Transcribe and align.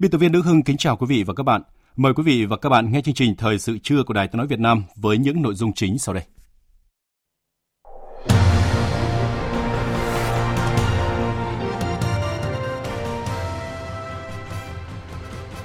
Biên 0.00 0.10
tập 0.10 0.18
viên 0.18 0.32
Đức 0.32 0.44
Hưng 0.44 0.62
kính 0.62 0.76
chào 0.76 0.96
quý 0.96 1.06
vị 1.06 1.22
và 1.22 1.34
các 1.34 1.42
bạn. 1.42 1.62
Mời 1.96 2.14
quý 2.14 2.22
vị 2.22 2.44
và 2.44 2.56
các 2.56 2.68
bạn 2.68 2.92
nghe 2.92 3.00
chương 3.00 3.14
trình 3.14 3.34
Thời 3.36 3.58
sự 3.58 3.78
trưa 3.78 4.02
của 4.02 4.14
Đài 4.14 4.28
Tiếng 4.28 4.38
nói 4.38 4.46
Việt 4.46 4.58
Nam 4.58 4.84
với 4.96 5.18
những 5.18 5.42
nội 5.42 5.54
dung 5.54 5.72
chính 5.72 5.98
sau 5.98 6.14
đây. 6.14 6.24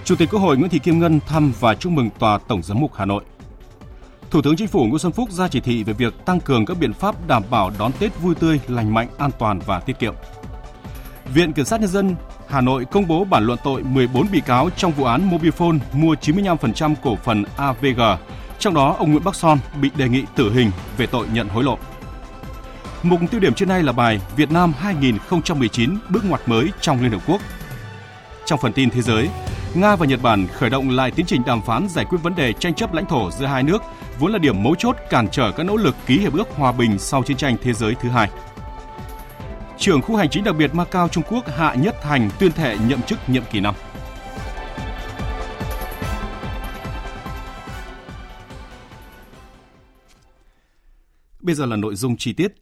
Chủ 0.03 0.15
tịch 0.15 0.29
Quốc 0.31 0.39
hội 0.39 0.57
Nguyễn 0.57 0.69
Thị 0.69 0.79
Kim 0.79 0.99
Ngân 0.99 1.19
thăm 1.27 1.53
và 1.59 1.75
chúc 1.75 1.91
mừng 1.91 2.09
Tòa 2.19 2.37
Tổng 2.47 2.63
giám 2.63 2.79
mục 2.79 2.93
Hà 2.95 3.05
Nội. 3.05 3.23
Thủ 4.31 4.41
tướng 4.41 4.55
Chính 4.55 4.67
phủ 4.67 4.85
Nguyễn 4.85 4.99
Xuân 4.99 5.13
Phúc 5.13 5.31
ra 5.31 5.47
chỉ 5.47 5.59
thị 5.59 5.83
về 5.83 5.93
việc 5.93 6.25
tăng 6.25 6.39
cường 6.39 6.65
các 6.65 6.77
biện 6.79 6.93
pháp 6.93 7.27
đảm 7.27 7.43
bảo 7.49 7.71
đón 7.79 7.91
Tết 7.99 8.21
vui 8.21 8.35
tươi, 8.35 8.59
lành 8.67 8.93
mạnh, 8.93 9.07
an 9.17 9.31
toàn 9.39 9.59
và 9.65 9.79
tiết 9.79 9.99
kiệm. 9.99 10.13
Viện 11.33 11.53
Kiểm 11.53 11.65
sát 11.65 11.79
Nhân 11.81 11.89
dân 11.89 12.15
Hà 12.47 12.61
Nội 12.61 12.85
công 12.85 13.07
bố 13.07 13.23
bản 13.23 13.45
luận 13.45 13.59
tội 13.63 13.83
14 13.83 14.27
bị 14.31 14.39
cáo 14.39 14.69
trong 14.77 14.91
vụ 14.91 15.03
án 15.03 15.29
Mobifone 15.29 15.79
mua 15.93 16.15
95% 16.21 16.95
cổ 17.03 17.15
phần 17.15 17.43
AVG, 17.57 18.01
trong 18.59 18.73
đó 18.73 18.95
ông 18.99 19.11
Nguyễn 19.11 19.23
Bắc 19.23 19.35
Son 19.35 19.59
bị 19.81 19.89
đề 19.95 20.09
nghị 20.09 20.23
tử 20.35 20.53
hình 20.53 20.71
về 20.97 21.05
tội 21.05 21.27
nhận 21.33 21.49
hối 21.49 21.63
lộ. 21.63 21.77
Mục 23.03 23.19
tiêu 23.31 23.39
điểm 23.39 23.53
trên 23.53 23.69
nay 23.69 23.83
là 23.83 23.91
bài 23.91 24.21
Việt 24.35 24.51
Nam 24.51 24.73
2019 24.79 25.97
bước 26.09 26.25
ngoặt 26.25 26.41
mới 26.45 26.71
trong 26.81 27.01
Liên 27.01 27.11
Hợp 27.11 27.21
Quốc. 27.27 27.41
Trong 28.45 28.59
phần 28.59 28.73
tin 28.73 28.89
thế 28.89 29.01
giới, 29.01 29.29
Nga 29.73 29.95
và 29.95 30.05
Nhật 30.05 30.21
Bản 30.21 30.47
khởi 30.47 30.69
động 30.69 30.89
lại 30.89 31.11
tiến 31.11 31.25
trình 31.25 31.41
đàm 31.45 31.61
phán 31.61 31.87
giải 31.89 32.05
quyết 32.05 32.17
vấn 32.23 32.35
đề 32.35 32.53
tranh 32.53 32.73
chấp 32.73 32.93
lãnh 32.93 33.05
thổ 33.05 33.31
giữa 33.31 33.45
hai 33.45 33.63
nước, 33.63 33.83
vốn 34.19 34.31
là 34.31 34.37
điểm 34.37 34.63
mấu 34.63 34.75
chốt 34.75 34.95
cản 35.09 35.27
trở 35.31 35.51
các 35.51 35.63
nỗ 35.63 35.75
lực 35.75 35.95
ký 36.05 36.19
hiệp 36.19 36.33
ước 36.33 36.47
hòa 36.55 36.71
bình 36.71 36.99
sau 36.99 37.23
chiến 37.23 37.37
tranh 37.37 37.55
thế 37.63 37.73
giới 37.73 37.95
thứ 38.01 38.09
hai 38.09 38.29
trưởng 39.77 40.01
khu 40.01 40.15
hành 40.15 40.29
chính 40.29 40.43
đặc 40.43 40.55
biệt 40.55 40.75
Macau 40.75 41.07
Trung 41.07 41.23
Quốc 41.29 41.47
Hạ 41.47 41.75
Nhất 41.75 41.95
Thành 42.01 42.29
tuyên 42.39 42.51
thệ 42.51 42.77
nhậm 42.87 43.01
chức 43.01 43.19
nhiệm 43.27 43.43
kỳ 43.51 43.59
năm. 43.59 43.75
Bây 51.41 51.55
giờ 51.55 51.65
là 51.65 51.75
nội 51.75 51.95
dung 51.95 52.17
chi 52.17 52.33
tiết. 52.33 52.53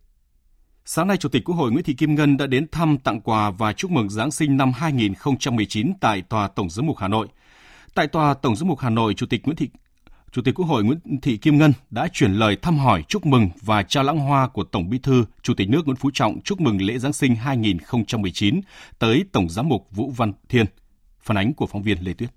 Sáng 0.86 1.08
nay, 1.08 1.17
Chủ 1.17 1.30
tịch 1.30 1.44
Quốc 1.45 1.56
hội 1.56 1.72
Nguyễn 1.72 1.84
Thị 1.84 1.94
Kim 1.94 2.16
Ngân 2.16 2.38
đã 2.38 2.48
đến 2.48 2.67
thăm, 2.72 2.98
tặng 2.98 3.22
quà 3.22 3.52
và 3.52 3.73
chúc 3.73 3.92
mừng 3.92 4.09
Giáng 4.09 4.32
sinh 4.32 4.58
năm 4.58 4.72
2019 4.73 5.94
tại 6.02 6.22
Tòa 6.22 6.48
Tổng 6.48 6.70
giám 6.70 6.86
mục 6.86 6.98
Hà 6.98 7.08
Nội. 7.08 7.28
Tại 7.94 8.08
Tòa 8.08 8.34
Tổng 8.34 8.56
giám 8.56 8.67
mục 8.67 8.80
Hà 8.80 8.89
Nội, 8.89 9.14
Chủ 9.14 9.26
tịch 9.26 9.42
Nguyễn 9.45 9.56
Thị 9.56 9.70
Chủ 10.31 10.42
tịch 10.42 10.55
Quốc 10.55 10.65
hội 10.65 10.83
Nguyễn 10.83 11.19
Thị 11.21 11.37
Kim 11.37 11.58
Ngân 11.58 11.73
đã 11.89 12.08
chuyển 12.14 12.33
lời 12.33 12.58
thăm 12.61 12.77
hỏi, 12.77 13.03
chúc 13.08 13.25
mừng 13.25 13.49
và 13.61 13.83
trao 13.83 14.03
lãng 14.03 14.19
hoa 14.19 14.47
của 14.47 14.64
Tổng 14.64 14.89
Bí 14.89 14.99
thư, 14.99 15.25
Chủ 15.42 15.53
tịch 15.53 15.69
nước 15.69 15.81
Nguyễn 15.86 15.95
Phú 15.95 16.09
Trọng 16.14 16.42
chúc 16.42 16.61
mừng 16.61 16.81
lễ 16.81 16.97
Giáng 16.97 17.14
sinh 17.14 17.36
2019 17.36 18.61
tới 18.99 19.23
Tổng 19.31 19.49
giám 19.49 19.70
mục 19.70 19.87
Vũ 19.91 20.11
Văn 20.17 20.33
Thiên. 20.49 20.65
Phản 21.20 21.37
ánh 21.37 21.53
của 21.53 21.65
phóng 21.65 21.83
viên 21.83 21.97
Lê 22.02 22.14
Tuyết. 22.14 22.30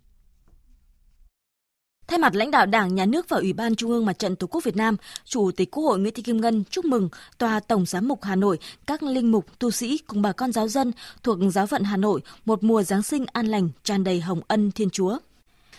Thay 2.07 2.19
mặt 2.19 2.35
lãnh 2.35 2.51
đạo 2.51 2.67
Đảng, 2.67 2.95
Nhà 2.95 3.07
nước 3.07 3.29
và 3.29 3.37
Ủy 3.37 3.53
ban 3.53 3.77
Trung 3.77 3.91
ương 3.91 4.07
Mặt 4.07 4.19
trận 4.19 4.37
Tổ 4.37 4.47
quốc 4.47 4.65
Việt 4.65 4.77
Nam, 4.77 4.97
Chủ 5.25 5.51
tịch 5.57 5.71
Quốc 5.71 5.85
hội 5.85 5.99
Nguyễn 5.99 6.15
Thị 6.15 6.23
Kim 6.23 6.41
Ngân 6.41 6.65
chúc 6.71 6.85
mừng 6.85 7.09
Tòa 7.39 7.61
Tổng 7.61 7.87
Giám 7.87 8.09
mục 8.09 8.23
Hà 8.23 8.37
Nội, 8.37 8.59
các 8.87 9.03
linh 9.03 9.31
mục, 9.31 9.47
tu 9.59 9.71
sĩ 9.71 9.99
cùng 10.07 10.23
bà 10.23 10.33
con 10.33 10.53
giáo 10.53 10.69
dân 10.69 10.93
thuộc 11.23 11.39
giáo 11.53 11.67
phận 11.67 11.83
Hà 11.83 11.97
Nội 11.97 12.21
một 12.45 12.65
mùa 12.65 12.83
Giáng 12.83 13.03
sinh 13.03 13.27
an 13.33 13.47
lành, 13.47 13.69
tràn 13.83 14.05
đầy 14.05 14.21
hồng 14.21 14.41
ân 14.49 14.71
Thiên 14.73 14.91
Chúa. 14.91 15.19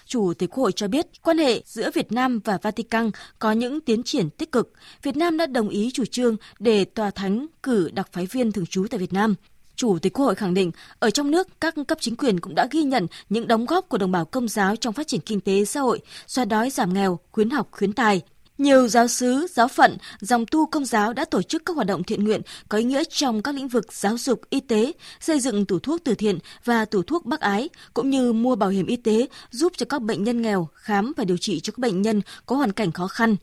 Chủ 0.05 0.33
tịch 0.33 0.49
Quốc 0.49 0.63
hội 0.63 0.71
cho 0.71 0.88
biết, 0.88 1.05
quan 1.21 1.38
hệ 1.38 1.61
giữa 1.66 1.91
Việt 1.93 2.11
Nam 2.11 2.39
và 2.43 2.57
Vatican 2.61 3.11
có 3.39 3.51
những 3.51 3.81
tiến 3.81 4.03
triển 4.03 4.29
tích 4.29 4.51
cực. 4.51 4.73
Việt 5.03 5.17
Nam 5.17 5.38
đã 5.38 5.45
đồng 5.45 5.69
ý 5.69 5.91
chủ 5.93 6.05
trương 6.05 6.35
để 6.59 6.85
tòa 6.85 7.11
thánh 7.11 7.47
cử 7.63 7.89
đặc 7.93 8.07
phái 8.11 8.25
viên 8.25 8.51
thường 8.51 8.66
trú 8.66 8.85
tại 8.89 8.99
Việt 8.99 9.13
Nam. 9.13 9.35
Chủ 9.75 9.99
tịch 9.99 10.13
Quốc 10.13 10.25
hội 10.25 10.35
khẳng 10.35 10.53
định, 10.53 10.71
ở 10.99 11.09
trong 11.09 11.31
nước, 11.31 11.47
các 11.61 11.75
cấp 11.88 11.97
chính 12.01 12.16
quyền 12.16 12.39
cũng 12.39 12.55
đã 12.55 12.67
ghi 12.71 12.83
nhận 12.83 13.07
những 13.29 13.47
đóng 13.47 13.66
góp 13.66 13.89
của 13.89 13.97
đồng 13.97 14.11
bào 14.11 14.25
công 14.25 14.47
giáo 14.47 14.75
trong 14.75 14.93
phát 14.93 15.07
triển 15.07 15.21
kinh 15.21 15.41
tế 15.41 15.66
xã 15.66 15.79
hội, 15.79 15.99
xoa 16.27 16.45
đói 16.45 16.69
giảm 16.69 16.93
nghèo, 16.93 17.19
khuyến 17.31 17.49
học 17.49 17.67
khuyến 17.72 17.93
tài, 17.93 18.22
nhiều 18.57 18.88
giáo 18.88 19.07
sứ, 19.07 19.47
giáo 19.49 19.67
phận, 19.67 19.97
dòng 20.19 20.45
tu 20.51 20.66
công 20.66 20.85
giáo 20.85 21.13
đã 21.13 21.25
tổ 21.25 21.41
chức 21.41 21.66
các 21.66 21.75
hoạt 21.75 21.88
động 21.88 22.03
thiện 22.03 22.23
nguyện 22.23 22.41
có 22.69 22.77
ý 22.77 22.83
nghĩa 22.83 23.03
trong 23.09 23.41
các 23.41 23.55
lĩnh 23.55 23.67
vực 23.67 23.93
giáo 23.93 24.17
dục, 24.17 24.41
y 24.49 24.59
tế, 24.59 24.91
xây 25.19 25.39
dựng 25.39 25.66
tủ 25.66 25.79
thuốc 25.79 26.01
từ 26.03 26.16
thiện 26.16 26.39
và 26.66 26.85
tủ 26.85 27.03
thuốc 27.03 27.25
bác 27.25 27.39
ái, 27.39 27.69
cũng 27.93 28.09
như 28.09 28.33
mua 28.33 28.55
bảo 28.55 28.69
hiểm 28.69 28.85
y 28.85 28.95
tế 28.95 29.27
giúp 29.51 29.73
cho 29.77 29.85
các 29.89 30.01
bệnh 30.01 30.23
nhân 30.23 30.41
nghèo 30.41 30.67
khám 30.73 31.13
và 31.17 31.23
điều 31.23 31.38
trị 31.38 31.59
cho 31.59 31.71
các 31.71 31.77
bệnh 31.77 32.01
nhân 32.01 32.21
có 32.45 32.55
hoàn 32.55 32.71
cảnh 32.71 32.91
khó 32.91 33.07
khăn. 33.07 33.35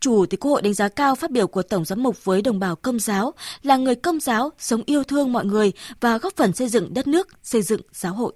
Chủ 0.00 0.26
tịch 0.26 0.40
Quốc 0.40 0.50
hội 0.50 0.62
đánh 0.62 0.74
giá 0.74 0.88
cao 0.88 1.14
phát 1.14 1.30
biểu 1.30 1.46
của 1.46 1.62
Tổng 1.62 1.84
giám 1.84 2.02
mục 2.02 2.24
với 2.24 2.42
đồng 2.42 2.58
bào 2.58 2.76
công 2.76 2.98
giáo 2.98 3.34
là 3.62 3.76
người 3.76 3.94
công 3.94 4.20
giáo 4.20 4.50
sống 4.58 4.82
yêu 4.86 5.04
thương 5.04 5.32
mọi 5.32 5.44
người 5.44 5.72
và 6.00 6.18
góp 6.18 6.36
phần 6.36 6.52
xây 6.52 6.68
dựng 6.68 6.94
đất 6.94 7.06
nước, 7.06 7.28
xây 7.42 7.62
dựng 7.62 7.80
giáo 7.92 8.14
hội. 8.14 8.32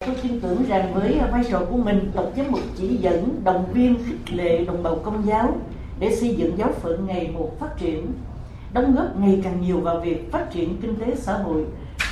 Tôi 0.00 0.14
tin 0.22 0.40
tưởng 0.40 0.64
rằng 0.68 0.94
với 0.94 1.20
vai 1.32 1.44
trò 1.50 1.62
của 1.70 1.76
mình, 1.76 2.10
Tổng 2.14 2.32
giám 2.36 2.46
mục 2.50 2.60
chỉ 2.76 2.96
dẫn, 2.96 3.40
động 3.44 3.64
viên, 3.72 4.04
khích 4.04 4.34
lệ 4.36 4.64
đồng 4.64 4.82
bào 4.82 4.96
công 4.96 5.26
giáo 5.26 5.56
để 5.98 6.16
xây 6.16 6.34
dựng 6.34 6.58
giáo 6.58 6.72
phận 6.72 7.06
ngày 7.06 7.30
một 7.34 7.60
phát 7.60 7.76
triển, 7.78 8.12
đóng 8.72 8.94
góp 8.94 9.16
ngày 9.16 9.40
càng 9.44 9.60
nhiều 9.60 9.80
vào 9.80 10.00
việc 10.00 10.32
phát 10.32 10.50
triển 10.50 10.76
kinh 10.82 10.96
tế 10.96 11.14
xã 11.16 11.32
hội 11.32 11.64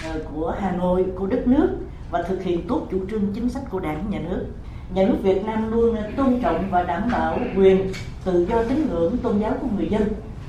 à, 0.04 0.14
của 0.34 0.54
Hà 0.60 0.72
Nội, 0.72 1.04
của 1.16 1.26
đất 1.26 1.46
nước 1.46 1.68
và 2.10 2.22
thực 2.22 2.42
hiện 2.42 2.66
tốt 2.68 2.86
chủ 2.90 2.98
trương 3.10 3.32
chính 3.34 3.48
sách 3.48 3.62
của 3.70 3.80
Đảng, 3.80 4.10
Nhà 4.10 4.18
nước. 4.18 4.46
Nhà 4.94 5.02
nước 5.02 5.16
Việt 5.22 5.44
Nam 5.44 5.72
luôn 5.72 5.96
tôn 6.16 6.40
trọng 6.42 6.70
và 6.70 6.82
đảm 6.82 7.08
bảo 7.12 7.38
quyền 7.56 7.92
tự 8.24 8.46
do 8.50 8.62
tín 8.68 8.86
ngưỡng 8.90 9.16
tôn 9.16 9.38
giáo 9.38 9.52
của 9.60 9.68
người 9.76 9.88
dân 9.88 10.02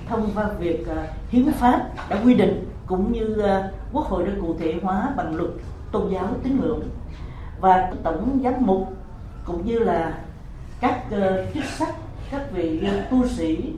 thông 0.09 0.29
qua 0.35 0.49
việc 0.59 0.87
à, 0.87 1.07
hiến 1.29 1.51
pháp 1.51 1.89
đã 2.09 2.21
quy 2.25 2.33
định 2.33 2.69
cũng 2.85 3.11
như 3.11 3.37
à, 3.41 3.71
quốc 3.93 4.05
hội 4.05 4.25
đã 4.25 4.31
cụ 4.41 4.55
thể 4.59 4.73
hóa 4.81 5.13
bằng 5.17 5.35
luật 5.35 5.49
tôn 5.91 6.09
giáo 6.13 6.27
tín 6.43 6.59
ngưỡng 6.61 6.81
và 7.59 7.93
tổng 8.03 8.39
giám 8.43 8.53
mục 8.59 8.93
cũng 9.45 9.65
như 9.65 9.79
là 9.79 10.17
các 10.79 11.03
uh, 11.07 11.53
chức 11.53 11.63
sắc 11.63 11.95
các 12.31 12.51
vị 12.51 12.81
uh, 12.87 13.09
tu 13.11 13.27
sĩ 13.27 13.73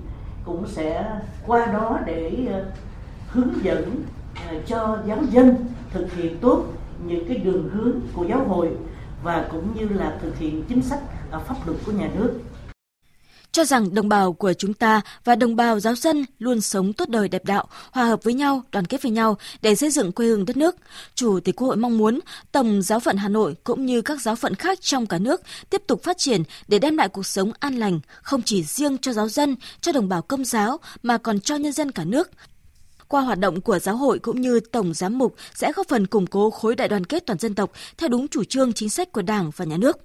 cũng 0.46 0.68
sẽ 0.68 1.20
qua 1.48 1.66
đó 1.66 2.00
để 2.06 2.48
uh, 2.48 2.74
hướng 3.30 3.64
dẫn 3.64 3.96
uh, 4.56 4.68
cho 4.68 4.98
giáo 5.06 5.18
dân 5.30 5.56
thực 5.92 6.14
hiện 6.14 6.38
tốt 6.42 6.64
những 7.06 7.28
cái 7.28 7.38
đường 7.38 7.70
hướng 7.74 8.00
của 8.14 8.24
giáo 8.24 8.44
hội 8.48 8.70
và 9.24 9.48
cũng 9.52 9.76
như 9.76 9.88
là 9.88 10.18
thực 10.22 10.38
hiện 10.38 10.64
chính 10.70 10.82
sách 10.82 11.00
uh, 11.36 11.42
pháp 11.42 11.56
luật 11.66 11.78
của 11.86 11.92
nhà 11.92 12.10
nước 12.16 12.40
cho 13.58 13.66
rằng 13.66 13.94
đồng 13.94 14.10
bào 14.10 14.34
của 14.34 14.54
chúng 14.54 14.74
ta 14.74 15.02
và 15.24 15.36
đồng 15.36 15.56
bào 15.56 15.80
giáo 15.80 15.96
dân 15.96 16.26
luôn 16.40 16.62
sống 16.62 16.94
tốt 16.94 17.10
đời 17.10 17.28
đẹp 17.28 17.46
đạo, 17.46 17.68
hòa 17.92 18.06
hợp 18.06 18.24
với 18.24 18.34
nhau, 18.34 18.64
đoàn 18.72 18.86
kết 18.86 19.02
với 19.02 19.12
nhau 19.12 19.38
để 19.62 19.76
xây 19.76 19.92
dựng 19.92 20.12
quê 20.12 20.28
hương 20.28 20.46
đất 20.46 20.58
nước. 20.58 20.76
Chủ 21.16 21.40
tịch 21.40 21.56
Quốc 21.56 21.68
hội 21.68 21.78
mong 21.78 21.98
muốn 21.98 22.20
Tổng 22.52 22.82
giáo 22.82 23.00
phận 23.00 23.18
Hà 23.18 23.30
Nội 23.30 23.56
cũng 23.64 23.86
như 23.86 24.02
các 24.02 24.22
giáo 24.22 24.36
phận 24.36 24.56
khác 24.56 24.82
trong 24.82 25.08
cả 25.08 25.18
nước 25.18 25.42
tiếp 25.70 25.82
tục 25.88 26.04
phát 26.04 26.18
triển 26.18 26.44
để 26.68 26.80
đem 26.80 26.98
lại 26.98 27.10
cuộc 27.10 27.26
sống 27.26 27.52
an 27.60 27.76
lành, 27.76 28.00
không 28.22 28.42
chỉ 28.42 28.64
riêng 28.64 28.98
cho 28.98 29.14
giáo 29.14 29.30
dân, 29.30 29.56
cho 29.82 29.92
đồng 29.92 30.10
bào 30.10 30.22
công 30.22 30.46
giáo 30.46 30.80
mà 31.04 31.18
còn 31.18 31.40
cho 31.40 31.56
nhân 31.56 31.74
dân 31.74 31.92
cả 31.92 32.04
nước. 32.04 32.30
Qua 33.08 33.22
hoạt 33.22 33.40
động 33.40 33.62
của 33.62 33.80
giáo 33.80 33.96
hội 33.96 34.20
cũng 34.20 34.42
như 34.42 34.60
tổng 34.60 34.94
giám 34.94 35.18
mục 35.18 35.36
sẽ 35.56 35.72
góp 35.72 35.88
phần 35.88 36.08
củng 36.08 36.28
cố 36.28 36.50
khối 36.50 36.76
đại 36.76 36.88
đoàn 36.88 37.06
kết 37.06 37.26
toàn 37.26 37.40
dân 37.40 37.56
tộc 37.56 37.72
theo 37.98 38.10
đúng 38.10 38.28
chủ 38.28 38.44
trương 38.44 38.74
chính 38.74 38.90
sách 38.90 39.12
của 39.12 39.22
Đảng 39.22 39.52
và 39.56 39.66
Nhà 39.66 39.78
nước 39.78 39.98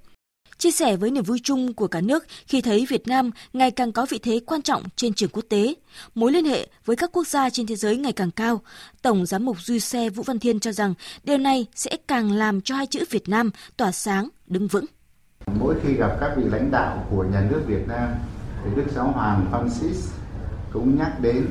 chia 0.59 0.71
sẻ 0.71 0.97
với 0.97 1.11
niềm 1.11 1.25
vui 1.25 1.41
chung 1.43 1.75
của 1.75 1.87
cả 1.87 2.01
nước 2.01 2.27
khi 2.47 2.61
thấy 2.61 2.87
Việt 2.89 3.09
Nam 3.09 3.31
ngày 3.53 3.71
càng 3.71 3.93
có 3.93 4.07
vị 4.11 4.19
thế 4.23 4.41
quan 4.47 4.63
trọng 4.63 4.83
trên 4.97 5.15
trường 5.15 5.31
quốc 5.33 5.45
tế, 5.49 5.75
mối 6.15 6.33
liên 6.33 6.45
hệ 6.45 6.67
với 6.85 6.97
các 6.97 7.11
quốc 7.13 7.27
gia 7.27 7.51
trên 7.51 7.67
thế 7.67 7.77
giới 7.77 7.97
ngày 7.97 8.13
càng 8.13 8.31
cao. 8.31 8.61
Tổng 9.03 9.27
giám 9.27 9.45
mục 9.45 9.57
Duy 9.61 9.81
Xe 9.81 10.11
Vũ 10.11 10.23
Văn 10.23 10.39
Thiên 10.39 10.61
cho 10.61 10.73
rằng 10.73 10.95
điều 11.25 11.39
này 11.39 11.67
sẽ 11.75 11.97
càng 12.09 12.33
làm 12.33 12.61
cho 12.61 12.75
hai 12.75 12.87
chữ 12.87 13.05
Việt 13.11 13.29
Nam 13.29 13.51
tỏa 13.77 13.93
sáng, 13.93 14.29
đứng 14.47 14.69
vững. 14.69 14.85
Mỗi 15.61 15.75
khi 15.83 15.93
gặp 15.93 16.17
các 16.21 16.33
vị 16.37 16.43
lãnh 16.47 16.71
đạo 16.71 17.07
của 17.11 17.25
nhà 17.25 17.47
nước 17.51 17.63
Việt 17.67 17.89
Nam, 17.89 18.09
thì 18.65 18.71
Đức 18.77 18.85
Giáo 18.95 19.13
Hoàng 19.13 19.47
Francis 19.53 20.11
cũng 20.73 20.99
nhắc 20.99 21.21
đến 21.21 21.47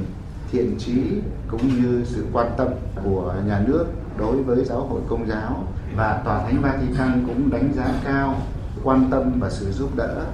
thiện 0.51 0.75
trí 0.79 1.01
cũng 1.47 1.81
như 1.81 2.05
sự 2.05 2.25
quan 2.33 2.51
tâm 2.57 2.67
của 3.03 3.35
nhà 3.47 3.63
nước 3.67 3.85
đối 4.17 4.43
với 4.43 4.65
giáo 4.65 4.87
hội 4.87 5.01
công 5.09 5.27
giáo 5.27 5.67
và 5.95 6.21
tòa 6.25 6.43
thánh 6.43 6.61
Vatican 6.61 7.23
cũng 7.27 7.49
đánh 7.51 7.73
giá 7.75 7.93
cao 8.03 8.41
quan 8.83 9.07
tâm 9.11 9.39
và 9.39 9.49
sự 9.49 9.71
giúp 9.71 9.95
đỡ 9.95 10.25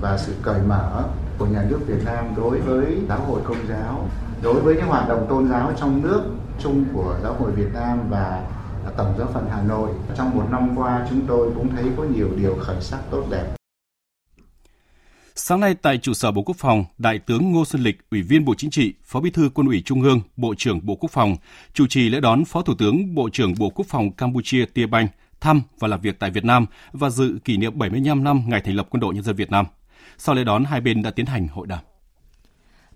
và 0.00 0.18
sự 0.18 0.34
cởi 0.42 0.60
mở 0.62 1.04
của 1.38 1.46
nhà 1.46 1.64
nước 1.68 1.80
Việt 1.86 2.04
Nam 2.04 2.24
đối 2.36 2.60
với 2.60 2.98
giáo 3.08 3.20
hội 3.20 3.40
công 3.44 3.68
giáo 3.68 4.08
đối 4.42 4.60
với 4.60 4.74
những 4.74 4.86
hoạt 4.86 5.08
động 5.08 5.26
tôn 5.28 5.48
giáo 5.48 5.72
trong 5.80 6.02
nước 6.02 6.22
chung 6.62 6.84
của 6.92 7.18
giáo 7.22 7.34
hội 7.34 7.52
Việt 7.52 7.68
Nam 7.74 7.98
và 8.10 8.46
tổng 8.96 9.14
giáo 9.18 9.28
phận 9.34 9.48
Hà 9.50 9.62
Nội. 9.62 9.90
Trong 10.16 10.36
một 10.36 10.44
năm 10.50 10.76
qua 10.76 11.06
chúng 11.10 11.26
tôi 11.26 11.50
cũng 11.54 11.76
thấy 11.76 11.84
có 11.96 12.04
nhiều 12.04 12.28
điều 12.36 12.56
khởi 12.60 12.80
sắc 12.80 12.98
tốt 13.10 13.26
đẹp. 13.30 13.54
Sáng 15.36 15.60
nay 15.60 15.74
tại 15.82 15.98
trụ 15.98 16.14
sở 16.14 16.30
Bộ 16.30 16.42
Quốc 16.42 16.56
phòng, 16.58 16.84
Đại 16.98 17.18
tướng 17.18 17.52
Ngô 17.52 17.64
Xuân 17.64 17.82
Lịch, 17.82 18.10
Ủy 18.10 18.22
viên 18.22 18.44
Bộ 18.44 18.54
Chính 18.54 18.70
trị, 18.70 18.94
Phó 19.04 19.20
Bí 19.20 19.30
thư 19.30 19.50
Quân 19.54 19.66
ủy 19.66 19.82
Trung 19.84 20.02
ương, 20.02 20.20
Bộ 20.36 20.54
trưởng 20.58 20.86
Bộ 20.86 20.94
Quốc 20.94 21.10
phòng, 21.12 21.36
chủ 21.72 21.86
trì 21.86 22.08
lễ 22.08 22.20
đón 22.20 22.44
Phó 22.44 22.62
Thủ 22.62 22.74
tướng 22.78 23.14
Bộ 23.14 23.28
trưởng 23.32 23.54
Bộ 23.58 23.70
Quốc 23.74 23.86
phòng 23.88 24.12
Campuchia 24.12 24.64
Tia 24.74 24.86
Banh 24.86 25.08
thăm 25.44 25.62
và 25.78 25.88
làm 25.88 26.00
việc 26.00 26.18
tại 26.18 26.30
Việt 26.30 26.44
Nam 26.44 26.66
và 26.92 27.10
dự 27.10 27.38
kỷ 27.44 27.56
niệm 27.56 27.78
75 27.78 28.24
năm 28.24 28.42
ngày 28.46 28.60
thành 28.60 28.76
lập 28.76 28.86
Quân 28.90 29.00
đội 29.00 29.14
Nhân 29.14 29.24
dân 29.24 29.36
Việt 29.36 29.50
Nam. 29.50 29.66
Sau 30.18 30.34
lễ 30.34 30.44
đón, 30.44 30.64
hai 30.64 30.80
bên 30.80 31.02
đã 31.02 31.10
tiến 31.10 31.26
hành 31.26 31.48
hội 31.48 31.66
đàm. 31.66 31.78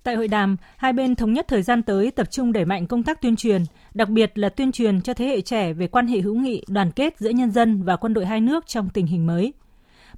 Tại 0.03 0.15
hội 0.15 0.29
đàm, 0.29 0.57
hai 0.77 0.93
bên 0.93 1.15
thống 1.15 1.33
nhất 1.33 1.47
thời 1.49 1.63
gian 1.63 1.83
tới 1.83 2.11
tập 2.11 2.31
trung 2.31 2.53
đẩy 2.53 2.65
mạnh 2.65 2.87
công 2.87 3.03
tác 3.03 3.23
tuyên 3.23 3.37
truyền, 3.37 3.65
đặc 3.95 4.09
biệt 4.09 4.39
là 4.39 4.49
tuyên 4.49 4.73
truyền 4.73 5.03
cho 5.03 5.15
thế 5.15 5.27
hệ 5.27 5.41
trẻ 5.41 5.73
về 5.73 5.87
quan 5.87 6.07
hệ 6.07 6.21
hữu 6.21 6.35
nghị, 6.35 6.65
đoàn 6.69 6.91
kết 6.91 7.19
giữa 7.19 7.31
nhân 7.31 7.51
dân 7.51 7.83
và 7.83 7.97
quân 7.97 8.15
đội 8.15 8.27
hai 8.27 8.41
nước 8.41 8.67
trong 8.67 8.89
tình 8.89 9.07
hình 9.07 9.27
mới– 9.27 9.53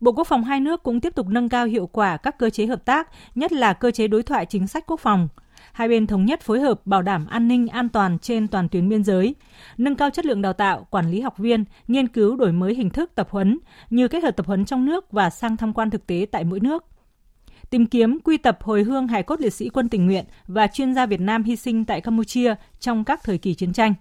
Bộ 0.00 0.12
Quốc 0.12 0.26
phòng 0.26 0.44
hai 0.44 0.60
nước 0.60 0.82
cũng 0.82 1.00
tiếp 1.00 1.14
tục 1.14 1.26
nâng 1.26 1.48
cao 1.48 1.66
hiệu 1.66 1.86
quả 1.86 2.16
các 2.16 2.38
cơ 2.38 2.50
chế 2.50 2.66
hợp 2.66 2.84
tác, 2.84 3.08
nhất 3.34 3.52
là 3.52 3.72
cơ 3.72 3.90
chế 3.90 4.08
đối 4.08 4.22
thoại 4.22 4.46
chính 4.46 4.66
sách 4.66 4.84
quốc 4.86 5.00
phòng. 5.00 5.28
Hai 5.72 5.88
bên 5.88 6.06
thống 6.06 6.24
nhất 6.24 6.40
phối 6.40 6.60
hợp 6.60 6.86
bảo 6.86 7.02
đảm 7.02 7.26
an 7.26 7.48
ninh 7.48 7.68
an 7.68 7.88
toàn 7.88 8.18
trên 8.18 8.48
toàn 8.48 8.68
tuyến 8.68 8.88
biên 8.88 9.04
giới, 9.04 9.34
nâng 9.78 9.96
cao 9.96 10.10
chất 10.10 10.26
lượng 10.26 10.42
đào 10.42 10.52
tạo, 10.52 10.86
quản 10.90 11.10
lý 11.10 11.20
học 11.20 11.38
viên, 11.38 11.64
nghiên 11.88 12.08
cứu 12.08 12.36
đổi 12.36 12.52
mới 12.52 12.74
hình 12.74 12.90
thức 12.90 13.14
tập 13.14 13.28
huấn 13.30 13.58
như 13.90 14.08
kết 14.08 14.22
hợp 14.22 14.36
tập 14.36 14.46
huấn 14.46 14.64
trong 14.64 14.84
nước 14.84 15.12
và 15.12 15.30
sang 15.30 15.56
tham 15.56 15.72
quan 15.72 15.90
thực 15.90 16.06
tế 16.06 16.26
tại 16.32 16.44
mỗi 16.44 16.60
nước 16.60 16.84
tìm 17.70 17.86
kiếm 17.86 18.18
quy 18.24 18.36
tập 18.36 18.58
hồi 18.62 18.82
hương 18.82 19.08
hài 19.08 19.22
cốt 19.22 19.40
liệt 19.40 19.52
sĩ 19.52 19.68
quân 19.68 19.88
tình 19.88 20.06
nguyện 20.06 20.24
và 20.46 20.66
chuyên 20.66 20.94
gia 20.94 21.06
Việt 21.06 21.20
Nam 21.20 21.42
hy 21.42 21.56
sinh 21.56 21.84
tại 21.84 22.00
Campuchia 22.00 22.54
trong 22.80 23.04
các 23.04 23.20
thời 23.24 23.38
kỳ 23.38 23.54
chiến 23.54 23.72
tranh. 23.72 23.94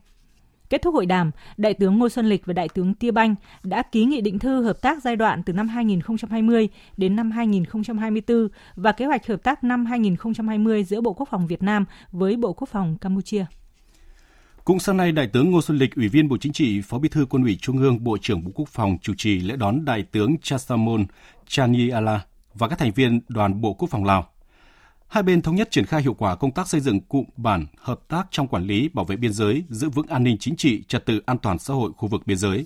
Kết 0.69 0.81
thúc 0.81 0.93
hội 0.93 1.05
đàm, 1.05 1.31
Đại 1.57 1.73
tướng 1.73 1.99
Ngô 1.99 2.09
Xuân 2.09 2.25
Lịch 2.25 2.45
và 2.45 2.53
Đại 2.53 2.69
tướng 2.69 2.93
Tia 2.93 3.11
Banh 3.11 3.35
đã 3.63 3.83
ký 3.83 4.05
nghị 4.05 4.21
định 4.21 4.39
thư 4.39 4.63
hợp 4.63 4.81
tác 4.81 5.03
giai 5.03 5.15
đoạn 5.15 5.43
từ 5.43 5.53
năm 5.53 5.67
2020 5.67 6.69
đến 6.97 7.15
năm 7.15 7.31
2024 7.31 8.47
và 8.75 8.91
kế 8.91 9.05
hoạch 9.05 9.27
hợp 9.27 9.43
tác 9.43 9.63
năm 9.63 9.85
2020 9.85 10.83
giữa 10.83 11.01
Bộ 11.01 11.13
Quốc 11.13 11.27
phòng 11.31 11.47
Việt 11.47 11.63
Nam 11.63 11.85
với 12.11 12.35
Bộ 12.35 12.53
Quốc 12.53 12.69
phòng 12.69 12.97
Campuchia. 13.01 13.45
Cũng 14.63 14.79
sáng 14.79 14.97
nay, 14.97 15.11
Đại 15.11 15.27
tướng 15.27 15.51
Ngô 15.51 15.61
Xuân 15.61 15.77
Lịch, 15.77 15.95
Ủy 15.95 16.07
viên 16.07 16.27
Bộ 16.27 16.37
Chính 16.37 16.53
trị, 16.53 16.81
Phó 16.81 16.99
Bí 16.99 17.09
thư 17.09 17.25
Quân 17.29 17.43
ủy 17.43 17.57
Trung 17.61 17.77
ương, 17.77 18.03
Bộ 18.03 18.17
trưởng 18.21 18.43
Bộ 18.43 18.51
Quốc 18.55 18.69
phòng 18.69 18.97
chủ 19.01 19.13
trì 19.17 19.39
lễ 19.39 19.55
đón 19.55 19.85
Đại 19.85 20.03
tướng 20.03 20.37
Chasamon 20.41 21.05
Chaniala 21.47 22.25
và 22.53 22.67
các 22.67 22.79
thành 22.79 22.91
viên 22.91 23.21
đoàn 23.27 23.61
Bộ 23.61 23.73
Quốc 23.73 23.89
phòng 23.91 24.05
Lào. 24.05 24.29
Hai 25.09 25.23
bên 25.23 25.41
thống 25.41 25.55
nhất 25.55 25.71
triển 25.71 25.85
khai 25.85 26.01
hiệu 26.01 26.13
quả 26.13 26.35
công 26.35 26.51
tác 26.51 26.67
xây 26.67 26.81
dựng 26.81 26.99
cụm 26.99 27.25
bản 27.37 27.65
hợp 27.77 27.99
tác 28.07 28.27
trong 28.31 28.47
quản 28.47 28.63
lý 28.63 28.89
bảo 28.93 29.05
vệ 29.05 29.15
biên 29.15 29.33
giới, 29.33 29.63
giữ 29.69 29.89
vững 29.89 30.07
an 30.07 30.23
ninh 30.23 30.37
chính 30.39 30.55
trị, 30.55 30.83
trật 30.87 31.05
tự 31.05 31.21
an 31.25 31.37
toàn 31.37 31.59
xã 31.59 31.73
hội 31.73 31.91
khu 31.97 32.07
vực 32.07 32.21
biên 32.25 32.37
giới. 32.37 32.65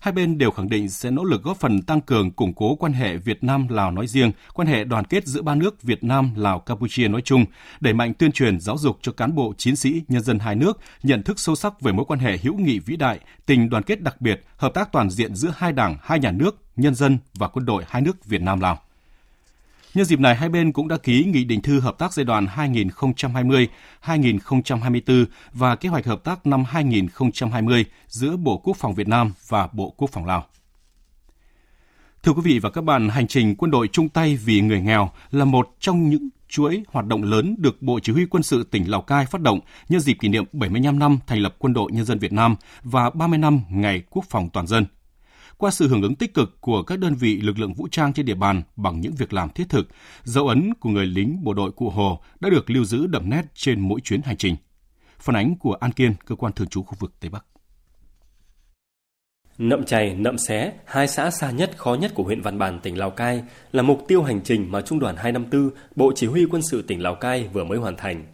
Hai 0.00 0.12
bên 0.12 0.38
đều 0.38 0.50
khẳng 0.50 0.68
định 0.68 0.88
sẽ 0.88 1.10
nỗ 1.10 1.24
lực 1.24 1.42
góp 1.42 1.56
phần 1.56 1.82
tăng 1.82 2.00
cường 2.00 2.30
củng 2.30 2.54
cố 2.54 2.74
quan 2.74 2.92
hệ 2.92 3.16
Việt 3.16 3.44
Nam 3.44 3.68
Lào 3.68 3.90
nói 3.90 4.06
riêng, 4.06 4.32
quan 4.54 4.68
hệ 4.68 4.84
đoàn 4.84 5.04
kết 5.04 5.26
giữa 5.26 5.42
ba 5.42 5.54
nước 5.54 5.82
Việt 5.82 6.04
Nam 6.04 6.30
Lào 6.36 6.58
Campuchia 6.58 7.08
nói 7.08 7.22
chung, 7.22 7.44
đẩy 7.80 7.94
mạnh 7.94 8.14
tuyên 8.14 8.32
truyền 8.32 8.60
giáo 8.60 8.78
dục 8.78 8.98
cho 9.02 9.12
cán 9.12 9.34
bộ 9.34 9.54
chiến 9.58 9.76
sĩ 9.76 10.02
nhân 10.08 10.22
dân 10.22 10.38
hai 10.38 10.54
nước 10.54 10.80
nhận 11.02 11.22
thức 11.22 11.38
sâu 11.38 11.54
sắc 11.54 11.80
về 11.80 11.92
mối 11.92 12.04
quan 12.08 12.20
hệ 12.20 12.38
hữu 12.42 12.54
nghị 12.56 12.78
vĩ 12.78 12.96
đại, 12.96 13.20
tình 13.46 13.70
đoàn 13.70 13.82
kết 13.82 14.02
đặc 14.02 14.20
biệt, 14.20 14.44
hợp 14.56 14.74
tác 14.74 14.92
toàn 14.92 15.10
diện 15.10 15.34
giữa 15.34 15.52
hai 15.56 15.72
đảng, 15.72 15.96
hai 16.02 16.18
nhà 16.18 16.30
nước, 16.30 16.56
nhân 16.76 16.94
dân 16.94 17.18
và 17.34 17.48
quân 17.48 17.66
đội 17.66 17.84
hai 17.88 18.02
nước 18.02 18.24
Việt 18.24 18.42
Nam 18.42 18.60
Lào. 18.60 18.78
Nhân 19.94 20.06
dịp 20.06 20.20
này, 20.20 20.34
hai 20.34 20.48
bên 20.48 20.72
cũng 20.72 20.88
đã 20.88 20.96
ký 20.96 21.24
nghị 21.24 21.44
định 21.44 21.62
thư 21.62 21.80
hợp 21.80 21.98
tác 21.98 22.12
giai 22.12 22.24
đoạn 22.24 22.46
2020-2024 24.02 25.26
và 25.52 25.76
kế 25.76 25.88
hoạch 25.88 26.06
hợp 26.06 26.24
tác 26.24 26.46
năm 26.46 26.64
2020 26.64 27.84
giữa 28.08 28.36
Bộ 28.36 28.58
Quốc 28.58 28.76
phòng 28.76 28.94
Việt 28.94 29.08
Nam 29.08 29.32
và 29.48 29.68
Bộ 29.72 29.94
Quốc 29.96 30.10
phòng 30.12 30.26
Lào. 30.26 30.46
Thưa 32.22 32.32
quý 32.32 32.40
vị 32.44 32.58
và 32.58 32.70
các 32.70 32.84
bạn, 32.84 33.08
hành 33.08 33.26
trình 33.26 33.54
quân 33.56 33.70
đội 33.70 33.88
chung 33.88 34.08
tay 34.08 34.36
vì 34.36 34.60
người 34.60 34.80
nghèo 34.80 35.10
là 35.30 35.44
một 35.44 35.76
trong 35.80 36.10
những 36.10 36.28
chuỗi 36.48 36.82
hoạt 36.88 37.06
động 37.06 37.22
lớn 37.22 37.54
được 37.58 37.82
Bộ 37.82 38.00
Chỉ 38.02 38.12
huy 38.12 38.26
Quân 38.26 38.42
sự 38.42 38.64
tỉnh 38.70 38.90
Lào 38.90 39.02
Cai 39.02 39.26
phát 39.26 39.40
động 39.40 39.60
nhân 39.88 40.00
dịp 40.00 40.14
kỷ 40.20 40.28
niệm 40.28 40.44
75 40.52 40.98
năm 40.98 41.18
thành 41.26 41.40
lập 41.40 41.54
Quân 41.58 41.72
đội 41.72 41.92
Nhân 41.92 42.04
dân 42.04 42.18
Việt 42.18 42.32
Nam 42.32 42.56
và 42.82 43.10
30 43.10 43.38
năm 43.38 43.60
Ngày 43.70 44.02
Quốc 44.10 44.24
phòng 44.28 44.48
toàn 44.52 44.66
dân– 44.66 44.86
qua 45.58 45.70
sự 45.70 45.88
hưởng 45.88 46.02
ứng 46.02 46.14
tích 46.14 46.34
cực 46.34 46.60
của 46.60 46.82
các 46.82 46.98
đơn 46.98 47.14
vị 47.14 47.40
lực 47.40 47.58
lượng 47.58 47.74
vũ 47.74 47.88
trang 47.90 48.12
trên 48.12 48.26
địa 48.26 48.34
bàn 48.34 48.62
bằng 48.76 49.00
những 49.00 49.14
việc 49.14 49.32
làm 49.32 49.50
thiết 49.50 49.68
thực, 49.68 49.88
dấu 50.24 50.48
ấn 50.48 50.74
của 50.80 50.90
người 50.90 51.06
lính 51.06 51.44
bộ 51.44 51.54
đội 51.54 51.72
Cụ 51.72 51.90
Hồ 51.90 52.20
đã 52.40 52.50
được 52.50 52.70
lưu 52.70 52.84
giữ 52.84 53.06
đậm 53.06 53.30
nét 53.30 53.42
trên 53.54 53.80
mỗi 53.80 54.00
chuyến 54.00 54.22
hành 54.22 54.36
trình. 54.36 54.56
Phản 55.18 55.36
ánh 55.36 55.58
của 55.58 55.74
An 55.74 55.92
Kiên, 55.92 56.14
cơ 56.26 56.34
quan 56.34 56.52
thường 56.52 56.68
trú 56.68 56.82
khu 56.82 56.94
vực 56.98 57.12
Tây 57.20 57.30
Bắc. 57.30 57.44
Nậm 59.58 59.84
Chày, 59.84 60.14
Nậm 60.14 60.38
Xé, 60.38 60.72
hai 60.84 61.08
xã 61.08 61.30
xa 61.30 61.50
nhất 61.50 61.70
khó 61.76 61.94
nhất 61.94 62.12
của 62.14 62.22
huyện 62.22 62.42
Văn 62.42 62.58
Bàn, 62.58 62.80
tỉnh 62.82 62.98
Lào 62.98 63.10
Cai 63.10 63.42
là 63.72 63.82
mục 63.82 64.04
tiêu 64.08 64.22
hành 64.22 64.40
trình 64.44 64.72
mà 64.72 64.80
Trung 64.80 64.98
đoàn 64.98 65.16
254, 65.16 65.70
Bộ 65.96 66.12
Chỉ 66.16 66.26
huy 66.26 66.46
Quân 66.50 66.62
sự 66.62 66.82
tỉnh 66.82 67.02
Lào 67.02 67.14
Cai 67.14 67.48
vừa 67.52 67.64
mới 67.64 67.78
hoàn 67.78 67.96
thành. 67.96 68.24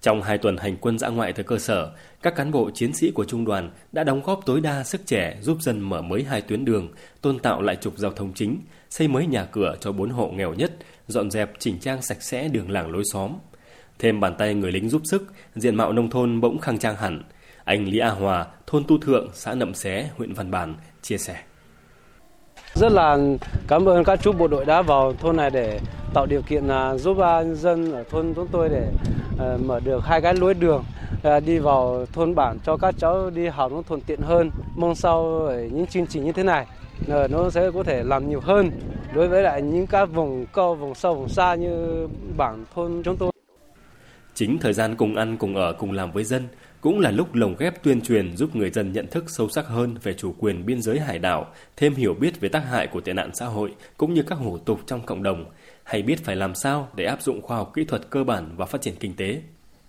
Trong 0.00 0.22
hai 0.22 0.38
tuần 0.38 0.56
hành 0.56 0.76
quân 0.76 0.98
dã 0.98 1.08
ngoại 1.08 1.32
tới 1.32 1.44
cơ 1.44 1.58
sở, 1.58 1.92
các 2.22 2.36
cán 2.36 2.52
bộ 2.52 2.70
chiến 2.74 2.92
sĩ 2.92 3.10
của 3.10 3.24
trung 3.24 3.44
đoàn 3.44 3.70
đã 3.92 4.04
đóng 4.04 4.22
góp 4.22 4.40
tối 4.46 4.60
đa 4.60 4.84
sức 4.84 5.06
trẻ 5.06 5.38
giúp 5.40 5.58
dân 5.60 5.80
mở 5.80 6.02
mới 6.02 6.24
hai 6.24 6.40
tuyến 6.40 6.64
đường, 6.64 6.88
tôn 7.20 7.38
tạo 7.38 7.62
lại 7.62 7.76
trục 7.76 7.98
giao 7.98 8.12
thông 8.12 8.32
chính, 8.34 8.60
xây 8.90 9.08
mới 9.08 9.26
nhà 9.26 9.44
cửa 9.44 9.76
cho 9.80 9.92
bốn 9.92 10.10
hộ 10.10 10.28
nghèo 10.28 10.54
nhất, 10.54 10.72
dọn 11.08 11.30
dẹp 11.30 11.52
chỉnh 11.58 11.78
trang 11.78 12.02
sạch 12.02 12.22
sẽ 12.22 12.48
đường 12.48 12.70
làng 12.70 12.90
lối 12.90 13.02
xóm. 13.12 13.32
Thêm 13.98 14.20
bàn 14.20 14.34
tay 14.38 14.54
người 14.54 14.72
lính 14.72 14.88
giúp 14.88 15.02
sức, 15.04 15.32
diện 15.54 15.76
mạo 15.76 15.92
nông 15.92 16.10
thôn 16.10 16.40
bỗng 16.40 16.58
khang 16.58 16.78
trang 16.78 16.96
hẳn. 16.96 17.22
Anh 17.64 17.84
Lý 17.88 17.98
A 17.98 18.08
Hòa, 18.08 18.46
thôn 18.66 18.84
Tu 18.88 18.98
Thượng, 18.98 19.30
xã 19.34 19.54
Nậm 19.54 19.74
Xé, 19.74 20.10
huyện 20.16 20.32
Văn 20.32 20.50
Bản, 20.50 20.74
chia 21.02 21.18
sẻ. 21.18 21.36
Rất 22.80 22.92
là 22.92 23.18
cảm 23.68 23.88
ơn 23.88 24.04
các 24.04 24.18
chú 24.22 24.32
bộ 24.32 24.48
đội 24.48 24.64
đã 24.64 24.82
vào 24.82 25.12
thôn 25.12 25.36
này 25.36 25.50
để 25.50 25.80
tạo 26.14 26.26
điều 26.26 26.42
kiện 26.42 26.68
à, 26.68 26.94
giúp 26.94 27.16
dân 27.54 27.92
ở 27.92 28.04
thôn 28.10 28.34
chúng 28.34 28.48
tôi 28.48 28.68
để 28.68 28.88
ờ, 29.38 29.58
mở 29.64 29.80
được 29.80 30.04
hai 30.04 30.20
cái 30.20 30.34
lối 30.34 30.54
đường 30.54 30.84
à, 31.22 31.40
đi 31.40 31.58
vào 31.58 32.06
thôn 32.12 32.34
bản 32.34 32.58
cho 32.64 32.76
các 32.76 32.94
cháu 32.98 33.30
đi 33.30 33.46
học 33.46 33.72
nó 33.72 33.82
thuận 33.82 34.00
tiện 34.00 34.20
hơn. 34.20 34.50
Mong 34.76 34.94
sau 34.94 35.50
những 35.72 35.86
chương 35.86 36.06
trình 36.06 36.24
như 36.24 36.32
thế 36.32 36.42
này 36.42 36.66
ờ, 37.08 37.28
nó 37.28 37.50
sẽ 37.50 37.70
có 37.74 37.82
thể 37.82 38.02
làm 38.04 38.28
nhiều 38.28 38.40
hơn 38.40 38.70
đối 39.14 39.28
với 39.28 39.42
lại 39.42 39.62
những 39.62 39.86
các 39.86 40.04
vùng 40.04 40.46
cao, 40.52 40.74
vùng 40.74 40.94
sâu, 40.94 41.14
vùng 41.14 41.28
xa 41.28 41.54
như 41.54 42.06
bản 42.36 42.64
thôn 42.74 43.02
chúng 43.04 43.16
tôi. 43.16 43.32
Chính 44.34 44.58
thời 44.58 44.72
gian 44.72 44.96
cùng 44.96 45.16
ăn, 45.16 45.36
cùng 45.36 45.56
ở, 45.56 45.72
cùng 45.72 45.92
làm 45.92 46.12
với 46.12 46.24
dân 46.24 46.48
cũng 46.86 47.00
là 47.00 47.10
lúc 47.10 47.34
lồng 47.34 47.56
ghép 47.58 47.82
tuyên 47.82 48.00
truyền 48.00 48.36
giúp 48.36 48.56
người 48.56 48.70
dân 48.70 48.92
nhận 48.92 49.06
thức 49.06 49.24
sâu 49.28 49.48
sắc 49.48 49.66
hơn 49.66 49.96
về 50.02 50.14
chủ 50.14 50.34
quyền 50.38 50.66
biên 50.66 50.82
giới 50.82 51.00
hải 51.00 51.18
đảo, 51.18 51.46
thêm 51.76 51.94
hiểu 51.94 52.14
biết 52.14 52.40
về 52.40 52.48
tác 52.48 52.64
hại 52.70 52.86
của 52.86 53.00
tệ 53.00 53.12
nạn 53.12 53.30
xã 53.34 53.46
hội 53.46 53.74
cũng 53.96 54.14
như 54.14 54.22
các 54.22 54.34
hủ 54.34 54.58
tục 54.58 54.80
trong 54.86 55.06
cộng 55.06 55.22
đồng, 55.22 55.44
hay 55.84 56.02
biết 56.02 56.24
phải 56.24 56.36
làm 56.36 56.54
sao 56.54 56.88
để 56.96 57.04
áp 57.04 57.22
dụng 57.22 57.42
khoa 57.42 57.56
học 57.56 57.72
kỹ 57.74 57.84
thuật 57.84 58.10
cơ 58.10 58.24
bản 58.24 58.50
và 58.56 58.66
phát 58.66 58.80
triển 58.82 58.94
kinh 59.00 59.16
tế. 59.16 59.42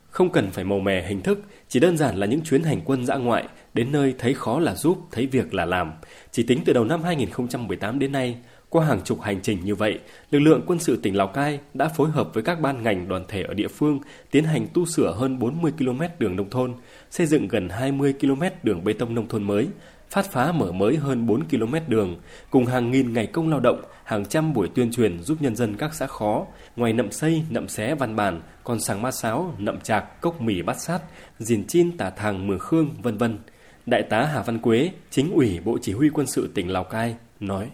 Không 0.10 0.32
cần 0.32 0.52
phải 0.52 0.64
màu 0.64 0.80
mè 0.80 1.06
hình 1.08 1.22
thức, 1.22 1.40
chỉ 1.68 1.80
đơn 1.80 1.98
giản 1.98 2.16
là 2.16 2.26
những 2.26 2.42
chuyến 2.42 2.64
hành 2.64 2.82
quân 2.86 3.06
dã 3.06 3.16
ngoại, 3.16 3.48
đến 3.74 3.92
nơi 3.92 4.16
thấy 4.18 4.34
khó 4.34 4.60
là 4.60 4.76
giúp, 4.76 4.98
thấy 5.12 5.28
việc 5.28 5.54
là 5.54 5.66
làm. 5.66 5.94
Chỉ 6.32 6.44
tính 6.44 6.60
từ 6.66 6.74
đầu 6.74 6.84
năm 6.84 7.04
2018 7.04 8.00
đến 8.00 8.12
nay, 8.12 8.38
qua 8.70 8.86
hàng 8.86 9.02
chục 9.04 9.22
hành 9.22 9.42
trình 9.42 9.60
như 9.64 9.76
vậy, 9.76 10.00
lực 10.32 10.40
lượng 10.40 10.62
quân 10.68 10.80
sự 10.80 10.98
tỉnh 10.98 11.18
Lào 11.18 11.28
Cai 11.28 11.60
đã 11.74 11.88
phối 11.88 12.10
hợp 12.10 12.34
với 12.34 12.44
các 12.44 12.60
ban 12.62 12.84
ngành 12.84 13.08
đoàn 13.08 13.26
thể 13.28 13.44
ở 13.44 13.54
địa 13.54 13.68
phương 13.68 14.00
tiến 14.32 14.44
hành 14.44 14.68
tu 14.74 14.86
sửa 14.86 15.14
hơn 15.14 15.40
40 15.40 15.72
km 15.78 16.02
đường 16.20 16.36
nông 16.36 16.50
thôn, 16.50 16.74
xây 17.12 17.28
dựng 17.28 17.48
gần 17.48 17.70
20 17.70 18.14
km 18.22 18.42
đường 18.64 18.84
bê 18.84 18.94
tông 18.94 19.16
nông 19.16 19.28
thôn 19.28 19.44
mới, 19.44 19.68
phát 20.10 20.32
phá 20.32 20.52
mở 20.52 20.72
mới 20.72 20.96
hơn 20.98 21.28
4 21.28 21.44
km 21.48 21.76
đường, 21.88 22.16
cùng 22.50 22.66
hàng 22.66 22.92
nghìn 22.92 23.14
ngày 23.14 23.28
công 23.28 23.50
lao 23.50 23.60
động, 23.60 23.82
hàng 24.04 24.26
trăm 24.26 24.54
buổi 24.54 24.70
tuyên 24.76 24.92
truyền 24.92 25.24
giúp 25.24 25.38
nhân 25.42 25.56
dân 25.56 25.78
các 25.78 25.94
xã 25.94 26.08
khó, 26.08 26.46
ngoài 26.76 26.94
nậm 26.94 27.12
xây, 27.12 27.44
nậm 27.50 27.68
xé, 27.68 27.96
văn 27.96 28.16
bản, 28.16 28.42
còn 28.64 28.80
sàng 28.80 29.02
ma 29.02 29.12
sáo, 29.12 29.54
nậm 29.58 29.80
chạc, 29.80 30.22
cốc 30.22 30.42
mì 30.42 30.62
bát 30.62 30.82
sát, 30.82 31.00
dìn 31.40 31.68
chin, 31.68 31.98
tả 31.98 32.10
thàng, 32.10 32.48
mường 32.48 32.60
khương, 32.60 32.90
vân 33.02 33.18
vân. 33.18 33.38
Đại 33.86 34.04
tá 34.04 34.30
Hà 34.34 34.42
Văn 34.42 34.60
Quế, 34.60 34.92
chính 35.10 35.32
ủy 35.32 35.60
Bộ 35.60 35.78
Chỉ 35.82 35.94
huy 35.94 36.10
Quân 36.10 36.28
sự 36.28 36.52
tỉnh 36.56 36.70
Lào 36.70 36.84
Cai, 36.84 37.16
nói 37.40 37.70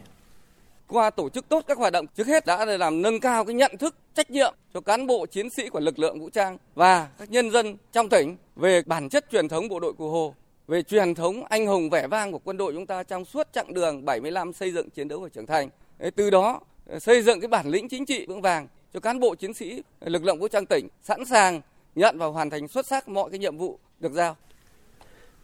qua 0.93 1.09
tổ 1.09 1.29
chức 1.29 1.49
tốt 1.49 1.63
các 1.67 1.77
hoạt 1.77 1.93
động 1.93 2.05
trước 2.15 2.27
hết 2.27 2.45
đã 2.45 2.65
làm 2.65 3.01
nâng 3.01 3.19
cao 3.19 3.45
cái 3.45 3.53
nhận 3.53 3.77
thức 3.79 3.95
trách 4.15 4.31
nhiệm 4.31 4.53
cho 4.73 4.81
cán 4.81 5.07
bộ 5.07 5.25
chiến 5.25 5.49
sĩ 5.49 5.69
của 5.69 5.79
lực 5.79 5.99
lượng 5.99 6.19
vũ 6.19 6.29
trang 6.29 6.57
và 6.75 7.07
các 7.17 7.31
nhân 7.31 7.51
dân 7.51 7.77
trong 7.91 8.09
tỉnh 8.09 8.35
về 8.55 8.81
bản 8.85 9.09
chất 9.09 9.25
truyền 9.31 9.47
thống 9.47 9.67
bộ 9.67 9.79
đội 9.79 9.93
cụ 9.93 10.09
Hồ, 10.09 10.35
về 10.67 10.83
truyền 10.83 11.15
thống 11.15 11.43
anh 11.43 11.67
hùng 11.67 11.89
vẻ 11.89 12.07
vang 12.07 12.31
của 12.31 12.39
quân 12.39 12.57
đội 12.57 12.73
chúng 12.73 12.85
ta 12.85 13.03
trong 13.03 13.25
suốt 13.25 13.47
chặng 13.53 13.73
đường 13.73 14.05
75 14.05 14.53
xây 14.53 14.71
dựng 14.71 14.89
chiến 14.89 15.07
đấu 15.07 15.19
và 15.19 15.29
trưởng 15.29 15.45
thành. 15.45 15.69
Từ 16.15 16.29
đó 16.29 16.59
ờ, 16.85 16.99
xây 16.99 17.21
dựng 17.21 17.41
cái 17.41 17.47
bản 17.47 17.67
lĩnh 17.67 17.89
chính 17.89 18.05
trị 18.05 18.25
vững 18.25 18.41
vàng 18.41 18.67
cho 18.93 18.99
cán 18.99 19.19
bộ 19.19 19.35
chiến 19.35 19.53
sĩ 19.53 19.83
lực 20.01 20.23
lượng 20.23 20.39
vũ 20.39 20.47
trang 20.47 20.65
tỉnh 20.65 20.87
sẵn 21.01 21.25
sàng 21.25 21.61
nhận 21.95 22.17
và 22.17 22.25
hoàn 22.25 22.49
thành 22.49 22.67
xuất 22.67 22.85
sắc 22.85 23.07
mọi 23.07 23.29
cái 23.29 23.39
nhiệm 23.39 23.57
vụ 23.57 23.79
được 23.99 24.11
giao. 24.11 24.35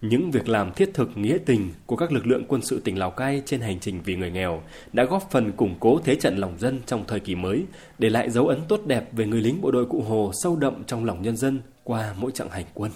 Những 0.01 0.31
việc 0.31 0.49
làm 0.49 0.73
thiết 0.73 0.89
thực 0.93 1.17
nghĩa 1.17 1.37
tình 1.45 1.73
của 1.85 1.95
các 1.95 2.11
lực 2.11 2.27
lượng 2.27 2.43
quân 2.47 2.61
sự 2.61 2.79
tỉnh 2.79 2.99
Lào 2.99 3.11
Cai 3.11 3.41
trên 3.45 3.61
hành 3.61 3.79
trình 3.79 4.01
vì 4.03 4.15
người 4.15 4.31
nghèo 4.31 4.63
đã 4.93 5.03
góp 5.03 5.27
phần 5.31 5.51
củng 5.51 5.75
cố 5.79 5.99
thế 6.03 6.15
trận 6.15 6.37
lòng 6.37 6.57
dân 6.59 6.81
trong 6.85 7.03
thời 7.07 7.19
kỳ 7.19 7.35
mới, 7.35 7.65
để 7.97 8.09
lại 8.09 8.29
dấu 8.29 8.47
ấn 8.47 8.59
tốt 8.67 8.81
đẹp 8.85 9.09
về 9.13 9.25
người 9.25 9.41
lính 9.41 9.61
bộ 9.61 9.71
đội 9.71 9.85
Cụ 9.85 10.01
Hồ 10.01 10.31
sâu 10.43 10.55
đậm 10.55 10.83
trong 10.83 11.05
lòng 11.05 11.21
nhân 11.21 11.37
dân 11.37 11.61
qua 11.83 12.15
mỗi 12.19 12.31
trận 12.31 12.49
hành 12.49 12.65
quân. 12.73 12.91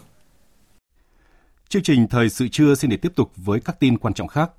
Chương 1.69 1.83
trình 1.83 2.07
Thời 2.07 2.29
sự 2.29 2.47
trưa 2.47 2.75
xin 2.75 2.89
để 2.89 2.97
tiếp 2.97 3.11
tục 3.15 3.31
với 3.35 3.59
các 3.59 3.79
tin 3.79 3.97
quan 3.97 4.13
trọng 4.13 4.27
khác. 4.27 4.51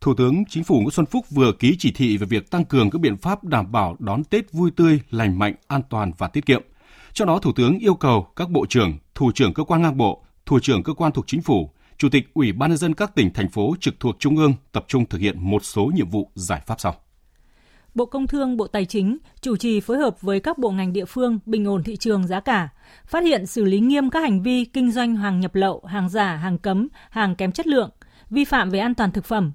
Thủ 0.00 0.14
tướng 0.14 0.44
Chính 0.48 0.64
phủ 0.64 0.74
Nguyễn 0.74 0.90
Xuân 0.90 1.06
Phúc 1.06 1.26
vừa 1.30 1.52
ký 1.52 1.76
chỉ 1.78 1.92
thị 1.92 2.16
về 2.16 2.26
việc 2.26 2.50
tăng 2.50 2.64
cường 2.64 2.90
các 2.90 3.00
biện 3.00 3.16
pháp 3.16 3.44
đảm 3.44 3.72
bảo 3.72 3.96
đón 3.98 4.24
Tết 4.24 4.52
vui 4.52 4.70
tươi, 4.70 5.00
lành 5.10 5.38
mạnh, 5.38 5.54
an 5.66 5.82
toàn 5.90 6.12
và 6.18 6.28
tiết 6.28 6.46
kiệm. 6.46 6.62
Trong 7.12 7.28
đó, 7.28 7.38
Thủ 7.38 7.52
tướng 7.52 7.78
yêu 7.78 7.94
cầu 7.94 8.26
các 8.36 8.50
bộ 8.50 8.66
trưởng, 8.66 8.98
thủ 9.14 9.32
trưởng 9.32 9.54
cơ 9.54 9.64
quan 9.64 9.82
ngang 9.82 9.96
bộ, 9.96 10.24
thủ 10.46 10.58
trưởng 10.62 10.82
cơ 10.82 10.94
quan 10.94 11.12
thuộc 11.12 11.24
chính 11.28 11.42
phủ, 11.42 11.70
chủ 11.98 12.08
tịch 12.08 12.34
Ủy 12.34 12.52
ban 12.52 12.70
nhân 12.70 12.78
dân 12.78 12.94
các 12.94 13.14
tỉnh 13.14 13.32
thành 13.32 13.48
phố 13.48 13.74
trực 13.80 14.00
thuộc 14.00 14.16
trung 14.18 14.36
ương 14.36 14.54
tập 14.72 14.84
trung 14.88 15.06
thực 15.06 15.20
hiện 15.20 15.36
một 15.50 15.64
số 15.64 15.84
nhiệm 15.94 16.08
vụ 16.08 16.30
giải 16.34 16.62
pháp 16.66 16.80
sau. 16.80 16.94
Bộ 17.94 18.06
Công 18.06 18.26
Thương, 18.26 18.56
Bộ 18.56 18.66
Tài 18.66 18.84
chính 18.84 19.18
chủ 19.40 19.56
trì 19.56 19.80
phối 19.80 19.98
hợp 19.98 20.20
với 20.20 20.40
các 20.40 20.58
bộ 20.58 20.70
ngành 20.70 20.92
địa 20.92 21.04
phương 21.04 21.38
bình 21.46 21.64
ổn 21.64 21.82
thị 21.82 21.96
trường 21.96 22.26
giá 22.26 22.40
cả, 22.40 22.68
phát 23.06 23.24
hiện 23.24 23.46
xử 23.46 23.64
lý 23.64 23.80
nghiêm 23.80 24.10
các 24.10 24.20
hành 24.20 24.42
vi 24.42 24.64
kinh 24.64 24.92
doanh 24.92 25.16
hàng 25.16 25.40
nhập 25.40 25.54
lậu, 25.54 25.82
hàng 25.86 26.08
giả, 26.08 26.36
hàng 26.36 26.58
cấm, 26.58 26.88
hàng 27.10 27.36
kém 27.36 27.52
chất 27.52 27.66
lượng, 27.66 27.90
vi 28.30 28.44
phạm 28.44 28.70
về 28.70 28.78
an 28.78 28.94
toàn 28.94 29.12
thực 29.12 29.24
phẩm, 29.24 29.52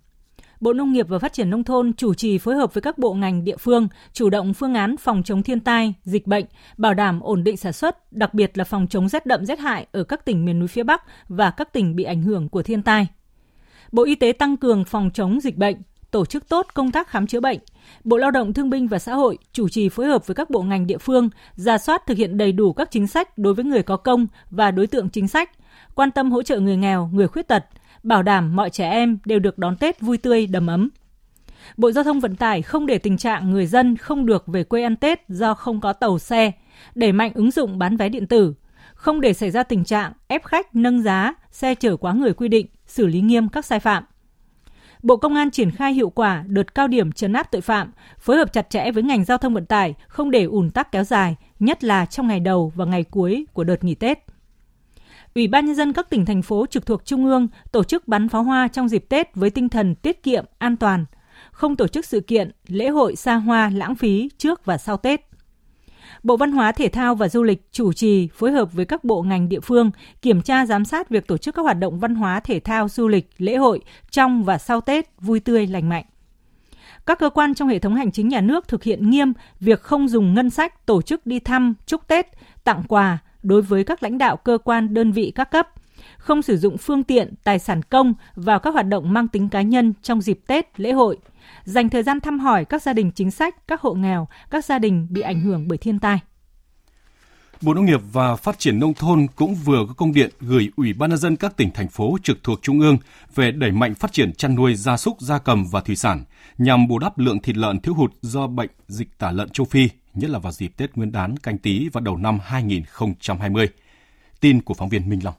Bộ 0.60 0.74
Nông 0.74 0.92
nghiệp 0.92 1.08
và 1.10 1.20
Phát 1.20 1.34
triển 1.34 1.50
Nông 1.50 1.64
thôn 1.64 1.94
chủ 1.94 2.14
trì 2.14 2.38
phối 2.38 2.56
hợp 2.56 2.74
với 2.74 2.82
các 2.82 2.98
bộ 2.98 3.14
ngành 3.14 3.44
địa 3.44 3.58
phương 3.58 3.88
chủ 4.14 4.30
động 4.30 4.54
phương 4.54 4.74
án 4.74 4.98
phòng 4.98 5.24
chống 5.24 5.44
thiên 5.44 5.60
tai, 5.60 5.94
dịch 6.04 6.28
bệnh, 6.28 6.46
bảo 6.78 6.94
đảm 6.94 7.20
ổn 7.20 7.44
định 7.44 7.58
sản 7.58 7.74
xuất, 7.74 8.14
đặc 8.14 8.34
biệt 8.34 8.58
là 8.58 8.64
phòng 8.64 8.88
chống 8.90 9.10
rét 9.10 9.26
đậm 9.26 9.46
rét 9.46 9.60
hại 9.60 9.88
ở 9.92 10.04
các 10.04 10.26
tỉnh 10.26 10.46
miền 10.46 10.60
núi 10.60 10.68
phía 10.68 10.84
Bắc 10.84 11.04
và 11.28 11.52
các 11.52 11.74
tỉnh 11.74 11.96
bị 11.96 12.04
ảnh 12.04 12.22
hưởng 12.22 12.50
của 12.50 12.64
thiên 12.64 12.82
tai. 12.82 13.08
Bộ 13.92 14.04
Y 14.04 14.16
tế 14.16 14.32
tăng 14.32 14.58
cường 14.58 14.86
phòng 14.86 15.10
chống 15.14 15.40
dịch 15.42 15.58
bệnh, 15.58 15.76
tổ 16.12 16.26
chức 16.26 16.50
tốt 16.50 16.68
công 16.74 16.92
tác 16.92 17.08
khám 17.08 17.28
chữa 17.28 17.40
bệnh. 17.40 17.60
Bộ 18.04 18.18
Lao 18.18 18.32
động 18.32 18.54
Thương 18.54 18.70
binh 18.70 18.88
và 18.88 19.00
Xã 19.00 19.14
hội 19.14 19.38
chủ 19.52 19.70
trì 19.70 19.90
phối 19.90 20.06
hợp 20.06 20.28
với 20.28 20.36
các 20.36 20.50
bộ 20.50 20.62
ngành 20.62 20.88
địa 20.88 20.98
phương 20.98 21.30
ra 21.56 21.78
soát 21.78 22.02
thực 22.08 22.18
hiện 22.18 22.38
đầy 22.38 22.52
đủ 22.52 22.74
các 22.74 22.92
chính 22.92 23.08
sách 23.08 23.38
đối 23.38 23.54
với 23.54 23.66
người 23.66 23.84
có 23.84 23.98
công 23.98 24.28
và 24.50 24.72
đối 24.72 24.88
tượng 24.88 25.10
chính 25.10 25.28
sách, 25.28 25.52
quan 25.96 26.12
tâm 26.12 26.32
hỗ 26.32 26.44
trợ 26.44 26.60
người 26.60 26.78
nghèo, 26.78 27.10
người 27.14 27.28
khuyết 27.28 27.48
tật, 27.48 27.66
bảo 28.04 28.24
đảm 28.24 28.56
mọi 28.56 28.70
trẻ 28.70 28.90
em 28.90 29.18
đều 29.26 29.40
được 29.40 29.58
đón 29.58 29.78
Tết 29.78 30.02
vui 30.02 30.18
tươi 30.18 30.48
đầm 30.48 30.68
ấm. 30.68 30.90
Bộ 31.78 31.92
Giao 31.92 32.04
thông 32.04 32.20
Vận 32.20 32.36
tải 32.36 32.62
không 32.62 32.86
để 32.86 32.98
tình 32.98 33.18
trạng 33.18 33.52
người 33.52 33.66
dân 33.66 33.98
không 33.98 34.26
được 34.26 34.48
về 34.48 34.64
quê 34.64 34.84
ăn 34.84 34.96
Tết 34.96 35.30
do 35.30 35.54
không 35.54 35.82
có 35.82 35.94
tàu 35.94 36.20
xe, 36.20 36.52
đẩy 36.96 37.12
mạnh 37.12 37.32
ứng 37.36 37.52
dụng 37.52 37.80
bán 37.80 37.98
vé 37.98 38.10
điện 38.10 38.28
tử, 38.28 38.54
không 38.94 39.22
để 39.22 39.34
xảy 39.34 39.52
ra 39.52 39.64
tình 39.64 39.84
trạng 39.84 40.14
ép 40.28 40.44
khách 40.44 40.76
nâng 40.76 41.02
giá, 41.02 41.34
xe 41.52 41.76
chở 41.76 41.98
quá 41.98 42.14
người 42.14 42.34
quy 42.34 42.48
định, 42.48 42.68
xử 42.86 43.08
lý 43.08 43.22
nghiêm 43.22 43.50
các 43.50 43.66
sai 43.66 43.80
phạm. 43.80 44.04
Bộ 45.04 45.18
Công 45.18 45.36
an 45.36 45.52
triển 45.52 45.72
khai 45.72 45.94
hiệu 45.94 46.10
quả 46.10 46.44
đợt 46.48 46.76
cao 46.76 46.88
điểm 46.88 47.12
trấn 47.12 47.34
áp 47.34 47.52
tội 47.52 47.62
phạm, 47.62 47.92
phối 48.20 48.38
hợp 48.38 48.54
chặt 48.54 48.70
chẽ 48.70 48.92
với 48.92 49.04
ngành 49.04 49.26
giao 49.26 49.38
thông 49.38 49.54
vận 49.54 49.66
tải, 49.66 49.94
không 50.08 50.32
để 50.32 50.44
ùn 50.44 50.70
tắc 50.70 50.92
kéo 50.92 51.04
dài, 51.04 51.36
nhất 51.60 51.84
là 51.84 52.06
trong 52.06 52.28
ngày 52.28 52.40
đầu 52.40 52.72
và 52.76 52.86
ngày 52.86 53.04
cuối 53.04 53.46
của 53.54 53.64
đợt 53.64 53.84
nghỉ 53.84 53.96
Tết. 53.96 54.20
Ủy 55.38 55.48
ban 55.48 55.66
nhân 55.66 55.76
dân 55.76 55.94
các 55.94 56.10
tỉnh 56.10 56.26
thành 56.26 56.42
phố 56.42 56.66
trực 56.66 56.86
thuộc 56.86 57.06
trung 57.06 57.26
ương 57.26 57.48
tổ 57.72 57.84
chức 57.84 58.08
bắn 58.08 58.30
pháo 58.30 58.44
hoa 58.44 58.68
trong 58.68 58.88
dịp 58.88 59.06
Tết 59.10 59.36
với 59.36 59.50
tinh 59.50 59.70
thần 59.70 59.96
tiết 59.96 60.24
kiệm, 60.24 60.46
an 60.58 60.78
toàn, 60.78 61.06
không 61.52 61.76
tổ 61.76 61.88
chức 61.88 62.06
sự 62.06 62.20
kiện, 62.20 62.52
lễ 62.68 62.90
hội 62.90 63.16
xa 63.16 63.36
hoa 63.36 63.70
lãng 63.74 63.96
phí 63.96 64.30
trước 64.38 64.66
và 64.66 64.78
sau 64.78 64.98
Tết. 64.98 65.22
Bộ 66.24 66.38
Văn 66.38 66.52
hóa 66.52 66.72
Thể 66.72 66.90
thao 66.90 67.16
và 67.16 67.30
Du 67.30 67.44
lịch 67.44 67.72
chủ 67.72 67.94
trì 67.94 68.28
phối 68.34 68.52
hợp 68.52 68.74
với 68.74 68.86
các 68.86 69.04
bộ 69.04 69.22
ngành 69.22 69.50
địa 69.50 69.60
phương 69.60 69.92
kiểm 70.22 70.42
tra 70.42 70.66
giám 70.66 70.86
sát 70.86 71.10
việc 71.10 71.28
tổ 71.28 71.38
chức 71.38 71.56
các 71.56 71.62
hoạt 71.62 71.80
động 71.80 72.00
văn 72.00 72.16
hóa 72.16 72.40
thể 72.40 72.60
thao 72.60 72.90
du 72.90 73.08
lịch, 73.08 73.30
lễ 73.38 73.56
hội 73.56 73.82
trong 74.12 74.44
và 74.44 74.58
sau 74.58 74.82
Tết 74.82 75.10
vui 75.22 75.40
tươi 75.40 75.68
lành 75.68 75.90
mạnh. 75.90 76.06
Các 77.06 77.20
cơ 77.20 77.30
quan 77.30 77.54
trong 77.54 77.68
hệ 77.68 77.80
thống 77.80 77.96
hành 77.96 78.12
chính 78.12 78.28
nhà 78.28 78.42
nước 78.42 78.68
thực 78.68 78.84
hiện 78.84 79.10
nghiêm 79.10 79.34
việc 79.60 79.82
không 79.82 80.08
dùng 80.08 80.34
ngân 80.34 80.50
sách 80.50 80.86
tổ 80.86 81.02
chức 81.02 81.26
đi 81.26 81.40
thăm, 81.40 81.74
chúc 81.86 82.08
Tết, 82.08 82.28
tặng 82.64 82.84
quà, 82.88 83.18
đối 83.44 83.62
với 83.62 83.84
các 83.84 84.04
lãnh 84.04 84.18
đạo 84.18 84.38
cơ 84.38 84.58
quan 84.64 84.94
đơn 84.94 85.12
vị 85.12 85.32
các 85.36 85.52
cấp, 85.52 85.68
không 86.18 86.42
sử 86.42 86.58
dụng 86.58 86.78
phương 86.78 87.04
tiện, 87.04 87.34
tài 87.44 87.60
sản 87.60 87.82
công 87.84 88.14
vào 88.36 88.60
các 88.60 88.74
hoạt 88.74 88.88
động 88.88 89.14
mang 89.14 89.28
tính 89.28 89.50
cá 89.50 89.62
nhân 89.62 89.94
trong 90.02 90.22
dịp 90.22 90.40
Tết, 90.48 90.80
lễ 90.80 90.92
hội, 90.92 91.18
dành 91.64 91.90
thời 91.90 92.04
gian 92.04 92.20
thăm 92.20 92.40
hỏi 92.40 92.66
các 92.66 92.82
gia 92.82 92.94
đình 92.94 93.12
chính 93.12 93.32
sách, 93.32 93.68
các 93.68 93.82
hộ 93.82 93.94
nghèo, 93.94 94.28
các 94.50 94.66
gia 94.66 94.80
đình 94.80 95.08
bị 95.10 95.22
ảnh 95.22 95.42
hưởng 95.42 95.68
bởi 95.68 95.78
thiên 95.78 96.00
tai. 96.00 96.20
Bộ 97.62 97.74
Nông 97.74 97.86
nghiệp 97.86 98.02
và 98.12 98.36
Phát 98.36 98.60
triển 98.60 98.80
Nông 98.80 98.94
thôn 98.94 99.28
cũng 99.36 99.56
vừa 99.56 99.86
có 99.88 99.94
công 99.94 100.14
điện 100.14 100.30
gửi 100.40 100.72
Ủy 100.76 100.94
ban 100.94 101.10
nhân 101.10 101.20
dân 101.20 101.36
các 101.36 101.58
tỉnh, 101.58 101.72
thành 101.74 101.88
phố 101.88 102.18
trực 102.24 102.44
thuộc 102.44 102.60
Trung 102.62 102.80
ương 102.80 102.98
về 103.36 103.52
đẩy 103.52 103.72
mạnh 103.72 103.96
phát 103.96 104.12
triển 104.12 104.34
chăn 104.34 104.56
nuôi 104.56 104.76
gia 104.76 104.98
súc, 104.98 105.22
gia 105.22 105.38
cầm 105.38 105.66
và 105.72 105.82
thủy 105.82 105.96
sản 105.96 106.24
nhằm 106.58 106.88
bù 106.88 107.00
đắp 107.00 107.18
lượng 107.18 107.42
thịt 107.42 107.58
lợn 107.58 107.80
thiếu 107.80 107.94
hụt 107.94 108.12
do 108.22 108.48
bệnh 108.48 108.70
dịch 108.88 109.18
tả 109.18 109.32
lợn 109.32 109.50
châu 109.50 109.66
Phi 109.66 109.90
nhất 110.20 110.30
là 110.30 110.40
vào 110.40 110.52
dịp 110.52 110.72
Tết 110.78 110.96
Nguyên 110.96 111.12
đán 111.12 111.38
canh 111.38 111.58
tí 111.58 111.90
và 111.90 112.02
đầu 112.02 112.18
năm 112.18 112.40
2020. 112.44 113.70
Tin 114.40 114.62
của 114.62 114.74
phóng 114.74 114.90
viên 114.90 115.10
Minh 115.10 115.20
Long. 115.24 115.36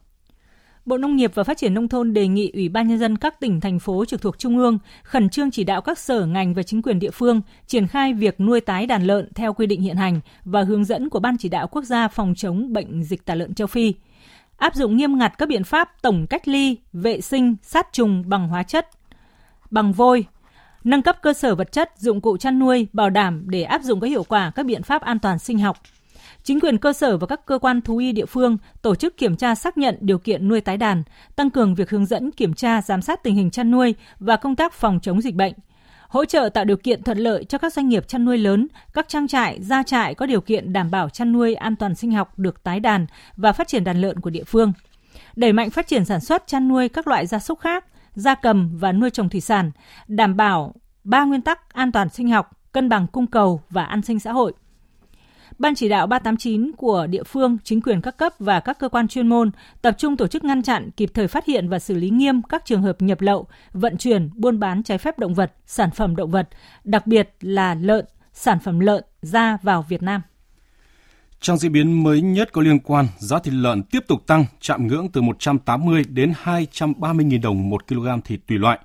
Bộ 0.85 0.99
Nông 0.99 1.17
nghiệp 1.17 1.31
và 1.35 1.45
Phát 1.45 1.59
triển 1.59 1.75
Nông 1.75 1.89
thôn 1.89 2.15
đề 2.15 2.29
nghị 2.29 2.51
Ủy 2.55 2.69
ban 2.69 2.89
Nhân 2.89 2.99
dân 2.99 3.17
các 3.19 3.41
tỉnh, 3.41 3.61
thành 3.61 3.79
phố 3.79 4.05
trực 4.05 4.23
thuộc 4.23 4.39
Trung 4.39 4.59
ương 4.59 4.79
khẩn 5.03 5.29
trương 5.29 5.51
chỉ 5.51 5.65
đạo 5.65 5.81
các 5.81 5.99
sở 5.99 6.27
ngành 6.27 6.55
và 6.55 6.63
chính 6.63 6.83
quyền 6.83 6.99
địa 6.99 7.11
phương 7.11 7.41
triển 7.67 7.87
khai 7.87 8.15
việc 8.15 8.41
nuôi 8.41 8.61
tái 8.61 8.87
đàn 8.87 9.03
lợn 9.03 9.29
theo 9.35 9.53
quy 9.53 9.67
định 9.67 9.81
hiện 9.81 9.97
hành 9.97 10.21
và 10.45 10.63
hướng 10.63 10.85
dẫn 10.85 11.09
của 11.09 11.21
Ban 11.21 11.37
chỉ 11.39 11.49
đạo 11.49 11.67
quốc 11.67 11.85
gia 11.85 12.09
phòng 12.09 12.35
chống 12.37 12.73
bệnh 12.73 13.03
dịch 13.03 13.25
tả 13.25 13.35
lợn 13.35 13.55
châu 13.55 13.67
Phi. 13.67 13.95
Áp 14.57 14.75
dụng 14.75 14.97
nghiêm 14.97 15.19
ngặt 15.19 15.39
các 15.39 15.49
biện 15.49 15.65
pháp 15.65 16.03
tổng 16.03 16.27
cách 16.27 16.49
ly, 16.49 16.77
vệ 16.93 17.21
sinh, 17.21 17.57
sát 17.63 17.87
trùng 17.93 18.23
bằng 18.27 18.49
hóa 18.49 18.63
chất, 18.63 18.89
bằng 19.71 19.93
vôi, 19.93 20.25
nâng 20.85 21.03
cấp 21.03 21.17
cơ 21.23 21.33
sở 21.33 21.55
vật 21.55 21.73
chất, 21.73 21.93
dụng 21.99 22.21
cụ 22.21 22.37
chăn 22.37 22.59
nuôi, 22.59 22.87
bảo 22.93 23.11
đảm 23.11 23.45
để 23.47 23.63
áp 23.63 23.83
dụng 23.83 24.01
có 24.01 24.07
hiệu 24.07 24.25
quả 24.25 24.53
các 24.55 24.67
biện 24.67 24.83
pháp 24.83 25.03
an 25.03 25.19
toàn 25.19 25.39
sinh 25.39 25.59
học. 25.59 25.77
Chính 26.43 26.61
quyền 26.61 26.79
cơ 26.79 26.93
sở 26.93 27.17
và 27.17 27.27
các 27.27 27.47
cơ 27.47 27.59
quan 27.59 27.81
thú 27.81 27.97
y 27.97 28.13
địa 28.13 28.27
phương 28.27 28.59
tổ 28.83 28.95
chức 28.95 29.17
kiểm 29.17 29.37
tra 29.37 29.55
xác 29.55 29.79
nhận 29.79 29.97
điều 30.01 30.19
kiện 30.19 30.49
nuôi 30.49 30.61
tái 30.61 30.77
đàn, 30.77 31.03
tăng 31.37 31.51
cường 31.51 31.75
việc 31.75 31.91
hướng 31.91 32.07
dẫn 32.07 32.31
kiểm 32.31 32.55
tra 32.55 32.83
giám 32.83 33.03
sát 33.03 33.23
tình 33.23 33.35
hình 33.35 33.51
chăn 33.51 33.71
nuôi 33.71 33.95
và 34.19 34.37
công 34.37 34.57
tác 34.57 34.73
phòng 34.73 34.99
chống 35.03 35.21
dịch 35.21 35.35
bệnh. 35.35 35.53
Hỗ 36.09 36.25
trợ 36.25 36.49
tạo 36.55 36.65
điều 36.65 36.77
kiện 36.77 37.03
thuận 37.03 37.19
lợi 37.19 37.45
cho 37.45 37.59
các 37.59 37.73
doanh 37.73 37.89
nghiệp 37.89 38.09
chăn 38.09 38.25
nuôi 38.25 38.39
lớn, 38.39 38.69
các 38.93 39.09
trang 39.09 39.29
trại, 39.29 39.63
gia 39.63 39.83
trại 39.83 40.15
có 40.15 40.27
điều 40.27 40.41
kiện 40.41 40.73
đảm 40.73 40.91
bảo 40.91 41.09
chăn 41.09 41.33
nuôi 41.33 41.55
an 41.55 41.77
toàn 41.77 41.95
sinh 41.95 42.13
học 42.13 42.39
được 42.39 42.63
tái 42.63 42.81
đàn 42.81 43.07
và 43.37 43.53
phát 43.53 43.69
triển 43.69 43.85
đàn 43.85 44.01
lợn 44.01 44.21
của 44.21 44.31
địa 44.31 44.45
phương. 44.45 44.73
Đẩy 45.37 45.53
mạnh 45.53 45.71
phát 45.71 45.87
triển 45.87 46.05
sản 46.05 46.21
xuất 46.21 46.47
chăn 46.47 46.69
nuôi 46.69 46.89
các 46.89 47.07
loại 47.09 47.27
gia 47.27 47.39
súc 47.39 47.61
khác, 47.61 47.85
gia 48.19 48.35
cầm 48.35 48.71
và 48.79 48.93
nuôi 48.93 49.11
trồng 49.11 49.29
thủy 49.29 49.41
sản, 49.41 49.71
đảm 50.09 50.37
bảo 50.37 50.75
ba 51.05 51.25
nguyên 51.25 51.43
tắc 51.43 51.75
an 51.75 51.93
toàn 51.93 52.09
sinh 52.09 52.31
học, 52.31 52.51
cân 52.73 52.89
bằng 52.89 53.07
cung 53.07 53.27
cầu 53.27 53.61
và 53.71 53.85
an 53.85 54.03
sinh 54.03 54.21
xã 54.21 54.33
hội. 54.33 54.53
Ban 55.59 55.75
chỉ 55.75 55.89
đạo 55.89 56.07
389 56.07 56.73
của 56.77 57.07
địa 57.07 57.23
phương, 57.23 57.59
chính 57.65 57.81
quyền 57.81 58.01
các 58.01 58.17
cấp 58.17 58.33
và 58.39 58.61
các 58.61 58.79
cơ 58.79 58.89
quan 58.89 59.09
chuyên 59.09 59.29
môn 59.29 59.51
tập 59.83 59.95
trung 59.99 60.17
tổ 60.17 60.27
chức 60.27 60.45
ngăn 60.45 60.63
chặn, 60.63 60.91
kịp 60.97 61.11
thời 61.15 61.29
phát 61.29 61.45
hiện 61.45 61.69
và 61.69 61.79
xử 61.79 61.95
lý 61.95 62.11
nghiêm 62.11 62.43
các 62.43 62.65
trường 62.65 62.83
hợp 62.83 63.03
nhập 63.03 63.21
lậu, 63.21 63.47
vận 63.73 63.97
chuyển, 63.97 64.31
buôn 64.35 64.61
bán 64.61 64.83
trái 64.83 64.99
phép 64.99 65.19
động 65.19 65.35
vật, 65.35 65.53
sản 65.67 65.91
phẩm 65.91 66.17
động 66.17 66.31
vật, 66.31 66.49
đặc 66.85 67.07
biệt 67.07 67.31
là 67.41 67.75
lợn, 67.75 68.05
sản 68.33 68.59
phẩm 68.59 68.81
lợn 68.81 69.05
ra 69.23 69.59
vào 69.63 69.83
Việt 69.89 70.03
Nam. 70.03 70.23
Trong 71.41 71.59
diễn 71.59 71.73
biến 71.73 72.03
mới 72.03 72.21
nhất 72.21 72.53
có 72.53 72.63
liên 72.63 72.79
quan, 72.79 73.07
giá 73.19 73.39
thịt 73.39 73.55
lợn 73.55 73.83
tiếp 73.83 74.05
tục 74.09 74.27
tăng, 74.27 74.45
chạm 74.61 74.87
ngưỡng 74.87 75.09
từ 75.13 75.21
180 75.21 76.05
đến 76.09 76.33
230.000 76.45 77.41
đồng 77.41 77.71
một 77.71 77.89
kg 77.89 78.07
thịt 78.25 78.41
tùy 78.47 78.59
loại. 78.59 78.79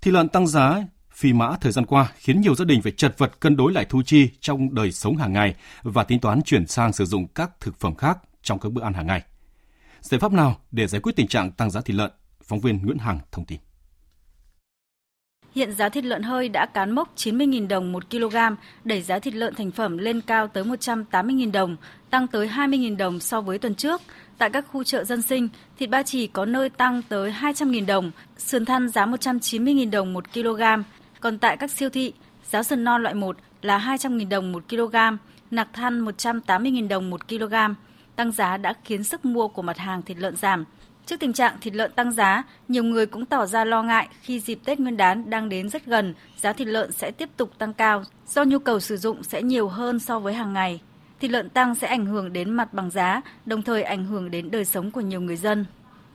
Thịt 0.00 0.14
lợn 0.14 0.28
tăng 0.28 0.46
giá 0.46 0.84
phi 1.14 1.32
mã 1.32 1.56
thời 1.60 1.72
gian 1.72 1.86
qua 1.86 2.12
khiến 2.16 2.40
nhiều 2.40 2.54
gia 2.54 2.64
đình 2.64 2.82
phải 2.82 2.92
chật 2.92 3.18
vật 3.18 3.40
cân 3.40 3.56
đối 3.56 3.72
lại 3.72 3.86
thu 3.88 4.02
chi 4.02 4.30
trong 4.40 4.74
đời 4.74 4.92
sống 4.92 5.16
hàng 5.16 5.32
ngày 5.32 5.54
và 5.82 6.04
tính 6.04 6.20
toán 6.20 6.42
chuyển 6.42 6.66
sang 6.66 6.92
sử 6.92 7.04
dụng 7.04 7.26
các 7.26 7.50
thực 7.60 7.80
phẩm 7.80 7.94
khác 7.94 8.18
trong 8.42 8.58
các 8.58 8.72
bữa 8.72 8.82
ăn 8.82 8.92
hàng 8.92 9.06
ngày. 9.06 9.22
Giải 10.00 10.20
pháp 10.20 10.32
nào 10.32 10.56
để 10.70 10.86
giải 10.86 11.00
quyết 11.00 11.16
tình 11.16 11.28
trạng 11.28 11.50
tăng 11.50 11.70
giá 11.70 11.80
thịt 11.80 11.96
lợn? 11.96 12.10
Phóng 12.44 12.60
viên 12.60 12.82
Nguyễn 12.82 12.98
Hằng 12.98 13.18
thông 13.32 13.44
tin. 13.44 13.58
Hiện 15.54 15.72
giá 15.72 15.88
thịt 15.88 16.04
lợn 16.04 16.22
hơi 16.22 16.48
đã 16.48 16.66
cán 16.66 16.90
mốc 16.90 17.16
90.000 17.16 17.68
đồng 17.68 17.92
một 17.92 18.10
kg, 18.10 18.36
đẩy 18.84 19.02
giá 19.02 19.18
thịt 19.18 19.34
lợn 19.34 19.54
thành 19.54 19.70
phẩm 19.70 19.98
lên 19.98 20.20
cao 20.20 20.48
tới 20.48 20.64
180.000 20.64 21.52
đồng, 21.52 21.76
tăng 22.10 22.26
tới 22.26 22.48
20.000 22.48 22.96
đồng 22.96 23.20
so 23.20 23.40
với 23.40 23.58
tuần 23.58 23.74
trước. 23.74 24.00
Tại 24.38 24.50
các 24.50 24.64
khu 24.72 24.84
chợ 24.84 25.04
dân 25.04 25.22
sinh, 25.22 25.48
thịt 25.78 25.90
ba 25.90 26.02
chỉ 26.02 26.26
có 26.26 26.44
nơi 26.44 26.68
tăng 26.68 27.02
tới 27.08 27.34
200.000 27.40 27.86
đồng, 27.86 28.10
sườn 28.38 28.64
thăn 28.64 28.88
giá 28.88 29.06
190.000 29.06 29.90
đồng 29.90 30.12
một 30.12 30.32
kg. 30.32 30.62
Còn 31.20 31.38
tại 31.38 31.56
các 31.56 31.70
siêu 31.70 31.90
thị, 31.90 32.12
giá 32.44 32.62
sườn 32.62 32.84
non 32.84 33.02
loại 33.02 33.14
1 33.14 33.36
là 33.62 33.78
200.000 33.78 34.28
đồng 34.28 34.52
một 34.52 34.62
kg, 34.68 34.96
nạc 35.50 35.68
than 35.72 36.04
180.000 36.04 36.88
đồng 36.88 37.10
một 37.10 37.28
kg. 37.28 37.54
Tăng 38.16 38.32
giá 38.32 38.56
đã 38.56 38.74
khiến 38.84 39.04
sức 39.04 39.24
mua 39.24 39.48
của 39.48 39.62
mặt 39.62 39.78
hàng 39.78 40.02
thịt 40.02 40.18
lợn 40.18 40.36
giảm. 40.36 40.64
Trước 41.10 41.20
tình 41.20 41.32
trạng 41.32 41.56
thịt 41.60 41.74
lợn 41.74 41.92
tăng 41.92 42.12
giá, 42.12 42.42
nhiều 42.68 42.84
người 42.84 43.06
cũng 43.06 43.26
tỏ 43.26 43.46
ra 43.46 43.64
lo 43.64 43.82
ngại 43.82 44.08
khi 44.22 44.40
dịp 44.40 44.58
Tết 44.64 44.80
Nguyên 44.80 44.96
đán 44.96 45.30
đang 45.30 45.48
đến 45.48 45.68
rất 45.68 45.86
gần, 45.86 46.14
giá 46.40 46.52
thịt 46.52 46.68
lợn 46.68 46.92
sẽ 46.92 47.10
tiếp 47.10 47.28
tục 47.36 47.50
tăng 47.58 47.74
cao 47.74 48.04
do 48.28 48.44
nhu 48.44 48.58
cầu 48.58 48.80
sử 48.80 48.96
dụng 48.96 49.22
sẽ 49.22 49.42
nhiều 49.42 49.68
hơn 49.68 49.98
so 49.98 50.18
với 50.18 50.34
hàng 50.34 50.52
ngày. 50.52 50.80
Thịt 51.20 51.30
lợn 51.30 51.48
tăng 51.48 51.74
sẽ 51.74 51.86
ảnh 51.86 52.06
hưởng 52.06 52.32
đến 52.32 52.50
mặt 52.50 52.74
bằng 52.74 52.90
giá, 52.90 53.20
đồng 53.46 53.62
thời 53.62 53.82
ảnh 53.82 54.04
hưởng 54.06 54.30
đến 54.30 54.50
đời 54.50 54.64
sống 54.64 54.90
của 54.90 55.00
nhiều 55.00 55.20
người 55.20 55.36
dân. 55.36 55.64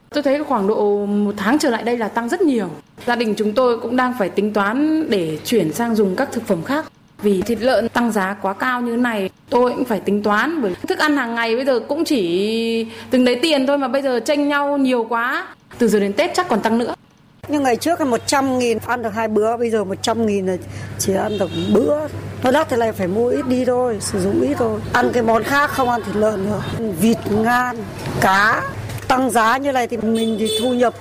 Tôi 0.09 0.23
thấy 0.23 0.43
khoảng 0.43 0.67
độ 0.67 1.05
một 1.05 1.33
tháng 1.37 1.59
trở 1.59 1.69
lại 1.69 1.83
đây 1.83 1.97
là 1.97 2.07
tăng 2.07 2.29
rất 2.29 2.41
nhiều. 2.41 2.69
Gia 3.05 3.15
đình 3.15 3.33
chúng 3.37 3.53
tôi 3.53 3.79
cũng 3.79 3.95
đang 3.95 4.13
phải 4.19 4.29
tính 4.29 4.53
toán 4.53 5.09
để 5.09 5.39
chuyển 5.45 5.73
sang 5.73 5.95
dùng 5.95 6.15
các 6.15 6.31
thực 6.31 6.43
phẩm 6.47 6.63
khác. 6.63 6.85
Vì 7.21 7.41
thịt 7.41 7.61
lợn 7.61 7.89
tăng 7.89 8.11
giá 8.11 8.33
quá 8.41 8.53
cao 8.53 8.81
như 8.81 8.97
này, 8.97 9.29
tôi 9.49 9.71
cũng 9.71 9.85
phải 9.85 9.99
tính 9.99 10.23
toán 10.23 10.61
bởi 10.61 10.75
thức 10.87 10.99
ăn 10.99 11.17
hàng 11.17 11.35
ngày 11.35 11.55
bây 11.55 11.65
giờ 11.65 11.79
cũng 11.79 12.05
chỉ 12.05 12.87
từng 13.09 13.25
đấy 13.25 13.39
tiền 13.41 13.67
thôi 13.67 13.77
mà 13.77 13.87
bây 13.87 14.01
giờ 14.01 14.19
tranh 14.19 14.49
nhau 14.49 14.77
nhiều 14.77 15.05
quá. 15.09 15.47
Từ 15.77 15.87
giờ 15.87 15.99
đến 15.99 16.13
Tết 16.13 16.31
chắc 16.33 16.47
còn 16.47 16.61
tăng 16.61 16.77
nữa. 16.77 16.95
Nhưng 17.47 17.63
ngày 17.63 17.75
trước 17.75 17.99
là 17.99 18.05
100 18.05 18.59
nghìn 18.59 18.77
ăn 18.85 19.01
được 19.01 19.09
hai 19.09 19.27
bữa, 19.27 19.57
bây 19.57 19.69
giờ 19.69 19.83
100 19.83 20.25
nghìn 20.25 20.45
là 20.45 20.57
chỉ 20.99 21.13
ăn 21.13 21.37
được 21.37 21.49
bữa. 21.73 22.07
Nó 22.43 22.51
đắt 22.51 22.69
thì 22.69 22.77
lại 22.77 22.91
phải 22.91 23.07
mua 23.07 23.29
ít 23.29 23.47
đi 23.47 23.65
thôi, 23.65 23.97
sử 23.99 24.19
dụng 24.19 24.41
ít 24.41 24.55
thôi. 24.57 24.79
Ăn 24.93 25.09
cái 25.13 25.23
món 25.23 25.43
khác 25.43 25.69
không 25.69 25.89
ăn 25.89 26.01
thịt 26.05 26.15
lợn 26.15 26.45
nữa. 26.45 26.61
Vịt, 26.99 27.17
ngan, 27.31 27.75
cá, 28.21 28.61
tăng 29.07 29.29
giá 29.29 29.57
như 29.57 29.71
này 29.71 29.87
thì 29.87 29.97
mình 29.97 30.35
thì 30.39 30.49
thu 30.61 30.73
nhập 30.73 30.93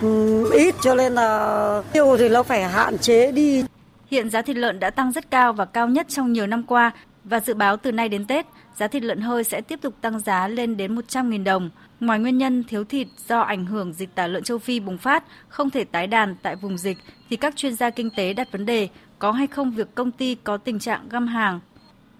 ít 0.52 0.74
cho 0.82 0.94
nên 0.94 1.14
là 1.14 1.82
tiêu 1.92 2.16
thì 2.18 2.28
nó 2.28 2.42
phải 2.42 2.64
hạn 2.64 2.98
chế 2.98 3.32
đi. 3.32 3.64
Hiện 4.10 4.30
giá 4.30 4.42
thịt 4.42 4.56
lợn 4.56 4.80
đã 4.80 4.90
tăng 4.90 5.12
rất 5.12 5.30
cao 5.30 5.52
và 5.52 5.64
cao 5.64 5.88
nhất 5.88 6.06
trong 6.08 6.32
nhiều 6.32 6.46
năm 6.46 6.62
qua 6.62 6.92
và 7.24 7.40
dự 7.40 7.54
báo 7.54 7.76
từ 7.76 7.92
nay 7.92 8.08
đến 8.08 8.24
Tết, 8.24 8.46
giá 8.76 8.88
thịt 8.88 9.02
lợn 9.02 9.20
hơi 9.20 9.44
sẽ 9.44 9.60
tiếp 9.60 9.78
tục 9.82 9.94
tăng 10.00 10.20
giá 10.20 10.48
lên 10.48 10.76
đến 10.76 10.94
100.000 10.94 11.44
đồng. 11.44 11.70
Ngoài 12.00 12.18
nguyên 12.18 12.38
nhân 12.38 12.64
thiếu 12.64 12.84
thịt 12.84 13.08
do 13.28 13.40
ảnh 13.40 13.66
hưởng 13.66 13.92
dịch 13.92 14.14
tả 14.14 14.26
lợn 14.26 14.42
châu 14.42 14.58
Phi 14.58 14.80
bùng 14.80 14.98
phát, 14.98 15.24
không 15.48 15.70
thể 15.70 15.84
tái 15.84 16.06
đàn 16.06 16.36
tại 16.42 16.56
vùng 16.56 16.78
dịch, 16.78 16.98
thì 17.30 17.36
các 17.36 17.56
chuyên 17.56 17.74
gia 17.74 17.90
kinh 17.90 18.10
tế 18.10 18.32
đặt 18.32 18.52
vấn 18.52 18.66
đề 18.66 18.88
có 19.18 19.32
hay 19.32 19.46
không 19.46 19.70
việc 19.70 19.94
công 19.94 20.10
ty 20.10 20.34
có 20.34 20.56
tình 20.56 20.78
trạng 20.78 21.08
găm 21.08 21.26
hàng, 21.26 21.60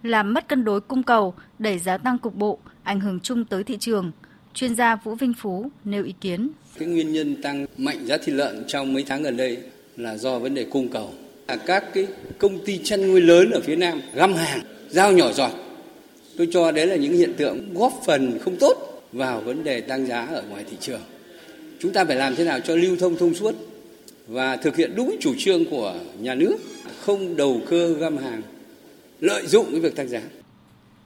làm 0.03 0.35
mất 0.35 0.49
cân 0.49 0.65
đối 0.65 0.81
cung 0.81 1.03
cầu, 1.03 1.35
đẩy 1.59 1.79
giá 1.79 1.99
tăng 1.99 2.19
cục 2.19 2.35
bộ, 2.35 2.59
ảnh 2.83 3.01
hưởng 3.01 3.21
chung 3.21 3.45
tới 3.45 3.65
thị 3.65 3.77
trường. 3.81 4.13
Chuyên 4.55 4.75
gia 4.75 4.97
Vũ 4.97 5.15
Vinh 5.15 5.35
Phú 5.35 5.71
nêu 5.85 6.05
ý 6.05 6.15
kiến. 6.21 6.51
Cái 6.79 6.89
nguyên 6.89 7.13
nhân 7.13 7.43
tăng 7.43 7.67
mạnh 7.77 8.07
giá 8.07 8.17
thịt 8.17 8.35
lợn 8.35 8.65
trong 8.67 8.93
mấy 8.93 9.05
tháng 9.09 9.23
gần 9.23 9.37
đây 9.37 9.59
là 9.97 10.17
do 10.17 10.39
vấn 10.39 10.55
đề 10.55 10.67
cung 10.71 10.89
cầu. 10.89 11.15
Các 11.67 11.85
cái 11.95 12.07
công 12.39 12.65
ty 12.65 12.81
chăn 12.85 13.09
nuôi 13.09 13.21
lớn 13.21 13.51
ở 13.51 13.61
phía 13.61 13.77
Nam 13.77 14.01
găm 14.15 14.35
hàng, 14.35 14.61
giao 14.91 15.13
nhỏ 15.13 15.33
giọt. 15.33 15.51
Tôi 16.37 16.49
cho 16.53 16.73
đấy 16.73 16.87
là 16.87 16.97
những 16.97 17.13
hiện 17.13 17.35
tượng 17.37 17.75
góp 17.75 17.93
phần 18.07 18.39
không 18.39 18.57
tốt 18.61 19.03
vào 19.13 19.41
vấn 19.41 19.65
đề 19.65 19.81
tăng 19.81 20.07
giá 20.07 20.27
ở 20.27 20.43
ngoài 20.51 20.65
thị 20.71 20.77
trường. 20.81 21.01
Chúng 21.81 21.93
ta 21.93 22.05
phải 22.05 22.17
làm 22.17 22.37
thế 22.37 22.45
nào 22.45 22.61
cho 22.61 22.77
lưu 22.77 22.97
thông 22.97 23.17
thông 23.17 23.35
suốt 23.35 23.55
và 24.27 24.57
thực 24.57 24.77
hiện 24.77 24.93
đúng 24.97 25.17
chủ 25.21 25.35
trương 25.39 25.65
của 25.65 25.95
nhà 26.19 26.35
nước, 26.35 26.57
không 27.01 27.37
đầu 27.37 27.61
cơ 27.71 27.95
găm 27.95 28.17
hàng, 28.17 28.43
lợi 29.21 29.47
dụng 29.47 29.67
cái 29.71 29.81
việc 29.81 29.97
tăng 29.97 30.09
giá. 30.09 30.21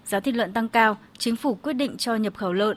Giá 0.06 0.20
thịt 0.20 0.34
lợn 0.34 0.52
tăng 0.52 0.68
cao, 0.68 0.98
chính 1.18 1.36
phủ 1.36 1.54
quyết 1.54 1.72
định 1.72 1.96
cho 1.96 2.16
nhập 2.16 2.36
khẩu 2.36 2.52
lợn. 2.52 2.76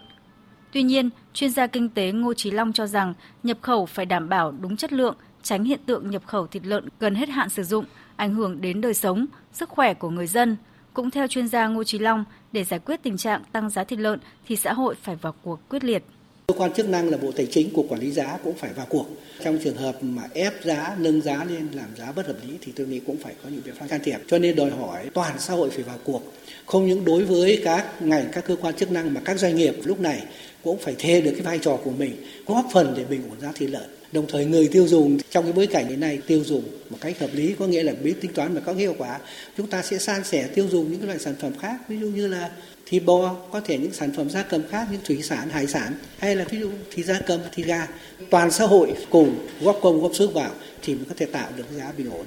Tuy 0.74 0.84
nhiên, 0.84 1.10
chuyên 1.34 1.52
gia 1.52 1.68
kinh 1.68 1.90
tế 1.90 2.12
Ngô 2.12 2.34
Chí 2.34 2.52
Long 2.52 2.74
cho 2.74 2.88
rằng 2.88 3.14
nhập 3.44 3.58
khẩu 3.62 3.86
phải 3.86 4.06
đảm 4.06 4.30
bảo 4.30 4.52
đúng 4.52 4.78
chất 4.78 4.94
lượng, 4.94 5.16
tránh 5.44 5.64
hiện 5.64 5.80
tượng 5.86 6.10
nhập 6.10 6.24
khẩu 6.26 6.48
thịt 6.48 6.66
lợn 6.66 6.86
gần 7.00 7.16
hết 7.16 7.30
hạn 7.30 7.50
sử 7.50 7.64
dụng, 7.64 7.86
ảnh 8.16 8.34
hưởng 8.34 8.62
đến 8.62 8.82
đời 8.82 8.94
sống, 8.94 9.26
sức 9.54 9.70
khỏe 9.70 9.94
của 9.94 10.10
người 10.10 10.28
dân. 10.28 10.58
Cũng 10.94 11.12
theo 11.12 11.28
chuyên 11.28 11.48
gia 11.48 11.68
Ngô 11.68 11.84
Chí 11.84 12.00
Long, 12.00 12.26
để 12.52 12.64
giải 12.64 12.80
quyết 12.80 13.00
tình 13.04 13.18
trạng 13.18 13.44
tăng 13.52 13.70
giá 13.70 13.84
thịt 13.84 14.00
lợn 14.00 14.20
thì 14.48 14.56
xã 14.56 14.74
hội 14.74 14.96
phải 15.02 15.16
vào 15.16 15.36
cuộc 15.44 15.60
quyết 15.70 15.84
liệt. 15.84 16.04
Cơ 16.48 16.56
quan 16.58 16.74
chức 16.74 16.90
năng 16.90 17.10
là 17.10 17.18
Bộ 17.18 17.32
Tài 17.32 17.46
chính, 17.46 17.74
cục 17.74 17.86
Quản 17.90 18.02
lý 18.02 18.12
giá 18.12 18.38
cũng 18.44 18.56
phải 18.56 18.74
vào 18.74 18.86
cuộc. 18.90 19.06
Trong 19.44 19.58
trường 19.64 19.76
hợp 19.76 19.98
mà 20.02 20.22
ép 20.34 20.54
giá, 20.64 20.96
nâng 21.00 21.22
giá 21.22 21.44
lên 21.44 21.68
làm 21.74 21.96
giá 21.98 22.12
bất 22.12 22.28
hợp 22.28 22.36
lý 22.48 22.54
thì 22.62 22.72
tôi 22.76 22.88
nghĩ 22.88 23.00
cũng 23.00 23.18
phải 23.18 23.34
có 23.44 23.50
những 23.50 23.62
biện 23.66 23.76
pháp 23.76 23.86
can 23.90 24.02
thiệp. 24.04 24.18
Cho 24.28 24.40
nên 24.40 24.56
đòi 24.56 24.72
hỏi 24.72 25.10
toàn 25.14 25.40
xã 25.40 25.54
hội 25.54 25.70
phải 25.70 25.84
vào 25.84 25.98
cuộc. 26.04 26.22
Không 26.66 26.88
những 26.88 27.06
đối 27.06 27.24
với 27.26 27.62
các 27.64 28.02
ngành, 28.02 28.26
các 28.32 28.46
cơ 28.46 28.56
quan 28.62 28.76
chức 28.76 28.92
năng 28.92 29.14
mà 29.14 29.22
các 29.26 29.40
doanh 29.40 29.56
nghiệp 29.56 29.76
lúc 29.84 30.00
này 30.00 30.24
cũng 30.64 30.80
phải 30.80 30.96
thê 31.00 31.22
được 31.22 31.32
cái 31.32 31.42
vai 31.42 31.60
trò 31.60 31.78
của 31.84 31.92
mình, 31.92 32.16
góp 32.46 32.66
phần 32.74 32.94
để 32.98 33.04
bình 33.04 33.22
ổn 33.30 33.42
giá 33.42 33.52
thịt 33.52 33.70
lợn. 33.70 33.90
Đồng 34.12 34.26
thời 34.28 34.46
người 34.46 34.68
tiêu 34.68 34.88
dùng 34.88 35.18
trong 35.30 35.44
cái 35.44 35.54
bối 35.54 35.68
cảnh 35.68 35.88
hiện 35.88 36.00
nay 36.00 36.22
tiêu 36.28 36.44
dùng 36.44 36.64
một 36.90 36.98
cách 37.02 37.20
hợp 37.20 37.30
lý 37.34 37.56
có 37.60 37.68
nghĩa 37.68 37.84
là 37.84 37.94
biết 38.04 38.16
tính 38.22 38.34
toán 38.34 38.54
và 38.54 38.62
có 38.62 38.74
hiệu 38.74 38.96
quả. 38.98 39.20
Chúng 39.58 39.68
ta 39.68 39.82
sẽ 39.82 39.98
san 39.98 40.24
sẻ 40.24 40.48
tiêu 40.48 40.68
dùng 40.72 40.92
những 40.92 41.00
cái 41.00 41.08
loại 41.08 41.20
sản 41.20 41.36
phẩm 41.40 41.52
khác 41.60 41.80
ví 41.88 42.00
dụ 42.00 42.08
như 42.08 42.28
là 42.28 42.52
thịt 42.86 43.04
bò, 43.06 43.36
có 43.52 43.62
thể 43.62 43.78
những 43.78 43.94
sản 43.94 44.12
phẩm 44.16 44.30
gia 44.30 44.44
cầm 44.44 44.62
khác 44.70 44.88
như 44.92 44.98
thủy 45.04 45.22
sản, 45.22 45.50
hải 45.50 45.68
sản 45.68 45.94
hay 46.18 46.36
là 46.36 46.46
ví 46.50 46.60
dụ 46.60 46.72
thịt 46.92 47.06
gia 47.06 47.20
cầm, 47.22 47.40
thịt 47.54 47.66
gà. 47.66 47.88
Toàn 48.30 48.52
xã 48.52 48.66
hội 48.66 48.94
cùng 49.10 49.48
góp 49.62 49.80
công 49.82 50.02
góp 50.02 50.16
sức 50.16 50.34
vào 50.34 50.52
thì 50.82 50.96
mới 50.96 51.06
có 51.06 51.16
thể 51.18 51.26
tạo 51.26 51.52
được 51.58 51.66
giá 51.78 51.92
bình 51.98 52.10
ổn. 52.10 52.26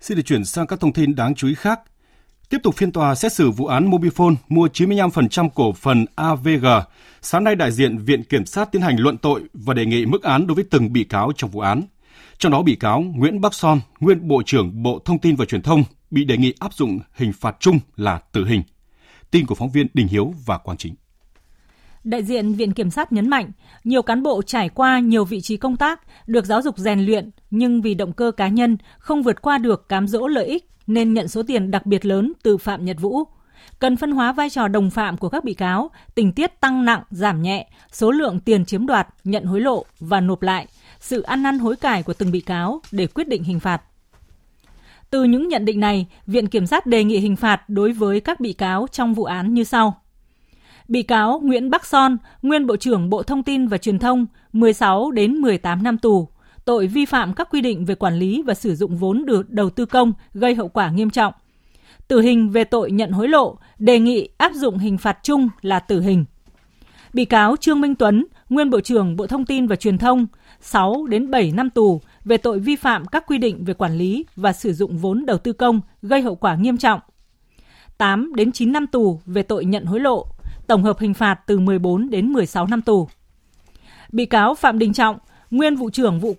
Xin 0.00 0.16
được 0.16 0.22
chuyển 0.26 0.44
sang 0.44 0.66
các 0.66 0.80
thông 0.80 0.92
tin 0.92 1.14
đáng 1.14 1.34
chú 1.34 1.48
ý 1.48 1.54
khác. 1.54 1.80
Tiếp 2.50 2.58
tục 2.62 2.74
phiên 2.76 2.92
tòa 2.92 3.14
xét 3.14 3.32
xử 3.32 3.50
vụ 3.50 3.66
án 3.66 3.90
Mobifone 3.90 4.34
mua 4.48 4.66
95% 4.66 5.48
cổ 5.54 5.72
phần 5.72 6.06
AVG. 6.14 6.66
Sáng 7.22 7.44
nay 7.44 7.56
đại 7.56 7.72
diện 7.72 7.98
Viện 7.98 8.24
Kiểm 8.24 8.46
sát 8.46 8.72
tiến 8.72 8.82
hành 8.82 8.96
luận 8.98 9.18
tội 9.18 9.42
và 9.54 9.74
đề 9.74 9.86
nghị 9.86 10.06
mức 10.06 10.22
án 10.22 10.46
đối 10.46 10.54
với 10.54 10.64
từng 10.70 10.92
bị 10.92 11.04
cáo 11.04 11.32
trong 11.36 11.50
vụ 11.50 11.60
án. 11.60 11.82
Trong 12.38 12.52
đó 12.52 12.62
bị 12.62 12.74
cáo 12.74 13.00
Nguyễn 13.00 13.40
Bắc 13.40 13.54
Son, 13.54 13.80
nguyên 14.00 14.28
Bộ 14.28 14.42
trưởng 14.46 14.82
Bộ 14.82 14.98
Thông 15.04 15.18
tin 15.18 15.36
và 15.36 15.44
Truyền 15.44 15.62
thông, 15.62 15.84
bị 16.10 16.24
đề 16.24 16.36
nghị 16.36 16.54
áp 16.58 16.74
dụng 16.74 17.00
hình 17.14 17.32
phạt 17.32 17.56
chung 17.60 17.78
là 17.96 18.18
tử 18.32 18.46
hình. 18.46 18.62
Tin 19.30 19.46
của 19.46 19.54
phóng 19.54 19.70
viên 19.70 19.86
Đình 19.94 20.08
Hiếu 20.08 20.34
và 20.46 20.58
Quang 20.58 20.76
Chính. 20.76 20.94
Đại 22.04 22.22
diện 22.22 22.54
Viện 22.54 22.72
Kiểm 22.72 22.90
sát 22.90 23.12
nhấn 23.12 23.28
mạnh, 23.30 23.50
nhiều 23.84 24.02
cán 24.02 24.22
bộ 24.22 24.42
trải 24.42 24.68
qua 24.68 24.98
nhiều 24.98 25.24
vị 25.24 25.40
trí 25.40 25.56
công 25.56 25.76
tác, 25.76 26.00
được 26.26 26.44
giáo 26.44 26.62
dục 26.62 26.78
rèn 26.78 27.00
luyện, 27.00 27.30
nhưng 27.50 27.82
vì 27.82 27.94
động 27.94 28.12
cơ 28.12 28.30
cá 28.36 28.48
nhân 28.48 28.76
không 28.98 29.22
vượt 29.22 29.42
qua 29.42 29.58
được 29.58 29.88
cám 29.88 30.08
dỗ 30.08 30.26
lợi 30.26 30.46
ích 30.46 30.66
nên 30.94 31.14
nhận 31.14 31.28
số 31.28 31.42
tiền 31.42 31.70
đặc 31.70 31.86
biệt 31.86 32.04
lớn 32.04 32.32
từ 32.42 32.56
Phạm 32.56 32.84
Nhật 32.84 33.00
Vũ. 33.00 33.24
Cần 33.78 33.96
phân 33.96 34.10
hóa 34.10 34.32
vai 34.32 34.50
trò 34.50 34.68
đồng 34.68 34.90
phạm 34.90 35.16
của 35.16 35.28
các 35.28 35.44
bị 35.44 35.54
cáo, 35.54 35.90
tình 36.14 36.32
tiết 36.32 36.60
tăng 36.60 36.84
nặng, 36.84 37.02
giảm 37.10 37.42
nhẹ, 37.42 37.68
số 37.92 38.10
lượng 38.10 38.40
tiền 38.40 38.64
chiếm 38.64 38.86
đoạt, 38.86 39.08
nhận 39.24 39.44
hối 39.44 39.60
lộ 39.60 39.84
và 40.00 40.20
nộp 40.20 40.42
lại, 40.42 40.66
sự 41.00 41.22
ăn 41.22 41.42
năn 41.42 41.58
hối 41.58 41.76
cải 41.76 42.02
của 42.02 42.12
từng 42.12 42.30
bị 42.30 42.40
cáo 42.40 42.80
để 42.92 43.06
quyết 43.06 43.28
định 43.28 43.42
hình 43.42 43.60
phạt. 43.60 43.82
Từ 45.10 45.24
những 45.24 45.48
nhận 45.48 45.64
định 45.64 45.80
này, 45.80 46.06
Viện 46.26 46.46
Kiểm 46.46 46.66
sát 46.66 46.86
đề 46.86 47.04
nghị 47.04 47.18
hình 47.18 47.36
phạt 47.36 47.68
đối 47.68 47.92
với 47.92 48.20
các 48.20 48.40
bị 48.40 48.52
cáo 48.52 48.86
trong 48.92 49.14
vụ 49.14 49.24
án 49.24 49.54
như 49.54 49.64
sau. 49.64 50.00
Bị 50.88 51.02
cáo 51.02 51.40
Nguyễn 51.40 51.70
Bắc 51.70 51.86
Son, 51.86 52.16
nguyên 52.42 52.66
Bộ 52.66 52.76
trưởng 52.76 53.10
Bộ 53.10 53.22
Thông 53.22 53.42
tin 53.42 53.66
và 53.66 53.78
Truyền 53.78 53.98
thông, 53.98 54.26
16 54.52 55.10
đến 55.10 55.34
18 55.34 55.82
năm 55.82 55.98
tù, 55.98 56.28
tội 56.70 56.86
vi 56.86 57.04
phạm 57.04 57.32
các 57.32 57.48
quy 57.50 57.60
định 57.60 57.84
về 57.84 57.94
quản 57.94 58.14
lý 58.14 58.42
và 58.46 58.54
sử 58.54 58.74
dụng 58.74 58.96
vốn 58.96 59.24
được 59.26 59.50
đầu 59.50 59.70
tư 59.70 59.86
công 59.86 60.12
gây 60.34 60.54
hậu 60.54 60.68
quả 60.68 60.90
nghiêm 60.90 61.10
trọng. 61.10 61.34
Tử 62.08 62.20
hình 62.20 62.50
về 62.50 62.64
tội 62.64 62.90
nhận 62.90 63.10
hối 63.10 63.28
lộ, 63.28 63.58
đề 63.78 63.98
nghị 63.98 64.28
áp 64.38 64.52
dụng 64.54 64.78
hình 64.78 64.98
phạt 64.98 65.18
chung 65.22 65.48
là 65.62 65.78
tử 65.78 66.00
hình. 66.00 66.24
Bị 67.12 67.24
cáo 67.24 67.56
Trương 67.56 67.80
Minh 67.80 67.94
Tuấn, 67.94 68.26
nguyên 68.48 68.70
Bộ 68.70 68.80
trưởng 68.80 69.16
Bộ 69.16 69.26
Thông 69.26 69.44
tin 69.44 69.66
và 69.66 69.76
Truyền 69.76 69.98
thông, 69.98 70.26
6 70.60 71.06
đến 71.06 71.30
7 71.30 71.52
năm 71.52 71.70
tù 71.70 72.00
về 72.24 72.36
tội 72.36 72.58
vi 72.58 72.76
phạm 72.76 73.06
các 73.06 73.24
quy 73.26 73.38
định 73.38 73.64
về 73.64 73.74
quản 73.74 73.98
lý 73.98 74.24
và 74.36 74.52
sử 74.52 74.72
dụng 74.72 74.98
vốn 74.98 75.26
đầu 75.26 75.38
tư 75.38 75.52
công 75.52 75.80
gây 76.02 76.22
hậu 76.22 76.34
quả 76.34 76.54
nghiêm 76.54 76.76
trọng. 76.76 77.00
8 77.98 78.34
đến 78.34 78.52
9 78.52 78.72
năm 78.72 78.86
tù 78.86 79.20
về 79.26 79.42
tội 79.42 79.64
nhận 79.64 79.84
hối 79.84 80.00
lộ, 80.00 80.26
tổng 80.66 80.82
hợp 80.82 80.98
hình 80.98 81.14
phạt 81.14 81.40
từ 81.46 81.58
14 81.58 82.10
đến 82.10 82.32
16 82.32 82.66
năm 82.66 82.82
tù. 82.82 83.08
Bị 84.12 84.26
cáo 84.26 84.54
Phạm 84.54 84.78
Đình 84.78 84.92
Trọng, 84.92 85.18
nguyên 85.50 85.76
vụ 85.76 85.90
trưởng 85.90 86.20
vụ 86.20 86.36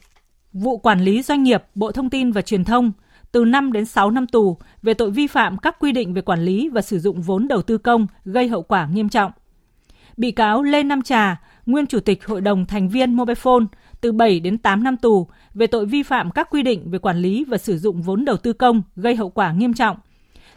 vụ 0.53 0.77
quản 0.77 1.01
lý 1.01 1.21
doanh 1.21 1.43
nghiệp 1.43 1.63
Bộ 1.75 1.91
Thông 1.91 2.09
tin 2.09 2.31
và 2.31 2.41
Truyền 2.41 2.63
thông 2.63 2.91
từ 3.31 3.45
5 3.45 3.71
đến 3.71 3.85
6 3.85 4.11
năm 4.11 4.27
tù 4.27 4.57
về 4.81 4.93
tội 4.93 5.11
vi 5.11 5.27
phạm 5.27 5.57
các 5.57 5.79
quy 5.79 5.91
định 5.91 6.13
về 6.13 6.21
quản 6.21 6.45
lý 6.45 6.69
và 6.69 6.81
sử 6.81 6.99
dụng 6.99 7.21
vốn 7.21 7.47
đầu 7.47 7.61
tư 7.61 7.77
công 7.77 8.07
gây 8.25 8.47
hậu 8.47 8.61
quả 8.61 8.87
nghiêm 8.87 9.09
trọng. 9.09 9.31
Bị 10.17 10.31
cáo 10.31 10.63
Lê 10.63 10.83
Nam 10.83 11.01
Trà, 11.01 11.41
nguyên 11.65 11.87
chủ 11.87 11.99
tịch 11.99 12.25
Hội 12.25 12.41
đồng 12.41 12.65
thành 12.65 12.89
viên 12.89 13.17
Mobifone 13.17 13.65
từ 14.01 14.11
7 14.11 14.39
đến 14.39 14.57
8 14.57 14.83
năm 14.83 14.97
tù 14.97 15.27
về 15.53 15.67
tội 15.67 15.85
vi 15.85 16.03
phạm 16.03 16.31
các 16.31 16.49
quy 16.49 16.63
định 16.63 16.91
về 16.91 16.99
quản 16.99 17.17
lý 17.17 17.43
và 17.43 17.57
sử 17.57 17.77
dụng 17.77 18.01
vốn 18.01 18.25
đầu 18.25 18.37
tư 18.37 18.53
công 18.53 18.81
gây 18.95 19.15
hậu 19.15 19.29
quả 19.29 19.51
nghiêm 19.51 19.73
trọng. 19.73 19.97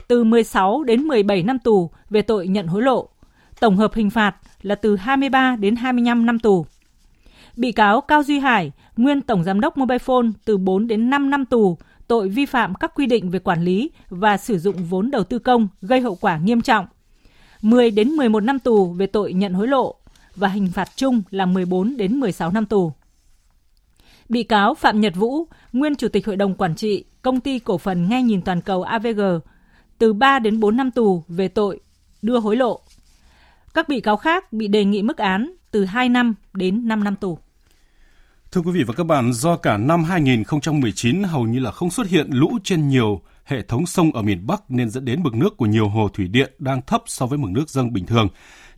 Từ 0.08 0.24
16 0.24 0.84
đến 0.84 1.02
17 1.02 1.42
năm 1.42 1.58
tù 1.58 1.90
về 2.10 2.22
tội 2.22 2.48
nhận 2.48 2.66
hối 2.66 2.82
lộ. 2.82 3.08
Tổng 3.60 3.76
hợp 3.76 3.94
hình 3.94 4.10
phạt 4.10 4.36
là 4.62 4.74
từ 4.74 4.96
23 4.96 5.56
đến 5.56 5.76
25 5.76 6.26
năm 6.26 6.38
tù. 6.38 6.66
Bị 7.56 7.72
cáo 7.72 8.00
Cao 8.00 8.22
Duy 8.22 8.38
Hải, 8.38 8.72
nguyên 8.96 9.20
tổng 9.20 9.44
giám 9.44 9.60
đốc 9.60 9.76
Mobile 9.76 9.98
Phone 9.98 10.26
từ 10.44 10.56
4 10.56 10.86
đến 10.86 11.10
5 11.10 11.30
năm 11.30 11.44
tù, 11.44 11.78
tội 12.06 12.28
vi 12.28 12.46
phạm 12.46 12.74
các 12.74 12.92
quy 12.94 13.06
định 13.06 13.30
về 13.30 13.38
quản 13.38 13.62
lý 13.64 13.90
và 14.08 14.36
sử 14.36 14.58
dụng 14.58 14.76
vốn 14.76 15.10
đầu 15.10 15.24
tư 15.24 15.38
công 15.38 15.68
gây 15.82 16.00
hậu 16.00 16.14
quả 16.14 16.38
nghiêm 16.38 16.60
trọng. 16.60 16.86
10 17.62 17.90
đến 17.90 18.08
11 18.08 18.40
năm 18.40 18.58
tù 18.58 18.86
về 18.86 19.06
tội 19.06 19.32
nhận 19.32 19.54
hối 19.54 19.68
lộ 19.68 19.94
và 20.36 20.48
hình 20.48 20.68
phạt 20.72 20.88
chung 20.96 21.22
là 21.30 21.46
14 21.46 21.96
đến 21.96 22.20
16 22.20 22.50
năm 22.50 22.66
tù. 22.66 22.92
Bị 24.28 24.42
cáo 24.42 24.74
Phạm 24.74 25.00
Nhật 25.00 25.12
Vũ, 25.16 25.44
nguyên 25.72 25.94
chủ 25.94 26.08
tịch 26.08 26.26
hội 26.26 26.36
đồng 26.36 26.54
quản 26.54 26.74
trị 26.74 27.04
công 27.22 27.40
ty 27.40 27.58
cổ 27.58 27.78
phần 27.78 28.08
nghe 28.08 28.22
nhìn 28.22 28.42
toàn 28.42 28.60
cầu 28.60 28.82
AVG, 28.82 29.20
từ 29.98 30.12
3 30.12 30.38
đến 30.38 30.60
4 30.60 30.76
năm 30.76 30.90
tù 30.90 31.22
về 31.28 31.48
tội 31.48 31.80
đưa 32.22 32.38
hối 32.38 32.56
lộ. 32.56 32.80
Các 33.74 33.88
bị 33.88 34.00
cáo 34.00 34.16
khác 34.16 34.52
bị 34.52 34.68
đề 34.68 34.84
nghị 34.84 35.02
mức 35.02 35.18
án 35.18 35.54
từ 35.70 35.84
2 35.84 36.08
năm 36.08 36.34
đến 36.52 36.88
5 36.88 37.04
năm 37.04 37.16
tù. 37.16 37.38
Thưa 38.54 38.60
quý 38.60 38.72
vị 38.72 38.82
và 38.82 38.94
các 38.94 39.04
bạn, 39.04 39.32
do 39.32 39.56
cả 39.56 39.76
năm 39.76 40.04
2019 40.04 41.22
hầu 41.22 41.46
như 41.46 41.58
là 41.58 41.70
không 41.70 41.90
xuất 41.90 42.06
hiện 42.06 42.26
lũ 42.30 42.58
trên 42.64 42.88
nhiều 42.88 43.20
hệ 43.44 43.62
thống 43.62 43.86
sông 43.86 44.12
ở 44.12 44.22
miền 44.22 44.46
Bắc 44.46 44.62
nên 44.68 44.90
dẫn 44.90 45.04
đến 45.04 45.22
mực 45.22 45.34
nước 45.34 45.56
của 45.56 45.66
nhiều 45.66 45.88
hồ 45.88 46.08
thủy 46.08 46.28
điện 46.28 46.52
đang 46.58 46.82
thấp 46.82 47.02
so 47.06 47.26
với 47.26 47.38
mực 47.38 47.50
nước 47.50 47.68
dâng 47.68 47.92
bình 47.92 48.06
thường. 48.06 48.28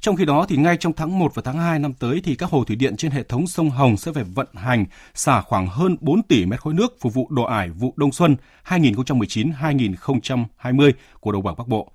Trong 0.01 0.17
khi 0.17 0.25
đó 0.25 0.47
thì 0.49 0.57
ngay 0.57 0.77
trong 0.77 0.93
tháng 0.93 1.19
1 1.19 1.35
và 1.35 1.43
tháng 1.45 1.59
2 1.59 1.79
năm 1.79 1.93
tới 1.93 2.21
thì 2.25 2.35
các 2.35 2.51
hồ 2.51 2.65
thủy 2.65 2.77
điện 2.77 2.97
trên 2.97 3.11
hệ 3.11 3.23
thống 3.23 3.47
sông 3.47 3.71
Hồng 3.71 3.97
sẽ 3.97 4.13
phải 4.13 4.25
vận 4.25 4.47
hành 4.55 4.85
xả 5.15 5.41
khoảng 5.41 5.67
hơn 5.67 5.97
4 6.01 6.23
tỷ 6.23 6.47
mét 6.47 6.61
khối 6.61 6.75
nước 6.75 6.97
phục 7.01 7.15
vụ 7.15 7.29
độ 7.31 7.43
ải 7.43 7.71
vụ 7.71 7.95
đông 7.97 8.13
xuân 8.13 8.37
2019-2020 8.69 10.93
của 11.21 11.33
đồng 11.33 11.43
bằng 11.43 11.55
Bắc 11.59 11.69
Bộ. 11.69 11.93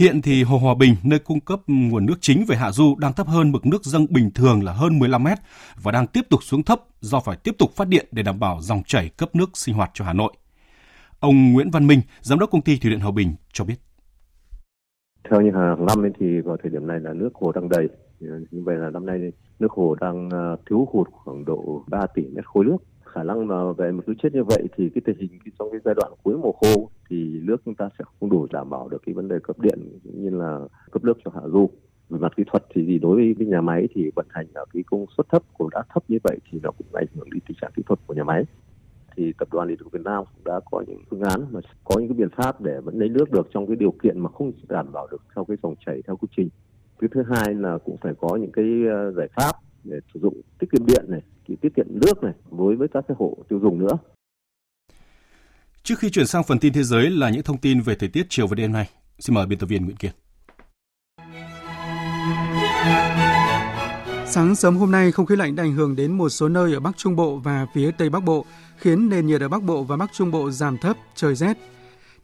Hiện 0.00 0.22
thì 0.22 0.42
Hồ 0.42 0.58
Hòa 0.58 0.74
Bình, 0.74 0.94
nơi 1.04 1.18
cung 1.18 1.40
cấp 1.40 1.60
nguồn 1.66 2.06
nước 2.06 2.14
chính 2.20 2.44
về 2.48 2.56
hạ 2.56 2.70
du 2.70 2.96
đang 2.98 3.12
thấp 3.12 3.26
hơn 3.26 3.52
mực 3.52 3.66
nước 3.66 3.84
dâng 3.84 4.06
bình 4.10 4.30
thường 4.34 4.64
là 4.64 4.72
hơn 4.72 4.98
15 4.98 5.24
mét 5.24 5.38
và 5.82 5.92
đang 5.92 6.06
tiếp 6.06 6.20
tục 6.30 6.42
xuống 6.42 6.62
thấp 6.62 6.80
do 7.00 7.20
phải 7.20 7.36
tiếp 7.44 7.52
tục 7.58 7.70
phát 7.70 7.88
điện 7.88 8.06
để 8.12 8.22
đảm 8.22 8.40
bảo 8.40 8.58
dòng 8.60 8.82
chảy 8.86 9.10
cấp 9.18 9.34
nước 9.34 9.50
sinh 9.54 9.74
hoạt 9.74 9.90
cho 9.94 10.04
Hà 10.04 10.12
Nội. 10.12 10.32
Ông 11.20 11.52
Nguyễn 11.52 11.70
Văn 11.70 11.86
Minh, 11.86 12.00
giám 12.20 12.38
đốc 12.38 12.50
công 12.50 12.62
ty 12.62 12.78
Thủy 12.82 12.90
điện 12.90 13.00
Hòa 13.00 13.10
Bình 13.10 13.34
cho 13.52 13.64
biết. 13.64 13.74
Theo 15.30 15.40
như 15.40 15.50
hàng 15.50 15.86
năm 15.86 16.12
thì 16.20 16.40
vào 16.40 16.56
thời 16.62 16.72
điểm 16.72 16.86
này 16.86 17.00
là 17.00 17.12
nước 17.12 17.30
hồ 17.34 17.52
đang 17.52 17.68
đầy. 17.68 17.88
Như 18.20 18.62
vậy 18.64 18.76
là 18.76 18.90
năm 18.90 19.06
nay 19.06 19.32
nước 19.58 19.72
hồ 19.72 19.94
đang 20.00 20.30
à, 20.30 20.56
thiếu 20.70 20.88
hụt 20.92 21.08
khoảng 21.12 21.44
độ 21.44 21.84
3 21.88 22.06
tỷ 22.14 22.22
mét 22.22 22.46
khối 22.46 22.64
nước. 22.64 22.78
Khả 23.04 23.22
năng 23.22 23.46
mà 23.46 23.72
về 23.72 23.92
một 23.92 24.02
thứ 24.06 24.14
chết 24.22 24.28
như 24.32 24.44
vậy 24.44 24.62
thì 24.76 24.90
cái 24.94 25.02
tình 25.06 25.16
hình 25.18 25.38
trong 25.58 25.68
cái 25.70 25.80
giai 25.84 25.94
đoạn 25.94 26.12
cuối 26.22 26.36
mùa 26.36 26.52
khô 26.52 26.90
thì 27.10 27.40
nước 27.42 27.56
chúng 27.64 27.74
ta 27.74 27.88
sẽ 27.98 28.04
không 28.20 28.30
đủ 28.30 28.46
đảm 28.50 28.70
bảo 28.70 28.88
được 28.88 29.02
cái 29.06 29.14
vấn 29.14 29.28
đề 29.28 29.36
cấp 29.42 29.58
điện 29.58 29.78
cũng 30.04 30.22
như 30.22 30.30
là 30.30 30.60
cấp 30.90 31.04
nước 31.04 31.18
cho 31.24 31.30
hạ 31.34 31.40
du. 31.52 31.70
Về 32.10 32.18
mặt 32.18 32.32
kỹ 32.36 32.44
thuật 32.46 32.64
thì 32.74 32.86
gì 32.86 32.98
đối 32.98 33.16
với 33.16 33.34
cái 33.38 33.46
nhà 33.46 33.60
máy 33.60 33.88
thì 33.94 34.10
vận 34.16 34.26
hành 34.30 34.46
ở 34.54 34.64
cái 34.72 34.82
công 34.86 35.06
suất 35.16 35.26
thấp 35.28 35.42
cũng 35.58 35.70
đã 35.70 35.82
thấp 35.94 36.04
như 36.08 36.18
vậy 36.22 36.38
thì 36.50 36.60
nó 36.62 36.70
cũng 36.70 36.86
ảnh 36.92 37.06
hưởng 37.14 37.30
đến 37.30 37.40
tình 37.48 37.56
trạng 37.60 37.70
kỹ 37.76 37.82
thuật 37.86 38.00
của 38.06 38.14
nhà 38.14 38.24
máy 38.24 38.44
thì 39.16 39.32
tập 39.38 39.48
đoàn 39.52 39.68
điện 39.68 39.78
lực 39.80 39.92
Việt 39.92 40.02
Nam 40.04 40.24
cũng 40.34 40.44
đã 40.44 40.60
có 40.70 40.84
những 40.86 41.02
phương 41.10 41.20
án 41.20 41.46
mà 41.50 41.60
có 41.84 41.98
những 41.98 42.08
cái 42.08 42.16
biện 42.18 42.28
pháp 42.36 42.60
để 42.60 42.80
vẫn 42.80 42.98
lấy 42.98 43.08
nước 43.08 43.30
được 43.30 43.48
trong 43.54 43.66
cái 43.66 43.76
điều 43.76 43.94
kiện 44.02 44.20
mà 44.20 44.30
không 44.30 44.52
đảm 44.68 44.92
bảo 44.92 45.06
được 45.10 45.22
theo 45.34 45.44
cái 45.44 45.56
dòng 45.62 45.74
chảy 45.86 46.02
theo 46.06 46.16
quy 46.16 46.28
trình. 46.36 46.48
Cái 46.98 47.10
thứ 47.14 47.22
hai 47.22 47.54
là 47.54 47.78
cũng 47.78 47.96
phải 47.96 48.12
có 48.20 48.36
những 48.36 48.52
cái 48.52 48.64
ờ, 48.90 49.12
giải 49.12 49.28
pháp 49.36 49.52
để 49.84 49.98
sử 50.14 50.20
dụng 50.20 50.40
tiết 50.58 50.66
kiệm 50.72 50.86
điện 50.86 51.04
này, 51.08 51.20
tiết 51.60 51.74
kiệm 51.76 51.86
nước 51.88 52.22
này 52.22 52.32
đối 52.58 52.76
với 52.76 52.88
các 52.88 53.04
cái 53.08 53.14
hộ 53.18 53.36
tiêu 53.48 53.60
dùng 53.62 53.78
nữa. 53.78 53.98
Trước 55.82 55.98
khi 55.98 56.10
chuyển 56.10 56.26
sang 56.26 56.44
phần 56.44 56.58
tin 56.58 56.72
thế 56.72 56.82
giới 56.82 57.10
là 57.10 57.30
những 57.30 57.42
thông 57.42 57.58
tin 57.58 57.80
về 57.80 57.94
thời 57.94 58.08
tiết 58.08 58.26
chiều 58.28 58.46
và 58.46 58.54
đêm 58.54 58.72
nay. 58.72 58.90
Xin 59.18 59.34
mời 59.34 59.46
biên 59.46 59.58
tập 59.58 59.66
viên 59.66 59.84
Nguyễn 59.84 59.96
Kiệt. 59.96 60.16
Sáng 64.26 64.56
sớm 64.56 64.76
hôm 64.76 64.90
nay, 64.90 65.12
không 65.12 65.26
khí 65.26 65.36
lạnh 65.36 65.56
đã 65.56 65.62
ảnh 65.62 65.72
hưởng 65.72 65.96
đến 65.96 66.12
một 66.12 66.28
số 66.28 66.48
nơi 66.48 66.74
ở 66.74 66.80
Bắc 66.80 66.96
Trung 66.96 67.16
Bộ 67.16 67.36
và 67.36 67.66
phía 67.74 67.90
Tây 67.90 68.10
Bắc 68.10 68.24
Bộ, 68.24 68.44
khiến 68.76 69.08
nền 69.08 69.26
nhiệt 69.26 69.40
ở 69.40 69.48
Bắc 69.48 69.62
Bộ 69.62 69.82
và 69.82 69.96
Bắc 69.96 70.10
Trung 70.12 70.30
Bộ 70.30 70.50
giảm 70.50 70.78
thấp, 70.78 70.96
trời 71.14 71.34
rét. 71.34 71.56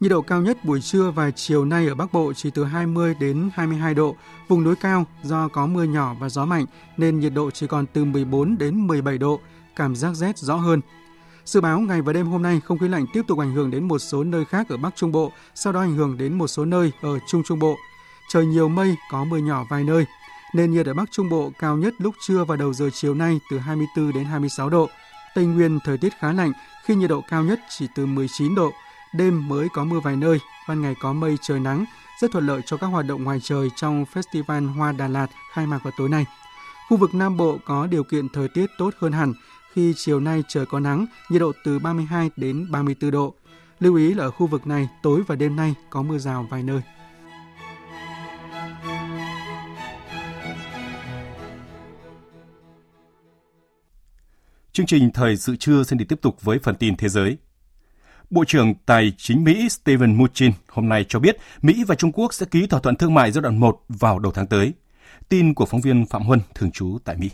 Nhiệt 0.00 0.10
độ 0.10 0.22
cao 0.22 0.42
nhất 0.42 0.64
buổi 0.64 0.80
trưa 0.80 1.10
và 1.10 1.30
chiều 1.30 1.64
nay 1.64 1.86
ở 1.86 1.94
Bắc 1.94 2.12
Bộ 2.12 2.32
chỉ 2.36 2.50
từ 2.50 2.64
20 2.64 3.14
đến 3.20 3.50
22 3.54 3.94
độ. 3.94 4.16
Vùng 4.48 4.64
núi 4.64 4.74
cao 4.80 5.06
do 5.22 5.48
có 5.48 5.66
mưa 5.66 5.84
nhỏ 5.84 6.16
và 6.20 6.28
gió 6.28 6.44
mạnh 6.44 6.66
nên 6.96 7.20
nhiệt 7.20 7.32
độ 7.34 7.50
chỉ 7.50 7.66
còn 7.66 7.86
từ 7.92 8.04
14 8.04 8.58
đến 8.58 8.86
17 8.86 9.18
độ, 9.18 9.40
cảm 9.76 9.96
giác 9.96 10.14
rét 10.14 10.38
rõ 10.38 10.56
hơn. 10.56 10.80
Dự 11.46 11.60
báo 11.60 11.80
ngày 11.80 12.02
và 12.02 12.12
đêm 12.12 12.26
hôm 12.26 12.42
nay 12.42 12.60
không 12.64 12.78
khí 12.78 12.88
lạnh 12.88 13.06
tiếp 13.12 13.22
tục 13.26 13.38
ảnh 13.38 13.52
hưởng 13.52 13.70
đến 13.70 13.88
một 13.88 13.98
số 13.98 14.24
nơi 14.24 14.44
khác 14.44 14.68
ở 14.68 14.76
Bắc 14.76 14.96
Trung 14.96 15.12
Bộ, 15.12 15.32
sau 15.54 15.72
đó 15.72 15.80
ảnh 15.80 15.94
hưởng 15.94 16.18
đến 16.18 16.38
một 16.38 16.46
số 16.46 16.64
nơi 16.64 16.92
ở 17.02 17.18
Trung 17.28 17.42
Trung 17.42 17.58
Bộ. 17.58 17.76
Trời 18.28 18.46
nhiều 18.46 18.68
mây, 18.68 18.96
có 19.10 19.24
mưa 19.24 19.36
nhỏ 19.36 19.64
vài 19.70 19.84
nơi. 19.84 20.04
Nền 20.54 20.70
nhiệt 20.70 20.86
ở 20.86 20.94
Bắc 20.94 21.10
Trung 21.10 21.28
Bộ 21.28 21.52
cao 21.58 21.76
nhất 21.76 21.94
lúc 21.98 22.14
trưa 22.26 22.44
và 22.44 22.56
đầu 22.56 22.72
giờ 22.72 22.90
chiều 22.92 23.14
nay 23.14 23.40
từ 23.50 23.58
24 23.58 24.12
đến 24.12 24.24
26 24.24 24.70
độ. 24.70 24.88
Tây 25.34 25.46
Nguyên 25.46 25.78
thời 25.84 25.98
tiết 25.98 26.12
khá 26.18 26.32
lạnh 26.32 26.52
khi 26.84 26.94
nhiệt 26.94 27.10
độ 27.10 27.22
cao 27.28 27.42
nhất 27.42 27.60
chỉ 27.78 27.86
từ 27.94 28.06
19 28.06 28.54
độ. 28.54 28.72
Đêm 29.14 29.48
mới 29.48 29.68
có 29.68 29.84
mưa 29.84 30.00
vài 30.00 30.16
nơi, 30.16 30.40
ban 30.68 30.82
ngày 30.82 30.94
có 31.00 31.12
mây 31.12 31.36
trời 31.42 31.60
nắng, 31.60 31.84
rất 32.20 32.32
thuận 32.32 32.46
lợi 32.46 32.60
cho 32.66 32.76
các 32.76 32.86
hoạt 32.86 33.06
động 33.06 33.24
ngoài 33.24 33.40
trời 33.42 33.68
trong 33.76 34.04
Festival 34.14 34.72
Hoa 34.72 34.92
Đà 34.92 35.08
Lạt 35.08 35.26
khai 35.52 35.66
mạc 35.66 35.78
vào 35.84 35.92
tối 35.98 36.08
nay. 36.08 36.26
Khu 36.88 36.96
vực 36.96 37.14
Nam 37.14 37.36
Bộ 37.36 37.58
có 37.64 37.86
điều 37.86 38.04
kiện 38.04 38.28
thời 38.28 38.48
tiết 38.48 38.66
tốt 38.78 38.90
hơn 39.00 39.12
hẳn 39.12 39.32
khi 39.76 39.94
chiều 39.96 40.20
nay 40.20 40.42
trời 40.48 40.66
có 40.66 40.80
nắng, 40.80 41.06
nhiệt 41.28 41.40
độ 41.40 41.52
từ 41.64 41.78
32 41.78 42.30
đến 42.36 42.70
34 42.70 43.10
độ. 43.10 43.34
Lưu 43.80 43.96
ý 43.96 44.14
là 44.14 44.24
ở 44.24 44.30
khu 44.30 44.46
vực 44.46 44.66
này 44.66 44.88
tối 45.02 45.22
và 45.26 45.36
đêm 45.36 45.56
nay 45.56 45.74
có 45.90 46.02
mưa 46.02 46.18
rào 46.18 46.46
vài 46.50 46.62
nơi. 46.62 46.80
Chương 54.72 54.86
trình 54.86 55.10
Thời 55.14 55.36
sự 55.36 55.56
trưa 55.56 55.82
xin 55.82 55.98
được 55.98 56.04
tiếp 56.08 56.20
tục 56.22 56.42
với 56.42 56.58
phần 56.62 56.74
tin 56.74 56.96
thế 56.96 57.08
giới. 57.08 57.36
Bộ 58.30 58.44
trưởng 58.44 58.74
Tài 58.86 59.12
chính 59.16 59.44
Mỹ 59.44 59.68
Steven 59.68 60.16
Mnuchin 60.16 60.52
hôm 60.68 60.88
nay 60.88 61.04
cho 61.08 61.18
biết 61.18 61.36
Mỹ 61.62 61.84
và 61.84 61.94
Trung 61.94 62.12
Quốc 62.12 62.34
sẽ 62.34 62.46
ký 62.50 62.66
thỏa 62.66 62.80
thuận 62.80 62.96
thương 62.96 63.14
mại 63.14 63.32
giai 63.32 63.42
đoạn 63.42 63.60
1 63.60 63.84
vào 63.88 64.18
đầu 64.18 64.32
tháng 64.32 64.46
tới. 64.46 64.72
Tin 65.28 65.54
của 65.54 65.66
phóng 65.66 65.80
viên 65.80 66.06
Phạm 66.06 66.22
Huân, 66.22 66.40
thường 66.54 66.70
trú 66.70 66.98
tại 67.04 67.16
Mỹ. 67.16 67.30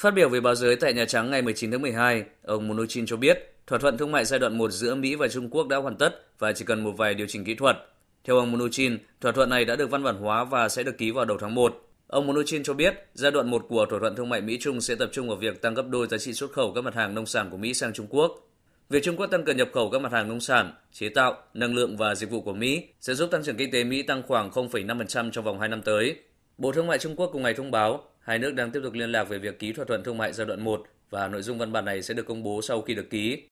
Phát 0.00 0.14
biểu 0.14 0.28
với 0.28 0.40
báo 0.40 0.54
giới 0.54 0.76
tại 0.76 0.92
Nhà 0.92 1.04
Trắng 1.04 1.30
ngày 1.30 1.42
19 1.42 1.70
tháng 1.70 1.82
12, 1.82 2.24
ông 2.42 2.68
Mnuchin 2.68 3.06
cho 3.06 3.16
biết 3.16 3.54
thỏa 3.66 3.78
thuận 3.78 3.98
thương 3.98 4.12
mại 4.12 4.24
giai 4.24 4.40
đoạn 4.40 4.58
1 4.58 4.70
giữa 4.70 4.94
Mỹ 4.94 5.14
và 5.14 5.28
Trung 5.28 5.50
Quốc 5.50 5.68
đã 5.68 5.76
hoàn 5.76 5.96
tất 5.96 6.26
và 6.38 6.52
chỉ 6.52 6.64
cần 6.64 6.84
một 6.84 6.92
vài 6.96 7.14
điều 7.14 7.26
chỉnh 7.26 7.44
kỹ 7.44 7.54
thuật. 7.54 7.76
Theo 8.24 8.36
ông 8.36 8.52
Mnuchin, 8.52 8.98
thỏa 9.20 9.32
thuận 9.32 9.50
này 9.50 9.64
đã 9.64 9.76
được 9.76 9.90
văn 9.90 10.02
bản 10.02 10.16
hóa 10.16 10.44
và 10.44 10.68
sẽ 10.68 10.82
được 10.82 10.98
ký 10.98 11.10
vào 11.10 11.24
đầu 11.24 11.38
tháng 11.40 11.54
1. 11.54 11.88
Ông 12.06 12.26
Mnuchin 12.26 12.62
cho 12.62 12.74
biết, 12.74 12.94
giai 13.14 13.30
đoạn 13.30 13.50
1 13.50 13.66
của 13.68 13.86
thỏa 13.86 13.98
thuận 13.98 14.16
thương 14.16 14.28
mại 14.28 14.40
Mỹ-Trung 14.40 14.80
sẽ 14.80 14.94
tập 14.94 15.08
trung 15.12 15.28
vào 15.28 15.36
việc 15.36 15.62
tăng 15.62 15.74
gấp 15.74 15.88
đôi 15.88 16.06
giá 16.06 16.18
trị 16.18 16.32
xuất 16.32 16.52
khẩu 16.52 16.72
các 16.72 16.84
mặt 16.84 16.94
hàng 16.94 17.14
nông 17.14 17.26
sản 17.26 17.50
của 17.50 17.56
Mỹ 17.56 17.74
sang 17.74 17.92
Trung 17.92 18.06
Quốc. 18.10 18.48
Việc 18.90 19.02
Trung 19.02 19.16
Quốc 19.16 19.26
tăng 19.26 19.44
cường 19.44 19.56
nhập 19.56 19.68
khẩu 19.72 19.90
các 19.90 20.00
mặt 20.02 20.12
hàng 20.12 20.28
nông 20.28 20.40
sản, 20.40 20.72
chế 20.92 21.08
tạo, 21.08 21.36
năng 21.54 21.74
lượng 21.74 21.96
và 21.96 22.14
dịch 22.14 22.30
vụ 22.30 22.40
của 22.40 22.54
Mỹ 22.54 22.84
sẽ 23.00 23.14
giúp 23.14 23.30
tăng 23.30 23.42
trưởng 23.42 23.56
kinh 23.56 23.70
tế 23.70 23.84
Mỹ 23.84 24.02
tăng 24.02 24.22
khoảng 24.22 24.50
0,5% 24.50 25.30
trong 25.30 25.44
vòng 25.44 25.60
2 25.60 25.68
năm 25.68 25.82
tới. 25.82 26.16
Bộ 26.58 26.72
Thương 26.72 26.86
mại 26.86 26.98
Trung 26.98 27.16
Quốc 27.16 27.30
cùng 27.32 27.42
ngày 27.42 27.54
thông 27.54 27.70
báo, 27.70 28.04
hai 28.20 28.38
nước 28.38 28.50
đang 28.54 28.70
tiếp 28.70 28.80
tục 28.82 28.92
liên 28.92 29.12
lạc 29.12 29.24
về 29.24 29.38
việc 29.38 29.58
ký 29.58 29.72
thỏa 29.72 29.84
thuận 29.84 30.04
thương 30.04 30.18
mại 30.18 30.32
giai 30.32 30.46
đoạn 30.46 30.64
1 30.64 30.82
và 31.10 31.28
nội 31.28 31.42
dung 31.42 31.58
văn 31.58 31.72
bản 31.72 31.84
này 31.84 32.02
sẽ 32.02 32.14
được 32.14 32.26
công 32.26 32.42
bố 32.42 32.62
sau 32.62 32.82
khi 32.82 32.94
được 32.94 33.10
ký. 33.10 33.42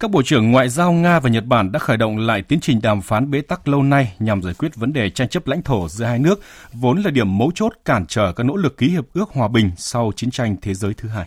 Các 0.00 0.10
bộ 0.10 0.22
trưởng 0.22 0.50
ngoại 0.50 0.68
giao 0.68 0.92
Nga 0.92 1.20
và 1.20 1.30
Nhật 1.30 1.44
Bản 1.46 1.72
đã 1.72 1.78
khởi 1.78 1.96
động 1.96 2.18
lại 2.18 2.42
tiến 2.42 2.60
trình 2.60 2.80
đàm 2.82 3.02
phán 3.02 3.30
bế 3.30 3.40
tắc 3.40 3.68
lâu 3.68 3.82
nay 3.82 4.14
nhằm 4.18 4.42
giải 4.42 4.54
quyết 4.58 4.76
vấn 4.76 4.92
đề 4.92 5.10
tranh 5.10 5.28
chấp 5.28 5.46
lãnh 5.46 5.62
thổ 5.62 5.88
giữa 5.88 6.04
hai 6.04 6.18
nước, 6.18 6.40
vốn 6.72 7.02
là 7.02 7.10
điểm 7.10 7.38
mấu 7.38 7.50
chốt 7.54 7.72
cản 7.84 8.06
trở 8.06 8.32
các 8.32 8.44
nỗ 8.44 8.56
lực 8.56 8.76
ký 8.76 8.88
hiệp 8.88 9.04
ước 9.12 9.30
hòa 9.30 9.48
bình 9.48 9.70
sau 9.76 10.12
chiến 10.16 10.30
tranh 10.30 10.56
thế 10.62 10.74
giới 10.74 10.94
thứ 10.94 11.08
hai. 11.08 11.26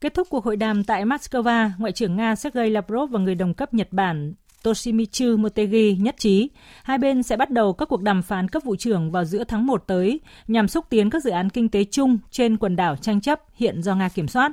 Kết 0.00 0.14
thúc 0.14 0.28
cuộc 0.30 0.44
hội 0.44 0.56
đàm 0.56 0.84
tại 0.84 1.04
Moscow, 1.04 1.70
Ngoại 1.78 1.92
trưởng 1.92 2.16
Nga 2.16 2.34
Sergei 2.34 2.70
Lavrov 2.70 3.10
và 3.10 3.20
người 3.20 3.34
đồng 3.34 3.54
cấp 3.54 3.74
Nhật 3.74 3.88
Bản 3.92 4.34
Toshimitsu 4.62 5.36
Motegi 5.36 5.96
nhất 6.00 6.14
trí, 6.18 6.50
hai 6.82 6.98
bên 6.98 7.22
sẽ 7.22 7.36
bắt 7.36 7.50
đầu 7.50 7.72
các 7.72 7.88
cuộc 7.88 8.02
đàm 8.02 8.22
phán 8.22 8.48
cấp 8.48 8.62
vụ 8.64 8.76
trưởng 8.76 9.10
vào 9.10 9.24
giữa 9.24 9.44
tháng 9.44 9.66
1 9.66 9.84
tới 9.86 10.20
nhằm 10.48 10.68
xúc 10.68 10.84
tiến 10.88 11.10
các 11.10 11.24
dự 11.24 11.30
án 11.30 11.50
kinh 11.50 11.68
tế 11.68 11.84
chung 11.84 12.18
trên 12.30 12.56
quần 12.56 12.76
đảo 12.76 12.96
tranh 12.96 13.20
chấp 13.20 13.40
hiện 13.54 13.82
do 13.82 13.94
Nga 13.94 14.08
kiểm 14.08 14.28
soát. 14.28 14.52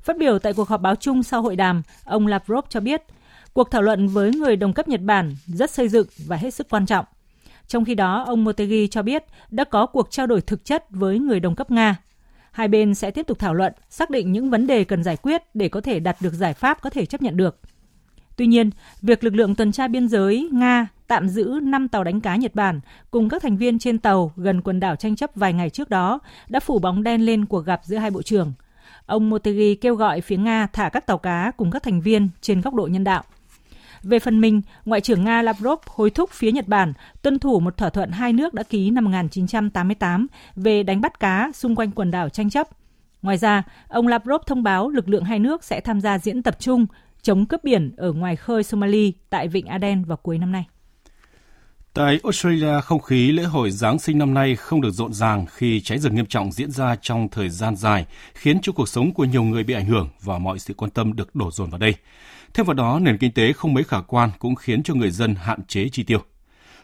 Phát 0.00 0.18
biểu 0.18 0.38
tại 0.38 0.52
cuộc 0.52 0.68
họp 0.68 0.80
báo 0.80 0.94
chung 0.94 1.22
sau 1.22 1.42
hội 1.42 1.56
đàm, 1.56 1.82
ông 2.04 2.26
Lavrov 2.26 2.64
cho 2.68 2.80
biết, 2.80 3.02
cuộc 3.52 3.70
thảo 3.70 3.82
luận 3.82 4.08
với 4.08 4.30
người 4.32 4.56
đồng 4.56 4.72
cấp 4.72 4.88
Nhật 4.88 5.00
Bản 5.00 5.36
rất 5.46 5.70
xây 5.70 5.88
dựng 5.88 6.06
và 6.26 6.36
hết 6.36 6.54
sức 6.54 6.66
quan 6.70 6.86
trọng. 6.86 7.04
Trong 7.66 7.84
khi 7.84 7.94
đó, 7.94 8.24
ông 8.26 8.44
Motegi 8.44 8.90
cho 8.90 9.02
biết 9.02 9.24
đã 9.50 9.64
có 9.64 9.86
cuộc 9.86 10.10
trao 10.10 10.26
đổi 10.26 10.40
thực 10.40 10.64
chất 10.64 10.84
với 10.90 11.18
người 11.18 11.40
đồng 11.40 11.54
cấp 11.54 11.70
Nga. 11.70 11.96
Hai 12.50 12.68
bên 12.68 12.94
sẽ 12.94 13.10
tiếp 13.10 13.26
tục 13.26 13.38
thảo 13.38 13.54
luận, 13.54 13.72
xác 13.90 14.10
định 14.10 14.32
những 14.32 14.50
vấn 14.50 14.66
đề 14.66 14.84
cần 14.84 15.02
giải 15.02 15.16
quyết 15.16 15.42
để 15.54 15.68
có 15.68 15.80
thể 15.80 16.00
đạt 16.00 16.16
được 16.20 16.32
giải 16.32 16.54
pháp 16.54 16.82
có 16.82 16.90
thể 16.90 17.06
chấp 17.06 17.22
nhận 17.22 17.36
được. 17.36 17.60
Tuy 18.36 18.46
nhiên, 18.46 18.70
việc 19.02 19.24
lực 19.24 19.34
lượng 19.34 19.54
tuần 19.54 19.72
tra 19.72 19.88
biên 19.88 20.08
giới 20.08 20.48
Nga 20.52 20.86
tạm 21.06 21.28
giữ 21.28 21.60
5 21.62 21.88
tàu 21.88 22.04
đánh 22.04 22.20
cá 22.20 22.36
Nhật 22.36 22.54
Bản 22.54 22.80
cùng 23.10 23.28
các 23.28 23.42
thành 23.42 23.56
viên 23.56 23.78
trên 23.78 23.98
tàu 23.98 24.32
gần 24.36 24.60
quần 24.62 24.80
đảo 24.80 24.96
tranh 24.96 25.16
chấp 25.16 25.30
vài 25.34 25.52
ngày 25.52 25.70
trước 25.70 25.90
đó 25.90 26.18
đã 26.48 26.60
phủ 26.60 26.78
bóng 26.78 27.02
đen 27.02 27.26
lên 27.26 27.44
cuộc 27.44 27.60
gặp 27.60 27.80
giữa 27.84 27.96
hai 27.96 28.10
bộ 28.10 28.22
trưởng– 28.22 28.52
Ông 29.06 29.30
Motegi 29.30 29.80
kêu 29.80 29.94
gọi 29.94 30.20
phía 30.20 30.36
Nga 30.36 30.66
thả 30.72 30.88
các 30.88 31.06
tàu 31.06 31.18
cá 31.18 31.52
cùng 31.56 31.70
các 31.70 31.82
thành 31.82 32.00
viên 32.00 32.28
trên 32.40 32.60
góc 32.60 32.74
độ 32.74 32.86
nhân 32.86 33.04
đạo. 33.04 33.22
Về 34.02 34.18
phần 34.18 34.40
mình, 34.40 34.62
Ngoại 34.84 35.00
trưởng 35.00 35.24
Nga 35.24 35.42
Lavrov 35.42 35.78
hối 35.86 36.10
thúc 36.10 36.30
phía 36.30 36.52
Nhật 36.52 36.68
Bản 36.68 36.92
tuân 37.22 37.38
thủ 37.38 37.60
một 37.60 37.76
thỏa 37.76 37.90
thuận 37.90 38.10
hai 38.10 38.32
nước 38.32 38.54
đã 38.54 38.62
ký 38.62 38.90
năm 38.90 39.04
1988 39.04 40.26
về 40.56 40.82
đánh 40.82 41.00
bắt 41.00 41.20
cá 41.20 41.50
xung 41.54 41.76
quanh 41.76 41.90
quần 41.90 42.10
đảo 42.10 42.28
tranh 42.28 42.50
chấp. 42.50 42.68
Ngoài 43.22 43.36
ra, 43.36 43.62
ông 43.88 44.08
Lavrov 44.08 44.42
thông 44.46 44.62
báo 44.62 44.88
lực 44.88 45.08
lượng 45.08 45.24
hai 45.24 45.38
nước 45.38 45.64
sẽ 45.64 45.80
tham 45.80 46.00
gia 46.00 46.18
diễn 46.18 46.42
tập 46.42 46.56
chung 46.58 46.86
chống 47.24 47.46
cướp 47.46 47.64
biển 47.64 47.92
ở 47.96 48.12
ngoài 48.12 48.36
khơi 48.36 48.62
Somali 48.62 49.12
tại 49.30 49.48
Vịnh 49.48 49.66
Aden 49.66 50.04
vào 50.04 50.16
cuối 50.16 50.38
năm 50.38 50.52
nay. 50.52 50.64
Tại 51.94 52.20
Australia, 52.22 52.80
không 52.84 53.00
khí 53.00 53.32
lễ 53.32 53.42
hội 53.42 53.70
Giáng 53.70 53.98
sinh 53.98 54.18
năm 54.18 54.34
nay 54.34 54.56
không 54.56 54.80
được 54.80 54.90
rộn 54.90 55.12
ràng 55.12 55.46
khi 55.46 55.80
cháy 55.80 55.98
rừng 55.98 56.14
nghiêm 56.14 56.26
trọng 56.26 56.52
diễn 56.52 56.70
ra 56.70 56.96
trong 57.02 57.28
thời 57.28 57.48
gian 57.48 57.76
dài, 57.76 58.06
khiến 58.34 58.58
cho 58.62 58.72
cuộc 58.72 58.88
sống 58.88 59.12
của 59.14 59.24
nhiều 59.24 59.42
người 59.42 59.64
bị 59.64 59.74
ảnh 59.74 59.86
hưởng 59.86 60.08
và 60.20 60.38
mọi 60.38 60.58
sự 60.58 60.74
quan 60.74 60.90
tâm 60.90 61.16
được 61.16 61.34
đổ 61.34 61.50
dồn 61.50 61.70
vào 61.70 61.78
đây. 61.78 61.94
Thêm 62.54 62.66
vào 62.66 62.74
đó, 62.74 62.98
nền 62.98 63.18
kinh 63.18 63.32
tế 63.32 63.52
không 63.52 63.74
mấy 63.74 63.84
khả 63.84 64.00
quan 64.00 64.30
cũng 64.38 64.54
khiến 64.54 64.82
cho 64.82 64.94
người 64.94 65.10
dân 65.10 65.34
hạn 65.34 65.60
chế 65.68 65.88
chi 65.88 66.02
tiêu. 66.02 66.18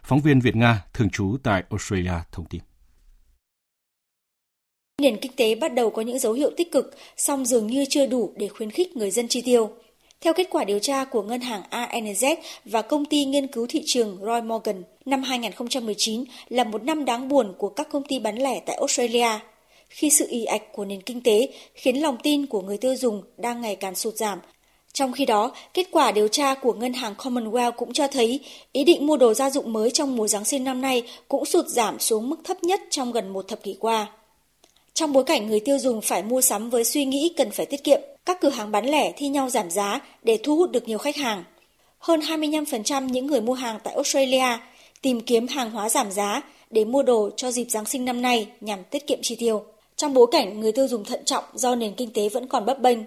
Phóng 0.03 0.20
viên 0.20 0.40
Việt 0.40 0.57
Nga 0.57 0.83
thường 0.94 1.11
trú 1.11 1.37
tại 1.42 1.64
Australia 1.70 2.14
thông 2.33 2.46
tin. 2.46 2.61
Nền 5.03 5.16
kinh 5.20 5.33
tế 5.37 5.55
bắt 5.55 5.74
đầu 5.74 5.90
có 5.90 6.03
những 6.03 6.18
dấu 6.18 6.33
hiệu 6.33 6.50
tích 6.57 6.72
cực, 6.72 6.90
song 7.16 7.44
dường 7.44 7.66
như 7.66 7.85
chưa 7.88 8.07
đủ 8.07 8.35
để 8.38 8.48
khuyến 8.48 8.70
khích 8.70 8.96
người 8.96 9.11
dân 9.11 9.29
chi 9.29 9.42
tiêu. 9.44 9.70
Theo 10.24 10.33
kết 10.33 10.46
quả 10.50 10.64
điều 10.64 10.78
tra 10.78 11.04
của 11.04 11.22
ngân 11.22 11.40
hàng 11.40 11.62
ANZ 11.70 12.37
và 12.64 12.83
công 12.83 13.04
ty 13.04 13.24
nghiên 13.24 13.46
cứu 13.46 13.66
thị 13.68 13.83
trường 13.87 14.18
Roy 14.22 14.40
Morgan, 14.40 14.83
năm 15.04 15.22
2019 15.22 16.24
là 16.48 16.64
một 16.64 16.83
năm 16.83 17.04
đáng 17.04 17.28
buồn 17.28 17.54
của 17.59 17.68
các 17.68 17.88
công 17.90 18.02
ty 18.02 18.18
bán 18.18 18.38
lẻ 18.38 18.61
tại 18.66 18.76
Australia 18.76 19.28
khi 19.88 20.11
sự 20.11 20.26
ì 20.28 20.44
ạch 20.44 20.62
của 20.72 20.85
nền 20.85 21.02
kinh 21.02 21.20
tế 21.20 21.48
khiến 21.74 21.96
lòng 21.96 22.16
tin 22.22 22.46
của 22.46 22.61
người 22.61 22.78
tiêu 22.78 22.96
dùng 22.96 23.22
đang 23.37 23.61
ngày 23.61 23.76
càng 23.76 23.94
sụt 23.94 24.14
giảm. 24.14 24.38
Trong 24.92 25.12
khi 25.12 25.26
đó, 25.26 25.52
kết 25.74 25.87
quả 25.90 26.12
điều 26.12 26.28
tra 26.28 26.54
của 26.54 26.72
ngân 26.72 26.92
hàng 26.92 27.14
Commonwealth 27.18 27.72
cũng 27.72 27.92
cho 27.92 28.06
thấy 28.09 28.40
ý 28.72 28.85
định 28.85 29.06
mua 29.06 29.16
đồ 29.16 29.35
gia 29.35 29.50
dụng 29.50 29.72
mới 29.72 29.90
trong 29.90 30.16
mùa 30.16 30.28
Giáng 30.28 30.44
sinh 30.44 30.64
năm 30.64 30.80
nay 30.80 31.02
cũng 31.28 31.44
sụt 31.44 31.66
giảm 31.66 31.98
xuống 31.98 32.30
mức 32.30 32.40
thấp 32.44 32.62
nhất 32.62 32.80
trong 32.90 33.12
gần 33.12 33.33
một 33.33 33.48
thập 33.48 33.62
kỷ 33.62 33.76
qua. 33.80 34.06
Trong 34.94 35.12
bối 35.12 35.24
cảnh 35.24 35.46
người 35.46 35.61
tiêu 35.61 35.78
dùng 35.78 36.00
phải 36.00 36.22
mua 36.22 36.40
sắm 36.40 36.70
với 36.70 36.85
suy 36.85 37.04
nghĩ 37.04 37.33
cần 37.37 37.50
phải 37.50 37.66
tiết 37.66 37.85
kiệm, 37.85 38.00
các 38.30 38.40
cửa 38.40 38.48
hàng 38.48 38.70
bán 38.70 38.86
lẻ 38.86 39.12
thi 39.16 39.28
nhau 39.28 39.50
giảm 39.50 39.70
giá 39.70 40.00
để 40.22 40.38
thu 40.42 40.56
hút 40.56 40.70
được 40.70 40.88
nhiều 40.88 40.98
khách 40.98 41.16
hàng. 41.16 41.44
Hơn 41.98 42.20
25% 42.20 43.08
những 43.08 43.26
người 43.26 43.40
mua 43.40 43.54
hàng 43.54 43.78
tại 43.84 43.94
Australia 43.94 44.58
tìm 45.02 45.20
kiếm 45.20 45.46
hàng 45.46 45.70
hóa 45.70 45.88
giảm 45.88 46.10
giá 46.10 46.42
để 46.70 46.84
mua 46.84 47.02
đồ 47.02 47.30
cho 47.36 47.50
dịp 47.50 47.64
Giáng 47.70 47.84
sinh 47.84 48.04
năm 48.04 48.22
nay 48.22 48.46
nhằm 48.60 48.84
tiết 48.84 49.06
kiệm 49.06 49.18
chi 49.22 49.36
tiêu. 49.36 49.62
Trong 49.96 50.14
bối 50.14 50.26
cảnh 50.32 50.60
người 50.60 50.72
tiêu 50.72 50.88
dùng 50.88 51.04
thận 51.04 51.24
trọng 51.24 51.44
do 51.54 51.74
nền 51.74 51.94
kinh 51.94 52.10
tế 52.12 52.28
vẫn 52.28 52.46
còn 52.46 52.66
bấp 52.66 52.80
bênh, 52.80 52.98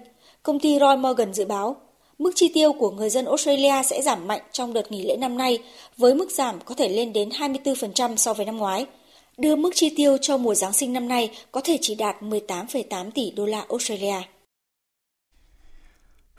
công 0.43 0.59
ty 0.59 0.79
Roy 0.79 0.95
Morgan 0.97 1.33
dự 1.33 1.45
báo 1.45 1.75
mức 2.19 2.31
chi 2.35 2.51
tiêu 2.53 2.73
của 2.73 2.91
người 2.91 3.09
dân 3.09 3.25
Australia 3.25 3.83
sẽ 3.85 4.01
giảm 4.01 4.27
mạnh 4.27 4.41
trong 4.51 4.73
đợt 4.73 4.91
nghỉ 4.91 5.03
lễ 5.03 5.15
năm 5.15 5.37
nay 5.37 5.59
với 5.97 6.15
mức 6.15 6.31
giảm 6.31 6.59
có 6.65 6.75
thể 6.75 6.89
lên 6.89 7.13
đến 7.13 7.29
24% 7.29 8.15
so 8.15 8.33
với 8.33 8.45
năm 8.45 8.57
ngoái– 8.57 8.85
đưa 9.37 9.55
mức 9.55 9.69
chi 9.75 9.93
tiêu 9.95 10.17
cho 10.21 10.37
mùa 10.37 10.55
Giáng 10.55 10.73
sinh 10.73 10.93
năm 10.93 11.07
nay 11.07 11.31
có 11.51 11.61
thể 11.61 11.77
chỉ 11.81 11.95
đạt 11.95 12.15
18,8 12.21 13.11
tỷ 13.11 13.31
đô 13.31 13.45
la 13.45 13.65
Australia. 13.69 14.21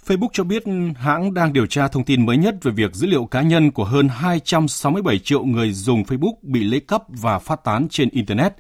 Facebook 0.06 0.28
cho 0.32 0.44
biết 0.44 0.64
hãng 0.96 1.34
đang 1.34 1.52
điều 1.52 1.66
tra 1.66 1.88
thông 1.88 2.04
tin 2.04 2.26
mới 2.26 2.36
nhất 2.36 2.54
về 2.62 2.72
việc 2.72 2.94
dữ 2.94 3.06
liệu 3.06 3.24
cá 3.24 3.42
nhân 3.42 3.70
của 3.70 3.84
hơn 3.84 4.08
267 4.08 5.18
triệu 5.18 5.44
người 5.44 5.72
dùng 5.72 6.02
Facebook 6.02 6.34
bị 6.42 6.64
lấy 6.64 6.80
cắp 6.80 7.02
và 7.08 7.38
phát 7.38 7.64
tán 7.64 7.88
trên 7.90 8.08
Internet. 8.08 8.52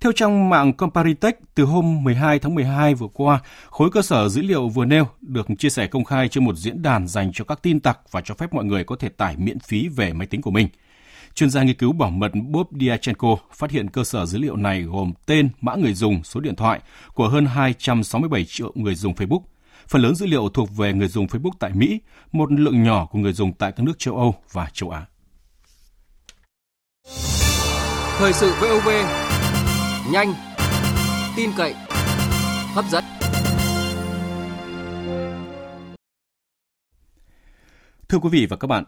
Theo 0.00 0.12
trang 0.12 0.48
mạng 0.48 0.72
Comparitech, 0.72 1.40
từ 1.54 1.64
hôm 1.64 2.04
12 2.04 2.38
tháng 2.38 2.54
12 2.54 2.94
vừa 2.94 3.08
qua, 3.12 3.40
khối 3.70 3.90
cơ 3.90 4.02
sở 4.02 4.28
dữ 4.28 4.42
liệu 4.42 4.68
vừa 4.68 4.84
nêu 4.84 5.06
được 5.20 5.46
chia 5.58 5.70
sẻ 5.70 5.86
công 5.86 6.04
khai 6.04 6.28
trên 6.28 6.44
một 6.44 6.56
diễn 6.56 6.82
đàn 6.82 7.08
dành 7.08 7.32
cho 7.32 7.44
các 7.44 7.62
tin 7.62 7.80
tặc 7.80 7.98
và 8.10 8.20
cho 8.20 8.34
phép 8.34 8.52
mọi 8.52 8.64
người 8.64 8.84
có 8.84 8.96
thể 8.96 9.08
tải 9.08 9.36
miễn 9.36 9.58
phí 9.58 9.88
về 9.88 10.12
máy 10.12 10.26
tính 10.26 10.42
của 10.42 10.50
mình. 10.50 10.68
Chuyên 11.34 11.50
gia 11.50 11.62
nghiên 11.62 11.76
cứu 11.76 11.92
bảo 11.92 12.10
mật 12.10 12.32
Bob 12.34 12.66
Diachenko 12.80 13.36
phát 13.52 13.70
hiện 13.70 13.90
cơ 13.90 14.04
sở 14.04 14.26
dữ 14.26 14.38
liệu 14.38 14.56
này 14.56 14.82
gồm 14.82 15.12
tên, 15.26 15.48
mã 15.60 15.74
người 15.74 15.94
dùng, 15.94 16.24
số 16.24 16.40
điện 16.40 16.56
thoại 16.56 16.80
của 17.14 17.28
hơn 17.28 17.46
267 17.46 18.44
triệu 18.44 18.72
người 18.74 18.94
dùng 18.94 19.14
Facebook. 19.14 19.40
Phần 19.90 20.02
lớn 20.02 20.14
dữ 20.14 20.26
liệu 20.26 20.48
thuộc 20.48 20.76
về 20.76 20.92
người 20.92 21.08
dùng 21.08 21.26
Facebook 21.26 21.50
tại 21.58 21.70
Mỹ, 21.74 22.00
một 22.32 22.52
lượng 22.52 22.82
nhỏ 22.82 23.06
của 23.06 23.18
người 23.18 23.32
dùng 23.32 23.52
tại 23.52 23.72
các 23.72 23.82
nước 23.82 23.98
châu 23.98 24.16
Âu 24.16 24.34
và 24.52 24.68
châu 24.72 24.90
Á. 24.90 25.06
Thời 28.18 28.32
sự 28.32 28.52
VOV, 28.60 28.88
nhanh, 30.12 30.34
tin 31.36 31.50
cậy, 31.56 31.74
hấp 32.74 32.84
dẫn. 32.90 33.04
Thưa 38.08 38.18
quý 38.18 38.28
vị 38.32 38.46
và 38.46 38.56
các 38.56 38.66
bạn, 38.66 38.84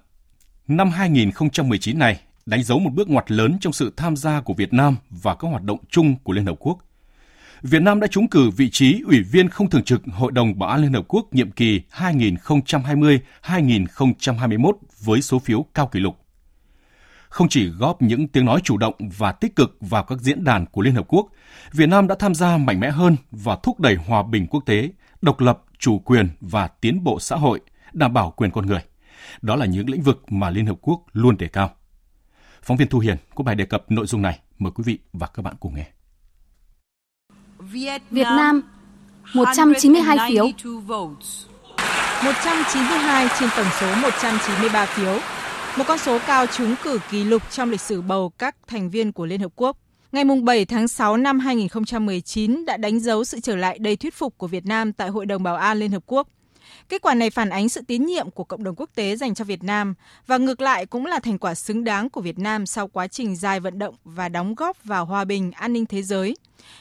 năm 0.68 0.90
2019 0.90 1.98
này 1.98 2.20
đánh 2.46 2.62
dấu 2.62 2.78
một 2.78 2.90
bước 2.94 3.08
ngoặt 3.08 3.30
lớn 3.30 3.56
trong 3.60 3.72
sự 3.72 3.92
tham 3.96 4.16
gia 4.16 4.40
của 4.40 4.54
Việt 4.54 4.72
Nam 4.72 4.96
vào 5.10 5.36
các 5.36 5.48
hoạt 5.48 5.62
động 5.62 5.78
chung 5.90 6.16
của 6.24 6.32
Liên 6.32 6.46
Hợp 6.46 6.56
Quốc. 6.58 6.78
Việt 7.62 7.82
Nam 7.82 8.00
đã 8.00 8.06
trúng 8.06 8.28
cử 8.28 8.50
vị 8.50 8.70
trí 8.70 9.02
Ủy 9.06 9.22
viên 9.22 9.48
không 9.48 9.70
thường 9.70 9.82
trực 9.82 10.02
Hội 10.06 10.32
đồng 10.32 10.58
Bảo 10.58 10.70
an 10.70 10.82
Liên 10.82 10.92
Hợp 10.92 11.04
Quốc 11.08 11.34
nhiệm 11.34 11.50
kỳ 11.50 11.82
2020-2021 11.92 14.72
với 15.00 15.22
số 15.22 15.38
phiếu 15.38 15.66
cao 15.74 15.86
kỷ 15.86 16.00
lục. 16.00 16.16
Không 17.28 17.48
chỉ 17.48 17.68
góp 17.68 18.02
những 18.02 18.28
tiếng 18.28 18.44
nói 18.44 18.60
chủ 18.64 18.76
động 18.76 18.94
và 19.18 19.32
tích 19.32 19.56
cực 19.56 19.76
vào 19.80 20.04
các 20.04 20.18
diễn 20.18 20.44
đàn 20.44 20.66
của 20.66 20.82
Liên 20.82 20.94
Hợp 20.94 21.04
Quốc, 21.08 21.26
Việt 21.72 21.86
Nam 21.86 22.06
đã 22.06 22.14
tham 22.18 22.34
gia 22.34 22.56
mạnh 22.56 22.80
mẽ 22.80 22.90
hơn 22.90 23.16
và 23.30 23.56
thúc 23.62 23.80
đẩy 23.80 23.94
hòa 23.94 24.22
bình 24.22 24.46
quốc 24.46 24.66
tế, 24.66 24.90
độc 25.22 25.40
lập, 25.40 25.62
chủ 25.78 25.98
quyền 25.98 26.28
và 26.40 26.68
tiến 26.68 27.04
bộ 27.04 27.20
xã 27.20 27.36
hội, 27.36 27.60
đảm 27.92 28.12
bảo 28.12 28.30
quyền 28.36 28.50
con 28.50 28.66
người. 28.66 28.80
Đó 29.42 29.56
là 29.56 29.66
những 29.66 29.90
lĩnh 29.90 30.02
vực 30.02 30.32
mà 30.32 30.50
Liên 30.50 30.66
Hợp 30.66 30.76
Quốc 30.80 31.02
luôn 31.12 31.36
đề 31.36 31.48
cao. 31.48 31.70
Phóng 32.62 32.76
viên 32.76 32.88
Thu 32.88 32.98
Hiền 32.98 33.16
có 33.34 33.44
bài 33.44 33.54
đề 33.54 33.64
cập 33.64 33.90
nội 33.90 34.06
dung 34.06 34.22
này. 34.22 34.38
Mời 34.58 34.72
quý 34.74 34.82
vị 34.86 34.98
và 35.12 35.26
các 35.26 35.42
bạn 35.42 35.54
cùng 35.60 35.74
nghe. 35.74 35.86
Việt 37.72 38.02
Nam 38.10 38.62
192 39.34 40.18
phiếu. 40.28 40.44
192 42.24 43.28
trên 43.40 43.48
tổng 43.56 43.66
số 43.80 43.94
193 43.94 44.86
phiếu. 44.86 45.18
Một 45.76 45.84
con 45.88 45.98
số 45.98 46.18
cao 46.26 46.46
trúng 46.46 46.74
cử 46.82 47.00
kỷ 47.10 47.24
lục 47.24 47.42
trong 47.50 47.70
lịch 47.70 47.80
sử 47.80 48.02
bầu 48.02 48.32
các 48.38 48.56
thành 48.66 48.90
viên 48.90 49.12
của 49.12 49.26
Liên 49.26 49.40
Hợp 49.40 49.52
Quốc. 49.56 49.76
Ngày 50.12 50.24
7 50.24 50.64
tháng 50.64 50.88
6 50.88 51.16
năm 51.16 51.38
2019 51.38 52.64
đã 52.64 52.76
đánh 52.76 53.00
dấu 53.00 53.24
sự 53.24 53.40
trở 53.40 53.56
lại 53.56 53.78
đầy 53.78 53.96
thuyết 53.96 54.14
phục 54.14 54.38
của 54.38 54.46
Việt 54.46 54.66
Nam 54.66 54.92
tại 54.92 55.08
Hội 55.08 55.26
đồng 55.26 55.42
Bảo 55.42 55.56
an 55.56 55.78
Liên 55.78 55.90
Hợp 55.90 56.02
Quốc– 56.06 56.28
Kết 56.88 57.02
quả 57.02 57.14
này 57.14 57.30
phản 57.30 57.50
ánh 57.50 57.68
sự 57.68 57.80
tín 57.86 58.06
nhiệm 58.06 58.30
của 58.30 58.44
cộng 58.44 58.64
đồng 58.64 58.74
quốc 58.76 58.90
tế 58.94 59.16
dành 59.16 59.34
cho 59.34 59.44
Việt 59.44 59.64
Nam 59.64 59.94
và 60.26 60.38
ngược 60.38 60.60
lại 60.60 60.86
cũng 60.86 61.06
là 61.06 61.20
thành 61.20 61.38
quả 61.38 61.54
xứng 61.54 61.84
đáng 61.84 62.10
của 62.10 62.20
Việt 62.20 62.38
Nam 62.38 62.66
sau 62.66 62.88
quá 62.88 63.06
trình 63.06 63.36
dài 63.36 63.60
vận 63.60 63.78
động 63.78 63.94
và 64.04 64.28
đóng 64.28 64.54
góp 64.54 64.84
vào 64.84 65.04
hòa 65.04 65.24
bình, 65.24 65.52
an 65.52 65.72
ninh 65.72 65.86
thế 65.86 66.02
giới, 66.02 66.36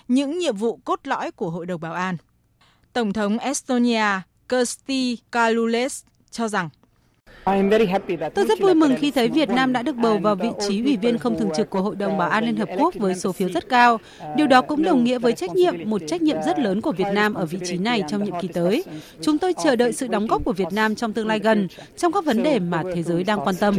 những 0.07 0.39
nhiệm 0.39 0.55
vụ 0.55 0.79
cốt 0.85 0.99
lõi 1.03 1.31
của 1.31 1.49
Hội 1.49 1.65
đồng 1.65 1.81
Bảo 1.81 1.93
an. 1.93 2.17
Tổng 2.93 3.13
thống 3.13 3.37
Estonia 3.37 4.05
Kersti 4.49 5.17
Kalules 5.31 6.03
cho 6.31 6.47
rằng 6.47 6.69
Tôi 8.35 8.45
rất 8.47 8.59
vui 8.59 8.75
mừng 8.75 8.95
khi 8.99 9.11
thấy 9.11 9.29
Việt 9.29 9.49
Nam 9.49 9.73
đã 9.73 9.81
được 9.81 9.95
bầu 9.95 10.17
vào 10.17 10.35
vị 10.35 10.49
trí 10.67 10.83
ủy 10.83 10.97
viên 10.97 11.17
không 11.17 11.39
thường 11.39 11.49
trực 11.57 11.69
của 11.69 11.81
Hội 11.81 11.95
đồng 11.95 12.17
Bảo 12.17 12.29
an 12.29 12.45
Liên 12.45 12.55
Hợp 12.55 12.69
Quốc 12.77 12.93
với 12.95 13.15
số 13.15 13.31
phiếu 13.31 13.49
rất 13.49 13.69
cao. 13.69 13.99
Điều 14.35 14.47
đó 14.47 14.61
cũng 14.61 14.83
đồng 14.83 15.03
nghĩa 15.03 15.19
với 15.19 15.33
trách 15.33 15.55
nhiệm, 15.55 15.89
một 15.89 16.01
trách 16.07 16.21
nhiệm 16.21 16.37
rất 16.45 16.59
lớn 16.59 16.81
của 16.81 16.91
Việt 16.91 17.07
Nam 17.13 17.33
ở 17.33 17.45
vị 17.45 17.59
trí 17.65 17.77
này 17.77 18.03
trong 18.07 18.23
nhiệm 18.23 18.33
kỳ 18.41 18.47
tới. 18.47 18.83
Chúng 19.21 19.37
tôi 19.37 19.53
chờ 19.63 19.75
đợi 19.75 19.93
sự 19.93 20.07
đóng 20.07 20.27
góp 20.27 20.45
của 20.45 20.53
Việt 20.53 20.71
Nam 20.71 20.95
trong 20.95 21.13
tương 21.13 21.27
lai 21.27 21.39
gần, 21.39 21.67
trong 21.97 22.11
các 22.11 22.25
vấn 22.25 22.43
đề 22.43 22.59
mà 22.59 22.83
thế 22.95 23.03
giới 23.03 23.23
đang 23.23 23.39
quan 23.43 23.55
tâm. 23.55 23.75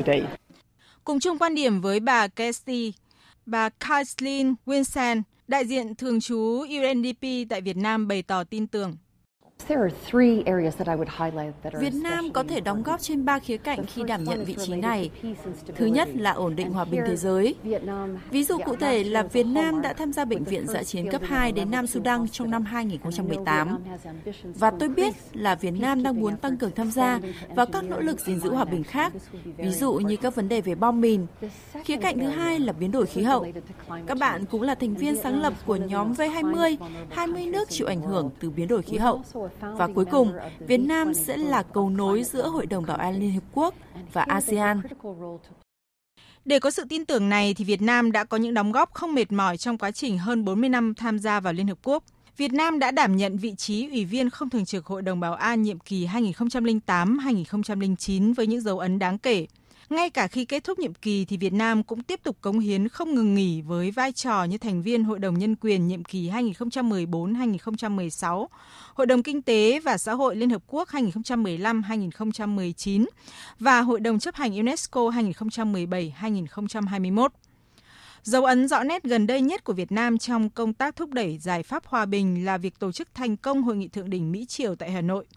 Cùng 1.05 1.21
chung 1.21 1.39
quan 1.39 1.55
điểm 1.55 1.81
với 1.81 2.01
bà 2.01 2.29
Kesti, 2.29 2.93
bà 3.47 3.69
Kathleen 3.69 4.55
Winsen, 4.67 5.23
đại 5.49 5.67
diện 5.67 5.95
thường 5.95 6.21
trú 6.21 6.59
UNDP 6.61 7.49
tại 7.49 7.61
Việt 7.61 7.77
Nam 7.77 8.09
bày 8.09 8.23
tỏ 8.23 8.45
tin 8.45 8.67
tưởng. 8.67 8.97
Việt 11.81 11.95
Nam 11.95 12.33
có 12.33 12.45
thể 12.49 12.61
đóng 12.61 12.83
góp 12.83 13.01
trên 13.01 13.25
ba 13.25 13.39
khía 13.39 13.57
cạnh 13.57 13.85
khi 13.87 14.03
đảm 14.07 14.25
nhận 14.25 14.45
vị 14.45 14.57
trí 14.67 14.75
này. 14.75 15.11
Thứ 15.77 15.87
nhất 15.87 16.09
là 16.15 16.31
ổn 16.33 16.57
định 16.57 16.71
hòa 16.71 16.85
bình 16.85 17.01
thế 17.07 17.17
giới. 17.17 17.55
Ví 18.31 18.45
dụ 18.45 18.59
cụ 18.59 18.77
thể 18.77 19.05
là 19.05 19.23
Việt 19.23 19.47
Nam 19.47 19.83
đã 19.83 19.93
tham 19.93 20.13
gia 20.13 20.25
bệnh 20.25 20.45
viện 20.45 20.67
giã 20.67 20.83
chiến 20.83 21.11
cấp 21.11 21.23
2 21.25 21.53
đến 21.53 21.71
Nam 21.71 21.87
Sudan 21.87 22.29
trong 22.29 22.51
năm 22.51 22.65
2018. 22.65 23.79
Và 24.45 24.71
tôi 24.71 24.89
biết 24.89 25.15
là 25.33 25.55
Việt 25.55 25.71
Nam 25.71 26.03
đang 26.03 26.21
muốn 26.21 26.37
tăng 26.37 26.57
cường 26.57 26.71
tham 26.71 26.91
gia 26.91 27.21
vào 27.55 27.67
các 27.67 27.85
nỗ 27.85 28.01
lực 28.01 28.21
gìn 28.21 28.41
giữ 28.41 28.51
hòa 28.51 28.65
bình 28.65 28.85
khác, 28.85 29.13
ví 29.57 29.71
dụ 29.71 29.93
như 29.93 30.17
các 30.17 30.35
vấn 30.35 30.49
đề 30.49 30.61
về 30.61 30.75
bom 30.75 31.01
mìn. 31.01 31.27
Khía 31.85 31.97
cạnh 31.97 32.19
thứ 32.19 32.27
hai 32.27 32.61
là 32.61 32.73
biến 32.73 32.93
đổi 32.93 33.07
khí 33.07 33.23
hậu. 33.23 33.47
Các 34.07 34.19
bạn 34.19 34.45
cũng 34.45 34.63
là 34.63 34.75
thành 34.75 34.95
viên 34.95 35.17
sáng 35.17 35.43
lập 35.43 35.53
của 35.67 35.77
nhóm 35.77 36.13
V20, 36.13 36.77
20 37.11 37.47
nước 37.47 37.71
chịu 37.71 37.87
ảnh 37.87 38.03
hưởng 38.03 38.31
từ 38.41 38.51
biến 38.51 38.69
đổi 38.69 38.83
khí 38.83 38.97
hậu. 38.97 39.23
Và 39.61 39.89
cuối 39.95 40.05
cùng, 40.05 40.33
Việt 40.67 40.79
Nam 40.79 41.15
sẽ 41.15 41.37
là 41.37 41.63
cầu 41.63 41.91
nối 41.91 42.25
giữa 42.25 42.49
Hội 42.49 42.67
đồng 42.67 42.87
Bảo 42.87 42.97
an 42.97 43.21
Liên 43.21 43.33
Hợp 43.33 43.45
Quốc 43.53 43.75
và 44.13 44.23
ASEAN. 44.23 44.81
Để 46.45 46.59
có 46.59 46.71
sự 46.71 46.85
tin 46.89 47.05
tưởng 47.05 47.29
này 47.29 47.55
thì 47.55 47.65
Việt 47.65 47.83
Nam 47.83 48.13
đã 48.13 48.25
có 48.25 48.37
những 48.37 48.55
đóng 48.55 48.73
góp 48.73 48.95
không 48.95 49.15
mệt 49.15 49.33
mỏi 49.33 49.57
trong 49.57 49.79
quá 49.79 49.91
trình 49.91 50.19
hơn 50.19 50.45
40 50.45 50.69
năm 50.69 50.95
tham 50.95 51.19
gia 51.19 51.41
vào 51.41 51.53
Liên 51.53 51.69
Hợp 51.69 51.79
Quốc. 51.83 52.05
Việt 52.37 52.53
Nam 52.53 52.79
đã 52.79 52.91
đảm 52.91 53.17
nhận 53.17 53.37
vị 53.37 53.55
trí 53.55 53.91
Ủy 53.91 54.05
viên 54.05 54.31
không 54.31 54.51
thường 54.51 54.65
trực 54.65 54.87
Hội 54.87 55.03
đồng 55.03 55.21
Bảo 55.21 55.35
an 55.35 55.63
nhiệm 55.63 55.79
kỳ 55.79 56.07
2008-2009 56.07 58.35
với 58.35 58.47
những 58.47 58.61
dấu 58.61 58.79
ấn 58.79 58.99
đáng 58.99 59.19
kể. 59.19 59.47
Ngay 59.93 60.11
cả 60.11 60.29
khi 60.29 60.45
kết 60.45 60.65
thúc 60.65 60.79
nhiệm 60.79 60.95
kỳ 60.95 61.25
thì 61.25 61.37
Việt 61.37 61.53
Nam 61.53 61.83
cũng 61.83 62.03
tiếp 62.03 62.21
tục 62.23 62.37
cống 62.41 62.59
hiến 62.59 62.89
không 62.89 63.15
ngừng 63.15 63.35
nghỉ 63.35 63.63
với 63.63 63.91
vai 63.91 64.13
trò 64.13 64.45
như 64.45 64.59
thành 64.59 64.83
viên 64.83 65.05
Hội 65.05 65.19
đồng 65.19 65.39
Nhân 65.39 65.57
quyền 65.61 65.89
nhiệm 65.89 66.05
kỳ 66.05 66.31
2014-2016, 66.31 68.47
Hội 68.95 69.07
đồng 69.07 69.23
Kinh 69.23 69.43
tế 69.43 69.81
và 69.81 69.99
Xã 69.99 70.15
hội 70.15 70.37
Liên 70.37 70.51
Hợp 70.51 70.63
Quốc 70.67 70.89
2015-2019 70.89 73.07
và 73.59 73.81
Hội 73.81 74.01
đồng 74.01 74.19
chấp 74.19 74.35
hành 74.35 74.57
UNESCO 74.57 75.11
2017-2021. 75.11 77.29
Dấu 78.23 78.45
ấn 78.45 78.69
rõ 78.69 78.83
nét 78.83 79.05
gần 79.05 79.27
đây 79.27 79.41
nhất 79.41 79.65
của 79.65 79.73
Việt 79.73 79.93
Nam 79.93 80.19
trong 80.19 80.51
công 80.51 80.75
tác 80.75 80.97
thúc 80.97 81.11
đẩy 81.11 81.39
giải 81.39 81.63
pháp 81.63 81.87
hòa 81.87 82.07
bình 82.07 82.45
là 82.45 82.59
việc 82.59 82.79
tổ 82.79 82.93
chức 82.93 83.09
thành 83.15 83.37
công 83.37 83.63
Hội 83.63 83.77
nghị 83.77 83.89
Thượng 83.89 84.11
đỉnh 84.11 84.33
Mỹ-Triều 84.33 84.75
tại 84.75 84.91
Hà 84.91 85.01
Nội– 85.01 85.25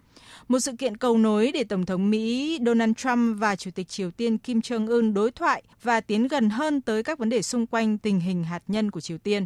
một 0.47 0.59
sự 0.59 0.71
kiện 0.79 0.97
cầu 0.97 1.17
nối 1.17 1.51
để 1.51 1.63
Tổng 1.63 1.85
thống 1.85 2.09
Mỹ 2.09 2.59
Donald 2.65 2.93
Trump 2.97 3.39
và 3.39 3.55
Chủ 3.55 3.71
tịch 3.71 3.87
Triều 3.87 4.11
Tiên 4.11 4.37
Kim 4.37 4.59
Jong-un 4.59 5.13
đối 5.13 5.31
thoại 5.31 5.63
và 5.83 6.01
tiến 6.01 6.27
gần 6.27 6.49
hơn 6.49 6.81
tới 6.81 7.03
các 7.03 7.19
vấn 7.19 7.29
đề 7.29 7.41
xung 7.41 7.67
quanh 7.67 7.97
tình 7.97 8.19
hình 8.19 8.43
hạt 8.43 8.63
nhân 8.67 8.91
của 8.91 9.01
Triều 9.01 9.17
Tiên. 9.17 9.45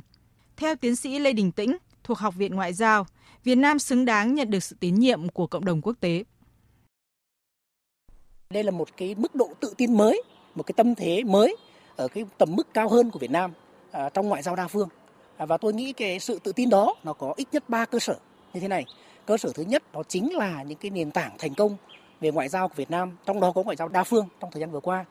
Theo 0.58 0.76
tiến 0.76 0.96
sĩ 0.96 1.20
Lê 1.20 1.34
Đình 1.34 1.52
Tĩnh, 1.52 1.78
thuộc 2.04 2.18
Học 2.18 2.36
viện 2.36 2.56
Ngoại 2.56 2.74
giao, 2.74 3.06
Việt 3.44 3.56
Nam 3.56 3.80
xứng 3.80 4.06
đáng 4.06 4.36
nhận 4.36 4.50
được 4.52 4.64
sự 4.64 4.76
tín 4.80 4.96
nhiệm 4.96 5.30
của 5.30 5.48
cộng 5.48 5.66
đồng 5.66 5.82
quốc 5.82 5.96
tế. 6.00 6.24
Đây 8.50 8.64
là 8.64 8.72
một 8.72 8.90
cái 8.98 9.16
mức 9.16 9.36
độ 9.36 9.50
tự 9.60 9.74
tin 9.78 9.98
mới, 9.98 10.22
một 10.56 10.64
cái 10.64 10.74
tâm 10.78 10.96
thế 10.96 11.24
mới 11.24 11.56
ở 11.96 12.08
cái 12.08 12.26
tầm 12.38 12.56
mức 12.56 12.74
cao 12.74 12.90
hơn 12.90 13.12
của 13.12 13.20
Việt 13.20 13.32
Nam 13.32 13.52
à, 13.92 14.10
trong 14.10 14.28
ngoại 14.28 14.42
giao 14.42 14.56
đa 14.56 14.68
phương. 14.68 14.90
À, 15.38 15.46
và 15.46 15.58
tôi 15.58 15.74
nghĩ 15.74 15.94
cái 15.94 16.20
sự 16.20 16.40
tự 16.44 16.52
tin 16.52 16.70
đó 16.70 16.96
nó 17.04 17.14
có 17.14 17.34
ít 17.38 17.48
nhất 17.52 17.70
ba 17.70 17.86
cơ 17.86 18.00
sở 18.00 18.20
như 18.54 18.60
thế 18.60 18.68
này. 18.68 18.86
Cơ 19.30 19.38
sở 19.38 19.52
thứ 19.56 19.64
nhất 19.64 19.84
đó 19.94 20.04
chính 20.08 20.34
là 20.34 20.64
những 20.64 20.78
cái 20.78 20.92
nền 20.92 21.12
tảng 21.12 21.36
thành 21.38 21.54
công 21.54 21.78
về 22.22 22.32
ngoại 22.32 22.50
giao 22.50 22.68
của 22.68 22.74
Việt 22.78 22.92
Nam, 22.92 23.18
trong 23.26 23.40
đó 23.40 23.52
có 23.52 23.64
ngoại 23.64 23.76
giao 23.76 23.88
đa 23.88 24.04
phương 24.04 24.28
trong 24.40 24.52
thời 24.52 24.60
gian 24.60 24.72
vừa 24.72 24.80
qua. 24.80 25.06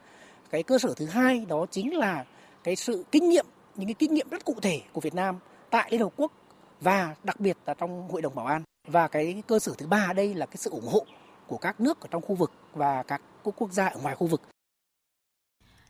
Cái 0.50 0.62
cơ 0.62 0.78
sở 0.78 0.94
thứ 0.96 1.07
hai 1.07 1.44
đó 1.48 1.66
chính 1.70 1.96
là 1.96 2.24
cái 2.64 2.76
sự 2.76 3.04
kinh 3.12 3.28
nghiệm, 3.28 3.46
những 3.76 3.87
cái 3.87 3.94
kinh 3.94 4.14
nghiệm 4.14 4.28
rất 4.31 4.44
cụ 4.44 4.54
thể 4.62 4.81
của 4.92 5.00
Việt 5.00 5.14
Nam 5.14 5.38
tại 5.70 5.88
Liên 5.90 6.00
Hợp 6.00 6.12
Quốc 6.16 6.33
và 6.81 7.14
đặc 7.24 7.40
biệt 7.40 7.57
là 7.66 7.74
trong 7.74 8.09
Hội 8.09 8.22
đồng 8.22 8.35
Bảo 8.35 8.46
an. 8.46 8.62
Và 8.88 9.09
cái 9.09 9.42
cơ 9.46 9.59
sở 9.59 9.74
thứ 9.78 9.87
ba 9.87 10.12
đây 10.12 10.35
là 10.35 10.46
cái 10.46 10.57
sự 10.57 10.70
ủng 10.70 10.88
hộ 10.92 11.07
của 11.46 11.59
các 11.59 11.81
nước 11.81 12.00
ở 12.00 12.09
trong 12.11 12.22
khu 12.22 12.35
vực 12.35 12.52
và 12.72 13.02
các 13.02 13.22
quốc 13.44 13.72
gia 13.72 13.87
ở 13.87 14.00
ngoài 14.02 14.14
khu 14.14 14.26
vực. 14.26 14.42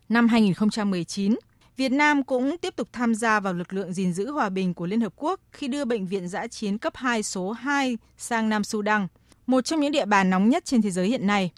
Năm 0.08 0.28
2019, 0.28 1.36
Việt 1.78 1.92
Nam 1.92 2.22
cũng 2.22 2.58
tiếp 2.58 2.76
tục 2.76 2.88
tham 2.92 3.14
gia 3.14 3.40
vào 3.40 3.52
lực 3.54 3.72
lượng 3.72 3.92
gìn 3.92 4.12
giữ 4.12 4.30
hòa 4.30 4.48
bình 4.48 4.74
của 4.74 4.86
Liên 4.86 5.00
Hợp 5.00 5.12
Quốc 5.16 5.40
khi 5.52 5.68
đưa 5.68 5.84
Bệnh 5.84 6.06
viện 6.06 6.28
giã 6.28 6.46
chiến 6.46 6.78
cấp 6.78 6.92
2 6.96 7.22
số 7.22 7.52
2 7.52 7.98
sang 8.16 8.48
Nam 8.48 8.64
Sudan, 8.64 9.06
một 9.46 9.60
trong 9.60 9.80
những 9.80 9.92
địa 9.92 10.04
bàn 10.04 10.30
nóng 10.30 10.48
nhất 10.48 10.64
trên 10.64 10.82
thế 10.82 10.90
giới 10.90 11.08
hiện 11.08 11.26
nay. 11.26 11.50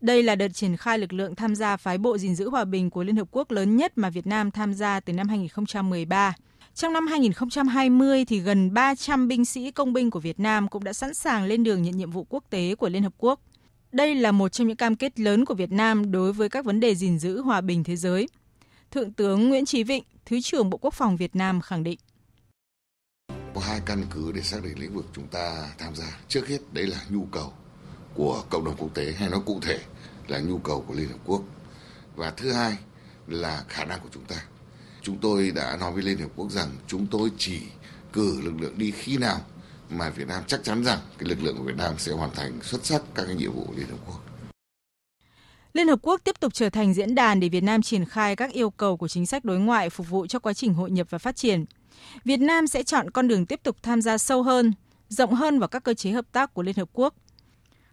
Đây 0.00 0.22
là 0.22 0.34
đợt 0.34 0.48
triển 0.48 0.76
khai 0.76 0.98
lực 0.98 1.12
lượng 1.12 1.34
tham 1.34 1.54
gia 1.54 1.76
phái 1.76 1.98
bộ 1.98 2.18
gìn 2.18 2.34
giữ 2.34 2.50
hòa 2.50 2.64
bình 2.64 2.90
của 2.90 3.04
Liên 3.04 3.16
Hợp 3.16 3.28
Quốc 3.30 3.50
lớn 3.50 3.76
nhất 3.76 3.98
mà 3.98 4.10
Việt 4.10 4.26
Nam 4.26 4.50
tham 4.50 4.74
gia 4.74 5.00
từ 5.00 5.12
năm 5.12 5.28
2013. 5.28 6.34
Trong 6.74 6.92
năm 6.92 7.06
2020 7.06 8.24
thì 8.24 8.40
gần 8.40 8.74
300 8.74 9.28
binh 9.28 9.44
sĩ 9.44 9.70
công 9.70 9.92
binh 9.92 10.10
của 10.10 10.20
Việt 10.20 10.40
Nam 10.40 10.68
cũng 10.68 10.84
đã 10.84 10.92
sẵn 10.92 11.14
sàng 11.14 11.44
lên 11.44 11.64
đường 11.64 11.82
nhận 11.82 11.96
nhiệm 11.96 12.10
vụ 12.10 12.26
quốc 12.28 12.44
tế 12.50 12.74
của 12.74 12.88
Liên 12.88 13.02
Hợp 13.02 13.14
Quốc. 13.18 13.40
Đây 13.92 14.14
là 14.14 14.32
một 14.32 14.48
trong 14.48 14.66
những 14.68 14.76
cam 14.76 14.96
kết 14.96 15.20
lớn 15.20 15.44
của 15.44 15.54
Việt 15.54 15.72
Nam 15.72 16.10
đối 16.12 16.32
với 16.32 16.48
các 16.48 16.64
vấn 16.64 16.80
đề 16.80 16.94
gìn 16.94 17.18
giữ 17.18 17.40
hòa 17.40 17.60
bình 17.60 17.84
thế 17.84 17.96
giới. 17.96 18.28
Thượng 18.94 19.12
tướng 19.12 19.48
Nguyễn 19.48 19.64
Chí 19.64 19.84
Vịnh, 19.84 20.04
Thứ 20.26 20.40
trưởng 20.40 20.70
Bộ 20.70 20.78
Quốc 20.78 20.94
phòng 20.94 21.16
Việt 21.16 21.36
Nam 21.36 21.60
khẳng 21.60 21.84
định. 21.84 21.98
Có 23.28 23.60
hai 23.60 23.80
căn 23.86 24.04
cứ 24.10 24.32
để 24.32 24.42
xác 24.42 24.64
định 24.64 24.78
lĩnh 24.78 24.94
vực 24.94 25.06
chúng 25.12 25.28
ta 25.28 25.74
tham 25.78 25.96
gia. 25.96 26.18
Trước 26.28 26.48
hết 26.48 26.58
đấy 26.72 26.86
là 26.86 27.04
nhu 27.10 27.26
cầu 27.32 27.52
của 28.14 28.44
cộng 28.50 28.64
đồng 28.64 28.76
quốc 28.76 28.94
tế 28.94 29.12
hay 29.12 29.28
nói 29.28 29.40
cụ 29.46 29.60
thể 29.62 29.80
là 30.28 30.40
nhu 30.40 30.58
cầu 30.58 30.84
của 30.88 30.94
Liên 30.94 31.08
Hợp 31.08 31.18
Quốc. 31.24 31.42
Và 32.16 32.30
thứ 32.30 32.52
hai 32.52 32.76
là 33.26 33.64
khả 33.68 33.84
năng 33.84 34.00
của 34.00 34.08
chúng 34.12 34.24
ta. 34.24 34.44
Chúng 35.02 35.18
tôi 35.18 35.50
đã 35.50 35.76
nói 35.76 35.92
với 35.92 36.02
Liên 36.02 36.18
Hợp 36.18 36.30
Quốc 36.36 36.50
rằng 36.50 36.68
chúng 36.86 37.06
tôi 37.06 37.30
chỉ 37.38 37.60
cử 38.12 38.40
lực 38.40 38.60
lượng 38.60 38.78
đi 38.78 38.90
khi 38.90 39.16
nào 39.16 39.40
mà 39.90 40.10
Việt 40.10 40.28
Nam 40.28 40.42
chắc 40.46 40.64
chắn 40.64 40.84
rằng 40.84 40.98
cái 41.18 41.28
lực 41.28 41.42
lượng 41.42 41.56
của 41.58 41.64
Việt 41.64 41.76
Nam 41.76 41.94
sẽ 41.98 42.12
hoàn 42.12 42.30
thành 42.34 42.62
xuất 42.62 42.86
sắc 42.86 43.02
các 43.14 43.24
cái 43.26 43.34
nhiệm 43.34 43.52
vụ 43.52 43.64
của 43.66 43.74
Liên 43.76 43.88
Hợp 43.88 43.98
Quốc. 44.06 44.23
Liên 45.74 45.88
Hợp 45.88 45.98
Quốc 46.02 46.20
tiếp 46.24 46.40
tục 46.40 46.54
trở 46.54 46.70
thành 46.70 46.94
diễn 46.94 47.14
đàn 47.14 47.40
để 47.40 47.48
Việt 47.48 47.60
Nam 47.60 47.82
triển 47.82 48.04
khai 48.04 48.36
các 48.36 48.52
yêu 48.52 48.70
cầu 48.70 48.96
của 48.96 49.08
chính 49.08 49.26
sách 49.26 49.44
đối 49.44 49.58
ngoại 49.58 49.90
phục 49.90 50.10
vụ 50.10 50.26
cho 50.26 50.38
quá 50.38 50.52
trình 50.52 50.74
hội 50.74 50.90
nhập 50.90 51.06
và 51.10 51.18
phát 51.18 51.36
triển. 51.36 51.64
Việt 52.24 52.36
Nam 52.36 52.66
sẽ 52.66 52.82
chọn 52.82 53.10
con 53.10 53.28
đường 53.28 53.46
tiếp 53.46 53.60
tục 53.62 53.76
tham 53.82 54.02
gia 54.02 54.18
sâu 54.18 54.42
hơn, 54.42 54.72
rộng 55.08 55.34
hơn 55.34 55.58
vào 55.58 55.68
các 55.68 55.84
cơ 55.84 55.94
chế 55.94 56.10
hợp 56.10 56.24
tác 56.32 56.54
của 56.54 56.62
Liên 56.62 56.76
Hợp 56.76 56.88
Quốc. 56.92 57.14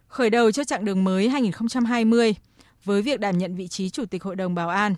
Khởi 0.06 0.30
đầu 0.30 0.52
cho 0.52 0.64
chặng 0.64 0.84
đường 0.84 1.04
mới 1.04 1.28
2020, 1.28 2.34
với 2.84 3.02
việc 3.02 3.20
đảm 3.20 3.38
nhận 3.38 3.54
vị 3.54 3.68
trí 3.68 3.90
Chủ 3.90 4.04
tịch 4.06 4.22
Hội 4.22 4.36
đồng 4.36 4.54
Bảo 4.54 4.68
an, 4.68 4.94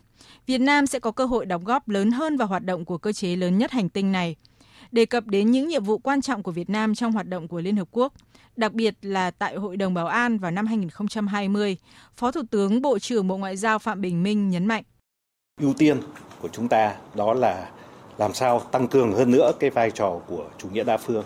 Việt 0.47 0.61
Nam 0.61 0.87
sẽ 0.87 0.99
có 0.99 1.13
cơ 1.13 1.25
hội 1.25 1.47
đóng 1.47 1.65
góp 1.65 1.89
lớn 1.89 2.11
hơn 2.11 2.37
vào 2.37 2.49
hoạt 2.49 2.65
động 2.65 2.85
của 2.85 2.99
cơ 2.99 3.13
chế 3.13 3.37
lớn 3.37 3.59
nhất 3.59 3.71
hành 3.71 3.89
tinh 3.89 4.13
này. 4.13 4.37
Đề 4.95 5.07
cập 5.07 5.27
đến 5.27 5.51
những 5.51 5.69
nhiệm 5.69 5.85
vụ 5.85 5.99
quan 5.99 6.23
trọng 6.23 6.43
của 6.43 6.51
Việt 6.51 6.71
Nam 6.71 6.95
trong 6.95 7.13
hoạt 7.13 7.29
động 7.29 7.49
của 7.49 7.61
Liên 7.61 7.77
Hợp 7.77 7.89
Quốc, 7.91 8.13
đặc 8.57 8.73
biệt 8.73 8.95
là 9.03 9.31
tại 9.31 9.57
Hội 9.57 9.77
đồng 9.77 9.95
Bảo 9.95 10.07
an 10.07 10.39
vào 10.39 10.51
năm 10.51 10.67
2020, 10.67 11.77
Phó 12.17 12.31
Thủ 12.31 12.43
tướng 12.51 12.83
Bộ 12.83 12.99
trưởng 12.99 13.29
Bộ 13.29 13.37
Ngoại 13.37 13.57
giao 13.57 13.79
Phạm 13.79 14.01
Bình 14.01 14.23
Minh 14.23 14.51
nhấn 14.51 14.67
mạnh. 14.67 14.83
Ưu 15.61 15.75
tiên 15.75 16.01
của 16.43 16.49
chúng 16.53 16.69
ta 16.69 16.95
đó 17.15 17.35
là 17.35 17.71
làm 18.19 18.35
sao 18.35 18.61
tăng 18.61 18.89
cường 18.89 19.13
hơn 19.13 19.31
nữa 19.31 19.53
cái 19.61 19.71
vai 19.71 19.91
trò 19.91 20.21
của 20.27 20.45
chủ 20.59 20.69
nghĩa 20.73 20.85
đa 20.85 20.97
phương, 20.97 21.25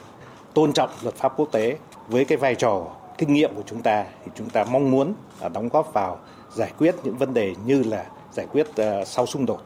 tôn 0.54 0.72
trọng 0.72 0.90
luật 1.02 1.14
pháp 1.14 1.32
quốc 1.36 1.48
tế 1.52 1.78
với 2.08 2.24
cái 2.24 2.38
vai 2.38 2.54
trò 2.54 2.86
kinh 3.18 3.32
nghiệm 3.32 3.54
của 3.54 3.64
chúng 3.66 3.82
ta 3.82 4.04
thì 4.24 4.30
chúng 4.34 4.50
ta 4.50 4.64
mong 4.64 4.90
muốn 4.90 5.14
đóng 5.52 5.68
góp 5.68 5.92
vào 5.92 6.18
giải 6.54 6.72
quyết 6.78 6.94
những 7.04 7.16
vấn 7.16 7.34
đề 7.34 7.54
như 7.66 7.82
là 7.82 8.06
giải 8.32 8.46
quyết 8.52 8.66
ờ, 8.76 9.04
sau 9.04 9.26
xung 9.26 9.46
đột, 9.46 9.62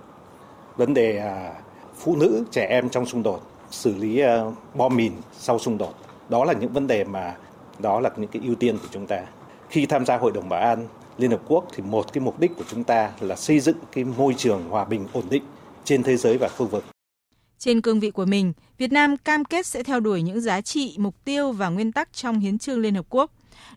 vấn 0.76 0.94
đề 0.94 1.18
à, 1.18 1.52
phụ 1.96 2.16
nữ, 2.16 2.44
trẻ 2.50 2.66
em 2.66 2.88
trong 2.88 3.06
xung 3.06 3.22
đột, 3.22 3.51
xử 3.72 3.94
lý 3.94 4.18
ờ, 4.18 4.52
bom 4.74 4.96
mìn 4.96 5.12
sau 5.32 5.58
xung 5.58 5.78
đột. 5.78 5.94
Đó 6.28 6.44
là 6.44 6.52
những 6.52 6.72
vấn 6.72 6.86
đề 6.86 7.04
mà 7.04 7.34
đó 7.78 8.00
là 8.00 8.10
những 8.16 8.30
cái 8.30 8.42
ưu 8.44 8.54
tiên 8.54 8.78
của 8.78 8.88
chúng 8.90 9.06
ta. 9.06 9.22
Khi 9.68 9.86
tham 9.86 10.06
gia 10.06 10.16
Hội 10.16 10.32
đồng 10.32 10.48
Bảo 10.48 10.60
an 10.60 10.88
Liên 11.18 11.30
Hợp 11.30 11.40
Quốc 11.48 11.64
thì 11.74 11.82
một 11.82 12.12
cái 12.12 12.24
mục 12.24 12.40
đích 12.40 12.50
của 12.56 12.64
chúng 12.70 12.84
ta 12.84 13.10
là 13.20 13.36
xây 13.36 13.60
dựng 13.60 13.76
cái 13.92 14.04
môi 14.04 14.34
trường 14.34 14.68
hòa 14.68 14.84
bình 14.84 15.06
ổn 15.12 15.24
định 15.30 15.42
trên 15.84 16.02
thế 16.02 16.16
giới 16.16 16.38
và 16.38 16.48
khu 16.48 16.66
vực. 16.66 16.84
Trên 17.58 17.80
cương 17.80 18.00
vị 18.00 18.10
của 18.10 18.24
mình, 18.24 18.52
Việt 18.78 18.92
Nam 18.92 19.16
cam 19.16 19.44
kết 19.44 19.66
sẽ 19.66 19.82
theo 19.82 20.00
đuổi 20.00 20.22
những 20.22 20.40
giá 20.40 20.60
trị, 20.60 20.96
mục 20.98 21.14
tiêu 21.24 21.52
và 21.52 21.68
nguyên 21.68 21.92
tắc 21.92 22.12
trong 22.12 22.40
hiến 22.40 22.58
trương 22.58 22.80
Liên 22.80 22.94
Hợp 22.94 23.06
Quốc, 23.08 23.30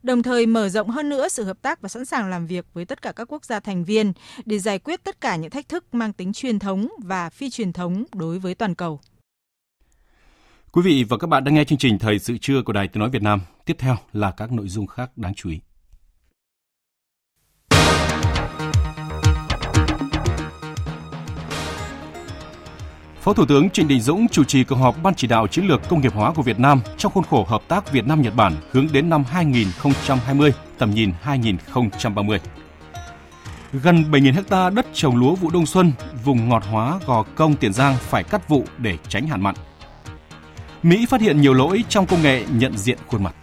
đồng 0.04 0.24
thời 0.24 0.46
mở 0.46 0.70
rộng 0.70 0.90
hơn 0.90 1.10
nữa 1.10 1.30
sự 1.30 1.44
hợp 1.44 1.62
tác 1.62 1.82
và 1.82 1.90
sẵn 1.90 2.06
sàng 2.06 2.30
làm 2.30 2.48
việc 2.48 2.66
với 2.74 2.86
tất 2.86 3.02
cả 3.02 3.12
các 3.12 3.32
quốc 3.32 3.46
gia 3.46 3.60
thành 3.60 3.84
viên 3.84 4.14
để 4.46 4.60
giải 4.60 4.80
quyết 4.80 5.04
tất 5.04 5.22
cả 5.22 5.36
những 5.36 5.52
thách 5.52 5.70
thức 5.70 5.86
mang 5.92 6.14
tính 6.14 6.34
truyền 6.34 6.60
thống 6.60 6.88
và 6.98 7.30
phi 7.30 7.50
truyền 7.50 7.74
thống 7.74 8.04
đối 8.14 8.40
với 8.40 8.56
toàn 8.56 8.76
cầu. 8.76 9.00
Quý 10.76 10.82
vị 10.82 11.04
và 11.10 11.18
các 11.18 11.28
bạn 11.28 11.44
đang 11.44 11.56
nghe 11.56 11.64
chương 11.64 11.78
trình 11.78 12.00
Thời 12.00 12.20
sự 12.20 12.38
trưa 12.38 12.62
của 12.62 12.74
Đài 12.74 12.88
Tiếng 12.88 13.00
Nói 13.00 13.10
Việt 13.10 13.22
Nam. 13.22 13.42
Tiếp 13.66 13.76
theo 13.80 13.96
là 14.14 14.32
các 14.32 14.52
nội 14.52 14.68
dung 14.68 14.88
khác 14.88 15.18
đáng 15.18 15.34
chú 15.34 15.50
ý. 15.50 15.60
Phó 23.22 23.34
Thủ 23.34 23.46
tướng 23.46 23.70
Trịnh 23.70 23.88
Đình 23.88 24.02
Dũng 24.02 24.28
chủ 24.28 24.44
trì 24.44 24.64
cuộc 24.64 24.76
họp 24.76 25.04
Ban 25.04 25.16
chỉ 25.16 25.28
đạo 25.28 25.48
chiến 25.48 25.66
lược 25.66 25.90
công 25.90 26.02
nghiệp 26.02 26.14
hóa 26.14 26.34
của 26.34 26.42
Việt 26.42 26.60
Nam 26.60 26.82
trong 26.98 27.12
khuôn 27.12 27.24
khổ 27.24 27.46
hợp 27.50 27.62
tác 27.68 27.92
Việt 27.92 28.08
Nam 28.08 28.22
Nhật 28.22 28.36
Bản 28.36 28.54
hướng 28.72 28.88
đến 28.94 29.10
năm 29.10 29.24
2020, 29.24 30.54
tầm 30.78 30.92
nhìn 30.92 31.12
2030. 31.22 32.40
Gần 33.74 34.04
7.000 34.12 34.34
hecta 34.34 34.70
đất 34.70 34.86
trồng 34.94 35.16
lúa 35.16 35.36
vụ 35.36 35.50
đông 35.50 35.66
xuân, 35.66 35.92
vùng 36.24 36.50
ngọt 36.50 36.64
hóa 36.72 37.00
Gò 37.06 37.24
Công 37.36 37.56
Tiền 37.56 37.74
Giang 37.74 37.96
phải 38.00 38.24
cắt 38.24 38.50
vụ 38.50 38.64
để 38.78 38.98
tránh 39.08 39.28
hạn 39.28 39.42
mặn. 39.42 39.56
Mỹ 40.86 41.06
phát 41.06 41.22
hiện 41.22 41.42
nhiều 41.42 41.54
lỗi 41.54 41.84
trong 41.90 42.06
công 42.06 42.24
nghệ 42.24 42.46
nhận 42.52 42.78
diện 42.78 42.98
khuôn 43.08 43.24
mặt. 43.24 43.36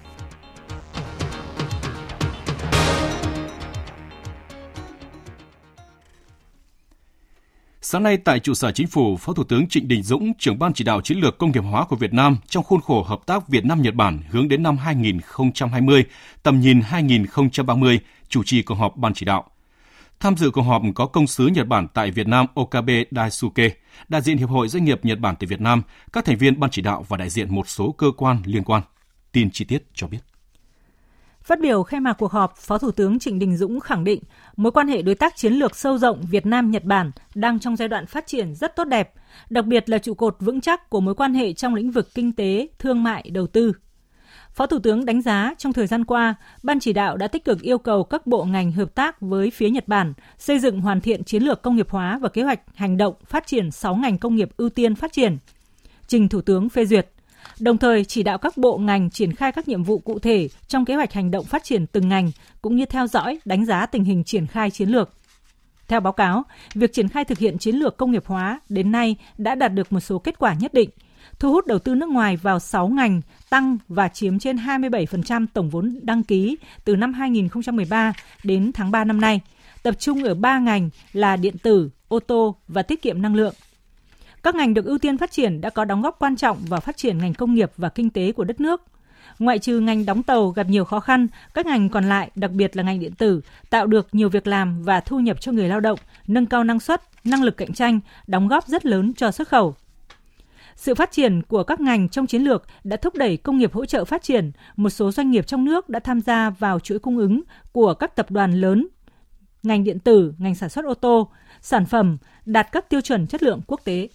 Sáng 7.80 8.02
nay 8.02 8.16
tại 8.16 8.40
trụ 8.40 8.54
sở 8.54 8.72
chính 8.72 8.86
phủ, 8.86 9.16
Phó 9.16 9.32
Thủ 9.32 9.44
tướng 9.44 9.68
Trịnh 9.68 9.88
Đình 9.88 10.02
Dũng, 10.02 10.32
trưởng 10.38 10.58
ban 10.58 10.72
chỉ 10.72 10.84
đạo 10.84 11.00
chiến 11.00 11.18
lược 11.18 11.38
công 11.38 11.52
nghiệp 11.52 11.60
hóa 11.60 11.84
của 11.84 11.96
Việt 11.96 12.12
Nam 12.12 12.36
trong 12.46 12.64
khuôn 12.64 12.80
khổ 12.80 13.02
hợp 13.02 13.26
tác 13.26 13.48
Việt 13.48 13.64
Nam 13.64 13.82
Nhật 13.82 13.94
Bản 13.94 14.18
hướng 14.30 14.48
đến 14.48 14.62
năm 14.62 14.76
2020, 14.76 16.04
tầm 16.42 16.60
nhìn 16.60 16.80
2030, 16.80 18.00
chủ 18.28 18.42
trì 18.44 18.62
cuộc 18.62 18.74
họp 18.74 18.96
ban 18.96 19.14
chỉ 19.14 19.26
đạo. 19.26 19.51
Tham 20.22 20.36
dự 20.36 20.50
cuộc 20.50 20.62
họp 20.62 20.82
có 20.94 21.06
công 21.06 21.26
sứ 21.26 21.46
Nhật 21.46 21.66
Bản 21.66 21.88
tại 21.94 22.10
Việt 22.10 22.28
Nam 22.28 22.46
Okabe 22.54 23.04
Daisuke, 23.10 23.70
đại 24.08 24.22
diện 24.22 24.36
Hiệp 24.36 24.48
hội 24.48 24.68
Doanh 24.68 24.84
nghiệp 24.84 25.04
Nhật 25.04 25.18
Bản 25.18 25.34
tại 25.40 25.46
Việt 25.46 25.60
Nam, 25.60 25.82
các 26.12 26.24
thành 26.24 26.36
viên 26.36 26.60
ban 26.60 26.70
chỉ 26.70 26.82
đạo 26.82 27.04
và 27.08 27.16
đại 27.16 27.30
diện 27.30 27.54
một 27.54 27.68
số 27.68 27.92
cơ 27.92 28.06
quan 28.16 28.42
liên 28.44 28.64
quan. 28.64 28.82
Tin 29.32 29.50
chi 29.50 29.64
tiết 29.64 29.84
cho 29.94 30.06
biết. 30.06 30.18
Phát 31.42 31.60
biểu 31.60 31.82
khai 31.82 32.00
mạc 32.00 32.12
cuộc 32.12 32.32
họp, 32.32 32.56
Phó 32.56 32.78
Thủ 32.78 32.90
tướng 32.90 33.18
Trịnh 33.18 33.38
Đình 33.38 33.56
Dũng 33.56 33.80
khẳng 33.80 34.04
định 34.04 34.22
mối 34.56 34.72
quan 34.72 34.88
hệ 34.88 35.02
đối 35.02 35.14
tác 35.14 35.36
chiến 35.36 35.52
lược 35.52 35.76
sâu 35.76 35.98
rộng 35.98 36.22
Việt 36.30 36.46
Nam-Nhật 36.46 36.84
Bản 36.84 37.10
đang 37.34 37.58
trong 37.58 37.76
giai 37.76 37.88
đoạn 37.88 38.06
phát 38.06 38.26
triển 38.26 38.54
rất 38.54 38.76
tốt 38.76 38.84
đẹp, 38.84 39.12
đặc 39.50 39.64
biệt 39.64 39.88
là 39.88 39.98
trụ 39.98 40.14
cột 40.14 40.36
vững 40.40 40.60
chắc 40.60 40.90
của 40.90 41.00
mối 41.00 41.14
quan 41.14 41.34
hệ 41.34 41.52
trong 41.52 41.74
lĩnh 41.74 41.90
vực 41.90 42.08
kinh 42.14 42.32
tế, 42.32 42.68
thương 42.78 43.02
mại, 43.02 43.30
đầu 43.30 43.46
tư. 43.46 43.72
Phó 44.54 44.66
Thủ 44.66 44.78
tướng 44.78 45.04
đánh 45.04 45.22
giá 45.22 45.54
trong 45.58 45.72
thời 45.72 45.86
gian 45.86 46.04
qua, 46.04 46.34
Ban 46.62 46.80
chỉ 46.80 46.92
đạo 46.92 47.16
đã 47.16 47.28
tích 47.28 47.44
cực 47.44 47.60
yêu 47.60 47.78
cầu 47.78 48.04
các 48.04 48.26
bộ 48.26 48.44
ngành 48.44 48.72
hợp 48.72 48.94
tác 48.94 49.20
với 49.20 49.50
phía 49.50 49.70
Nhật 49.70 49.88
Bản 49.88 50.12
xây 50.38 50.58
dựng 50.58 50.80
hoàn 50.80 51.00
thiện 51.00 51.24
chiến 51.24 51.42
lược 51.42 51.62
công 51.62 51.76
nghiệp 51.76 51.90
hóa 51.90 52.18
và 52.18 52.28
kế 52.28 52.42
hoạch 52.42 52.60
hành 52.74 52.96
động 52.96 53.14
phát 53.24 53.46
triển 53.46 53.70
6 53.70 53.94
ngành 53.94 54.18
công 54.18 54.34
nghiệp 54.34 54.50
ưu 54.56 54.68
tiên 54.68 54.94
phát 54.94 55.12
triển. 55.12 55.38
Trình 56.06 56.28
Thủ 56.28 56.40
tướng 56.40 56.68
phê 56.68 56.84
duyệt– 56.84 57.08
đồng 57.60 57.78
thời 57.78 58.04
chỉ 58.04 58.22
đạo 58.22 58.38
các 58.38 58.56
bộ 58.56 58.78
ngành 58.78 59.10
triển 59.10 59.34
khai 59.34 59.52
các 59.52 59.68
nhiệm 59.68 59.82
vụ 59.82 59.98
cụ 59.98 60.18
thể 60.18 60.48
trong 60.68 60.84
kế 60.84 60.94
hoạch 60.94 61.12
hành 61.12 61.30
động 61.30 61.44
phát 61.44 61.64
triển 61.64 61.86
từng 61.86 62.08
ngành 62.08 62.30
cũng 62.62 62.76
như 62.76 62.86
theo 62.86 63.06
dõi, 63.06 63.38
đánh 63.44 63.64
giá 63.64 63.86
tình 63.86 64.04
hình 64.04 64.24
triển 64.24 64.46
khai 64.46 64.70
chiến 64.70 64.88
lược. 64.88 65.10
Theo 65.88 66.00
báo 66.00 66.12
cáo, 66.12 66.42
việc 66.74 66.92
triển 66.92 67.08
khai 67.08 67.24
thực 67.24 67.38
hiện 67.38 67.58
chiến 67.58 67.76
lược 67.76 67.96
công 67.96 68.10
nghiệp 68.10 68.26
hóa 68.26 68.60
đến 68.68 68.92
nay 68.92 69.16
đã 69.38 69.54
đạt 69.54 69.74
được 69.74 69.92
một 69.92 70.00
số 70.00 70.18
kết 70.18 70.38
quả 70.38 70.54
nhất 70.54 70.74
định, 70.74 70.90
thu 71.42 71.52
hút 71.52 71.66
đầu 71.66 71.78
tư 71.78 71.94
nước 71.94 72.08
ngoài 72.08 72.36
vào 72.36 72.58
6 72.58 72.88
ngành 72.88 73.20
tăng 73.50 73.78
và 73.88 74.08
chiếm 74.08 74.38
trên 74.38 74.56
27% 74.56 75.46
tổng 75.52 75.70
vốn 75.70 76.00
đăng 76.02 76.22
ký 76.22 76.56
từ 76.84 76.96
năm 76.96 77.12
2013 77.12 78.12
đến 78.44 78.72
tháng 78.72 78.90
3 78.90 79.04
năm 79.04 79.20
nay, 79.20 79.40
tập 79.82 79.94
trung 79.98 80.24
ở 80.24 80.34
3 80.34 80.58
ngành 80.58 80.90
là 81.12 81.36
điện 81.36 81.58
tử, 81.58 81.90
ô 82.08 82.18
tô 82.18 82.56
và 82.68 82.82
tiết 82.82 83.02
kiệm 83.02 83.22
năng 83.22 83.34
lượng. 83.34 83.54
Các 84.42 84.54
ngành 84.54 84.74
được 84.74 84.84
ưu 84.84 84.98
tiên 84.98 85.18
phát 85.18 85.30
triển 85.32 85.60
đã 85.60 85.70
có 85.70 85.84
đóng 85.84 86.02
góp 86.02 86.18
quan 86.18 86.36
trọng 86.36 86.58
vào 86.68 86.80
phát 86.80 86.96
triển 86.96 87.18
ngành 87.18 87.34
công 87.34 87.54
nghiệp 87.54 87.70
và 87.76 87.88
kinh 87.88 88.10
tế 88.10 88.32
của 88.32 88.44
đất 88.44 88.60
nước. 88.60 88.82
Ngoại 89.38 89.58
trừ 89.58 89.80
ngành 89.80 90.06
đóng 90.06 90.22
tàu 90.22 90.48
gặp 90.48 90.68
nhiều 90.68 90.84
khó 90.84 91.00
khăn, 91.00 91.26
các 91.54 91.66
ngành 91.66 91.88
còn 91.88 92.04
lại, 92.04 92.30
đặc 92.34 92.50
biệt 92.50 92.76
là 92.76 92.82
ngành 92.82 93.00
điện 93.00 93.14
tử, 93.14 93.40
tạo 93.70 93.86
được 93.86 94.08
nhiều 94.12 94.28
việc 94.28 94.46
làm 94.46 94.82
và 94.82 95.00
thu 95.00 95.20
nhập 95.20 95.40
cho 95.40 95.52
người 95.52 95.68
lao 95.68 95.80
động, 95.80 95.98
nâng 96.26 96.46
cao 96.46 96.64
năng 96.64 96.80
suất, 96.80 97.02
năng 97.24 97.42
lực 97.42 97.56
cạnh 97.56 97.72
tranh, 97.72 98.00
đóng 98.26 98.48
góp 98.48 98.66
rất 98.66 98.86
lớn 98.86 99.12
cho 99.16 99.30
xuất 99.30 99.48
khẩu. 99.48 99.74
Sự 100.76 100.94
phát 100.94 101.12
triển 101.12 101.42
của 101.42 101.62
các 101.62 101.80
ngành 101.80 102.08
trong 102.08 102.26
chiến 102.26 102.42
lược 102.42 102.66
đã 102.84 102.96
thúc 102.96 103.14
đẩy 103.14 103.36
công 103.36 103.58
nghiệp 103.58 103.72
hỗ 103.72 103.86
trợ 103.86 104.04
phát 104.04 104.22
triển, 104.22 104.52
một 104.76 104.90
số 104.90 105.12
doanh 105.12 105.30
nghiệp 105.30 105.46
trong 105.46 105.64
nước 105.64 105.88
đã 105.88 106.00
tham 106.00 106.20
gia 106.20 106.50
vào 106.50 106.80
chuỗi 106.80 106.98
cung 106.98 107.18
ứng 107.18 107.42
của 107.72 107.94
các 107.94 108.16
tập 108.16 108.30
đoàn 108.30 108.52
lớn, 108.52 108.88
ngành 109.62 109.84
điện 109.84 109.98
tử, 109.98 110.34
ngành 110.38 110.54
sản 110.54 110.68
xuất 110.68 110.84
ô 110.84 110.94
tô, 110.94 111.28
sản 111.60 111.86
phẩm 111.86 112.16
đạt 112.46 112.72
các 112.72 112.90
tiêu 112.90 113.00
chuẩn 113.00 113.26
chất 113.26 113.42
lượng 113.42 113.60
quốc 113.66 113.80
tế. 113.84 114.08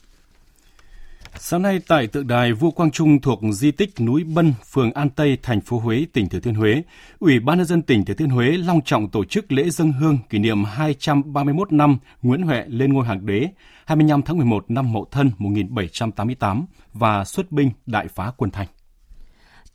Sáng 1.40 1.62
nay 1.62 1.80
tại 1.88 2.08
tượng 2.08 2.28
đài 2.28 2.54
Vua 2.54 2.72
Quang 2.72 2.92
Trung 2.92 3.22
thuộc 3.22 3.40
di 3.52 3.72
tích 3.72 4.00
núi 4.00 4.24
Bân, 4.24 4.54
phường 4.72 4.92
An 4.92 5.10
Tây, 5.10 5.38
thành 5.44 5.62
phố 5.62 5.80
Huế, 5.80 6.06
tỉnh 6.14 6.30
Thừa 6.30 6.40
Thiên 6.40 6.54
Huế, 6.54 6.82
Ủy 7.20 7.40
ban 7.40 7.58
nhân 7.58 7.68
dân 7.68 7.82
tỉnh 7.82 8.06
Thừa 8.06 8.14
Thiên 8.14 8.30
Huế 8.30 8.52
long 8.52 8.82
trọng 8.82 9.10
tổ 9.10 9.26
chức 9.26 9.52
lễ 9.52 9.70
dân 9.70 9.92
hương 9.92 10.18
kỷ 10.30 10.40
niệm 10.40 10.64
231 10.64 11.72
năm 11.72 11.98
Nguyễn 12.22 12.42
Huệ 12.42 12.64
lên 12.68 12.94
ngôi 12.94 13.06
hoàng 13.06 13.26
đế 13.26 13.48
25 13.86 14.22
tháng 14.22 14.38
11 14.38 14.66
năm 14.72 14.94
Mậu 14.94 15.06
Thân 15.12 15.32
1788 15.38 16.66
và 16.94 17.26
xuất 17.26 17.52
binh 17.52 17.72
đại 17.86 18.08
phá 18.08 18.32
quân 18.38 18.52
Thanh. 18.52 18.68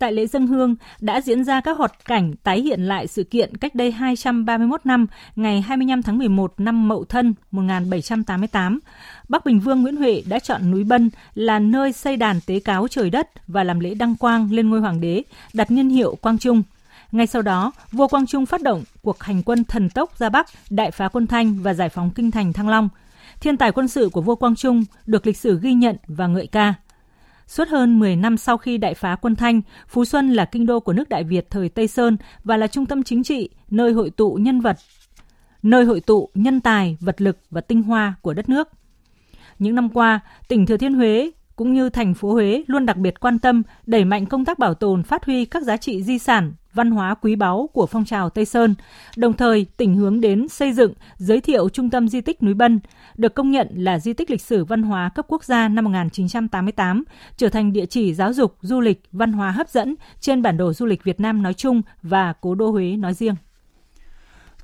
Tại 0.02 0.12
lễ 0.12 0.26
dân 0.26 0.46
hương 0.46 0.74
đã 1.00 1.20
diễn 1.20 1.44
ra 1.44 1.60
các 1.60 1.78
hoạt 1.78 1.92
cảnh 2.04 2.32
tái 2.42 2.60
hiện 2.60 2.80
lại 2.80 3.06
sự 3.06 3.24
kiện 3.24 3.56
cách 3.56 3.74
đây 3.74 3.92
231 3.92 4.80
năm, 4.84 5.06
ngày 5.36 5.60
25 5.60 6.02
tháng 6.02 6.18
11 6.18 6.54
năm 6.58 6.88
Mậu 6.88 7.04
Thân 7.04 7.34
1788. 7.50 8.80
Bắc 9.28 9.44
Bình 9.44 9.60
Vương 9.60 9.82
Nguyễn 9.82 9.96
Huệ 9.96 10.22
đã 10.28 10.38
chọn 10.38 10.70
núi 10.70 10.84
Bân 10.84 11.10
là 11.34 11.58
nơi 11.58 11.92
xây 11.92 12.16
đàn 12.16 12.40
tế 12.46 12.60
cáo 12.60 12.88
trời 12.88 13.10
đất 13.10 13.28
và 13.46 13.64
làm 13.64 13.80
lễ 13.80 13.94
đăng 13.94 14.16
quang 14.16 14.48
lên 14.52 14.70
ngôi 14.70 14.80
hoàng 14.80 15.00
đế, 15.00 15.22
đặt 15.52 15.70
niên 15.70 15.88
hiệu 15.88 16.14
Quang 16.20 16.38
Trung. 16.38 16.62
Ngay 17.12 17.26
sau 17.26 17.42
đó, 17.42 17.72
vua 17.92 18.08
Quang 18.08 18.26
Trung 18.26 18.46
phát 18.46 18.62
động 18.62 18.84
cuộc 19.02 19.22
hành 19.22 19.42
quân 19.42 19.64
thần 19.64 19.90
tốc 19.90 20.18
ra 20.18 20.28
Bắc, 20.28 20.46
đại 20.70 20.90
phá 20.90 21.08
quân 21.08 21.26
Thanh 21.26 21.54
và 21.62 21.74
giải 21.74 21.88
phóng 21.88 22.10
kinh 22.10 22.30
thành 22.30 22.52
Thăng 22.52 22.68
Long. 22.68 22.88
Thiên 23.40 23.56
tài 23.56 23.72
quân 23.72 23.88
sự 23.88 24.08
của 24.08 24.20
vua 24.20 24.34
Quang 24.34 24.54
Trung 24.54 24.84
được 25.06 25.26
lịch 25.26 25.38
sử 25.38 25.58
ghi 25.62 25.72
nhận 25.72 25.96
và 26.06 26.26
ngợi 26.26 26.46
ca. 26.46 26.74
Suốt 27.46 27.68
hơn 27.68 27.98
10 27.98 28.16
năm 28.16 28.36
sau 28.36 28.58
khi 28.58 28.78
đại 28.78 28.94
phá 28.94 29.16
quân 29.16 29.36
Thanh, 29.36 29.60
Phú 29.88 30.04
Xuân 30.04 30.32
là 30.32 30.44
kinh 30.44 30.66
đô 30.66 30.80
của 30.80 30.92
nước 30.92 31.08
Đại 31.08 31.24
Việt 31.24 31.50
thời 31.50 31.68
Tây 31.68 31.88
Sơn 31.88 32.16
và 32.44 32.56
là 32.56 32.66
trung 32.66 32.86
tâm 32.86 33.02
chính 33.02 33.22
trị, 33.22 33.48
nơi 33.70 33.92
hội 33.92 34.10
tụ 34.10 34.34
nhân 34.34 34.60
vật, 34.60 34.76
nơi 35.62 35.84
hội 35.84 36.00
tụ 36.00 36.28
nhân 36.34 36.60
tài, 36.60 36.96
vật 37.00 37.20
lực 37.20 37.38
và 37.50 37.60
tinh 37.60 37.82
hoa 37.82 38.14
của 38.22 38.34
đất 38.34 38.48
nước. 38.48 38.68
Những 39.58 39.74
năm 39.74 39.88
qua, 39.88 40.20
tỉnh 40.48 40.66
Thừa 40.66 40.76
Thiên 40.76 40.94
Huế 40.94 41.30
cũng 41.56 41.72
như 41.72 41.88
thành 41.88 42.14
phố 42.14 42.32
Huế 42.32 42.64
luôn 42.66 42.86
đặc 42.86 42.96
biệt 42.96 43.20
quan 43.20 43.38
tâm 43.38 43.62
đẩy 43.86 44.04
mạnh 44.04 44.26
công 44.26 44.44
tác 44.44 44.58
bảo 44.58 44.74
tồn 44.74 45.02
phát 45.02 45.24
huy 45.24 45.44
các 45.44 45.62
giá 45.62 45.76
trị 45.76 46.02
di 46.02 46.18
sản 46.18 46.52
văn 46.74 46.90
hóa 46.90 47.14
quý 47.14 47.36
báu 47.36 47.68
của 47.72 47.86
phong 47.86 48.04
trào 48.04 48.30
Tây 48.30 48.44
Sơn. 48.44 48.74
Đồng 49.16 49.32
thời, 49.32 49.66
tỉnh 49.76 49.94
hướng 49.94 50.20
đến 50.20 50.48
xây 50.48 50.72
dựng, 50.72 50.92
giới 51.16 51.40
thiệu 51.40 51.68
Trung 51.68 51.90
tâm 51.90 52.08
Di 52.08 52.20
tích 52.20 52.42
Núi 52.42 52.54
Bân, 52.54 52.80
được 53.16 53.34
công 53.34 53.50
nhận 53.50 53.68
là 53.74 53.98
di 53.98 54.12
tích 54.12 54.30
lịch 54.30 54.42
sử 54.42 54.64
văn 54.64 54.82
hóa 54.82 55.10
cấp 55.14 55.26
quốc 55.28 55.44
gia 55.44 55.68
năm 55.68 55.84
1988, 55.84 57.04
trở 57.36 57.48
thành 57.48 57.72
địa 57.72 57.86
chỉ 57.86 58.14
giáo 58.14 58.32
dục, 58.32 58.56
du 58.60 58.80
lịch, 58.80 59.02
văn 59.12 59.32
hóa 59.32 59.50
hấp 59.50 59.68
dẫn 59.68 59.94
trên 60.20 60.42
bản 60.42 60.56
đồ 60.56 60.72
du 60.72 60.86
lịch 60.86 61.04
Việt 61.04 61.20
Nam 61.20 61.42
nói 61.42 61.54
chung 61.54 61.82
và 62.02 62.32
cố 62.40 62.54
đô 62.54 62.70
Huế 62.70 62.96
nói 62.96 63.14
riêng. 63.14 63.34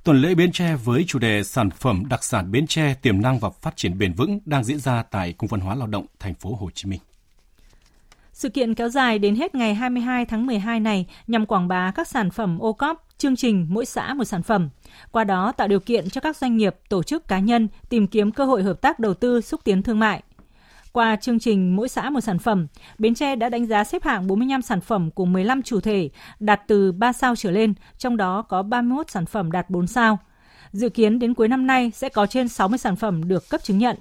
Tuần 0.05 0.21
lễ 0.21 0.35
Bến 0.35 0.53
Tre 0.53 0.77
với 0.77 1.05
chủ 1.07 1.19
đề 1.19 1.45
sản 1.45 1.71
phẩm 1.71 2.03
đặc 2.09 2.25
sản 2.25 2.51
Bến 2.51 2.67
Tre 2.67 2.95
tiềm 2.95 3.23
năng 3.23 3.39
và 3.39 3.51
phát 3.51 3.77
triển 3.77 3.99
bền 3.99 4.13
vững 4.13 4.39
đang 4.45 4.65
diễn 4.65 4.79
ra 4.79 5.03
tại 5.03 5.33
Cung 5.33 5.49
văn 5.49 5.61
hóa 5.61 5.75
lao 5.75 5.87
động 5.87 6.07
thành 6.19 6.35
phố 6.35 6.55
Hồ 6.55 6.71
Chí 6.75 6.89
Minh. 6.89 7.01
Sự 8.39 8.49
kiện 8.49 8.75
kéo 8.75 8.89
dài 8.89 9.19
đến 9.19 9.37
hết 9.37 9.55
ngày 9.55 9.75
22 9.75 10.27
tháng 10.27 10.47
12 10.47 10.81
này 10.81 11.07
nhằm 11.27 11.47
quảng 11.47 11.69
bá 11.69 11.93
các 11.95 12.09
sản 12.09 12.31
phẩm 12.31 12.59
ô 12.59 12.73
cóp, 12.73 13.07
chương 13.19 13.37
trình 13.37 13.67
mỗi 13.71 13.85
xã 13.85 14.15
một 14.15 14.25
sản 14.25 14.43
phẩm. 14.43 14.69
Qua 15.11 15.25
đó 15.25 15.53
tạo 15.53 15.69
điều 15.69 15.81
kiện 15.81 16.11
cho 16.11 16.21
các 16.21 16.37
doanh 16.37 16.57
nghiệp, 16.57 16.77
tổ 16.89 17.03
chức 17.03 17.29
cá 17.29 17.39
nhân 17.39 17.69
tìm 17.89 18.07
kiếm 18.07 18.31
cơ 18.31 18.45
hội 18.45 18.63
hợp 18.63 18.81
tác 18.81 18.99
đầu 18.99 19.15
tư 19.15 19.41
xúc 19.41 19.61
tiến 19.65 19.83
thương 19.83 19.99
mại. 19.99 20.23
Qua 20.93 21.17
chương 21.17 21.39
trình 21.39 21.77
mỗi 21.77 21.89
xã 21.89 22.11
một 22.11 22.21
sản 22.21 22.39
phẩm, 22.39 22.67
Bến 22.99 23.15
Tre 23.15 23.37
đã 23.37 23.49
đánh 23.49 23.67
giá 23.67 23.85
xếp 23.85 24.05
hạng 24.05 24.27
45 24.27 24.63
sản 24.63 24.81
phẩm 24.81 25.11
của 25.11 25.25
15 25.25 25.63
chủ 25.63 25.81
thể 25.81 26.11
đạt 26.41 26.61
từ 26.67 26.93
3 26.93 27.13
sao 27.13 27.37
trở 27.37 27.51
lên, 27.51 27.75
trong 27.99 28.17
đó 28.17 28.43
có 28.43 28.63
31 28.63 29.11
sản 29.11 29.27
phẩm 29.27 29.53
đạt 29.53 29.71
4 29.71 29.87
sao. 29.87 30.19
Dự 30.73 30.89
kiến 30.89 31.19
đến 31.19 31.35
cuối 31.35 31.49
năm 31.49 31.67
nay 31.67 31.93
sẽ 31.95 32.09
có 32.09 32.27
trên 32.27 32.49
60 32.49 32.79
sản 32.79 32.97
phẩm 32.97 33.29
được 33.29 33.49
cấp 33.51 33.63
chứng 33.63 33.79
nhận. 33.79 33.97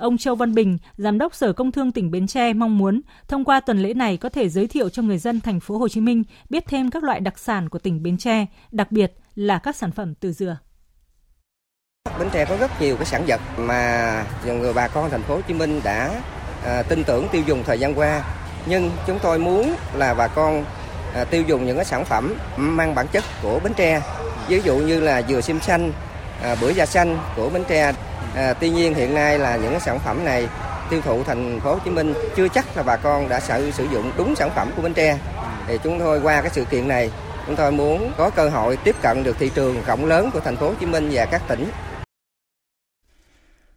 Ông 0.00 0.18
Châu 0.18 0.34
Văn 0.34 0.54
Bình, 0.54 0.78
Giám 0.96 1.18
đốc 1.18 1.34
Sở 1.34 1.52
Công 1.52 1.72
Thương 1.72 1.92
tỉnh 1.92 2.10
Bến 2.10 2.26
Tre 2.26 2.52
mong 2.52 2.78
muốn 2.78 3.00
thông 3.28 3.44
qua 3.44 3.60
tuần 3.60 3.82
lễ 3.82 3.94
này 3.94 4.16
có 4.16 4.28
thể 4.28 4.48
giới 4.48 4.66
thiệu 4.66 4.88
cho 4.88 5.02
người 5.02 5.18
dân 5.18 5.40
thành 5.40 5.60
phố 5.60 5.78
Hồ 5.78 5.88
Chí 5.88 6.00
Minh 6.00 6.24
biết 6.50 6.64
thêm 6.66 6.90
các 6.90 7.04
loại 7.04 7.20
đặc 7.20 7.38
sản 7.38 7.68
của 7.68 7.78
tỉnh 7.78 8.02
Bến 8.02 8.16
Tre, 8.18 8.46
đặc 8.70 8.92
biệt 8.92 9.12
là 9.34 9.58
các 9.58 9.76
sản 9.76 9.92
phẩm 9.92 10.14
từ 10.14 10.32
dừa. 10.32 10.56
Bến 12.18 12.28
Tre 12.32 12.44
có 12.44 12.56
rất 12.56 12.70
nhiều 12.80 12.96
cái 12.96 13.06
sản 13.06 13.24
vật 13.26 13.40
mà 13.58 14.24
người 14.44 14.72
bà 14.72 14.88
con 14.88 15.10
thành 15.10 15.22
phố 15.22 15.34
Hồ 15.34 15.40
Chí 15.48 15.54
Minh 15.54 15.80
đã 15.84 16.22
à, 16.64 16.82
tin 16.82 17.04
tưởng 17.04 17.26
tiêu 17.32 17.42
dùng 17.46 17.62
thời 17.66 17.78
gian 17.78 17.94
qua. 17.94 18.24
Nhưng 18.66 18.90
chúng 19.06 19.18
tôi 19.22 19.38
muốn 19.38 19.74
là 19.94 20.14
bà 20.14 20.28
con 20.28 20.64
à, 21.14 21.24
tiêu 21.24 21.42
dùng 21.46 21.66
những 21.66 21.76
cái 21.76 21.84
sản 21.84 22.04
phẩm 22.04 22.34
mang 22.56 22.94
bản 22.94 23.06
chất 23.12 23.24
của 23.42 23.60
Bến 23.64 23.74
Tre. 23.74 24.02
Ví 24.48 24.60
dụ 24.64 24.76
như 24.76 25.00
là 25.00 25.22
dừa 25.28 25.40
sim 25.40 25.60
xanh, 25.60 25.92
à, 26.42 26.56
bưởi 26.60 26.74
da 26.74 26.86
xanh 26.86 27.18
của 27.36 27.50
Bến 27.50 27.64
Tre 27.68 27.92
À, 28.34 28.54
tuy 28.60 28.70
nhiên 28.70 28.94
hiện 28.94 29.14
nay 29.14 29.38
là 29.38 29.56
những 29.56 29.70
cái 29.70 29.80
sản 29.80 29.98
phẩm 29.98 30.24
này 30.24 30.48
tiêu 30.90 31.00
thụ 31.00 31.24
thành 31.24 31.60
phố 31.60 31.74
Hồ 31.74 31.80
Chí 31.84 31.90
Minh 31.90 32.14
chưa 32.36 32.48
chắc 32.48 32.76
là 32.76 32.82
bà 32.82 32.96
con 32.96 33.28
đã 33.28 33.40
sử 33.40 33.70
sử 33.70 33.88
dụng 33.92 34.12
đúng 34.16 34.36
sản 34.36 34.50
phẩm 34.56 34.70
của 34.76 34.82
Bến 34.82 34.94
Tre. 34.94 35.18
Thì 35.66 35.78
chúng 35.84 35.98
tôi 35.98 36.20
qua 36.20 36.40
cái 36.40 36.50
sự 36.54 36.64
kiện 36.64 36.88
này 36.88 37.10
chúng 37.46 37.56
tôi 37.56 37.72
muốn 37.72 38.12
có 38.16 38.30
cơ 38.30 38.48
hội 38.48 38.76
tiếp 38.76 38.96
cận 39.02 39.24
được 39.24 39.36
thị 39.38 39.50
trường 39.54 39.76
rộng 39.86 40.04
lớn 40.04 40.30
của 40.30 40.40
thành 40.40 40.56
phố 40.56 40.68
Hồ 40.68 40.74
Chí 40.80 40.86
Minh 40.86 41.10
và 41.12 41.26
các 41.26 41.42
tỉnh. 41.48 41.66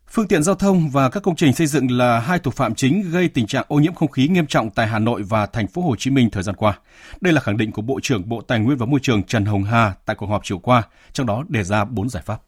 Phương 0.08 0.28
tiện 0.28 0.44
giao 0.44 0.56
thông 0.56 0.90
và 0.90 1.10
các 1.10 1.24
công 1.24 1.36
trình 1.36 1.54
xây 1.54 1.68
dựng 1.68 1.92
là 1.92 2.20
hai 2.20 2.40
thủ 2.40 2.52
phạm 2.52 2.76
chính 2.76 3.12
gây 3.12 3.28
tình 3.28 3.48
trạng 3.48 3.66
ô 3.68 3.76
nhiễm 3.76 3.94
không 3.94 4.12
khí 4.12 4.28
nghiêm 4.28 4.48
trọng 4.48 4.70
tại 4.70 4.88
Hà 4.88 5.00
Nội 5.00 5.24
và 5.24 5.46
thành 5.46 5.68
phố 5.68 5.82
Hồ 5.82 5.96
Chí 5.96 6.12
Minh 6.12 6.30
thời 6.30 6.44
gian 6.44 6.56
qua. 6.56 6.80
Đây 7.22 7.34
là 7.34 7.42
khẳng 7.42 7.58
định 7.58 7.72
của 7.72 7.82
Bộ 7.82 8.00
trưởng 8.04 8.30
Bộ 8.30 8.42
Tài 8.42 8.60
nguyên 8.60 8.78
và 8.78 8.86
Môi 8.86 9.00
trường 9.04 9.24
Trần 9.24 9.46
Hồng 9.46 9.64
Hà 9.64 9.94
tại 10.06 10.16
cuộc 10.16 10.26
họp 10.26 10.42
chiều 10.44 10.60
qua, 10.60 10.84
trong 11.14 11.28
đó 11.28 11.44
đề 11.48 11.64
ra 11.64 11.86
4 11.86 12.10
giải 12.10 12.24
pháp. 12.26 12.40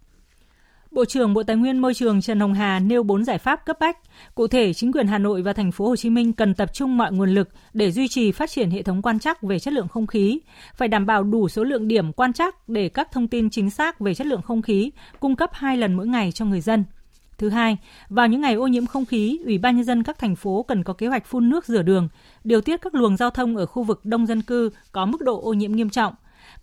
Bộ 0.96 1.06
trưởng 1.06 1.34
Bộ 1.34 1.44
Tài 1.44 1.56
nguyên 1.56 1.80
Môi 1.80 1.94
trường 1.94 2.22
Trần 2.22 2.40
Hồng 2.40 2.54
Hà 2.54 2.80
nêu 2.80 3.04
4 3.04 3.24
giải 3.24 3.38
pháp 3.38 3.66
cấp 3.66 3.78
bách. 3.80 3.98
Cụ 4.36 4.48
thể, 4.48 4.74
chính 4.74 4.92
quyền 4.92 5.08
Hà 5.08 5.18
Nội 5.18 5.42
và 5.42 5.54
thành 5.54 5.72
phố 5.72 5.88
Hồ 5.88 5.96
Chí 5.96 6.10
Minh 6.10 6.34
cần 6.34 6.54
tập 6.54 6.74
trung 6.74 6.98
mọi 6.98 7.12
nguồn 7.12 7.30
lực 7.30 7.50
để 7.74 7.92
duy 7.92 8.08
trì 8.08 8.32
phát 8.32 8.52
triển 8.52 8.72
hệ 8.72 8.82
thống 8.82 9.02
quan 9.02 9.20
trắc 9.20 9.42
về 9.42 9.60
chất 9.60 9.74
lượng 9.74 9.88
không 9.88 10.08
khí, 10.08 10.40
phải 10.76 10.88
đảm 10.88 11.06
bảo 11.06 11.24
đủ 11.24 11.50
số 11.50 11.64
lượng 11.64 11.88
điểm 11.88 12.14
quan 12.14 12.34
trắc 12.34 12.70
để 12.70 12.90
các 12.90 13.12
thông 13.12 13.28
tin 13.28 13.50
chính 13.50 13.70
xác 13.70 14.00
về 14.00 14.14
chất 14.14 14.28
lượng 14.28 14.42
không 14.42 14.62
khí 14.62 14.92
cung 15.20 15.36
cấp 15.36 15.50
hai 15.54 15.78
lần 15.78 15.94
mỗi 15.94 16.08
ngày 16.08 16.32
cho 16.32 16.46
người 16.46 16.62
dân. 16.62 16.84
Thứ 17.38 17.50
hai, 17.50 17.78
vào 18.10 18.28
những 18.28 18.42
ngày 18.42 18.54
ô 18.54 18.68
nhiễm 18.68 18.86
không 18.86 19.06
khí, 19.06 19.40
Ủy 19.46 19.58
ban 19.58 19.76
nhân 19.76 19.86
dân 19.86 20.04
các 20.04 20.20
thành 20.20 20.36
phố 20.36 20.64
cần 20.64 20.84
có 20.84 20.94
kế 20.94 21.08
hoạch 21.08 21.26
phun 21.26 21.50
nước 21.50 21.66
rửa 21.66 21.82
đường, 21.82 22.10
điều 22.44 22.62
tiết 22.62 22.82
các 22.82 22.96
luồng 22.96 23.18
giao 23.18 23.30
thông 23.30 23.58
ở 23.58 23.66
khu 23.66 23.84
vực 23.84 24.06
đông 24.06 24.26
dân 24.26 24.42
cư 24.42 24.70
có 24.92 25.06
mức 25.06 25.22
độ 25.22 25.42
ô 25.42 25.54
nhiễm 25.54 25.72
nghiêm 25.72 25.90
trọng. 25.90 26.14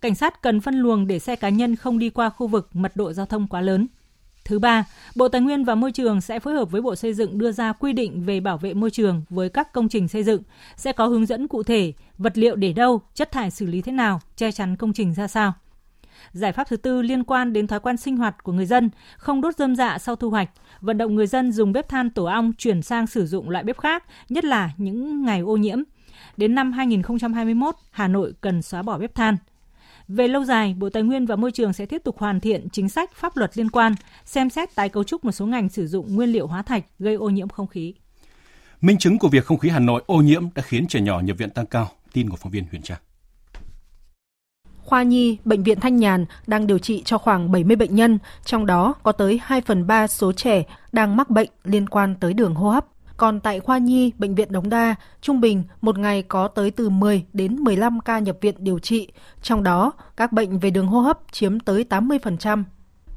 Cảnh 0.01 0.15
sát 0.15 0.41
cần 0.41 0.61
phân 0.61 0.75
luồng 0.75 1.07
để 1.07 1.19
xe 1.19 1.35
cá 1.35 1.49
nhân 1.49 1.75
không 1.75 1.99
đi 1.99 2.09
qua 2.09 2.29
khu 2.29 2.47
vực 2.47 2.69
mật 2.73 2.91
độ 2.95 3.13
giao 3.13 3.25
thông 3.25 3.47
quá 3.47 3.61
lớn. 3.61 3.87
Thứ 4.45 4.59
ba, 4.59 4.85
Bộ 5.15 5.27
Tài 5.27 5.41
nguyên 5.41 5.63
và 5.63 5.75
Môi 5.75 5.91
trường 5.91 6.21
sẽ 6.21 6.39
phối 6.39 6.53
hợp 6.53 6.71
với 6.71 6.81
Bộ 6.81 6.95
Xây 6.95 7.13
dựng 7.13 7.37
đưa 7.37 7.51
ra 7.51 7.73
quy 7.73 7.93
định 7.93 8.23
về 8.23 8.39
bảo 8.39 8.57
vệ 8.57 8.73
môi 8.73 8.91
trường 8.91 9.23
với 9.29 9.49
các 9.49 9.73
công 9.73 9.89
trình 9.89 10.07
xây 10.07 10.23
dựng, 10.23 10.41
sẽ 10.75 10.91
có 10.91 11.05
hướng 11.05 11.25
dẫn 11.25 11.47
cụ 11.47 11.63
thể 11.63 11.93
vật 12.17 12.37
liệu 12.37 12.55
để 12.55 12.73
đâu, 12.73 13.01
chất 13.13 13.31
thải 13.31 13.51
xử 13.51 13.65
lý 13.65 13.81
thế 13.81 13.91
nào, 13.91 14.21
che 14.35 14.51
chắn 14.51 14.75
công 14.75 14.93
trình 14.93 15.13
ra 15.13 15.27
sao. 15.27 15.53
Giải 16.31 16.51
pháp 16.51 16.67
thứ 16.69 16.77
tư 16.77 17.01
liên 17.01 17.23
quan 17.23 17.53
đến 17.53 17.67
thói 17.67 17.79
quen 17.79 17.97
sinh 17.97 18.17
hoạt 18.17 18.43
của 18.43 18.51
người 18.51 18.65
dân, 18.65 18.89
không 19.17 19.41
đốt 19.41 19.55
rơm 19.57 19.75
dạ 19.75 19.97
sau 19.97 20.15
thu 20.15 20.29
hoạch, 20.29 20.49
vận 20.81 20.97
động 20.97 21.15
người 21.15 21.27
dân 21.27 21.51
dùng 21.51 21.71
bếp 21.71 21.89
than 21.89 22.09
tổ 22.09 22.25
ong 22.25 22.53
chuyển 22.57 22.81
sang 22.81 23.07
sử 23.07 23.25
dụng 23.25 23.49
loại 23.49 23.63
bếp 23.63 23.77
khác, 23.77 24.03
nhất 24.29 24.45
là 24.45 24.71
những 24.77 25.23
ngày 25.23 25.39
ô 25.39 25.57
nhiễm. 25.57 25.83
Đến 26.37 26.55
năm 26.55 26.71
2021, 26.71 27.75
Hà 27.91 28.07
Nội 28.07 28.33
cần 28.41 28.61
xóa 28.61 28.81
bỏ 28.81 28.97
bếp 28.97 29.15
than. 29.15 29.37
Về 30.07 30.27
lâu 30.27 30.43
dài, 30.43 30.75
Bộ 30.79 30.89
Tài 30.89 31.03
nguyên 31.03 31.25
và 31.25 31.35
Môi 31.35 31.51
trường 31.51 31.73
sẽ 31.73 31.85
tiếp 31.85 32.01
tục 32.03 32.17
hoàn 32.19 32.39
thiện 32.39 32.67
chính 32.71 32.89
sách 32.89 33.15
pháp 33.15 33.37
luật 33.37 33.57
liên 33.57 33.69
quan, 33.69 33.95
xem 34.25 34.49
xét 34.49 34.75
tái 34.75 34.89
cấu 34.89 35.03
trúc 35.03 35.25
một 35.25 35.31
số 35.31 35.45
ngành 35.45 35.69
sử 35.69 35.87
dụng 35.87 36.15
nguyên 36.15 36.29
liệu 36.29 36.47
hóa 36.47 36.61
thạch 36.61 36.83
gây 36.99 37.15
ô 37.15 37.29
nhiễm 37.29 37.49
không 37.49 37.67
khí. 37.67 37.93
Minh 38.81 38.97
chứng 38.97 39.19
của 39.19 39.27
việc 39.27 39.45
không 39.45 39.57
khí 39.57 39.69
Hà 39.69 39.79
Nội 39.79 40.03
ô 40.05 40.17
nhiễm 40.17 40.43
đã 40.55 40.61
khiến 40.61 40.87
trẻ 40.87 41.01
nhỏ 41.01 41.19
nhập 41.19 41.37
viện 41.37 41.49
tăng 41.49 41.65
cao, 41.65 41.91
tin 42.13 42.29
của 42.29 42.37
phóng 42.37 42.51
viên 42.51 42.65
Huyền 42.71 42.81
Trang. 42.81 42.99
Khoa 44.83 45.03
Nhi, 45.03 45.37
Bệnh 45.45 45.63
viện 45.63 45.79
Thanh 45.79 45.97
Nhàn 45.97 46.25
đang 46.47 46.67
điều 46.67 46.77
trị 46.77 47.01
cho 47.05 47.17
khoảng 47.17 47.51
70 47.51 47.75
bệnh 47.75 47.95
nhân, 47.95 48.19
trong 48.45 48.65
đó 48.65 48.93
có 49.03 49.11
tới 49.11 49.39
2 49.43 49.61
phần 49.61 49.87
3 49.87 50.07
số 50.07 50.31
trẻ 50.31 50.63
đang 50.91 51.17
mắc 51.17 51.29
bệnh 51.29 51.49
liên 51.63 51.89
quan 51.89 52.15
tới 52.19 52.33
đường 52.33 52.55
hô 52.55 52.69
hấp. 52.69 52.85
Còn 53.17 53.39
tại 53.39 53.59
khoa 53.59 53.77
nhi, 53.77 54.11
bệnh 54.17 54.35
viện 54.35 54.51
Đống 54.51 54.69
Đa, 54.69 54.95
trung 55.21 55.41
bình 55.41 55.63
một 55.81 55.97
ngày 55.97 56.21
có 56.21 56.47
tới 56.47 56.71
từ 56.71 56.89
10 56.89 57.25
đến 57.33 57.55
15 57.55 57.99
ca 57.99 58.19
nhập 58.19 58.37
viện 58.41 58.55
điều 58.57 58.79
trị, 58.79 59.07
trong 59.41 59.63
đó 59.63 59.91
các 60.17 60.31
bệnh 60.31 60.59
về 60.59 60.69
đường 60.69 60.87
hô 60.87 60.99
hấp 60.99 61.19
chiếm 61.31 61.59
tới 61.59 61.85
80%. 61.89 62.63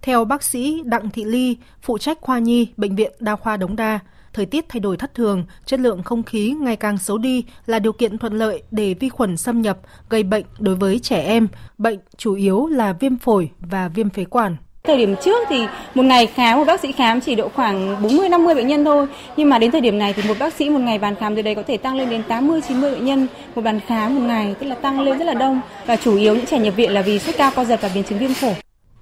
Theo 0.02 0.24
bác 0.24 0.42
sĩ 0.42 0.82
Đặng 0.84 1.10
Thị 1.10 1.24
Ly, 1.24 1.56
phụ 1.82 1.98
trách 1.98 2.18
khoa 2.20 2.38
nhi, 2.38 2.68
bệnh 2.76 2.96
viện 2.96 3.12
Đa 3.20 3.36
khoa 3.36 3.56
Đống 3.56 3.76
Đa, 3.76 3.98
thời 4.32 4.46
tiết 4.46 4.64
thay 4.68 4.80
đổi 4.80 4.96
thất 4.96 5.14
thường, 5.14 5.44
chất 5.64 5.80
lượng 5.80 6.02
không 6.02 6.22
khí 6.22 6.54
ngày 6.60 6.76
càng 6.76 6.98
xấu 6.98 7.18
đi 7.18 7.44
là 7.66 7.78
điều 7.78 7.92
kiện 7.92 8.18
thuận 8.18 8.32
lợi 8.32 8.62
để 8.70 8.94
vi 8.94 9.08
khuẩn 9.08 9.36
xâm 9.36 9.62
nhập, 9.62 9.78
gây 10.10 10.22
bệnh 10.22 10.44
đối 10.58 10.74
với 10.74 10.98
trẻ 10.98 11.22
em. 11.22 11.48
Bệnh 11.78 11.98
chủ 12.16 12.34
yếu 12.34 12.66
là 12.66 12.92
viêm 12.92 13.18
phổi 13.18 13.50
và 13.60 13.88
viêm 13.88 14.10
phế 14.10 14.24
quản. 14.24 14.56
Thời 14.86 14.96
điểm 14.96 15.14
trước 15.24 15.46
thì 15.48 15.66
một 15.94 16.02
ngày 16.02 16.26
khám, 16.26 16.58
một 16.58 16.64
bác 16.66 16.80
sĩ 16.80 16.92
khám 16.92 17.20
chỉ 17.20 17.34
độ 17.34 17.48
khoảng 17.48 18.02
40-50 18.02 18.54
bệnh 18.54 18.66
nhân 18.66 18.84
thôi. 18.84 19.06
Nhưng 19.36 19.48
mà 19.48 19.58
đến 19.58 19.70
thời 19.70 19.80
điểm 19.80 19.98
này 19.98 20.12
thì 20.12 20.22
một 20.28 20.34
bác 20.38 20.54
sĩ 20.54 20.70
một 20.70 20.78
ngày 20.78 20.98
bàn 20.98 21.14
khám 21.14 21.36
từ 21.36 21.42
đây 21.42 21.54
có 21.54 21.62
thể 21.62 21.76
tăng 21.76 21.96
lên 21.96 22.10
đến 22.10 22.22
80-90 22.28 22.80
bệnh 22.80 23.04
nhân 23.04 23.26
một 23.54 23.62
bàn 23.62 23.80
khám 23.86 24.14
một 24.14 24.20
ngày, 24.20 24.54
tức 24.60 24.66
là 24.66 24.74
tăng 24.74 25.00
lên 25.00 25.18
rất 25.18 25.24
là 25.24 25.34
đông. 25.34 25.60
Và 25.86 25.96
chủ 25.96 26.16
yếu 26.16 26.34
những 26.34 26.46
trẻ 26.46 26.58
nhập 26.58 26.76
viện 26.76 26.92
là 26.92 27.02
vì 27.02 27.18
sốt 27.18 27.34
cao, 27.38 27.50
co 27.56 27.64
giật 27.64 27.80
và 27.82 27.90
biến 27.94 28.04
chứng 28.04 28.18
viêm 28.18 28.34
phổi. 28.34 28.54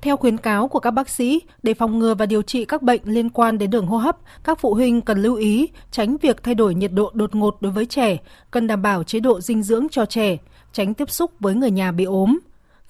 Theo 0.02 0.16
khuyến 0.16 0.36
cáo 0.36 0.68
của 0.68 0.80
các 0.80 0.90
bác 0.90 1.08
sĩ, 1.08 1.40
để 1.62 1.74
phòng 1.74 1.98
ngừa 1.98 2.14
và 2.14 2.26
điều 2.26 2.42
trị 2.42 2.64
các 2.64 2.82
bệnh 2.82 3.00
liên 3.04 3.30
quan 3.30 3.58
đến 3.58 3.70
đường 3.70 3.86
hô 3.86 3.96
hấp, 3.96 4.16
các 4.44 4.58
phụ 4.60 4.74
huynh 4.74 5.00
cần 5.00 5.22
lưu 5.22 5.36
ý 5.36 5.68
tránh 5.90 6.16
việc 6.22 6.42
thay 6.42 6.54
đổi 6.54 6.74
nhiệt 6.74 6.92
độ 6.92 7.10
đột 7.14 7.34
ngột 7.34 7.56
đối 7.60 7.72
với 7.72 7.86
trẻ, 7.86 8.16
cần 8.50 8.66
đảm 8.66 8.82
bảo 8.82 9.02
chế 9.02 9.20
độ 9.20 9.40
dinh 9.40 9.62
dưỡng 9.62 9.86
cho 9.90 10.06
trẻ, 10.06 10.36
tránh 10.72 10.94
tiếp 10.94 11.10
xúc 11.10 11.30
với 11.40 11.54
người 11.54 11.70
nhà 11.70 11.92
bị 11.92 12.04
ốm. 12.04 12.38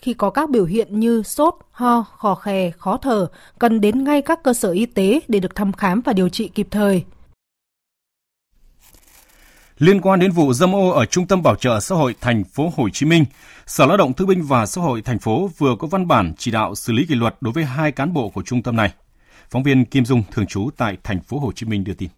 Khi 0.05 0.15
có 0.15 0.31
các 0.31 0.51
biểu 0.51 0.65
hiện 0.65 1.01
như 1.01 1.23
sốt, 1.23 1.55
ho, 1.71 2.05
khò 2.17 2.35
khè, 2.35 2.71
khó 2.71 2.97
thở, 2.97 3.27
cần 3.59 3.81
đến 3.81 4.05
ngay 4.05 4.23
các 4.23 4.43
cơ 4.43 4.55
sở 4.55 4.71
y 4.71 4.87
tế 4.87 5.21
để 5.29 5.41
được 5.41 5.55
thăm 5.55 5.73
khám 5.73 6.01
và 6.01 6.13
điều 6.13 6.29
trị 6.29 6.49
kịp 6.49 6.69
thời. 6.71 7.05
Liên 9.79 10.01
quan 10.01 10.21
đến 10.21 10.33
vụ 10.33 10.53
dâm 10.53 10.75
ô 10.75 10.89
ở 10.89 11.07
Trung 11.07 11.27
tâm 11.27 11.43
Bảo 11.43 11.57
trợ 11.57 11.81
xã 11.81 11.95
hội 11.95 12.15
thành 12.21 12.45
phố 12.45 12.73
Hồ 12.77 12.89
Chí 12.89 13.07
Minh, 13.07 13.25
Sở 13.67 13.87
Lao 13.87 13.97
động 13.97 14.13
Thương 14.13 14.29
binh 14.29 14.43
và 14.43 14.67
Xã 14.67 14.81
hội 14.81 15.03
thành 15.03 15.19
phố 15.19 15.51
vừa 15.59 15.77
có 15.79 15.87
văn 15.87 16.09
bản 16.09 16.33
chỉ 16.39 16.51
đạo 16.51 16.75
xử 16.75 16.93
lý 16.93 17.07
kỷ 17.07 17.15
luật 17.15 17.37
đối 17.41 17.53
với 17.53 17.65
hai 17.65 17.93
cán 17.93 18.13
bộ 18.13 18.29
của 18.29 18.43
trung 18.43 18.63
tâm 18.63 18.77
này. 18.77 18.93
Phóng 19.51 19.63
viên 19.63 19.85
Kim 19.85 20.05
Dung 20.05 20.23
thường 20.33 20.47
trú 20.47 20.71
tại 20.77 20.97
thành 21.05 21.21
phố 21.21 21.39
Hồ 21.39 21.53
Chí 21.53 21.67
Minh 21.67 21.85
đưa 21.85 21.95
tin. 21.95 22.09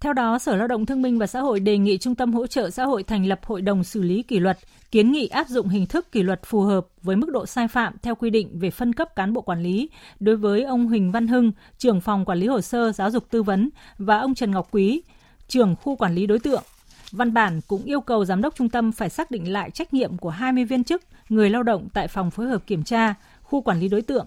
Theo 0.00 0.12
đó, 0.12 0.38
Sở 0.38 0.56
Lao 0.56 0.68
động 0.68 0.86
Thương 0.86 1.02
binh 1.02 1.18
và 1.18 1.26
Xã 1.26 1.40
hội 1.40 1.60
đề 1.60 1.78
nghị 1.78 1.98
Trung 1.98 2.14
tâm 2.14 2.32
Hỗ 2.32 2.46
trợ 2.46 2.70
Xã 2.70 2.84
hội 2.84 3.02
thành 3.02 3.26
lập 3.26 3.40
hội 3.46 3.62
đồng 3.62 3.84
xử 3.84 4.02
lý 4.02 4.22
kỷ 4.22 4.38
luật, 4.38 4.58
kiến 4.90 5.12
nghị 5.12 5.26
áp 5.26 5.48
dụng 5.48 5.68
hình 5.68 5.86
thức 5.86 6.12
kỷ 6.12 6.22
luật 6.22 6.40
phù 6.44 6.60
hợp 6.60 6.86
với 7.02 7.16
mức 7.16 7.30
độ 7.32 7.46
sai 7.46 7.68
phạm 7.68 7.94
theo 8.02 8.14
quy 8.14 8.30
định 8.30 8.58
về 8.58 8.70
phân 8.70 8.92
cấp 8.92 9.16
cán 9.16 9.32
bộ 9.32 9.40
quản 9.40 9.62
lý 9.62 9.90
đối 10.20 10.36
với 10.36 10.62
ông 10.62 10.86
Huỳnh 10.86 11.12
Văn 11.12 11.28
Hưng, 11.28 11.52
trưởng 11.78 12.00
phòng 12.00 12.24
quản 12.24 12.38
lý 12.38 12.46
hồ 12.46 12.60
sơ 12.60 12.92
giáo 12.92 13.10
dục 13.10 13.30
tư 13.30 13.42
vấn 13.42 13.70
và 13.98 14.18
ông 14.18 14.34
Trần 14.34 14.50
Ngọc 14.50 14.68
Quý, 14.70 15.02
trưởng 15.48 15.76
khu 15.76 15.96
quản 15.96 16.14
lý 16.14 16.26
đối 16.26 16.38
tượng. 16.38 16.62
Văn 17.12 17.34
bản 17.34 17.60
cũng 17.68 17.84
yêu 17.84 18.00
cầu 18.00 18.24
giám 18.24 18.42
đốc 18.42 18.54
trung 18.56 18.68
tâm 18.68 18.92
phải 18.92 19.08
xác 19.08 19.30
định 19.30 19.52
lại 19.52 19.70
trách 19.70 19.94
nhiệm 19.94 20.18
của 20.18 20.30
20 20.30 20.64
viên 20.64 20.84
chức, 20.84 21.02
người 21.28 21.50
lao 21.50 21.62
động 21.62 21.88
tại 21.94 22.08
phòng 22.08 22.30
phối 22.30 22.46
hợp 22.46 22.66
kiểm 22.66 22.84
tra, 22.84 23.14
khu 23.42 23.60
quản 23.60 23.80
lý 23.80 23.88
đối 23.88 24.02
tượng, 24.02 24.26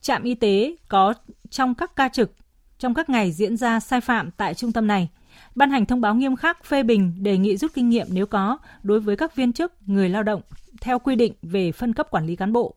trạm 0.00 0.22
y 0.22 0.34
tế 0.34 0.76
có 0.88 1.14
trong 1.50 1.74
các 1.74 1.96
ca 1.96 2.08
trực 2.08 2.30
trong 2.78 2.94
các 2.94 3.10
ngày 3.10 3.32
diễn 3.32 3.56
ra 3.56 3.80
sai 3.80 4.00
phạm 4.00 4.30
tại 4.30 4.54
trung 4.54 4.72
tâm 4.72 4.86
này. 4.86 5.08
Ban 5.54 5.70
hành 5.70 5.86
thông 5.86 6.00
báo 6.00 6.14
nghiêm 6.14 6.36
khắc 6.36 6.64
phê 6.64 6.82
bình 6.82 7.12
đề 7.22 7.38
nghị 7.38 7.56
rút 7.56 7.74
kinh 7.74 7.88
nghiệm 7.88 8.06
nếu 8.10 8.26
có 8.26 8.58
đối 8.82 9.00
với 9.00 9.16
các 9.16 9.36
viên 9.36 9.52
chức, 9.52 9.72
người 9.86 10.08
lao 10.08 10.22
động 10.22 10.42
theo 10.80 10.98
quy 10.98 11.16
định 11.16 11.32
về 11.42 11.72
phân 11.72 11.92
cấp 11.92 12.10
quản 12.10 12.26
lý 12.26 12.36
cán 12.36 12.52
bộ. 12.52 12.74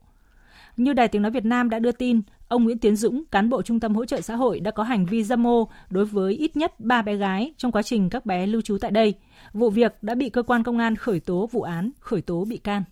Như 0.77 0.93
Đài 0.93 1.07
Tiếng 1.07 1.21
Nói 1.21 1.31
Việt 1.31 1.45
Nam 1.45 1.69
đã 1.69 1.79
đưa 1.79 1.91
tin, 1.91 2.21
ông 2.47 2.63
Nguyễn 2.63 2.77
Tiến 2.77 2.95
Dũng, 2.95 3.23
cán 3.31 3.49
bộ 3.49 3.61
Trung 3.61 3.79
tâm 3.79 3.95
Hỗ 3.95 4.05
trợ 4.05 4.21
Xã 4.21 4.35
hội 4.35 4.59
đã 4.59 4.71
có 4.71 4.83
hành 4.83 5.05
vi 5.05 5.23
dâm 5.23 5.47
ô 5.47 5.69
đối 5.89 6.05
với 6.05 6.33
ít 6.33 6.57
nhất 6.57 6.79
3 6.79 7.01
bé 7.01 7.15
gái 7.15 7.53
trong 7.57 7.71
quá 7.71 7.81
trình 7.81 8.09
các 8.09 8.25
bé 8.25 8.47
lưu 8.47 8.61
trú 8.61 8.77
tại 8.81 8.91
đây. 8.91 9.13
Vụ 9.53 9.69
việc 9.69 9.93
đã 10.01 10.15
bị 10.15 10.29
cơ 10.29 10.43
quan 10.43 10.63
công 10.63 10.77
an 10.77 10.95
khởi 10.95 11.19
tố 11.19 11.49
vụ 11.51 11.61
án, 11.61 11.91
khởi 11.99 12.21
tố 12.21 12.45
bị 12.45 12.57
can. 12.57 12.83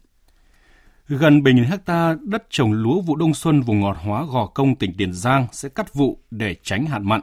Gần 1.08 1.40
7.000 1.40 1.66
hecta 1.66 2.16
đất 2.24 2.44
trồng 2.50 2.74
lúa 2.74 3.02
vụ 3.02 3.16
đông 3.16 3.34
xuân 3.34 3.62
vùng 3.62 3.80
ngọt 3.80 3.98
hóa 4.04 4.26
Gò 4.30 4.46
Công, 4.46 4.76
tỉnh 4.76 4.94
Tiền 4.98 5.14
Giang 5.14 5.48
sẽ 5.52 5.70
cắt 5.70 5.94
vụ 5.94 6.20
để 6.32 6.56
tránh 6.64 6.86
hạn 6.86 7.10
mặn. 7.10 7.22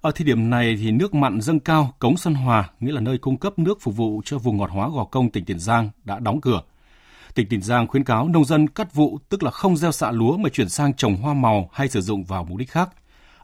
Ở 0.00 0.10
thời 0.10 0.24
điểm 0.24 0.50
này 0.50 0.76
thì 0.76 0.90
nước 0.90 1.14
mặn 1.14 1.40
dâng 1.40 1.60
cao, 1.60 1.94
cống 1.98 2.16
Xuân 2.16 2.34
Hòa, 2.34 2.70
nghĩa 2.80 2.92
là 2.92 3.00
nơi 3.00 3.18
cung 3.18 3.36
cấp 3.36 3.58
nước 3.58 3.78
phục 3.80 3.96
vụ 3.96 4.22
cho 4.24 4.38
vùng 4.38 4.56
ngọt 4.56 4.70
hóa 4.70 4.88
Gò 4.88 5.04
Công, 5.04 5.30
tỉnh 5.30 5.44
Tiền 5.44 5.58
Giang 5.58 5.90
đã 6.04 6.18
đóng 6.18 6.40
cửa. 6.40 6.62
Tỉnh 7.34 7.48
Tiền 7.48 7.62
Giang 7.62 7.86
khuyến 7.86 8.04
cáo 8.04 8.28
nông 8.28 8.44
dân 8.44 8.68
cắt 8.68 8.94
vụ 8.94 9.18
tức 9.28 9.42
là 9.42 9.50
không 9.50 9.76
gieo 9.76 9.92
xạ 9.92 10.10
lúa 10.10 10.36
mà 10.36 10.48
chuyển 10.48 10.68
sang 10.68 10.94
trồng 10.94 11.16
hoa 11.16 11.34
màu 11.34 11.70
hay 11.72 11.88
sử 11.88 12.00
dụng 12.00 12.24
vào 12.24 12.44
mục 12.44 12.58
đích 12.58 12.70
khác. 12.70 12.90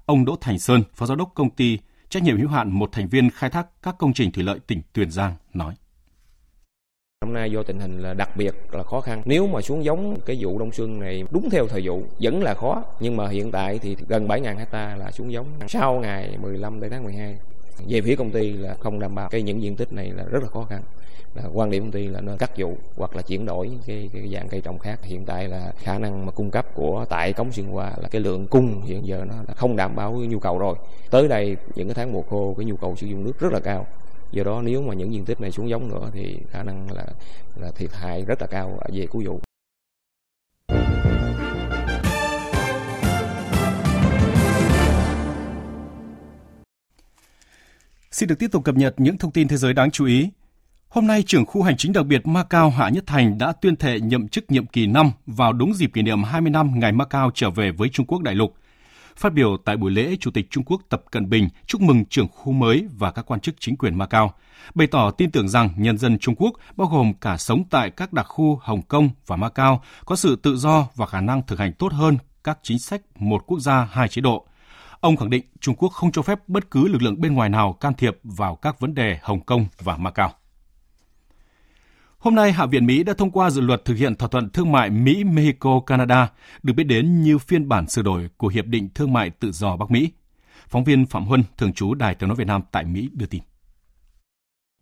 Ông 0.06 0.24
Đỗ 0.24 0.36
Thành 0.40 0.58
Sơn, 0.58 0.82
Phó 0.94 1.06
Giám 1.06 1.18
đốc 1.18 1.32
công 1.34 1.50
ty 1.50 1.78
trách 2.08 2.22
nhiệm 2.22 2.38
hữu 2.38 2.48
hạn 2.48 2.70
một 2.70 2.92
thành 2.92 3.08
viên 3.08 3.30
khai 3.30 3.50
thác 3.50 3.66
các 3.82 3.98
công 3.98 4.12
trình 4.12 4.32
thủy 4.32 4.44
lợi 4.44 4.58
tỉnh 4.66 4.82
Tiền 4.92 5.10
Giang 5.10 5.34
nói. 5.54 5.74
Năm 7.20 7.32
nay 7.32 7.50
do 7.50 7.62
tình 7.62 7.80
hình 7.80 8.02
là 8.02 8.14
đặc 8.14 8.36
biệt 8.36 8.54
là 8.72 8.82
khó 8.82 9.00
khăn. 9.00 9.22
Nếu 9.24 9.46
mà 9.46 9.60
xuống 9.60 9.84
giống 9.84 10.20
cái 10.26 10.36
vụ 10.40 10.58
đông 10.58 10.72
xuân 10.72 11.00
này 11.00 11.24
đúng 11.30 11.50
theo 11.50 11.66
thời 11.66 11.82
vụ 11.84 12.02
vẫn 12.20 12.42
là 12.42 12.54
khó. 12.54 12.82
Nhưng 13.00 13.16
mà 13.16 13.28
hiện 13.28 13.50
tại 13.50 13.78
thì 13.78 13.96
gần 14.08 14.28
7.000 14.28 14.56
hecta 14.56 14.96
là 14.96 15.10
xuống 15.10 15.32
giống 15.32 15.46
sau 15.68 15.94
ngày 15.94 16.38
15 16.40 16.80
đến 16.80 16.90
tháng 16.90 17.04
12. 17.04 17.38
Về 17.88 18.00
phía 18.00 18.16
công 18.16 18.30
ty 18.30 18.52
là 18.52 18.74
không 18.80 19.00
đảm 19.00 19.14
bảo 19.14 19.28
cái 19.28 19.42
những 19.42 19.62
diện 19.62 19.76
tích 19.76 19.92
này 19.92 20.10
là 20.16 20.24
rất 20.24 20.42
là 20.42 20.48
khó 20.48 20.64
khăn. 20.64 20.82
Là 21.34 21.42
quan 21.52 21.70
điểm 21.70 21.82
công 21.82 21.92
ty 21.92 22.08
là 22.08 22.20
nên 22.20 22.38
cắt 22.38 22.50
vụ 22.56 22.76
hoặc 22.96 23.16
là 23.16 23.22
chuyển 23.22 23.46
đổi 23.46 23.70
cái, 23.86 24.10
cái 24.12 24.30
dạng 24.34 24.48
cây 24.48 24.60
trồng 24.60 24.78
khác. 24.78 25.04
Hiện 25.04 25.24
tại 25.24 25.48
là 25.48 25.72
khả 25.78 25.98
năng 25.98 26.26
mà 26.26 26.32
cung 26.32 26.50
cấp 26.50 26.66
của 26.74 27.04
tại 27.08 27.32
cống 27.32 27.52
xuyên 27.52 27.70
qua 27.70 27.92
là 28.02 28.08
cái 28.08 28.20
lượng 28.20 28.46
cung 28.46 28.82
hiện 28.82 29.06
giờ 29.06 29.24
nó 29.28 29.34
là 29.48 29.54
không 29.54 29.76
đảm 29.76 29.96
bảo 29.96 30.12
nhu 30.12 30.38
cầu 30.38 30.58
rồi. 30.58 30.76
Tới 31.10 31.28
đây 31.28 31.56
những 31.74 31.88
cái 31.88 31.94
tháng 31.94 32.12
mùa 32.12 32.22
khô 32.22 32.54
cái 32.58 32.66
nhu 32.66 32.76
cầu 32.76 32.96
sử 32.96 33.06
dụng 33.06 33.24
nước 33.24 33.40
rất 33.40 33.52
là 33.52 33.60
cao 33.60 33.86
do 34.32 34.44
đó 34.44 34.62
nếu 34.64 34.82
mà 34.82 34.94
những 34.94 35.12
diện 35.12 35.24
tích 35.24 35.40
này 35.40 35.50
xuống 35.52 35.68
giống 35.68 35.88
nữa 35.88 36.10
thì 36.12 36.38
khả 36.50 36.62
năng 36.62 36.92
là 36.92 37.06
là 37.56 37.70
thiệt 37.70 37.90
hại 37.92 38.24
rất 38.24 38.40
là 38.40 38.46
cao 38.46 38.80
về 38.92 39.06
cứu 39.12 39.22
vụ 39.26 39.40
Xin 48.10 48.28
được 48.28 48.38
tiếp 48.38 48.48
tục 48.52 48.64
cập 48.64 48.74
nhật 48.74 48.94
những 48.96 49.18
thông 49.18 49.32
tin 49.32 49.48
thế 49.48 49.56
giới 49.56 49.72
đáng 49.72 49.90
chú 49.90 50.06
ý. 50.06 50.30
Hôm 50.88 51.06
nay, 51.06 51.22
trưởng 51.26 51.46
khu 51.46 51.62
hành 51.62 51.76
chính 51.76 51.92
đặc 51.92 52.06
biệt 52.06 52.26
Macau 52.26 52.70
Hạ 52.70 52.88
Nhất 52.88 53.04
Thành 53.06 53.38
đã 53.38 53.52
tuyên 53.52 53.76
thệ 53.76 54.00
nhậm 54.00 54.28
chức 54.28 54.50
nhiệm 54.50 54.66
kỳ 54.66 54.86
5 54.86 55.10
vào 55.26 55.52
đúng 55.52 55.74
dịp 55.74 55.90
kỷ 55.94 56.02
niệm 56.02 56.22
20 56.22 56.50
năm 56.50 56.80
ngày 56.80 56.92
Macau 56.92 57.30
trở 57.34 57.50
về 57.50 57.70
với 57.70 57.88
Trung 57.88 58.06
Quốc 58.06 58.22
đại 58.22 58.34
lục– 58.34 58.54
Phát 59.16 59.32
biểu 59.32 59.56
tại 59.64 59.76
buổi 59.76 59.90
lễ, 59.90 60.16
Chủ 60.20 60.30
tịch 60.30 60.46
Trung 60.50 60.64
Quốc 60.64 60.82
Tập 60.88 61.02
Cận 61.10 61.30
Bình 61.30 61.48
chúc 61.66 61.80
mừng 61.80 62.04
trưởng 62.04 62.28
khu 62.28 62.52
mới 62.52 62.86
và 62.98 63.10
các 63.10 63.26
quan 63.26 63.40
chức 63.40 63.54
chính 63.60 63.76
quyền 63.76 63.98
Macau, 63.98 64.34
bày 64.74 64.86
tỏ 64.86 65.10
tin 65.10 65.30
tưởng 65.30 65.48
rằng 65.48 65.68
nhân 65.76 65.98
dân 65.98 66.18
Trung 66.18 66.34
Quốc, 66.38 66.52
bao 66.76 66.88
gồm 66.88 67.12
cả 67.20 67.36
sống 67.36 67.64
tại 67.70 67.90
các 67.90 68.12
đặc 68.12 68.26
khu 68.28 68.60
Hồng 68.62 68.82
Kông 68.82 69.10
và 69.26 69.36
Macau, 69.36 69.82
có 70.06 70.16
sự 70.16 70.36
tự 70.36 70.56
do 70.56 70.86
và 70.94 71.06
khả 71.06 71.20
năng 71.20 71.42
thực 71.46 71.58
hành 71.58 71.72
tốt 71.72 71.92
hơn 71.92 72.18
các 72.44 72.58
chính 72.62 72.78
sách 72.78 73.02
một 73.14 73.44
quốc 73.46 73.60
gia 73.60 73.84
hai 73.84 74.08
chế 74.08 74.20
độ. 74.20 74.46
Ông 75.00 75.16
khẳng 75.16 75.30
định 75.30 75.44
Trung 75.60 75.74
Quốc 75.74 75.88
không 75.88 76.12
cho 76.12 76.22
phép 76.22 76.38
bất 76.48 76.70
cứ 76.70 76.88
lực 76.88 77.02
lượng 77.02 77.20
bên 77.20 77.34
ngoài 77.34 77.48
nào 77.48 77.72
can 77.72 77.94
thiệp 77.94 78.18
vào 78.24 78.56
các 78.56 78.80
vấn 78.80 78.94
đề 78.94 79.18
Hồng 79.22 79.40
Kông 79.40 79.66
và 79.82 79.96
Macau. 79.96 80.32
Hôm 82.18 82.34
nay, 82.34 82.52
Hạ 82.52 82.66
viện 82.66 82.86
Mỹ 82.86 83.02
đã 83.02 83.14
thông 83.14 83.30
qua 83.30 83.50
dự 83.50 83.60
luật 83.60 83.84
thực 83.84 83.94
hiện 83.94 84.14
thỏa 84.14 84.28
thuận 84.28 84.50
thương 84.50 84.72
mại 84.72 84.90
Mỹ-Mexico-Canada, 84.90 86.26
được 86.62 86.72
biết 86.76 86.84
đến 86.84 87.22
như 87.22 87.38
phiên 87.38 87.68
bản 87.68 87.88
sửa 87.88 88.02
đổi 88.02 88.28
của 88.36 88.48
Hiệp 88.48 88.66
định 88.66 88.88
Thương 88.94 89.12
mại 89.12 89.30
Tự 89.30 89.52
do 89.52 89.76
Bắc 89.76 89.90
Mỹ. 89.90 90.10
Phóng 90.68 90.84
viên 90.84 91.06
Phạm 91.06 91.24
Huân, 91.24 91.44
thường 91.56 91.72
trú 91.72 91.94
Đài 91.94 92.14
tiếng 92.14 92.28
nói 92.28 92.36
Việt 92.36 92.46
Nam 92.46 92.62
tại 92.72 92.84
Mỹ 92.84 93.10
đưa 93.12 93.26
tin. 93.26 93.42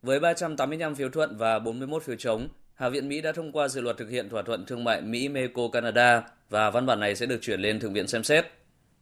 Với 0.02 0.20
385 0.20 0.94
phiếu 0.94 1.08
thuận 1.08 1.36
và 1.36 1.58
41 1.58 2.02
phiếu 2.02 2.16
chống, 2.16 2.48
Hạ 2.74 2.88
viện 2.88 3.08
Mỹ 3.08 3.20
đã 3.20 3.32
thông 3.32 3.52
qua 3.52 3.68
dự 3.68 3.80
luật 3.80 3.96
thực 3.98 4.10
hiện 4.10 4.28
thỏa 4.28 4.42
thuận 4.42 4.66
thương 4.66 4.84
mại 4.84 5.02
Mỹ-Mexico-Canada 5.02 6.22
và 6.50 6.70
văn 6.70 6.86
bản 6.86 7.00
này 7.00 7.16
sẽ 7.16 7.26
được 7.26 7.38
chuyển 7.42 7.60
lên 7.60 7.80
Thượng 7.80 7.92
viện 7.92 8.08
xem 8.08 8.24
xét. 8.24 8.46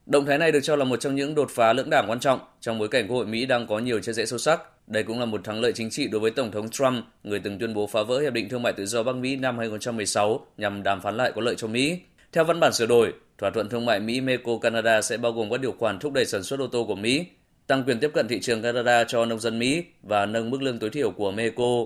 Động 0.06 0.26
thái 0.26 0.38
này 0.38 0.52
được 0.52 0.60
cho 0.62 0.76
là 0.76 0.84
một 0.84 0.96
trong 1.00 1.14
những 1.14 1.34
đột 1.34 1.50
phá 1.50 1.72
lưỡng 1.72 1.90
đảng 1.90 2.10
quan 2.10 2.20
trọng 2.20 2.40
trong 2.60 2.78
bối 2.78 2.88
cảnh 2.88 3.08
Quốc 3.08 3.16
hội 3.16 3.26
Mỹ 3.26 3.46
đang 3.46 3.66
có 3.66 3.78
nhiều 3.78 4.00
chia 4.00 4.12
rẽ 4.12 4.24
sâu 4.26 4.38
sắc. 4.38 4.60
Đây 4.86 5.02
cũng 5.02 5.20
là 5.20 5.26
một 5.26 5.44
thắng 5.44 5.60
lợi 5.60 5.72
chính 5.72 5.90
trị 5.90 6.08
đối 6.08 6.20
với 6.20 6.30
Tổng 6.30 6.50
thống 6.50 6.70
Trump, 6.70 7.04
người 7.24 7.40
từng 7.40 7.58
tuyên 7.58 7.74
bố 7.74 7.86
phá 7.86 8.02
vỡ 8.02 8.20
Hiệp 8.20 8.32
định 8.32 8.48
Thương 8.48 8.62
mại 8.62 8.72
Tự 8.72 8.86
do 8.86 9.02
Bắc 9.02 9.16
Mỹ 9.16 9.36
năm 9.36 9.58
2016 9.58 10.46
nhằm 10.56 10.82
đàm 10.82 11.00
phán 11.00 11.16
lại 11.16 11.32
có 11.34 11.40
lợi 11.40 11.54
cho 11.58 11.68
Mỹ. 11.68 11.98
Theo 12.32 12.44
văn 12.44 12.60
bản 12.60 12.72
sửa 12.72 12.86
đổi, 12.86 13.12
thỏa 13.38 13.50
thuận 13.50 13.68
thương 13.68 13.86
mại 13.86 14.00
Mỹ-Mexico-Canada 14.00 15.00
sẽ 15.00 15.16
bao 15.16 15.32
gồm 15.32 15.50
các 15.50 15.60
điều 15.60 15.72
khoản 15.72 15.98
thúc 15.98 16.12
đẩy 16.12 16.26
sản 16.26 16.42
xuất 16.42 16.60
ô 16.60 16.66
tô 16.66 16.84
của 16.84 16.94
Mỹ, 16.94 17.26
tăng 17.66 17.84
quyền 17.84 18.00
tiếp 18.00 18.10
cận 18.14 18.28
thị 18.28 18.40
trường 18.40 18.62
Canada 18.62 19.04
cho 19.04 19.24
nông 19.24 19.40
dân 19.40 19.58
Mỹ 19.58 19.84
và 20.02 20.26
nâng 20.26 20.50
mức 20.50 20.62
lương 20.62 20.78
tối 20.78 20.90
thiểu 20.90 21.10
của 21.10 21.30
Mexico. 21.30 21.84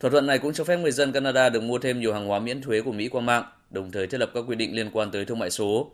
Thỏa 0.00 0.10
thuận 0.10 0.26
này 0.26 0.38
cũng 0.38 0.52
cho 0.52 0.64
phép 0.64 0.76
người 0.76 0.92
dân 0.92 1.12
Canada 1.12 1.48
được 1.48 1.62
mua 1.62 1.78
thêm 1.78 2.00
nhiều 2.00 2.12
hàng 2.12 2.26
hóa 2.26 2.38
miễn 2.38 2.62
thuế 2.62 2.80
của 2.80 2.92
Mỹ 2.92 3.08
qua 3.08 3.20
mạng, 3.20 3.44
đồng 3.70 3.90
thời 3.90 4.06
thiết 4.06 4.18
lập 4.20 4.30
các 4.34 4.44
quy 4.48 4.56
định 4.56 4.76
liên 4.76 4.90
quan 4.92 5.10
tới 5.10 5.24
thương 5.24 5.38
mại 5.38 5.50
số. 5.50 5.90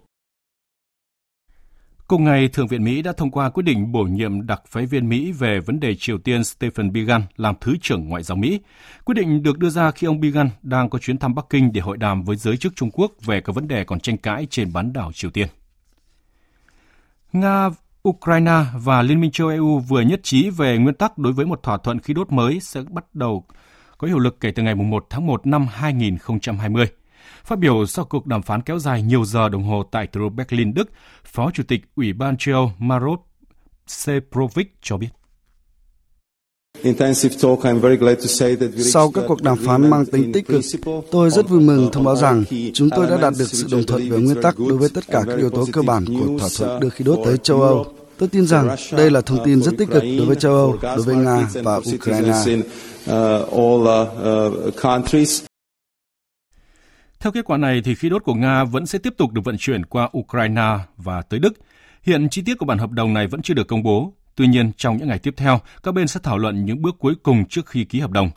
Cùng 2.11 2.25
ngày, 2.25 2.49
Thượng 2.49 2.67
viện 2.67 2.85
Mỹ 2.85 3.03
đã 3.03 3.13
thông 3.13 3.31
qua 3.31 3.51
quyết 3.51 3.63
định 3.63 3.93
bổ 3.93 4.03
nhiệm 4.03 4.47
đặc 4.47 4.63
phái 4.69 4.87
viên 4.87 5.09
Mỹ 5.09 5.33
về 5.33 5.61
vấn 5.61 5.81
đề 5.81 5.95
Triều 5.95 6.19
Tiên 6.19 6.45
Stephen 6.45 6.93
Biegun 6.93 7.23
làm 7.37 7.55
Thứ 7.61 7.75
trưởng 7.81 8.09
Ngoại 8.09 8.23
giao 8.23 8.37
Mỹ. 8.37 8.61
Quyết 9.05 9.15
định 9.15 9.43
được 9.43 9.59
đưa 9.59 9.71
ra 9.71 9.91
khi 9.91 10.07
ông 10.07 10.21
Biegun 10.21 10.49
đang 10.63 10.91
có 10.91 10.99
chuyến 10.99 11.19
thăm 11.19 11.35
Bắc 11.35 11.45
Kinh 11.51 11.73
để 11.73 11.81
hội 11.81 11.97
đàm 11.97 12.23
với 12.23 12.37
giới 12.37 12.57
chức 12.57 12.77
Trung 12.77 12.91
Quốc 12.93 13.13
về 13.25 13.41
các 13.41 13.55
vấn 13.55 13.69
đề 13.69 13.85
còn 13.85 14.01
tranh 14.01 14.17
cãi 14.17 14.47
trên 14.51 14.73
bán 14.73 14.93
đảo 14.93 15.13
Triều 15.15 15.31
Tiên. 15.31 15.49
Nga, 17.33 17.71
Ukraine 18.09 18.65
và 18.75 19.03
Liên 19.03 19.21
minh 19.21 19.31
châu 19.31 19.49
EU 19.49 19.79
vừa 19.79 20.01
nhất 20.01 20.21
trí 20.23 20.51
về 20.51 20.79
nguyên 20.79 20.95
tắc 20.95 21.19
đối 21.19 21.33
với 21.33 21.47
một 21.47 21.63
thỏa 21.63 21.79
thuận 21.79 21.99
khí 21.99 22.15
đốt 22.15 22.33
mới 22.33 22.61
sẽ 22.61 22.81
bắt 22.91 23.05
đầu 23.15 23.45
có 23.99 24.09
hiệu 24.09 24.19
lực 24.19 24.41
kể 24.41 24.51
từ 24.51 24.63
ngày 24.63 24.75
1 24.75 25.07
tháng 25.11 25.27
1 25.27 25.47
năm 25.47 25.67
2020. 25.71 26.87
Phát 27.45 27.59
biểu 27.59 27.87
sau 27.87 28.05
cuộc 28.05 28.27
đàm 28.27 28.43
phán 28.43 28.63
kéo 28.63 28.79
dài 28.79 29.03
nhiều 29.03 29.25
giờ 29.25 29.49
đồng 29.49 29.63
hồ 29.63 29.83
tại 29.91 30.07
thủ 30.07 30.21
đô 30.21 30.29
Berlin, 30.29 30.75
Đức, 30.75 30.91
Phó 31.25 31.51
Chủ 31.55 31.63
tịch 31.69 31.81
Ủy 31.97 32.13
ban 32.13 32.37
châu 32.37 32.55
Âu 32.55 32.73
Maros 32.79 33.19
Seprovic 33.87 34.75
cho 34.83 34.97
biết. 34.97 35.09
Sau 38.79 39.11
các 39.11 39.25
cuộc 39.29 39.43
đàm 39.43 39.59
phán 39.59 39.91
mang 39.91 40.07
tính 40.07 40.33
tích 40.33 40.47
cực, 40.47 40.65
tôi 41.11 41.31
rất 41.31 41.49
vui 41.49 41.61
mừng 41.61 41.91
thông 41.93 42.05
báo 42.05 42.17
rằng 42.17 42.45
chúng 42.75 42.91
tôi 42.91 43.07
đã 43.07 43.17
đạt 43.17 43.35
được 43.39 43.49
sự 43.49 43.67
đồng 43.71 43.85
thuận 43.87 44.11
về 44.11 44.19
nguyên 44.19 44.43
tắc 44.43 44.59
đối 44.59 44.79
với 44.79 44.89
tất 44.95 45.05
cả 45.09 45.23
các 45.27 45.39
yếu 45.39 45.51
tố 45.51 45.67
cơ 45.73 45.83
bản 45.83 46.05
của 46.07 46.39
thỏa 46.39 46.49
thuận 46.59 46.81
đưa 46.81 46.89
khí 46.89 47.05
đốt 47.05 47.19
tới 47.25 47.39
châu 47.39 47.63
Âu. 47.63 47.87
Tôi 48.19 48.29
tin 48.29 48.47
rằng 48.47 48.77
đây 48.93 49.11
là 49.11 49.21
thông 49.21 49.45
tin 49.45 49.63
rất 49.63 49.75
tích 49.79 49.89
cực 49.91 50.03
đối 50.19 50.27
với 50.27 50.37
châu 50.37 50.55
Âu, 50.55 50.79
đối 50.83 51.03
với 51.03 51.17
Nga 51.17 51.49
và 51.63 51.81
Ukraine. 51.95 52.33
Theo 57.21 57.33
kết 57.33 57.45
quả 57.45 57.57
này, 57.57 57.83
thì 57.85 57.95
khí 57.95 58.09
đốt 58.09 58.25
của 58.25 58.35
Nga 58.35 58.65
vẫn 58.65 58.87
sẽ 58.87 58.99
tiếp 58.99 59.15
tục 59.17 59.33
được 59.33 59.45
vận 59.45 59.57
chuyển 59.59 59.85
qua 59.85 60.09
Ukraine 60.19 60.79
và 60.97 61.23
tới 61.23 61.41
Đức. 61.41 61.53
Hiện 62.03 62.29
chi 62.29 62.43
tiết 62.43 62.59
của 62.59 62.67
bản 62.67 62.79
hợp 62.79 62.91
đồng 62.91 63.15
này 63.15 63.27
vẫn 63.27 63.43
chưa 63.43 63.55
được 63.55 63.69
công 63.69 63.83
bố, 63.83 64.15
Tuy 64.41 64.47
nhiên, 64.47 64.73
trong 64.77 64.97
những 64.97 65.09
ngày 65.09 65.19
tiếp 65.19 65.35
theo, 65.37 65.61
các 65.83 65.95
bên 65.95 66.09
sẽ 66.09 66.21
thảo 66.23 66.39
luận 66.39 66.65
những 66.65 66.83
bước 66.83 66.97
cuối 66.99 67.15
cùng 67.23 67.45
trước 67.49 67.67
khi 67.67 67.85
ký 67.85 68.01
hợp 68.01 68.11
đồng. 68.11 68.31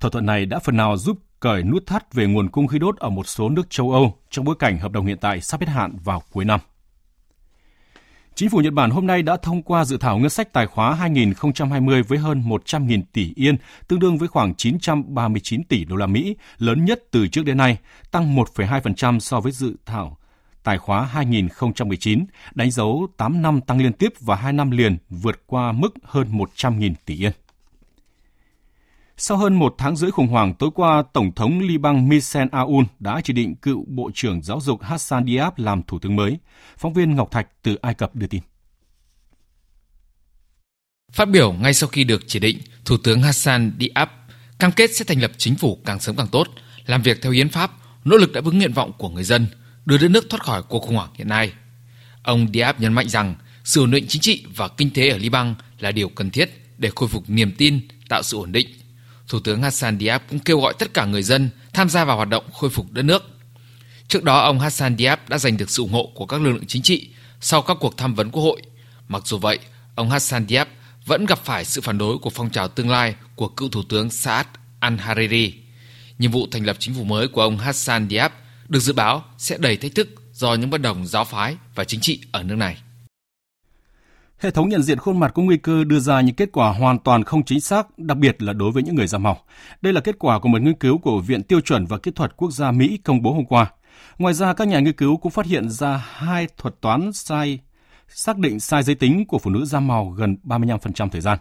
Thỏa 0.00 0.10
thuận 0.10 0.26
này 0.26 0.46
đã 0.46 0.58
phần 0.58 0.76
nào 0.76 0.96
giúp 0.96 1.18
cởi 1.40 1.62
nút 1.62 1.86
thắt 1.86 2.14
về 2.14 2.26
nguồn 2.26 2.48
cung 2.48 2.66
khí 2.66 2.78
đốt 2.78 2.96
ở 2.96 3.10
một 3.10 3.26
số 3.26 3.48
nước 3.48 3.70
châu 3.70 3.92
Âu 3.92 4.18
trong 4.30 4.44
bối 4.44 4.54
cảnh 4.58 4.78
hợp 4.78 4.92
đồng 4.92 5.06
hiện 5.06 5.18
tại 5.20 5.40
sắp 5.40 5.60
hết 5.60 5.68
hạn 5.68 5.96
vào 6.04 6.22
cuối 6.32 6.44
năm. 6.44 6.60
Chính 8.38 8.50
phủ 8.50 8.58
Nhật 8.58 8.72
Bản 8.72 8.90
hôm 8.90 9.06
nay 9.06 9.22
đã 9.22 9.36
thông 9.36 9.62
qua 9.62 9.84
dự 9.84 9.96
thảo 9.96 10.18
ngân 10.18 10.30
sách 10.30 10.52
tài 10.52 10.66
khóa 10.66 10.94
2020 10.94 12.02
với 12.02 12.18
hơn 12.18 12.42
100.000 12.48 13.02
tỷ 13.12 13.32
yên, 13.36 13.56
tương 13.88 13.98
đương 13.98 14.18
với 14.18 14.28
khoảng 14.28 14.54
939 14.54 15.64
tỷ 15.64 15.84
đô 15.84 15.96
la 15.96 16.06
Mỹ, 16.06 16.36
lớn 16.58 16.84
nhất 16.84 17.02
từ 17.10 17.28
trước 17.28 17.44
đến 17.44 17.56
nay, 17.56 17.78
tăng 18.10 18.36
1,2% 18.36 19.18
so 19.18 19.40
với 19.40 19.52
dự 19.52 19.76
thảo 19.86 20.18
tài 20.62 20.78
khóa 20.78 21.04
2019, 21.04 22.24
đánh 22.54 22.70
dấu 22.70 23.08
8 23.16 23.42
năm 23.42 23.60
tăng 23.60 23.80
liên 23.80 23.92
tiếp 23.92 24.12
và 24.20 24.36
2 24.36 24.52
năm 24.52 24.70
liền 24.70 24.96
vượt 25.08 25.42
qua 25.46 25.72
mức 25.72 25.94
hơn 26.02 26.28
100.000 26.32 26.94
tỷ 27.04 27.24
yên. 27.24 27.32
Sau 29.18 29.36
hơn 29.36 29.54
một 29.54 29.74
tháng 29.78 29.96
rưỡi 29.96 30.10
khủng 30.10 30.26
hoảng, 30.26 30.54
tối 30.54 30.70
qua, 30.74 31.02
Tổng 31.12 31.34
thống 31.34 31.60
Liban 31.60 32.08
Michel 32.08 32.48
Aoun 32.52 32.84
đã 32.98 33.20
chỉ 33.24 33.32
định 33.32 33.56
cựu 33.56 33.84
Bộ 33.88 34.10
trưởng 34.14 34.42
Giáo 34.42 34.60
dục 34.60 34.82
Hassan 34.82 35.26
Diab 35.26 35.52
làm 35.56 35.82
Thủ 35.82 35.98
tướng 35.98 36.16
mới. 36.16 36.38
Phóng 36.78 36.92
viên 36.92 37.14
Ngọc 37.14 37.30
Thạch 37.30 37.48
từ 37.62 37.74
Ai 37.74 37.94
Cập 37.94 38.16
đưa 38.16 38.26
tin. 38.26 38.40
Phát 41.12 41.28
biểu 41.28 41.52
ngay 41.52 41.74
sau 41.74 41.88
khi 41.88 42.04
được 42.04 42.22
chỉ 42.26 42.38
định, 42.38 42.58
Thủ 42.84 42.96
tướng 43.04 43.22
Hassan 43.22 43.72
Diab 43.80 44.08
cam 44.58 44.72
kết 44.72 44.90
sẽ 44.94 45.04
thành 45.04 45.20
lập 45.20 45.30
chính 45.36 45.54
phủ 45.54 45.78
càng 45.84 46.00
sớm 46.00 46.16
càng 46.16 46.28
tốt, 46.32 46.48
làm 46.86 47.02
việc 47.02 47.22
theo 47.22 47.32
hiến 47.32 47.48
pháp, 47.48 47.70
nỗ 48.04 48.16
lực 48.16 48.32
đáp 48.32 48.44
ứng 48.44 48.58
nguyện 48.58 48.72
vọng 48.72 48.92
của 48.98 49.08
người 49.08 49.24
dân– 49.24 49.46
đưa 49.88 49.98
đất 49.98 50.08
nước 50.08 50.30
thoát 50.30 50.42
khỏi 50.42 50.62
cuộc 50.62 50.82
khủng 50.82 50.94
hoảng 50.96 51.10
hiện 51.14 51.28
nay. 51.28 51.52
Ông 52.22 52.46
Diab 52.54 52.80
nhấn 52.80 52.92
mạnh 52.92 53.08
rằng 53.08 53.34
sự 53.64 53.80
ổn 53.80 53.90
định 53.90 54.04
chính 54.08 54.22
trị 54.22 54.44
và 54.56 54.68
kinh 54.68 54.90
tế 54.90 55.08
ở 55.08 55.18
Liban 55.18 55.54
là 55.78 55.92
điều 55.92 56.08
cần 56.08 56.30
thiết 56.30 56.50
để 56.78 56.90
khôi 56.94 57.08
phục 57.08 57.30
niềm 57.30 57.52
tin, 57.58 57.88
tạo 58.08 58.22
sự 58.22 58.36
ổn 58.36 58.52
định. 58.52 58.68
Thủ 59.28 59.40
tướng 59.40 59.62
Hassan 59.62 59.98
Diab 59.98 60.22
cũng 60.30 60.38
kêu 60.38 60.60
gọi 60.60 60.74
tất 60.78 60.94
cả 60.94 61.04
người 61.04 61.22
dân 61.22 61.50
tham 61.72 61.88
gia 61.88 62.04
vào 62.04 62.16
hoạt 62.16 62.28
động 62.28 62.44
khôi 62.52 62.70
phục 62.70 62.92
đất 62.92 63.02
nước. 63.02 63.24
Trước 64.08 64.24
đó, 64.24 64.38
ông 64.38 64.60
Hassan 64.60 64.96
Diab 64.98 65.18
đã 65.28 65.38
giành 65.38 65.56
được 65.56 65.70
sự 65.70 65.82
ủng 65.82 65.92
hộ 65.92 66.12
của 66.14 66.26
các 66.26 66.40
lực 66.40 66.50
lượng 66.50 66.66
chính 66.66 66.82
trị 66.82 67.08
sau 67.40 67.62
các 67.62 67.76
cuộc 67.80 67.96
tham 67.96 68.14
vấn 68.14 68.30
quốc 68.30 68.42
hội. 68.42 68.62
Mặc 69.08 69.22
dù 69.26 69.38
vậy, 69.38 69.58
ông 69.94 70.10
Hassan 70.10 70.46
Diab 70.48 70.68
vẫn 71.06 71.26
gặp 71.26 71.38
phải 71.44 71.64
sự 71.64 71.80
phản 71.80 71.98
đối 71.98 72.18
của 72.18 72.30
phong 72.30 72.50
trào 72.50 72.68
tương 72.68 72.90
lai 72.90 73.14
của 73.34 73.48
cựu 73.48 73.68
thủ 73.68 73.82
tướng 73.88 74.10
Saad 74.10 74.46
al-Hariri. 74.80 75.52
Nhiệm 76.18 76.30
vụ 76.30 76.46
thành 76.50 76.66
lập 76.66 76.76
chính 76.78 76.94
phủ 76.94 77.04
mới 77.04 77.28
của 77.28 77.42
ông 77.42 77.58
Hassan 77.58 78.08
Diab– 78.08 78.32
được 78.68 78.80
dự 78.80 78.92
báo 78.92 79.24
sẽ 79.38 79.56
đầy 79.58 79.76
thách 79.76 79.94
thức 79.94 80.08
do 80.32 80.54
những 80.54 80.70
bất 80.70 80.80
đồng 80.80 81.06
giáo 81.06 81.24
phái 81.24 81.56
và 81.74 81.84
chính 81.84 82.00
trị 82.00 82.20
ở 82.32 82.42
nước 82.42 82.54
này. 82.54 82.76
Hệ 84.38 84.50
thống 84.50 84.68
nhận 84.68 84.82
diện 84.82 84.98
khuôn 84.98 85.20
mặt 85.20 85.32
có 85.34 85.42
nguy 85.42 85.56
cơ 85.56 85.84
đưa 85.84 86.00
ra 86.00 86.20
những 86.20 86.34
kết 86.34 86.48
quả 86.52 86.72
hoàn 86.72 86.98
toàn 86.98 87.24
không 87.24 87.44
chính 87.44 87.60
xác, 87.60 87.98
đặc 87.98 88.18
biệt 88.18 88.42
là 88.42 88.52
đối 88.52 88.70
với 88.70 88.82
những 88.82 88.94
người 88.94 89.06
da 89.06 89.18
màu. 89.18 89.38
Đây 89.82 89.92
là 89.92 90.00
kết 90.00 90.18
quả 90.18 90.38
của 90.38 90.48
một 90.48 90.62
nghiên 90.62 90.74
cứu 90.74 90.98
của 90.98 91.20
Viện 91.20 91.42
Tiêu 91.42 91.60
chuẩn 91.60 91.86
và 91.86 91.98
Kỹ 91.98 92.10
thuật 92.10 92.36
Quốc 92.36 92.50
gia 92.50 92.70
Mỹ 92.70 92.98
công 93.04 93.22
bố 93.22 93.32
hôm 93.32 93.44
qua. 93.44 93.70
Ngoài 94.18 94.34
ra, 94.34 94.52
các 94.52 94.68
nhà 94.68 94.80
nghiên 94.80 94.92
cứu 94.92 95.16
cũng 95.16 95.32
phát 95.32 95.46
hiện 95.46 95.70
ra 95.70 95.96
hai 96.12 96.46
thuật 96.56 96.80
toán 96.80 97.12
sai 97.12 97.58
xác 98.08 98.38
định 98.38 98.60
sai 98.60 98.82
giới 98.82 98.94
tính 98.94 99.26
của 99.26 99.38
phụ 99.38 99.50
nữ 99.50 99.64
da 99.64 99.80
màu 99.80 100.10
gần 100.10 100.36
35% 100.44 101.08
thời 101.08 101.20
gian. 101.20 101.38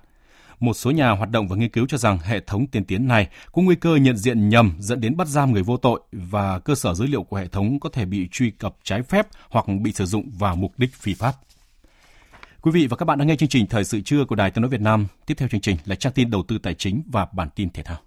Một 0.59 0.73
số 0.73 0.91
nhà 0.91 1.09
hoạt 1.09 1.29
động 1.29 1.47
và 1.47 1.55
nghiên 1.55 1.69
cứu 1.69 1.87
cho 1.89 1.97
rằng 1.97 2.19
hệ 2.19 2.39
thống 2.39 2.67
tiên 2.67 2.85
tiến 2.85 3.07
này 3.07 3.27
có 3.51 3.61
nguy 3.61 3.75
cơ 3.75 3.95
nhận 3.95 4.17
diện 4.17 4.49
nhầm 4.49 4.75
dẫn 4.79 5.01
đến 5.01 5.17
bắt 5.17 5.27
giam 5.27 5.51
người 5.51 5.63
vô 5.63 5.77
tội 5.77 6.01
và 6.11 6.59
cơ 6.59 6.75
sở 6.75 6.93
dữ 6.93 7.05
liệu 7.05 7.23
của 7.23 7.37
hệ 7.37 7.47
thống 7.47 7.79
có 7.79 7.89
thể 7.93 8.05
bị 8.05 8.27
truy 8.31 8.51
cập 8.51 8.75
trái 8.83 9.03
phép 9.03 9.27
hoặc 9.49 9.65
bị 9.81 9.91
sử 9.91 10.05
dụng 10.05 10.29
vào 10.39 10.55
mục 10.55 10.71
đích 10.77 10.93
phi 10.93 11.13
pháp. 11.13 11.33
Quý 12.61 12.71
vị 12.71 12.87
và 12.87 12.97
các 12.97 13.05
bạn 13.05 13.17
đang 13.17 13.27
nghe 13.27 13.35
chương 13.35 13.49
trình 13.49 13.67
Thời 13.67 13.83
sự 13.83 14.01
trưa 14.01 14.25
của 14.25 14.35
Đài 14.35 14.51
Tiếng 14.51 14.61
nói 14.61 14.69
Việt 14.69 14.81
Nam. 14.81 15.07
Tiếp 15.25 15.33
theo 15.37 15.49
chương 15.49 15.61
trình 15.61 15.77
là 15.85 15.95
trang 15.95 16.13
tin 16.13 16.31
đầu 16.31 16.43
tư 16.47 16.57
tài 16.63 16.73
chính 16.73 17.03
và 17.11 17.27
bản 17.33 17.49
tin 17.55 17.69
thể 17.69 17.83
thao. 17.83 17.97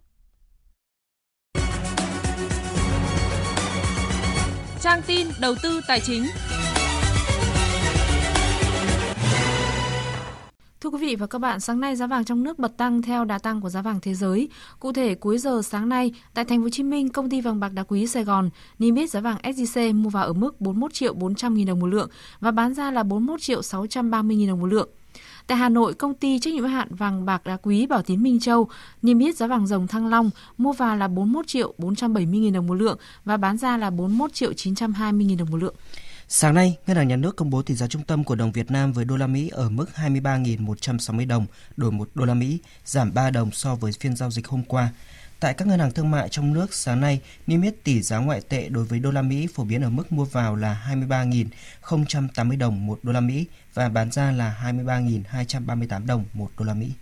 Trang 4.80 5.02
tin 5.06 5.26
đầu 5.40 5.54
tư 5.62 5.80
tài 5.88 6.00
chính. 6.00 6.26
Thưa 10.80 10.90
quý 10.90 10.98
vị 10.98 11.16
và 11.16 11.26
các 11.26 11.38
bạn, 11.38 11.60
sáng 11.60 11.80
nay 11.80 11.96
giá 11.96 12.06
vàng 12.06 12.24
trong 12.24 12.42
nước 12.42 12.58
bật 12.58 12.76
tăng 12.76 13.02
theo 13.02 13.24
đà 13.24 13.38
tăng 13.38 13.60
của 13.60 13.68
giá 13.68 13.82
vàng 13.82 14.00
thế 14.00 14.14
giới. 14.14 14.48
Cụ 14.78 14.92
thể, 14.92 15.14
cuối 15.14 15.38
giờ 15.38 15.62
sáng 15.64 15.88
nay, 15.88 16.12
tại 16.34 16.44
thành 16.44 16.58
phố 16.58 16.62
Hồ 16.62 16.68
Chí 16.70 16.82
Minh, 16.82 17.08
công 17.08 17.30
ty 17.30 17.40
vàng 17.40 17.60
bạc 17.60 17.68
đá 17.68 17.82
quý 17.82 18.06
Sài 18.06 18.24
Gòn 18.24 18.50
niêm 18.78 18.94
yết 18.94 19.10
giá 19.10 19.20
vàng 19.20 19.36
SJC 19.42 19.94
mua 19.94 20.10
vào 20.10 20.24
ở 20.24 20.32
mức 20.32 20.60
41 20.60 20.92
triệu 20.92 21.14
400 21.14 21.56
000 21.56 21.64
đồng 21.66 21.80
một 21.80 21.86
lượng 21.86 22.08
và 22.40 22.50
bán 22.50 22.74
ra 22.74 22.90
là 22.90 23.02
41 23.02 23.40
triệu 23.40 23.62
630 23.62 24.36
000 24.36 24.46
đồng 24.48 24.60
một 24.60 24.66
lượng. 24.66 24.88
Tại 25.46 25.58
Hà 25.58 25.68
Nội, 25.68 25.94
công 25.94 26.14
ty 26.14 26.38
trách 26.38 26.54
nhiệm 26.54 26.64
hạn 26.64 26.88
vàng 26.94 27.24
bạc 27.24 27.46
đá 27.46 27.56
quý 27.56 27.86
Bảo 27.86 28.02
Tín 28.02 28.22
Minh 28.22 28.40
Châu 28.40 28.68
niêm 29.02 29.18
yết 29.18 29.36
giá 29.36 29.46
vàng 29.46 29.66
rồng 29.66 29.86
Thăng 29.86 30.06
Long 30.06 30.30
mua 30.58 30.72
vào 30.72 30.96
là 30.96 31.08
41 31.08 31.46
triệu 31.46 31.74
470 31.78 32.40
000 32.44 32.52
đồng 32.52 32.66
một 32.66 32.74
lượng 32.74 32.98
và 33.24 33.36
bán 33.36 33.56
ra 33.56 33.76
là 33.76 33.90
41 33.90 34.32
triệu 34.32 34.52
920 34.52 35.26
000 35.28 35.36
đồng 35.36 35.50
một 35.50 35.56
lượng. 35.56 35.74
Sáng 36.32 36.54
nay, 36.54 36.76
Ngân 36.86 36.96
hàng 36.96 37.08
Nhà 37.08 37.16
nước 37.16 37.36
công 37.36 37.50
bố 37.50 37.62
tỷ 37.62 37.74
giá 37.74 37.86
trung 37.86 38.02
tâm 38.02 38.24
của 38.24 38.34
đồng 38.34 38.52
Việt 38.52 38.70
Nam 38.70 38.92
với 38.92 39.04
đô 39.04 39.16
la 39.16 39.26
Mỹ 39.26 39.48
ở 39.48 39.68
mức 39.68 39.86
23.160 39.94 41.28
đồng 41.28 41.46
đổi 41.76 41.92
1 41.92 42.08
đô 42.14 42.24
la 42.24 42.34
Mỹ, 42.34 42.58
giảm 42.84 43.14
3 43.14 43.30
đồng 43.30 43.50
so 43.52 43.74
với 43.74 43.92
phiên 43.92 44.16
giao 44.16 44.30
dịch 44.30 44.48
hôm 44.48 44.62
qua. 44.64 44.88
Tại 45.40 45.54
các 45.54 45.68
ngân 45.68 45.78
hàng 45.78 45.92
thương 45.92 46.10
mại 46.10 46.28
trong 46.28 46.52
nước 46.52 46.74
sáng 46.74 47.00
nay, 47.00 47.20
niêm 47.46 47.62
yết 47.62 47.84
tỷ 47.84 48.02
giá 48.02 48.18
ngoại 48.18 48.40
tệ 48.40 48.68
đối 48.68 48.84
với 48.84 48.98
đô 48.98 49.10
la 49.10 49.22
Mỹ 49.22 49.46
phổ 49.54 49.64
biến 49.64 49.82
ở 49.82 49.90
mức 49.90 50.12
mua 50.12 50.24
vào 50.24 50.56
là 50.56 50.86
23.080 51.08 52.58
đồng 52.58 52.86
1 52.86 52.98
đô 53.02 53.12
la 53.12 53.20
Mỹ 53.20 53.46
và 53.74 53.88
bán 53.88 54.12
ra 54.12 54.32
là 54.32 54.60
23.238 54.64 56.06
đồng 56.06 56.24
1 56.32 56.50
đô 56.58 56.64
la 56.64 56.74
Mỹ. 56.74 56.92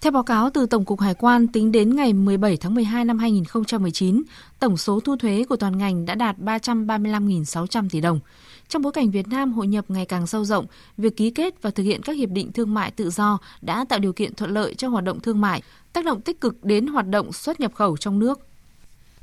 Theo 0.00 0.10
báo 0.12 0.22
cáo 0.22 0.50
từ 0.50 0.66
Tổng 0.66 0.84
cục 0.84 1.00
Hải 1.00 1.14
quan, 1.14 1.48
tính 1.48 1.72
đến 1.72 1.96
ngày 1.96 2.12
17 2.12 2.56
tháng 2.56 2.74
12 2.74 3.04
năm 3.04 3.18
2019, 3.18 4.22
tổng 4.58 4.76
số 4.76 5.00
thu 5.00 5.16
thuế 5.16 5.44
của 5.48 5.56
toàn 5.56 5.78
ngành 5.78 6.06
đã 6.06 6.14
đạt 6.14 6.38
335.600 6.38 7.88
tỷ 7.88 8.00
đồng. 8.00 8.20
Trong 8.68 8.82
bối 8.82 8.92
cảnh 8.92 9.10
Việt 9.10 9.28
Nam 9.28 9.52
hội 9.52 9.66
nhập 9.66 9.84
ngày 9.88 10.06
càng 10.06 10.26
sâu 10.26 10.44
rộng, 10.44 10.66
việc 10.96 11.16
ký 11.16 11.30
kết 11.30 11.62
và 11.62 11.70
thực 11.70 11.82
hiện 11.82 12.02
các 12.02 12.16
hiệp 12.16 12.30
định 12.30 12.52
thương 12.52 12.74
mại 12.74 12.90
tự 12.90 13.10
do 13.10 13.38
đã 13.60 13.84
tạo 13.88 13.98
điều 13.98 14.12
kiện 14.12 14.34
thuận 14.34 14.50
lợi 14.50 14.74
cho 14.74 14.88
hoạt 14.88 15.04
động 15.04 15.20
thương 15.20 15.40
mại, 15.40 15.62
tác 15.92 16.04
động 16.04 16.20
tích 16.20 16.40
cực 16.40 16.64
đến 16.64 16.86
hoạt 16.86 17.08
động 17.08 17.32
xuất 17.32 17.60
nhập 17.60 17.74
khẩu 17.74 17.96
trong 17.96 18.18
nước. 18.18 18.40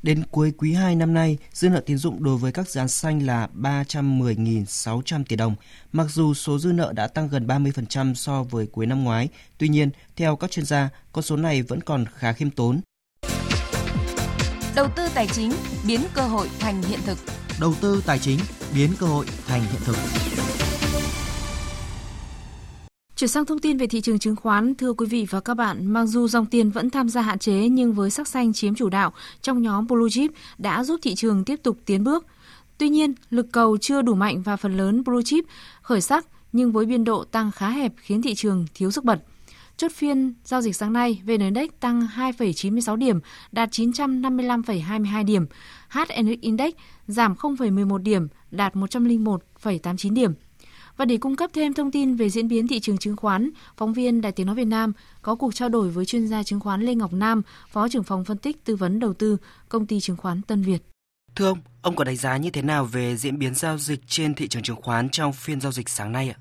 Đến 0.04 0.24
cuối 0.32 0.54
quý 0.58 0.74
2 0.74 0.96
năm 0.96 1.14
nay, 1.14 1.38
dư 1.54 1.70
nợ 1.70 1.82
tín 1.86 1.98
dụng 1.98 2.24
đối 2.24 2.38
với 2.38 2.52
các 2.52 2.70
dự 2.70 2.80
án 2.80 2.88
xanh 2.88 3.26
là 3.26 3.50
310.600 3.62 5.24
tỷ 5.24 5.36
đồng. 5.36 5.56
Mặc 5.92 6.08
dù 6.10 6.34
số 6.34 6.60
dư 6.60 6.72
nợ 6.72 6.94
đã 6.96 7.08
tăng 7.08 7.28
gần 7.28 7.48
30% 7.48 8.14
so 8.14 8.44
với 8.44 8.68
cuối 8.68 8.86
năm 8.86 9.04
ngoái, 9.04 9.30
tuy 9.58 9.70
nhiên, 9.70 9.90
theo 10.16 10.36
các 10.36 10.52
chuyên 10.52 10.66
gia, 10.66 10.90
con 11.12 11.24
số 11.24 11.36
này 11.36 11.62
vẫn 11.62 11.82
còn 11.82 12.06
khá 12.16 12.34
khiêm 12.34 12.50
tốn. 12.50 12.82
Đầu 14.76 14.88
tư 14.96 15.08
tài 15.14 15.28
chính 15.28 15.52
biến 15.88 16.02
cơ 16.14 16.22
hội 16.22 16.50
thành 16.60 16.82
hiện 16.82 17.00
thực. 17.06 17.18
Đầu 17.60 17.74
tư 17.82 18.04
tài 18.06 18.20
chính 18.20 18.40
biến 18.76 18.90
cơ 19.00 19.06
hội 19.08 19.26
thành 19.48 19.62
hiện 19.62 19.82
thực. 19.86 19.96
Chuyển 23.16 23.28
sang 23.28 23.46
thông 23.46 23.60
tin 23.60 23.78
về 23.78 23.88
thị 23.88 24.02
trường 24.02 24.20
chứng 24.20 24.36
khoán, 24.36 24.76
thưa 24.76 24.94
quý 24.94 25.06
vị 25.06 25.26
và 25.30 25.40
các 25.40 25.54
bạn, 25.54 25.86
mặc 25.86 26.06
dù 26.06 26.28
dòng 26.28 26.46
tiền 26.46 26.72
vẫn 26.72 26.90
tham 26.90 27.10
gia 27.10 27.22
hạn 27.22 27.40
chế 27.40 27.54
nhưng 27.54 27.94
với 27.94 28.10
sắc 28.10 28.28
xanh 28.28 28.54
chiếm 28.54 28.76
chủ 28.76 28.90
đạo 28.90 29.14
trong 29.42 29.62
nhóm 29.62 29.88
Blue 29.88 30.10
Chip 30.10 30.32
đã 30.58 30.84
giúp 30.84 31.00
thị 31.04 31.16
trường 31.16 31.44
tiếp 31.44 31.60
tục 31.64 31.78
tiến 31.86 32.04
bước. 32.04 32.26
Tuy 32.78 32.90
nhiên, 32.90 33.14
lực 33.30 33.48
cầu 33.52 33.78
chưa 33.78 34.02
đủ 34.02 34.16
mạnh 34.16 34.42
và 34.42 34.56
phần 34.58 34.78
lớn 34.78 35.04
Blue 35.04 35.22
Chip 35.26 35.46
khởi 35.82 36.02
sắc 36.02 36.26
nhưng 36.54 36.72
với 36.72 36.86
biên 36.86 37.04
độ 37.04 37.24
tăng 37.24 37.52
khá 37.52 37.70
hẹp 37.70 37.94
khiến 37.98 38.22
thị 38.22 38.36
trường 38.36 38.66
thiếu 38.74 38.92
sức 38.92 39.04
bật. 39.04 39.24
Chốt 39.78 39.92
phiên 39.92 40.34
giao 40.46 40.62
dịch 40.62 40.76
sáng 40.76 40.94
nay, 40.94 41.22
VN 41.26 41.40
Index 41.40 41.70
tăng 41.80 42.08
2,96 42.16 42.96
điểm, 42.96 43.20
đạt 43.52 43.72
955,22 43.72 45.26
điểm. 45.26 45.46
HNX 45.92 46.40
Index 46.42 46.74
giảm 47.08 47.34
0,11 47.34 47.98
điểm, 47.98 48.28
đạt 48.52 48.76
101,89 48.76 50.14
điểm. 50.14 50.34
Và 50.98 51.06
để 51.06 51.18
cung 51.18 51.36
cấp 51.36 51.50
thêm 51.54 51.74
thông 51.74 51.92
tin 51.92 52.16
về 52.16 52.30
diễn 52.30 52.48
biến 52.48 52.68
thị 52.68 52.80
trường 52.80 52.98
chứng 52.98 53.16
khoán, 53.16 53.50
phóng 53.78 53.94
viên 53.94 54.22
Đài 54.22 54.32
Tiếng 54.32 54.48
Nói 54.48 54.56
Việt 54.56 54.66
Nam 54.66 54.94
có 55.22 55.36
cuộc 55.36 55.56
trao 55.56 55.70
đổi 55.70 55.90
với 55.90 56.06
chuyên 56.06 56.28
gia 56.28 56.44
chứng 56.44 56.60
khoán 56.60 56.82
Lê 56.82 56.96
Ngọc 56.96 57.14
Nam, 57.14 57.42
Phó 57.70 57.88
trưởng 57.88 58.04
phòng 58.04 58.26
phân 58.26 58.38
tích 58.38 58.66
tư 58.66 58.76
vấn 58.76 59.00
đầu 59.00 59.14
tư, 59.14 59.38
công 59.70 59.86
ty 59.86 60.00
chứng 60.00 60.18
khoán 60.18 60.42
Tân 60.42 60.62
Việt. 60.62 60.80
Thưa 61.36 61.48
ông, 61.48 61.58
ông 61.82 61.96
có 61.96 62.04
đánh 62.04 62.16
giá 62.16 62.38
như 62.38 62.50
thế 62.50 62.62
nào 62.62 62.86
về 62.86 63.16
diễn 63.16 63.40
biến 63.40 63.56
giao 63.56 63.78
dịch 63.78 64.00
trên 64.06 64.34
thị 64.34 64.48
trường 64.48 64.64
chứng 64.64 64.82
khoán 64.82 65.10
trong 65.10 65.34
phiên 65.34 65.62
giao 65.62 65.72
dịch 65.72 65.90
sáng 65.90 66.12
nay 66.12 66.30
ạ? 66.30 66.38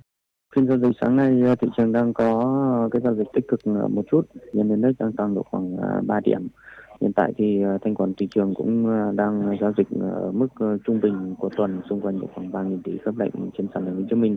Phiên 0.55 0.67
giao 0.67 0.79
dịch 0.79 0.97
sáng 1.01 1.17
nay 1.17 1.57
thị 1.61 1.69
trường 1.77 1.93
đang 1.93 2.15
có 2.15 2.89
cái 2.93 3.03
giao 3.05 3.15
dịch 3.15 3.27
tích 3.35 3.45
cực 3.49 3.67
một 3.67 4.03
chút, 4.11 4.23
nhân 4.53 4.69
index 4.69 4.95
đang 4.99 5.13
tăng 5.13 5.35
được 5.35 5.43
khoảng 5.51 5.77
3 6.07 6.21
điểm. 6.25 6.49
Hiện 7.01 7.13
tại 7.13 7.33
thì 7.37 7.63
ờ, 7.63 7.79
thanh 7.83 7.95
khoản 7.95 8.15
thị 8.15 8.29
trường 8.35 8.55
cũng 8.55 8.87
ờ, 8.87 9.13
đang 9.13 9.57
giao 9.61 9.73
dịch 9.77 9.87
ở 10.01 10.33
mức 10.33 10.49
trung 10.85 11.01
bình 11.01 11.35
của 11.39 11.49
tuần 11.57 11.81
xung 11.91 12.01
quanh 12.01 12.21
khoảng 12.35 12.51
3.000 12.51 12.79
tỷ 12.85 12.99
khớp 12.99 13.19
lệnh 13.19 13.31
trên 13.59 13.67
sàn 13.75 13.87
Hồ 13.87 14.03
Chí 14.11 14.17
minh 14.17 14.37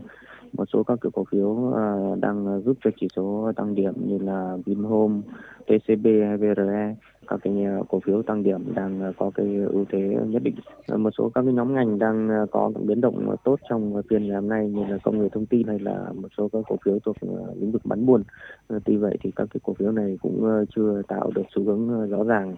một 0.53 0.65
số 0.73 0.83
các 0.83 0.99
cổ 1.13 1.25
phiếu 1.31 1.73
à, 1.75 2.15
đang 2.21 2.47
à, 2.47 2.59
giúp 2.59 2.77
cho 2.83 2.91
chỉ 2.99 3.07
số 3.15 3.51
tăng 3.55 3.75
điểm 3.75 3.93
như 4.07 4.17
là 4.17 4.57
Vinhome, 4.65 5.21
TCB 5.65 6.05
hay 6.05 6.37
VRE 6.37 6.95
các 7.27 7.39
cái 7.43 7.65
à, 7.65 7.77
cổ 7.89 7.99
phiếu 7.99 8.21
tăng 8.21 8.43
điểm 8.43 8.75
đang 8.75 9.13
có 9.17 9.31
cái 9.35 9.55
ưu 9.55 9.85
thế 9.89 10.17
nhất 10.27 10.43
định. 10.43 10.55
Một 10.97 11.09
số 11.17 11.31
các 11.35 11.41
cái 11.41 11.53
nhóm 11.53 11.73
ngành 11.73 11.99
đang 11.99 12.45
có 12.51 12.71
biến 12.79 13.01
động 13.01 13.35
tốt 13.43 13.59
trong 13.69 14.01
phiên 14.09 14.27
ngày 14.27 14.35
hôm 14.35 14.49
nay 14.49 14.69
như 14.69 14.85
là 14.85 14.97
công 15.03 15.19
nghệ 15.19 15.29
thông 15.31 15.45
tin 15.45 15.67
hay 15.67 15.79
là 15.79 16.11
một 16.13 16.27
số 16.37 16.49
các 16.53 16.59
cổ 16.67 16.75
phiếu 16.85 16.99
thuộc 16.99 17.15
lĩnh 17.55 17.71
vực 17.71 17.85
bán 17.85 18.05
buôn. 18.05 18.23
Ờ, 18.67 18.79
tuy 18.85 18.97
vậy 18.97 19.17
thì 19.21 19.31
các 19.35 19.47
cái 19.53 19.61
cổ 19.63 19.73
phiếu 19.73 19.91
này 19.91 20.17
cũng 20.21 20.65
chưa 20.75 21.01
tạo 21.07 21.31
được 21.35 21.43
xu 21.55 21.63
hướng 21.63 22.09
rõ 22.09 22.23
ràng 22.23 22.55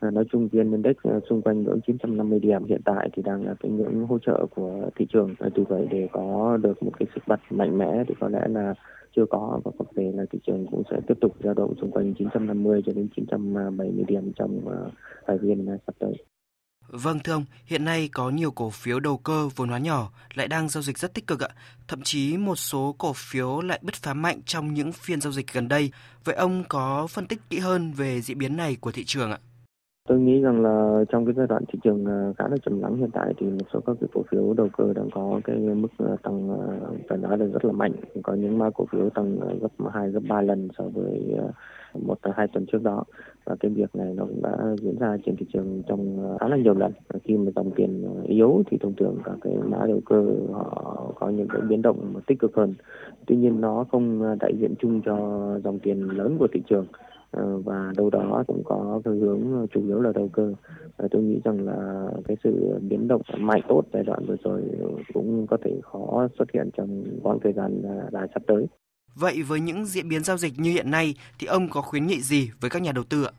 Ờ, 0.00 0.10
nói 0.10 0.24
chung 0.32 0.48
vn 0.48 0.72
index 0.72 0.96
ờ, 1.02 1.20
xung 1.28 1.42
quanh 1.42 1.62
ngưỡng 1.62 1.80
950 1.86 2.38
điểm 2.38 2.64
hiện 2.64 2.80
tại 2.84 3.10
thì 3.16 3.22
đang 3.22 3.46
là 3.46 3.54
cái 3.60 3.70
ngưỡng 3.70 4.06
hỗ 4.06 4.18
trợ 4.18 4.46
của 4.54 4.90
thị 4.96 5.06
trường 5.12 5.34
từ 5.54 5.64
vậy 5.68 5.86
để 5.90 6.08
có 6.12 6.56
được 6.62 6.82
một 6.82 6.92
cái 6.98 7.06
sức 7.14 7.20
bật 7.26 7.40
mạnh 7.50 7.78
mẽ 7.78 8.04
thì 8.08 8.14
có 8.20 8.28
lẽ 8.28 8.48
là 8.48 8.74
chưa 9.16 9.24
có 9.30 9.60
và 9.64 9.70
có 9.78 9.84
thể 9.96 10.12
là 10.14 10.24
thị 10.30 10.38
trường 10.46 10.66
cũng 10.70 10.82
sẽ 10.90 10.96
tiếp 11.08 11.14
tục 11.20 11.36
dao 11.44 11.54
động 11.54 11.74
xung 11.80 11.90
quanh 11.90 12.14
950 12.14 12.82
cho 12.86 12.92
đến 12.92 13.08
970 13.16 14.04
điểm 14.08 14.32
trong 14.36 14.60
ờ, 14.68 14.90
vài 15.26 15.38
viên 15.38 15.66
phiên 15.66 15.78
sắp 15.86 15.94
tới. 15.98 16.12
Vâng 16.88 17.18
thưa 17.24 17.32
ông, 17.32 17.44
hiện 17.66 17.84
nay 17.84 18.08
có 18.12 18.30
nhiều 18.30 18.50
cổ 18.50 18.70
phiếu 18.70 19.00
đầu 19.00 19.18
cơ 19.18 19.48
vốn 19.56 19.68
hóa 19.68 19.78
nhỏ 19.78 20.10
lại 20.34 20.48
đang 20.48 20.68
giao 20.68 20.82
dịch 20.82 20.98
rất 20.98 21.14
tích 21.14 21.26
cực 21.26 21.40
ạ. 21.40 21.48
Thậm 21.88 22.00
chí 22.02 22.36
một 22.36 22.56
số 22.56 22.94
cổ 22.98 23.12
phiếu 23.16 23.60
lại 23.60 23.80
bứt 23.82 23.94
phá 23.94 24.14
mạnh 24.14 24.40
trong 24.46 24.74
những 24.74 24.92
phiên 24.92 25.20
giao 25.20 25.32
dịch 25.32 25.52
gần 25.52 25.68
đây. 25.68 25.90
Vậy 26.24 26.34
ông 26.34 26.64
có 26.68 27.06
phân 27.06 27.26
tích 27.26 27.40
kỹ 27.50 27.58
hơn 27.58 27.92
về 27.92 28.20
diễn 28.20 28.38
biến 28.38 28.56
này 28.56 28.76
của 28.80 28.92
thị 28.92 29.04
trường 29.04 29.30
ạ? 29.30 29.38
Tôi 30.08 30.20
nghĩ 30.20 30.40
rằng 30.40 30.62
là 30.62 31.04
trong 31.08 31.26
cái 31.26 31.34
giai 31.36 31.46
đoạn 31.46 31.64
thị 31.68 31.78
trường 31.82 32.06
à, 32.06 32.32
khá 32.38 32.48
là 32.48 32.56
trầm 32.62 32.80
lắng 32.80 32.96
hiện 32.96 33.10
tại 33.12 33.34
thì 33.38 33.46
một 33.46 33.66
số 33.72 33.80
các 33.86 33.96
cái 34.00 34.08
cổ 34.14 34.22
phiếu 34.30 34.54
đầu 34.54 34.68
cơ 34.76 34.92
đang 34.92 35.10
có 35.10 35.40
cái 35.44 35.56
mức 35.56 35.88
à, 35.98 36.16
tăng 36.22 36.50
à, 36.50 36.62
phải 37.08 37.18
nói 37.18 37.38
là 37.38 37.46
rất 37.46 37.64
là 37.64 37.72
mạnh. 37.72 37.92
Có 38.22 38.34
những 38.34 38.58
mã 38.58 38.70
cổ 38.70 38.86
phiếu 38.92 39.10
tăng 39.10 39.38
gấp 39.60 39.90
2, 39.92 40.10
gấp 40.10 40.20
3 40.28 40.40
lần 40.40 40.68
so 40.78 40.84
với 40.94 41.36
một 41.94 42.18
hai 42.34 42.48
tuần 42.48 42.66
trước 42.66 42.82
đó. 42.82 43.04
Và 43.44 43.56
cái 43.60 43.70
việc 43.70 43.96
này 43.96 44.14
nó 44.14 44.24
cũng 44.24 44.42
đã 44.42 44.76
diễn 44.80 44.98
ra 44.98 45.16
trên 45.24 45.36
thị 45.36 45.46
trường 45.52 45.82
trong 45.88 46.36
khá 46.40 46.48
là 46.48 46.56
nhiều 46.56 46.74
lần. 46.74 46.92
Khi 47.24 47.36
mà 47.36 47.50
dòng 47.56 47.70
tiền 47.70 48.04
yếu 48.24 48.62
thì 48.70 48.78
thông 48.80 48.94
thường 48.94 49.18
các 49.24 49.34
cái 49.42 49.54
mã 49.64 49.86
đầu 49.86 50.00
cơ 50.06 50.26
họ 50.52 51.12
có 51.20 51.28
những 51.28 51.48
cái 51.48 51.60
biến 51.68 51.82
động 51.82 52.14
tích 52.26 52.38
cực 52.38 52.56
hơn. 52.56 52.74
Tuy 53.26 53.36
nhiên 53.36 53.60
nó 53.60 53.84
không 53.92 54.36
đại 54.40 54.52
diện 54.58 54.74
chung 54.78 55.00
cho 55.04 55.16
dòng 55.64 55.78
tiền 55.78 56.00
lớn 56.00 56.36
của 56.38 56.48
thị 56.52 56.62
trường 56.66 56.86
và 57.64 57.92
đâu 57.96 58.10
đó 58.10 58.44
cũng 58.46 58.62
có 58.64 59.00
cái 59.04 59.14
hướng 59.14 59.66
chủ 59.74 59.86
yếu 59.86 60.00
là 60.00 60.12
đầu 60.14 60.28
cơ 60.32 60.52
và 60.96 61.08
tôi 61.10 61.22
nghĩ 61.22 61.40
rằng 61.44 61.66
là 61.66 62.08
cái 62.24 62.36
sự 62.44 62.78
biến 62.88 63.08
động 63.08 63.22
mạnh 63.38 63.60
tốt 63.68 63.82
giai 63.92 64.02
đoạn 64.02 64.26
vừa 64.26 64.36
rồi 64.44 64.62
cũng 65.14 65.46
có 65.46 65.56
thể 65.64 65.80
khó 65.82 66.28
xuất 66.38 66.50
hiện 66.54 66.70
trong 66.76 67.04
quãng 67.22 67.38
thời 67.42 67.52
gian 67.52 67.82
dài 68.12 68.28
sắp 68.34 68.42
tới. 68.46 68.66
Vậy 69.14 69.42
với 69.48 69.60
những 69.60 69.84
diễn 69.84 70.08
biến 70.08 70.24
giao 70.24 70.36
dịch 70.36 70.52
như 70.56 70.70
hiện 70.70 70.90
nay 70.90 71.14
thì 71.40 71.46
ông 71.46 71.68
có 71.70 71.80
khuyến 71.80 72.06
nghị 72.06 72.20
gì 72.20 72.50
với 72.60 72.70
các 72.70 72.82
nhà 72.82 72.92
đầu 72.94 73.04
tư 73.10 73.24
ạ? 73.24 73.32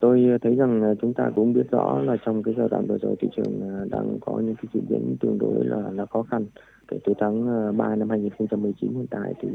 Tôi 0.00 0.26
thấy 0.42 0.54
rằng 0.54 0.94
chúng 1.00 1.14
ta 1.14 1.30
cũng 1.36 1.52
biết 1.52 1.70
rõ 1.70 1.98
là 1.98 2.16
trong 2.26 2.42
cái 2.42 2.54
giai 2.58 2.68
đoạn 2.68 2.86
vừa 2.86 2.98
rồi 3.02 3.16
thị 3.20 3.28
trường 3.36 3.60
đang 3.90 4.18
có 4.20 4.38
những 4.38 4.54
cái 4.54 4.64
diễn 4.74 4.84
biến 4.88 5.16
tương 5.20 5.38
đối 5.38 5.64
là 5.64 5.90
là 5.92 6.06
khó 6.06 6.22
khăn. 6.22 6.46
Kể 6.88 6.98
từ 7.04 7.12
tháng 7.18 7.46
3 7.76 7.96
năm 7.96 8.10
2019 8.10 8.92
hiện 8.94 9.06
tại 9.10 9.34
thì 9.42 9.48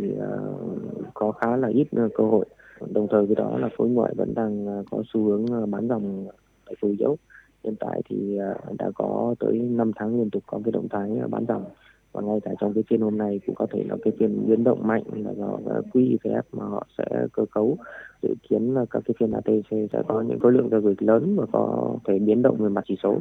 có 1.14 1.32
khá 1.32 1.58
là 1.58 1.68
ít 1.68 1.88
cơ 2.18 2.24
hội 2.24 2.46
đồng 2.92 3.08
thời 3.12 3.26
với 3.26 3.36
đó 3.36 3.58
là 3.58 3.70
khối 3.78 3.90
ngoại 3.90 4.14
vẫn 4.18 4.34
đang 4.36 4.68
à, 4.68 4.84
có 4.92 5.04
xu 5.14 5.24
hướng 5.24 5.46
à, 5.54 5.66
bán 5.66 5.88
dòng 5.88 6.28
tại 6.66 6.76
phù 6.82 6.94
dấu 7.00 7.18
hiện 7.64 7.76
tại 7.80 8.02
thì 8.10 8.38
à, 8.38 8.56
đã 8.80 8.92
có 8.96 9.36
tới 9.40 9.60
5 9.60 9.92
tháng 9.96 10.18
liên 10.18 10.30
tục 10.30 10.44
có 10.48 10.60
cái 10.66 10.72
động 10.72 10.88
thái 10.90 11.10
bán 11.30 11.46
dòng 11.48 11.66
và 12.12 12.22
ngay 12.22 12.40
cả 12.44 12.52
trong 12.60 12.74
cái 12.74 12.84
phiên 12.90 13.02
hôm 13.02 13.18
nay 13.18 13.40
cũng 13.46 13.56
có 13.56 13.68
thể 13.74 13.84
là 13.90 13.96
cái 14.04 14.14
phiên 14.20 14.48
biến 14.48 14.64
động 14.64 14.88
mạnh 14.88 15.04
là 15.14 15.32
do 15.34 15.58
quỹ 15.94 16.18
ETF 16.24 16.42
mà 16.52 16.66
họ 16.66 16.88
sẽ 16.98 17.28
cơ 17.34 17.46
cấu 17.52 17.78
dự 18.22 18.36
kiến 18.50 18.74
là 18.74 18.86
các 18.90 19.04
cái 19.06 19.16
phiên 19.20 19.32
ATC 19.32 19.92
sẽ 19.94 20.04
có 20.08 20.22
những 20.22 20.40
khối 20.40 20.52
lượng 20.52 20.70
giao 20.70 20.82
dịch 20.82 21.04
lớn 21.04 21.36
và 21.38 21.46
có 21.52 21.96
thể 22.08 22.20
biến 22.20 22.42
động 22.42 22.58
về 22.60 22.70
mặt 22.70 22.84
chỉ 22.88 22.96
số 23.04 23.18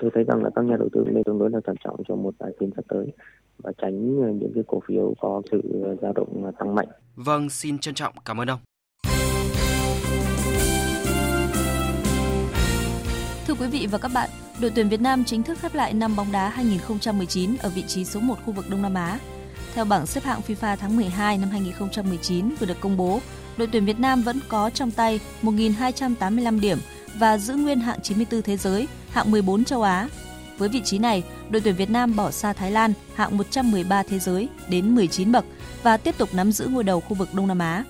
tôi 0.00 0.10
thấy 0.14 0.24
rằng 0.24 0.42
là 0.42 0.50
các 0.54 0.64
nhà 0.64 0.76
đầu 0.76 0.88
tư 0.92 1.04
nên 1.12 1.24
tương 1.24 1.38
đối 1.38 1.50
là 1.50 1.60
thận 1.64 1.76
trọng 1.84 2.02
cho 2.08 2.14
một 2.14 2.34
vài 2.38 2.52
phiên 2.60 2.70
sắp 2.76 2.84
tới 2.88 3.12
và 3.58 3.72
tránh 3.82 4.16
những 4.38 4.52
cái 4.54 4.64
cổ 4.66 4.80
phiếu 4.86 5.14
có 5.20 5.42
sự 5.50 5.62
dao 6.02 6.12
động 6.12 6.52
tăng 6.58 6.74
mạnh. 6.74 6.88
Vâng, 7.16 7.50
xin 7.50 7.78
trân 7.78 7.94
trọng 7.94 8.14
cảm 8.24 8.40
ơn 8.40 8.50
ông. 8.50 8.60
Quý 13.66 13.78
vị 13.78 13.86
và 13.86 13.98
các 13.98 14.10
bạn, 14.14 14.30
đội 14.60 14.70
tuyển 14.74 14.88
Việt 14.88 15.00
Nam 15.00 15.24
chính 15.24 15.42
thức 15.42 15.58
khép 15.60 15.74
lại 15.74 15.92
năm 15.92 16.16
bóng 16.16 16.32
đá 16.32 16.48
2019 16.48 17.56
ở 17.56 17.68
vị 17.68 17.84
trí 17.88 18.04
số 18.04 18.20
1 18.20 18.38
khu 18.44 18.52
vực 18.52 18.70
Đông 18.70 18.82
Nam 18.82 18.94
Á. 18.94 19.18
Theo 19.74 19.84
bảng 19.84 20.06
xếp 20.06 20.24
hạng 20.24 20.40
FIFA 20.48 20.76
tháng 20.76 20.96
12 20.96 21.38
năm 21.38 21.50
2019 21.50 22.54
vừa 22.60 22.66
được 22.66 22.80
công 22.80 22.96
bố, 22.96 23.20
đội 23.56 23.68
tuyển 23.72 23.84
Việt 23.84 23.98
Nam 23.98 24.22
vẫn 24.22 24.40
có 24.48 24.70
trong 24.70 24.90
tay 24.90 25.20
1.285 25.42 26.60
điểm 26.60 26.78
và 27.18 27.38
giữ 27.38 27.54
nguyên 27.54 27.80
hạng 27.80 28.00
94 28.02 28.42
thế 28.42 28.56
giới, 28.56 28.88
hạng 29.10 29.30
14 29.30 29.64
châu 29.64 29.82
Á. 29.82 30.08
Với 30.58 30.68
vị 30.68 30.82
trí 30.84 30.98
này, 30.98 31.22
đội 31.50 31.60
tuyển 31.60 31.76
Việt 31.76 31.90
Nam 31.90 32.16
bỏ 32.16 32.30
xa 32.30 32.52
Thái 32.52 32.70
Lan, 32.70 32.92
hạng 33.14 33.36
113 33.36 34.02
thế 34.02 34.18
giới 34.18 34.48
đến 34.68 34.94
19 34.94 35.32
bậc 35.32 35.44
và 35.82 35.96
tiếp 35.96 36.18
tục 36.18 36.28
nắm 36.34 36.52
giữ 36.52 36.66
ngôi 36.66 36.84
đầu 36.84 37.00
khu 37.00 37.14
vực 37.14 37.34
Đông 37.34 37.46
Nam 37.46 37.58
Á. 37.58 37.84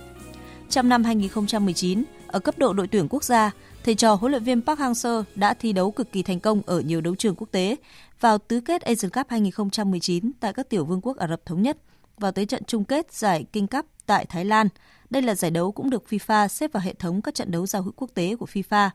Trong 0.71 0.89
năm 0.89 1.05
2019, 1.05 2.05
ở 2.27 2.39
cấp 2.39 2.59
độ 2.59 2.73
đội 2.73 2.87
tuyển 2.87 3.07
quốc 3.11 3.25
gia, 3.25 3.51
thầy 3.87 3.95
trò 3.95 4.15
huấn 4.15 4.33
luyện 4.33 4.45
viên 4.45 4.63
Park 4.63 4.79
Hang-seo 4.79 5.25
đã 5.35 5.55
thi 5.55 5.73
đấu 5.73 5.91
cực 5.91 6.13
kỳ 6.13 6.23
thành 6.23 6.41
công 6.41 6.63
ở 6.67 6.81
nhiều 6.81 7.01
đấu 7.01 7.15
trường 7.15 7.35
quốc 7.37 7.49
tế, 7.51 7.77
vào 8.21 8.39
tứ 8.39 8.61
kết 8.61 8.83
Asian 8.83 9.11
Cup 9.11 9.27
2019 9.29 10.33
tại 10.41 10.53
các 10.53 10.69
tiểu 10.69 10.85
vương 10.85 11.01
quốc 11.01 11.17
Ả 11.17 11.27
Rập 11.29 11.47
Thống 11.47 11.63
Nhất, 11.63 11.79
vào 12.19 12.33
tới 12.33 12.47
trận 12.47 12.63
chung 12.67 12.85
kết 12.85 13.13
giải 13.13 13.45
King 13.53 13.67
Cup 13.67 13.87
tại 14.07 14.27
Thái 14.27 14.45
Lan. 14.45 14.69
Đây 15.11 15.23
là 15.23 15.35
giải 15.35 15.51
đấu 15.51 15.73
cũng 15.73 15.91
được 15.91 16.05
FIFA 16.09 16.49
xếp 16.49 16.73
vào 16.73 16.83
hệ 16.83 16.95
thống 16.95 17.23
các 17.23 17.35
trận 17.35 17.51
đấu 17.51 17.67
giao 17.67 17.83
hữu 17.83 17.93
quốc 17.97 18.11
tế 18.15 18.37
của 18.37 18.47
FIFA 18.53 18.91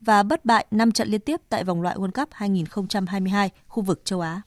và 0.00 0.22
bất 0.22 0.44
bại 0.44 0.66
5 0.70 0.92
trận 0.92 1.08
liên 1.08 1.20
tiếp 1.20 1.40
tại 1.48 1.64
vòng 1.64 1.82
loại 1.82 1.96
World 1.96 2.10
Cup 2.10 2.28
2022 2.32 3.50
khu 3.68 3.82
vực 3.82 4.00
châu 4.04 4.20
Á. 4.20 4.42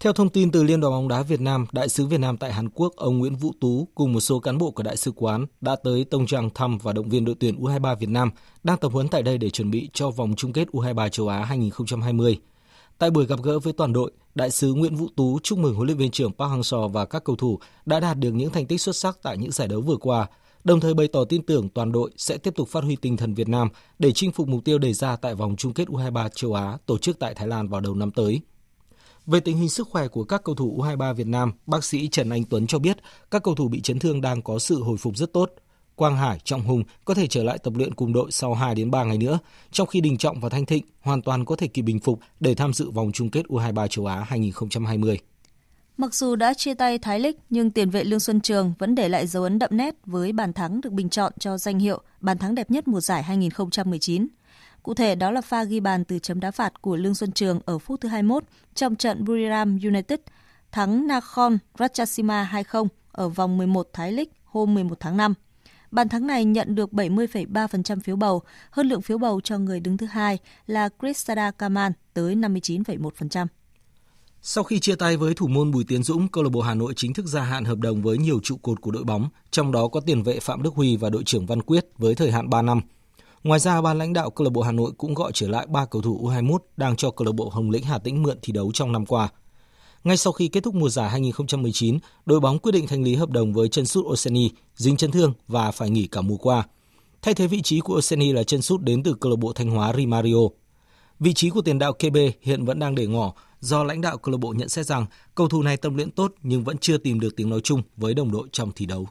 Theo 0.00 0.12
thông 0.12 0.28
tin 0.28 0.50
từ 0.50 0.62
Liên 0.62 0.80
đoàn 0.80 0.92
bóng 0.92 1.08
đá 1.08 1.22
Việt 1.22 1.40
Nam, 1.40 1.66
Đại 1.72 1.88
sứ 1.88 2.06
Việt 2.06 2.20
Nam 2.20 2.36
tại 2.36 2.52
Hàn 2.52 2.68
Quốc 2.68 2.96
ông 2.96 3.18
Nguyễn 3.18 3.36
Vũ 3.36 3.52
Tú 3.60 3.88
cùng 3.94 4.12
một 4.12 4.20
số 4.20 4.40
cán 4.40 4.58
bộ 4.58 4.70
của 4.70 4.82
Đại 4.82 4.96
sứ 4.96 5.12
quán 5.12 5.46
đã 5.60 5.76
tới 5.76 6.04
Tông 6.04 6.26
Trang 6.26 6.50
thăm 6.54 6.78
và 6.78 6.92
động 6.92 7.08
viên 7.08 7.24
đội 7.24 7.34
tuyển 7.40 7.60
U23 7.60 7.96
Việt 7.96 8.08
Nam 8.08 8.30
đang 8.62 8.78
tập 8.78 8.92
huấn 8.92 9.08
tại 9.08 9.22
đây 9.22 9.38
để 9.38 9.50
chuẩn 9.50 9.70
bị 9.70 9.90
cho 9.92 10.10
vòng 10.10 10.34
chung 10.36 10.52
kết 10.52 10.68
U23 10.68 11.08
châu 11.08 11.28
Á 11.28 11.44
2020. 11.44 12.38
Tại 12.98 13.10
buổi 13.10 13.26
gặp 13.26 13.38
gỡ 13.42 13.58
với 13.58 13.72
toàn 13.72 13.92
đội, 13.92 14.12
Đại 14.34 14.50
sứ 14.50 14.74
Nguyễn 14.74 14.96
Vũ 14.96 15.06
Tú 15.16 15.38
chúc 15.42 15.58
mừng 15.58 15.74
huấn 15.74 15.86
luyện 15.86 15.98
viên 15.98 16.10
trưởng 16.10 16.32
Park 16.32 16.50
Hang-seo 16.50 16.88
và 16.88 17.04
các 17.04 17.24
cầu 17.24 17.36
thủ 17.36 17.58
đã 17.86 18.00
đạt 18.00 18.18
được 18.18 18.32
những 18.32 18.50
thành 18.50 18.66
tích 18.66 18.80
xuất 18.80 18.96
sắc 18.96 19.18
tại 19.22 19.38
những 19.38 19.52
giải 19.52 19.68
đấu 19.68 19.80
vừa 19.80 19.96
qua, 19.96 20.26
đồng 20.64 20.80
thời 20.80 20.94
bày 20.94 21.08
tỏ 21.08 21.24
tin 21.24 21.42
tưởng 21.42 21.68
toàn 21.68 21.92
đội 21.92 22.10
sẽ 22.16 22.38
tiếp 22.38 22.54
tục 22.56 22.68
phát 22.68 22.84
huy 22.84 22.96
tinh 22.96 23.16
thần 23.16 23.34
Việt 23.34 23.48
Nam 23.48 23.68
để 23.98 24.12
chinh 24.12 24.32
phục 24.32 24.48
mục 24.48 24.64
tiêu 24.64 24.78
đề 24.78 24.92
ra 24.92 25.16
tại 25.16 25.34
vòng 25.34 25.56
chung 25.56 25.72
kết 25.72 25.88
U23 25.88 26.28
châu 26.28 26.54
Á 26.54 26.78
tổ 26.86 26.98
chức 26.98 27.18
tại 27.18 27.34
Thái 27.34 27.48
Lan 27.48 27.68
vào 27.68 27.80
đầu 27.80 27.94
năm 27.94 28.10
tới. 28.10 28.40
Về 29.28 29.40
tình 29.40 29.56
hình 29.56 29.68
sức 29.68 29.88
khỏe 29.88 30.08
của 30.08 30.24
các 30.24 30.44
cầu 30.44 30.54
thủ 30.54 30.82
U23 30.82 31.14
Việt 31.14 31.26
Nam, 31.26 31.52
bác 31.66 31.84
sĩ 31.84 32.08
Trần 32.08 32.30
Anh 32.30 32.44
Tuấn 32.44 32.66
cho 32.66 32.78
biết 32.78 32.96
các 33.30 33.42
cầu 33.42 33.54
thủ 33.54 33.68
bị 33.68 33.80
chấn 33.80 33.98
thương 33.98 34.20
đang 34.20 34.42
có 34.42 34.58
sự 34.58 34.82
hồi 34.82 34.96
phục 34.96 35.16
rất 35.16 35.32
tốt. 35.32 35.50
Quang 35.94 36.16
Hải, 36.16 36.38
Trọng 36.44 36.62
Hùng 36.62 36.82
có 37.04 37.14
thể 37.14 37.26
trở 37.26 37.42
lại 37.42 37.58
tập 37.58 37.72
luyện 37.76 37.94
cùng 37.94 38.12
đội 38.12 38.30
sau 38.30 38.54
2 38.54 38.74
đến 38.74 38.90
3 38.90 39.04
ngày 39.04 39.18
nữa, 39.18 39.38
trong 39.70 39.86
khi 39.86 40.00
Đình 40.00 40.16
Trọng 40.16 40.40
và 40.40 40.48
Thanh 40.48 40.66
Thịnh 40.66 40.84
hoàn 41.00 41.22
toàn 41.22 41.44
có 41.44 41.56
thể 41.56 41.66
kịp 41.66 41.82
bình 41.82 42.00
phục 42.00 42.20
để 42.40 42.54
tham 42.54 42.72
dự 42.72 42.90
vòng 42.90 43.12
chung 43.12 43.30
kết 43.30 43.46
U23 43.46 43.86
châu 43.86 44.06
Á 44.06 44.24
2020. 44.28 45.18
Mặc 45.96 46.14
dù 46.14 46.36
đã 46.36 46.54
chia 46.54 46.74
tay 46.74 46.98
Thái 46.98 47.20
Lích, 47.20 47.36
nhưng 47.50 47.70
tiền 47.70 47.90
vệ 47.90 48.04
Lương 48.04 48.20
Xuân 48.20 48.40
Trường 48.40 48.74
vẫn 48.78 48.94
để 48.94 49.08
lại 49.08 49.26
dấu 49.26 49.42
ấn 49.42 49.58
đậm 49.58 49.70
nét 49.72 49.94
với 50.06 50.32
bàn 50.32 50.52
thắng 50.52 50.80
được 50.80 50.92
bình 50.92 51.08
chọn 51.08 51.32
cho 51.38 51.58
danh 51.58 51.78
hiệu 51.78 52.02
bàn 52.20 52.38
thắng 52.38 52.54
đẹp 52.54 52.70
nhất 52.70 52.88
mùa 52.88 53.00
giải 53.00 53.22
2019. 53.22 54.26
Cụ 54.88 54.94
thể 54.94 55.14
đó 55.14 55.30
là 55.30 55.40
pha 55.40 55.64
ghi 55.64 55.80
bàn 55.80 56.04
từ 56.04 56.18
chấm 56.18 56.40
đá 56.40 56.50
phạt 56.50 56.82
của 56.82 56.96
Lương 56.96 57.14
Xuân 57.14 57.32
Trường 57.32 57.60
ở 57.64 57.78
phút 57.78 58.00
thứ 58.00 58.08
21 58.08 58.44
trong 58.74 58.96
trận 58.96 59.24
Buriram 59.24 59.78
United 59.84 60.18
thắng 60.72 61.06
Nakhon 61.06 61.58
Ratchasima 61.78 62.50
2-0 62.52 62.86
ở 63.12 63.28
vòng 63.28 63.58
11 63.58 63.88
Thái 63.92 64.12
League 64.12 64.32
hôm 64.44 64.74
11 64.74 65.00
tháng 65.00 65.16
5. 65.16 65.34
Bàn 65.90 66.08
thắng 66.08 66.26
này 66.26 66.44
nhận 66.44 66.74
được 66.74 66.92
70,3% 66.92 68.00
phiếu 68.00 68.16
bầu, 68.16 68.42
hơn 68.70 68.88
lượng 68.88 69.02
phiếu 69.02 69.18
bầu 69.18 69.40
cho 69.40 69.58
người 69.58 69.80
đứng 69.80 69.96
thứ 69.96 70.06
hai 70.06 70.38
là 70.66 70.88
Kristada 71.00 71.50
Kaman 71.50 71.92
tới 72.14 72.34
59,1%. 72.34 73.46
Sau 74.42 74.64
khi 74.64 74.80
chia 74.80 74.94
tay 74.94 75.16
với 75.16 75.34
thủ 75.34 75.46
môn 75.46 75.70
Bùi 75.70 75.84
Tiến 75.84 76.02
Dũng, 76.02 76.28
câu 76.28 76.44
lạc 76.44 76.50
bộ 76.52 76.60
Hà 76.60 76.74
Nội 76.74 76.92
chính 76.96 77.14
thức 77.14 77.26
gia 77.26 77.42
hạn 77.42 77.64
hợp 77.64 77.78
đồng 77.78 78.02
với 78.02 78.18
nhiều 78.18 78.40
trụ 78.42 78.56
cột 78.56 78.80
của 78.80 78.90
đội 78.90 79.04
bóng, 79.04 79.28
trong 79.50 79.72
đó 79.72 79.88
có 79.88 80.00
tiền 80.00 80.22
vệ 80.22 80.40
Phạm 80.40 80.62
Đức 80.62 80.74
Huy 80.74 80.96
và 80.96 81.10
đội 81.10 81.24
trưởng 81.24 81.46
Văn 81.46 81.62
Quyết 81.62 81.86
với 81.98 82.14
thời 82.14 82.32
hạn 82.32 82.50
3 82.50 82.62
năm. 82.62 82.80
Ngoài 83.44 83.60
ra, 83.60 83.80
ban 83.80 83.98
lãnh 83.98 84.12
đạo 84.12 84.30
câu 84.30 84.44
lạc 84.44 84.50
bộ 84.50 84.62
Hà 84.62 84.72
Nội 84.72 84.92
cũng 84.98 85.14
gọi 85.14 85.32
trở 85.34 85.48
lại 85.48 85.66
ba 85.66 85.86
cầu 85.86 86.02
thủ 86.02 86.20
U21 86.22 86.58
đang 86.76 86.96
cho 86.96 87.10
câu 87.10 87.26
lạc 87.26 87.32
bộ 87.32 87.48
Hồng 87.48 87.70
Lĩnh 87.70 87.82
Hà 87.82 87.98
Tĩnh 87.98 88.22
mượn 88.22 88.38
thi 88.42 88.52
đấu 88.52 88.70
trong 88.74 88.92
năm 88.92 89.06
qua. 89.06 89.28
Ngay 90.04 90.16
sau 90.16 90.32
khi 90.32 90.48
kết 90.48 90.62
thúc 90.62 90.74
mùa 90.74 90.88
giải 90.88 91.10
2019, 91.10 91.98
đội 92.26 92.40
bóng 92.40 92.58
quyết 92.58 92.72
định 92.72 92.86
thanh 92.86 93.02
lý 93.02 93.14
hợp 93.14 93.30
đồng 93.30 93.52
với 93.52 93.68
chân 93.68 93.86
sút 93.86 94.04
Oseni, 94.06 94.50
dính 94.76 94.96
chấn 94.96 95.10
thương 95.10 95.32
và 95.48 95.70
phải 95.70 95.90
nghỉ 95.90 96.06
cả 96.06 96.20
mùa 96.20 96.36
qua. 96.36 96.66
Thay 97.22 97.34
thế 97.34 97.46
vị 97.46 97.62
trí 97.62 97.80
của 97.80 97.96
Oseni 97.98 98.32
là 98.32 98.42
chân 98.42 98.62
sút 98.62 98.80
đến 98.80 99.02
từ 99.02 99.14
câu 99.20 99.30
lạc 99.30 99.36
bộ 99.36 99.52
Thanh 99.52 99.70
Hóa 99.70 99.92
Rimario. 99.96 100.48
Vị 101.20 101.34
trí 101.34 101.50
của 101.50 101.62
tiền 101.62 101.78
đạo 101.78 101.92
KB 101.92 102.16
hiện 102.40 102.64
vẫn 102.64 102.78
đang 102.78 102.94
để 102.94 103.06
ngỏ 103.06 103.32
do 103.60 103.84
lãnh 103.84 104.00
đạo 104.00 104.18
câu 104.18 104.32
lạc 104.32 104.38
bộ 104.38 104.52
nhận 104.56 104.68
xét 104.68 104.86
rằng 104.86 105.06
cầu 105.34 105.48
thủ 105.48 105.62
này 105.62 105.76
tâm 105.76 105.96
luyện 105.96 106.10
tốt 106.10 106.32
nhưng 106.42 106.64
vẫn 106.64 106.78
chưa 106.78 106.98
tìm 106.98 107.20
được 107.20 107.36
tiếng 107.36 107.50
nói 107.50 107.60
chung 107.64 107.82
với 107.96 108.14
đồng 108.14 108.32
đội 108.32 108.48
trong 108.52 108.72
thi 108.74 108.86
đấu. 108.86 109.08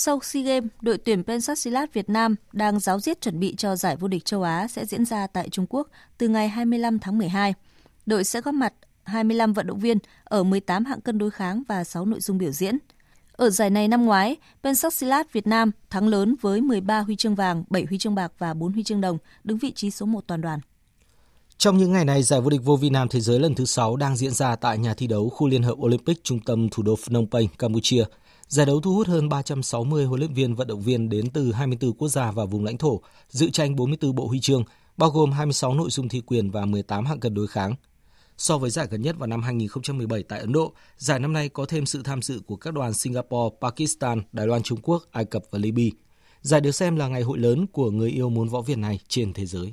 Sau 0.00 0.20
SEA 0.22 0.42
Games, 0.42 0.70
đội 0.80 0.98
tuyển 0.98 1.24
Pencastilat 1.24 1.94
Việt 1.94 2.10
Nam 2.10 2.34
đang 2.52 2.80
giáo 2.80 3.00
diết 3.00 3.20
chuẩn 3.20 3.40
bị 3.40 3.54
cho 3.56 3.76
giải 3.76 3.96
vô 3.96 4.08
địch 4.08 4.24
châu 4.24 4.42
Á 4.42 4.68
sẽ 4.68 4.84
diễn 4.84 5.04
ra 5.04 5.26
tại 5.26 5.48
Trung 5.48 5.66
Quốc 5.68 5.88
từ 6.18 6.28
ngày 6.28 6.48
25 6.48 6.98
tháng 6.98 7.18
12. 7.18 7.54
Đội 8.06 8.24
sẽ 8.24 8.40
góp 8.40 8.54
mặt 8.54 8.74
25 9.04 9.52
vận 9.52 9.66
động 9.66 9.78
viên 9.78 9.98
ở 10.24 10.42
18 10.42 10.84
hạng 10.84 11.00
cân 11.00 11.18
đối 11.18 11.30
kháng 11.30 11.62
và 11.68 11.84
6 11.84 12.04
nội 12.04 12.20
dung 12.20 12.38
biểu 12.38 12.50
diễn. 12.50 12.78
Ở 13.32 13.50
giải 13.50 13.70
này 13.70 13.88
năm 13.88 14.06
ngoái, 14.06 14.36
Pencastilat 14.62 15.32
Việt 15.32 15.46
Nam 15.46 15.70
thắng 15.90 16.08
lớn 16.08 16.34
với 16.40 16.60
13 16.60 17.00
huy 17.00 17.16
chương 17.16 17.34
vàng, 17.34 17.64
7 17.70 17.84
huy 17.88 17.98
chương 17.98 18.14
bạc 18.14 18.32
và 18.38 18.54
4 18.54 18.72
huy 18.72 18.82
chương 18.82 19.00
đồng, 19.00 19.18
đứng 19.44 19.58
vị 19.58 19.72
trí 19.72 19.90
số 19.90 20.06
1 20.06 20.26
toàn 20.26 20.40
đoàn. 20.40 20.60
Trong 21.58 21.78
những 21.78 21.92
ngày 21.92 22.04
này, 22.04 22.22
giải 22.22 22.40
vô 22.40 22.50
địch 22.50 22.60
vô 22.64 22.76
vi 22.76 22.90
nam 22.90 23.08
thế 23.08 23.20
giới 23.20 23.38
lần 23.38 23.54
thứ 23.54 23.64
6 23.64 23.96
đang 23.96 24.16
diễn 24.16 24.32
ra 24.32 24.56
tại 24.56 24.78
nhà 24.78 24.94
thi 24.94 25.06
đấu 25.06 25.28
khu 25.28 25.48
Liên 25.48 25.62
hợp 25.62 25.74
Olympic 25.74 26.24
trung 26.24 26.40
tâm 26.40 26.68
thủ 26.68 26.82
đô 26.82 26.96
Phnom 26.96 27.26
Penh, 27.30 27.48
Campuchia. 27.58 28.04
Giải 28.48 28.66
đấu 28.66 28.80
thu 28.80 28.94
hút 28.94 29.06
hơn 29.06 29.28
360 29.28 30.04
huấn 30.04 30.20
luyện 30.20 30.34
viên 30.34 30.54
vận 30.54 30.66
động 30.66 30.82
viên 30.82 31.08
đến 31.08 31.30
từ 31.30 31.52
24 31.52 31.92
quốc 31.92 32.08
gia 32.08 32.30
và 32.30 32.44
vùng 32.44 32.64
lãnh 32.64 32.78
thổ, 32.78 33.00
dự 33.28 33.50
tranh 33.50 33.76
44 33.76 34.14
bộ 34.14 34.26
huy 34.26 34.40
chương, 34.40 34.64
bao 34.96 35.10
gồm 35.10 35.32
26 35.32 35.74
nội 35.74 35.90
dung 35.90 36.08
thi 36.08 36.22
quyền 36.26 36.50
và 36.50 36.64
18 36.64 37.06
hạng 37.06 37.20
cân 37.20 37.34
đối 37.34 37.46
kháng. 37.46 37.74
So 38.38 38.58
với 38.58 38.70
giải 38.70 38.86
gần 38.90 39.02
nhất 39.02 39.16
vào 39.18 39.26
năm 39.26 39.42
2017 39.42 40.22
tại 40.22 40.40
Ấn 40.40 40.52
Độ, 40.52 40.72
giải 40.96 41.18
năm 41.18 41.32
nay 41.32 41.48
có 41.48 41.66
thêm 41.66 41.86
sự 41.86 42.02
tham 42.02 42.22
dự 42.22 42.40
của 42.46 42.56
các 42.56 42.74
đoàn 42.74 42.94
Singapore, 42.94 43.56
Pakistan, 43.60 44.22
Đài 44.32 44.46
Loan 44.46 44.62
Trung 44.62 44.78
Quốc, 44.82 45.02
Ai 45.10 45.24
Cập 45.24 45.42
và 45.50 45.58
Libya. 45.58 45.90
Giải 46.42 46.60
được 46.60 46.72
xem 46.72 46.96
là 46.96 47.08
ngày 47.08 47.22
hội 47.22 47.38
lớn 47.38 47.66
của 47.72 47.90
người 47.90 48.10
yêu 48.10 48.30
môn 48.30 48.48
võ 48.48 48.60
Việt 48.60 48.78
này 48.78 48.98
trên 49.08 49.32
thế 49.32 49.46
giới. 49.46 49.72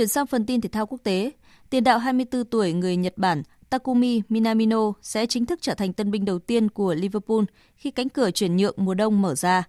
Chuyển 0.00 0.08
sang 0.08 0.26
phần 0.26 0.46
tin 0.46 0.60
thể 0.60 0.68
thao 0.68 0.86
quốc 0.86 1.00
tế, 1.02 1.30
tiền 1.70 1.84
đạo 1.84 1.98
24 1.98 2.44
tuổi 2.44 2.72
người 2.72 2.96
Nhật 2.96 3.12
Bản 3.16 3.42
Takumi 3.70 4.22
Minamino 4.28 4.92
sẽ 5.02 5.26
chính 5.26 5.46
thức 5.46 5.58
trở 5.62 5.74
thành 5.74 5.92
tân 5.92 6.10
binh 6.10 6.24
đầu 6.24 6.38
tiên 6.38 6.68
của 6.70 6.94
Liverpool 6.94 7.44
khi 7.76 7.90
cánh 7.90 8.08
cửa 8.08 8.30
chuyển 8.30 8.56
nhượng 8.56 8.74
mùa 8.76 8.94
đông 8.94 9.22
mở 9.22 9.34
ra. 9.34 9.68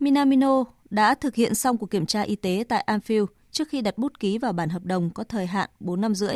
Minamino 0.00 0.64
đã 0.90 1.14
thực 1.14 1.34
hiện 1.34 1.54
xong 1.54 1.78
cuộc 1.78 1.90
kiểm 1.90 2.06
tra 2.06 2.22
y 2.22 2.36
tế 2.36 2.64
tại 2.68 2.84
Anfield 2.86 3.26
trước 3.50 3.68
khi 3.68 3.80
đặt 3.80 3.98
bút 3.98 4.20
ký 4.20 4.38
vào 4.38 4.52
bản 4.52 4.68
hợp 4.68 4.84
đồng 4.84 5.10
có 5.10 5.24
thời 5.24 5.46
hạn 5.46 5.70
4 5.80 6.00
năm 6.00 6.14
rưỡi. 6.14 6.34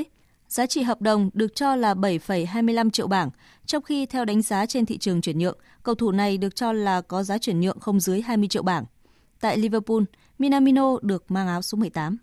Giá 0.48 0.66
trị 0.66 0.82
hợp 0.82 1.02
đồng 1.02 1.30
được 1.34 1.54
cho 1.54 1.76
là 1.76 1.94
7,25 1.94 2.90
triệu 2.90 3.06
bảng, 3.06 3.30
trong 3.66 3.82
khi 3.82 4.06
theo 4.06 4.24
đánh 4.24 4.42
giá 4.42 4.66
trên 4.66 4.86
thị 4.86 4.98
trường 4.98 5.20
chuyển 5.20 5.38
nhượng, 5.38 5.58
cầu 5.82 5.94
thủ 5.94 6.12
này 6.12 6.38
được 6.38 6.56
cho 6.56 6.72
là 6.72 7.00
có 7.00 7.22
giá 7.22 7.38
chuyển 7.38 7.60
nhượng 7.60 7.80
không 7.80 8.00
dưới 8.00 8.20
20 8.20 8.48
triệu 8.48 8.62
bảng. 8.62 8.84
Tại 9.40 9.58
Liverpool, 9.58 10.02
Minamino 10.38 10.96
được 11.02 11.30
mang 11.30 11.48
áo 11.48 11.62
số 11.62 11.78
18. 11.78 12.18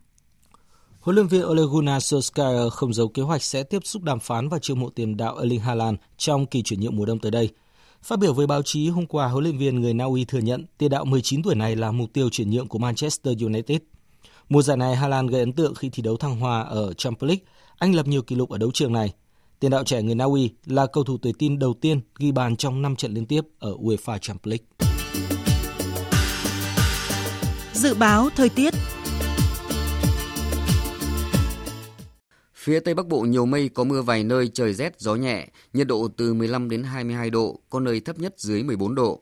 Huấn 1.06 1.16
luyện 1.16 1.28
viên 1.28 1.45
Ole 1.45 1.62
Gunnar 1.72 2.14
Solskjaer 2.14 2.70
không 2.70 2.93
giấu 2.93 3.08
kế 3.08 3.22
hoạch 3.22 3.43
sẽ 3.43 3.64
tiếp 3.64 3.80
xúc 3.86 4.03
đàm 4.03 4.20
phán 4.20 4.49
và 4.49 4.60
chiêu 4.60 4.76
mộ 4.76 4.89
tiền 4.89 5.18
đạo 5.18 5.38
Erling 5.38 5.60
Haaland 5.60 5.97
trong 6.18 6.45
kỳ 6.45 6.62
chuyển 6.62 6.80
nhượng 6.80 6.95
mùa 6.95 7.06
đông 7.06 7.20
tới 7.20 7.32
đây. 7.32 7.49
Phát 8.03 8.20
biểu 8.20 8.34
với 8.34 8.47
báo 8.47 8.62
chí 8.62 8.89
hôm 8.89 9.06
qua, 9.06 9.28
huấn 9.28 9.43
luyện 9.43 9.58
viên 9.58 9.82
người 9.82 9.93
Na 9.93 10.06
Uy 10.06 10.26
thừa 10.26 10.39
nhận 10.39 10.66
tiền 10.78 10.91
đạo 10.91 11.06
19 11.06 11.43
tuổi 11.43 11.56
này 11.56 11.76
là 11.76 11.91
mục 11.91 12.14
tiêu 12.14 12.30
chuyển 12.30 12.49
nhượng 12.49 12.68
của 12.68 12.78
Manchester 12.78 13.43
United. 13.43 13.78
Mùa 14.49 14.62
giải 14.62 14.78
này, 14.78 14.95
Haaland 14.95 15.32
gây 15.32 15.39
ấn 15.39 15.53
tượng 15.53 15.76
khi 15.76 15.89
thi 15.89 16.03
đấu 16.03 16.18
thăng 16.18 16.39
hoa 16.39 16.62
ở 16.62 16.93
Champions 16.93 17.30
League. 17.30 17.45
Anh 17.78 17.95
lập 17.95 18.08
nhiều 18.08 18.22
kỷ 18.22 18.36
lục 18.36 18.49
ở 18.49 18.58
đấu 18.58 18.72
trường 18.74 18.93
này. 18.93 19.14
Tiền 19.60 19.72
đạo 19.72 19.84
trẻ 19.84 20.01
người 20.01 20.16
Na 20.16 20.26
Uy 20.26 20.49
là 20.66 20.86
cầu 20.86 21.03
thủ 21.03 21.18
tuổi 21.18 21.34
tin 21.39 21.60
đầu 21.60 21.74
tiên 21.74 22.01
ghi 22.20 22.32
bàn 22.32 22.56
trong 22.56 22.82
5 22.82 22.95
trận 22.95 23.14
liên 23.14 23.26
tiếp 23.26 23.41
ở 23.60 23.76
UEFA 23.76 24.18
Champions 24.18 24.47
League. 24.47 24.66
Dự 27.74 27.93
báo 27.93 28.30
thời 28.36 28.49
tiết 28.49 28.74
Phía 32.66 32.80
Tây 32.80 32.93
Bắc 32.93 33.07
Bộ 33.07 33.22
nhiều 33.22 33.45
mây 33.45 33.70
có 33.70 33.84
mưa 33.84 34.01
vài 34.01 34.24
nơi 34.24 34.47
trời 34.53 34.74
rét 34.74 34.99
gió 34.99 35.16
nhẹ, 35.16 35.47
nhiệt 35.74 35.88
độ 35.88 36.07
từ 36.18 36.34
15 36.34 36.70
đến 36.70 36.84
22 36.84 37.30
độ, 37.30 37.59
có 37.70 37.80
nơi 37.80 37.99
thấp 37.99 38.20
nhất 38.20 38.34
dưới 38.38 38.63
14 38.63 38.95
độ. 38.95 39.22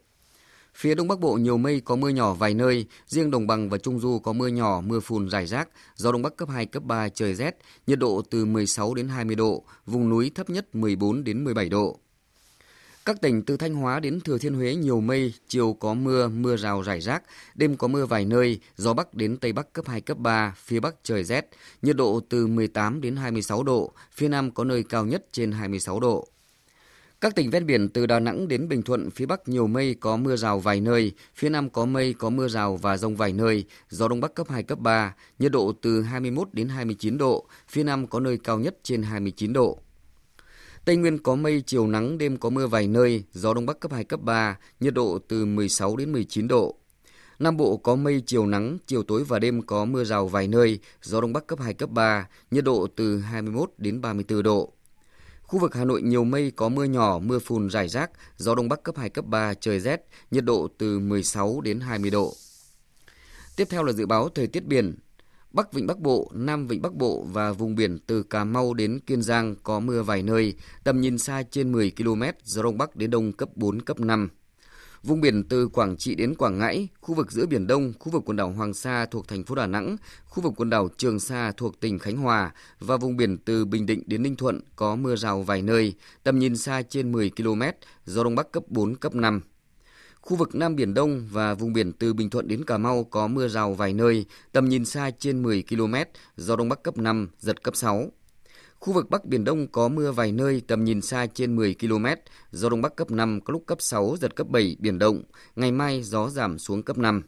Phía 0.76 0.96
Đông 0.96 1.08
Bắc 1.08 1.20
Bộ 1.20 1.34
nhiều 1.34 1.58
mây 1.58 1.82
có 1.86 1.96
mưa 1.96 2.10
nhỏ 2.10 2.34
vài 2.34 2.54
nơi, 2.54 2.86
riêng 3.08 3.32
Đồng 3.32 3.48
bằng 3.48 3.70
và 3.70 3.78
Trung 3.78 4.00
Du 4.00 4.20
có 4.20 4.34
mưa 4.34 4.48
nhỏ, 4.48 4.82
mưa 4.86 5.00
phùn 5.00 5.30
rải 5.30 5.46
rác, 5.46 5.70
gió 5.96 6.12
Đông 6.12 6.22
Bắc 6.22 6.38
cấp 6.38 6.50
2, 6.50 6.66
cấp 6.66 6.84
3 6.84 7.10
trời 7.10 7.36
rét, 7.36 7.58
nhiệt 7.88 8.00
độ 8.00 8.22
từ 8.30 8.46
16 8.46 8.94
đến 8.94 9.08
20 9.08 9.36
độ, 9.36 9.64
vùng 9.86 10.10
núi 10.10 10.32
thấp 10.36 10.50
nhất 10.50 10.76
14 10.76 11.24
đến 11.24 11.44
17 11.44 11.70
độ. 11.70 12.00
Các 13.06 13.22
tỉnh 13.22 13.44
từ 13.44 13.58
Thanh 13.58 13.74
Hóa 13.74 14.00
đến 14.00 14.20
Thừa 14.20 14.38
Thiên 14.38 14.54
Huế 14.54 14.76
nhiều 14.76 15.02
mây, 15.02 15.34
chiều 15.48 15.74
có 15.74 15.94
mưa, 15.94 16.28
mưa 16.28 16.58
rào 16.58 16.82
rải 16.82 17.02
rác, 17.02 17.24
đêm 17.56 17.78
có 17.78 17.88
mưa 17.88 18.06
vài 18.06 18.26
nơi, 18.26 18.60
gió 18.76 18.94
Bắc 18.94 19.14
đến 19.14 19.38
Tây 19.38 19.54
Bắc 19.54 19.74
cấp 19.74 19.88
2, 19.88 20.02
cấp 20.02 20.18
3, 20.18 20.56
phía 20.58 20.80
Bắc 20.80 20.96
trời 21.04 21.24
rét, 21.24 21.50
nhiệt 21.82 21.96
độ 21.96 22.22
từ 22.30 22.48
18 22.48 23.02
đến 23.02 23.16
26 23.16 23.64
độ, 23.64 23.92
phía 24.12 24.28
Nam 24.28 24.52
có 24.52 24.64
nơi 24.64 24.84
cao 24.84 25.06
nhất 25.06 25.26
trên 25.32 25.52
26 25.52 26.00
độ. 26.00 26.28
Các 27.22 27.36
tỉnh 27.36 27.50
ven 27.50 27.66
biển 27.66 27.90
từ 27.90 28.06
Đà 28.06 28.20
Nẵng 28.20 28.48
đến 28.48 28.68
Bình 28.68 28.82
Thuận, 28.82 29.10
phía 29.10 29.26
Bắc 29.26 29.48
nhiều 29.48 29.68
mây 29.68 29.96
có 30.00 30.18
mưa 30.18 30.36
rào 30.36 30.60
vài 30.60 30.82
nơi, 30.82 31.12
phía 31.36 31.50
Nam 31.50 31.70
có 31.70 31.86
mây 31.86 32.14
có 32.14 32.30
mưa 32.30 32.48
rào 32.48 32.78
và 32.78 32.98
rông 32.98 33.16
vài 33.16 33.34
nơi, 33.34 33.66
gió 33.90 34.08
Đông 34.08 34.22
Bắc 34.22 34.36
cấp 34.36 34.48
2, 34.50 34.64
cấp 34.64 34.80
3, 34.80 35.16
nhiệt 35.40 35.52
độ 35.52 35.74
từ 35.82 36.02
21 36.02 36.48
đến 36.54 36.70
29 36.70 37.18
độ, 37.18 37.46
phía 37.68 37.84
Nam 37.84 38.08
có 38.08 38.20
nơi 38.20 38.38
cao 38.44 38.60
nhất 38.60 38.76
trên 38.84 39.04
29 39.04 39.54
độ. 39.54 39.83
Tây 40.86 40.96
Nguyên 40.96 41.18
có 41.18 41.36
mây, 41.36 41.64
chiều 41.66 41.88
nắng, 41.88 42.18
đêm 42.18 42.38
có 42.38 42.50
mưa 42.50 42.68
vài 42.68 42.88
nơi, 42.88 43.24
gió 43.34 43.54
Đông 43.54 43.66
Bắc 43.66 43.80
cấp 43.80 43.92
2, 43.92 44.04
cấp 44.04 44.22
3, 44.22 44.58
nhiệt 44.80 44.94
độ 44.94 45.20
từ 45.28 45.46
16 45.46 45.96
đến 45.96 46.12
19 46.12 46.48
độ. 46.48 46.76
Nam 47.40 47.58
Bộ 47.58 47.78
có 47.78 47.96
mây, 47.96 48.24
chiều 48.26 48.46
nắng, 48.46 48.78
chiều 48.88 49.04
tối 49.04 49.24
và 49.24 49.40
đêm 49.40 49.62
có 49.62 49.86
mưa 49.86 50.04
rào 50.04 50.28
vài 50.28 50.48
nơi, 50.48 50.80
gió 51.02 51.22
Đông 51.22 51.34
Bắc 51.34 51.48
cấp 51.48 51.60
2, 51.60 51.74
cấp 51.74 51.90
3, 51.90 52.28
nhiệt 52.52 52.64
độ 52.64 52.88
từ 52.96 53.20
21 53.20 53.72
đến 53.78 54.02
34 54.02 54.44
độ. 54.44 54.74
Khu 55.42 55.60
vực 55.60 55.76
Hà 55.76 55.86
Nội 55.86 56.02
nhiều 56.02 56.24
mây 56.24 56.52
có 56.52 56.70
mưa 56.70 56.84
nhỏ, 56.84 57.20
mưa 57.20 57.40
phùn 57.40 57.70
rải 57.70 57.88
rác, 57.88 58.12
gió 58.38 58.56
Đông 58.56 58.70
Bắc 58.70 58.84
cấp 58.84 58.98
2, 58.98 59.10
cấp 59.10 59.26
3, 59.26 59.54
trời 59.54 59.80
rét, 59.80 60.02
nhiệt 60.32 60.46
độ 60.46 60.68
từ 60.78 61.00
16 61.00 61.62
đến 61.62 61.80
20 61.80 62.10
độ. 62.10 62.34
Tiếp 63.56 63.68
theo 63.70 63.84
là 63.84 63.94
dự 63.94 64.06
báo 64.06 64.30
thời 64.30 64.48
tiết 64.48 64.66
biển. 64.66 64.96
Bắc 65.54 65.74
Vịnh 65.74 65.88
Bắc 65.88 66.00
Bộ, 66.00 66.32
Nam 66.34 66.68
Vịnh 66.68 66.82
Bắc 66.82 66.94
Bộ 66.94 67.26
và 67.32 67.52
vùng 67.52 67.76
biển 67.76 68.00
từ 68.08 68.24
Cà 68.24 68.44
Mau 68.44 68.74
đến 68.74 69.00
Kiên 69.00 69.22
Giang 69.22 69.56
có 69.64 69.80
mưa 69.80 70.04
vài 70.04 70.24
nơi, 70.24 70.56
tầm 70.84 71.02
nhìn 71.02 71.18
xa 71.18 71.44
trên 71.52 71.72
10 71.72 71.92
km, 71.98 72.24
gió 72.44 72.64
Đông 72.64 72.78
Bắc 72.78 72.96
đến 72.96 73.10
Đông 73.10 73.34
cấp 73.34 73.50
4, 73.56 73.82
cấp 73.82 74.00
5. 74.00 74.30
Vùng 75.04 75.22
biển 75.22 75.44
từ 75.44 75.68
Quảng 75.68 75.98
Trị 75.98 76.16
đến 76.16 76.36
Quảng 76.36 76.58
Ngãi, 76.58 76.88
khu 77.02 77.16
vực 77.16 77.32
giữa 77.32 77.46
Biển 77.46 77.68
Đông, 77.68 77.94
khu 78.00 78.12
vực 78.12 78.24
quần 78.26 78.38
đảo 78.38 78.52
Hoàng 78.52 78.74
Sa 78.74 79.06
thuộc 79.06 79.28
thành 79.28 79.44
phố 79.44 79.56
Đà 79.56 79.68
Nẵng, 79.68 79.98
khu 80.26 80.44
vực 80.44 80.54
quần 80.58 80.70
đảo 80.70 80.90
Trường 80.98 81.20
Sa 81.20 81.52
thuộc 81.58 81.80
tỉnh 81.80 82.00
Khánh 82.00 82.18
Hòa 82.18 82.52
và 82.80 82.98
vùng 82.98 83.18
biển 83.18 83.38
từ 83.38 83.66
Bình 83.66 83.86
Định 83.86 84.04
đến 84.06 84.24
Ninh 84.24 84.36
Thuận 84.36 84.62
có 84.76 84.96
mưa 84.96 85.16
rào 85.16 85.42
vài 85.42 85.62
nơi, 85.62 85.94
tầm 86.24 86.40
nhìn 86.40 86.58
xa 86.58 86.82
trên 86.82 87.12
10 87.12 87.32
km, 87.38 87.62
gió 88.06 88.24
Đông 88.24 88.36
Bắc 88.36 88.52
cấp 88.52 88.64
4, 88.68 88.96
cấp 88.96 89.16
5. 89.16 89.42
Khu 90.26 90.38
vực 90.38 90.56
Nam 90.56 90.76
Biển 90.76 90.94
Đông 90.94 91.28
và 91.32 91.54
vùng 91.54 91.74
biển 91.74 91.94
từ 91.94 92.14
Bình 92.14 92.30
Thuận 92.30 92.48
đến 92.48 92.66
Cà 92.66 92.78
Mau 92.78 93.04
có 93.04 93.28
mưa 93.28 93.48
rào 93.48 93.74
vài 93.74 93.94
nơi, 93.94 94.26
tầm 94.52 94.70
nhìn 94.70 94.86
xa 94.86 95.12
trên 95.20 95.44
10 95.44 95.64
km, 95.70 95.96
gió 96.38 96.56
Đông 96.56 96.70
Bắc 96.70 96.84
cấp 96.84 96.98
5, 96.98 97.30
giật 97.40 97.64
cấp 97.64 97.76
6. 97.76 98.12
Khu 98.80 98.94
vực 98.94 99.10
Bắc 99.10 99.26
Biển 99.26 99.44
Đông 99.44 99.68
có 99.68 99.88
mưa 99.88 100.12
vài 100.12 100.32
nơi, 100.32 100.62
tầm 100.68 100.84
nhìn 100.84 101.02
xa 101.02 101.26
trên 101.34 101.56
10 101.56 101.76
km, 101.80 102.06
gió 102.52 102.70
Đông 102.70 102.82
Bắc 102.82 102.96
cấp 102.96 103.12
5, 103.12 103.40
có 103.42 103.52
lúc 103.52 103.64
cấp 103.66 103.78
6, 103.82 104.16
giật 104.22 104.36
cấp 104.36 104.48
7, 104.48 104.76
biển 104.80 105.00
động. 105.00 105.24
Ngày 105.56 105.72
mai 105.72 106.02
gió 106.02 106.30
giảm 106.30 106.60
xuống 106.60 106.84
cấp 106.84 106.98
5. 106.98 107.24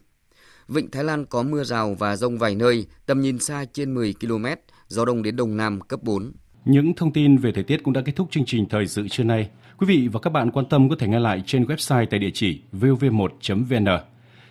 Vịnh 0.68 0.90
Thái 0.90 1.04
Lan 1.04 1.26
có 1.26 1.42
mưa 1.42 1.64
rào 1.64 1.94
và 1.94 2.16
rông 2.16 2.38
vài 2.38 2.54
nơi, 2.54 2.86
tầm 3.06 3.20
nhìn 3.20 3.38
xa 3.38 3.64
trên 3.72 3.94
10 3.94 4.14
km, 4.20 4.46
gió 4.88 5.04
đông 5.04 5.22
đến 5.22 5.36
đông 5.36 5.56
nam 5.56 5.80
cấp 5.80 6.02
4. 6.02 6.32
Những 6.64 6.94
thông 6.94 7.12
tin 7.12 7.36
về 7.36 7.52
thời 7.52 7.64
tiết 7.64 7.82
cũng 7.84 7.94
đã 7.94 8.02
kết 8.04 8.12
thúc 8.16 8.28
chương 8.30 8.44
trình 8.46 8.66
thời 8.68 8.86
sự 8.86 9.08
trưa 9.10 9.24
nay. 9.24 9.50
Quý 9.78 9.86
vị 9.86 10.08
và 10.12 10.20
các 10.20 10.30
bạn 10.30 10.50
quan 10.50 10.66
tâm 10.66 10.88
có 10.88 10.96
thể 10.98 11.08
nghe 11.08 11.18
lại 11.18 11.42
trên 11.46 11.64
website 11.64 12.06
tại 12.10 12.20
địa 12.20 12.30
chỉ 12.34 12.60
vov1.vn. 12.72 13.86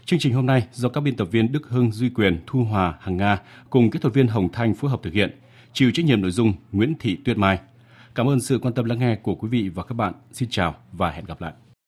Chương 0.05 0.19
trình 0.19 0.33
hôm 0.33 0.45
nay 0.45 0.67
do 0.71 0.89
các 0.89 1.01
biên 1.01 1.15
tập 1.15 1.27
viên 1.31 1.51
Đức 1.51 1.69
Hưng, 1.69 1.91
Duy 1.91 2.09
Quyền, 2.09 2.39
Thu 2.47 2.63
Hòa, 2.63 2.93
Hằng 2.99 3.17
Nga 3.17 3.39
cùng 3.69 3.91
kỹ 3.91 3.99
thuật 3.99 4.13
viên 4.13 4.27
Hồng 4.27 4.49
Thanh 4.53 4.73
phối 4.73 4.91
hợp 4.91 4.99
thực 5.03 5.13
hiện. 5.13 5.39
Chịu 5.73 5.91
trách 5.93 6.05
nhiệm 6.05 6.21
nội 6.21 6.31
dung 6.31 6.53
Nguyễn 6.71 6.93
Thị 6.99 7.17
Tuyết 7.25 7.37
Mai. 7.37 7.59
Cảm 8.15 8.29
ơn 8.29 8.39
sự 8.39 8.59
quan 8.59 8.73
tâm 8.73 8.85
lắng 8.85 8.99
nghe 8.99 9.15
của 9.15 9.35
quý 9.35 9.49
vị 9.49 9.69
và 9.69 9.83
các 9.83 9.93
bạn. 9.93 10.13
Xin 10.31 10.49
chào 10.51 10.75
và 10.91 11.11
hẹn 11.11 11.25
gặp 11.25 11.41
lại. 11.41 11.53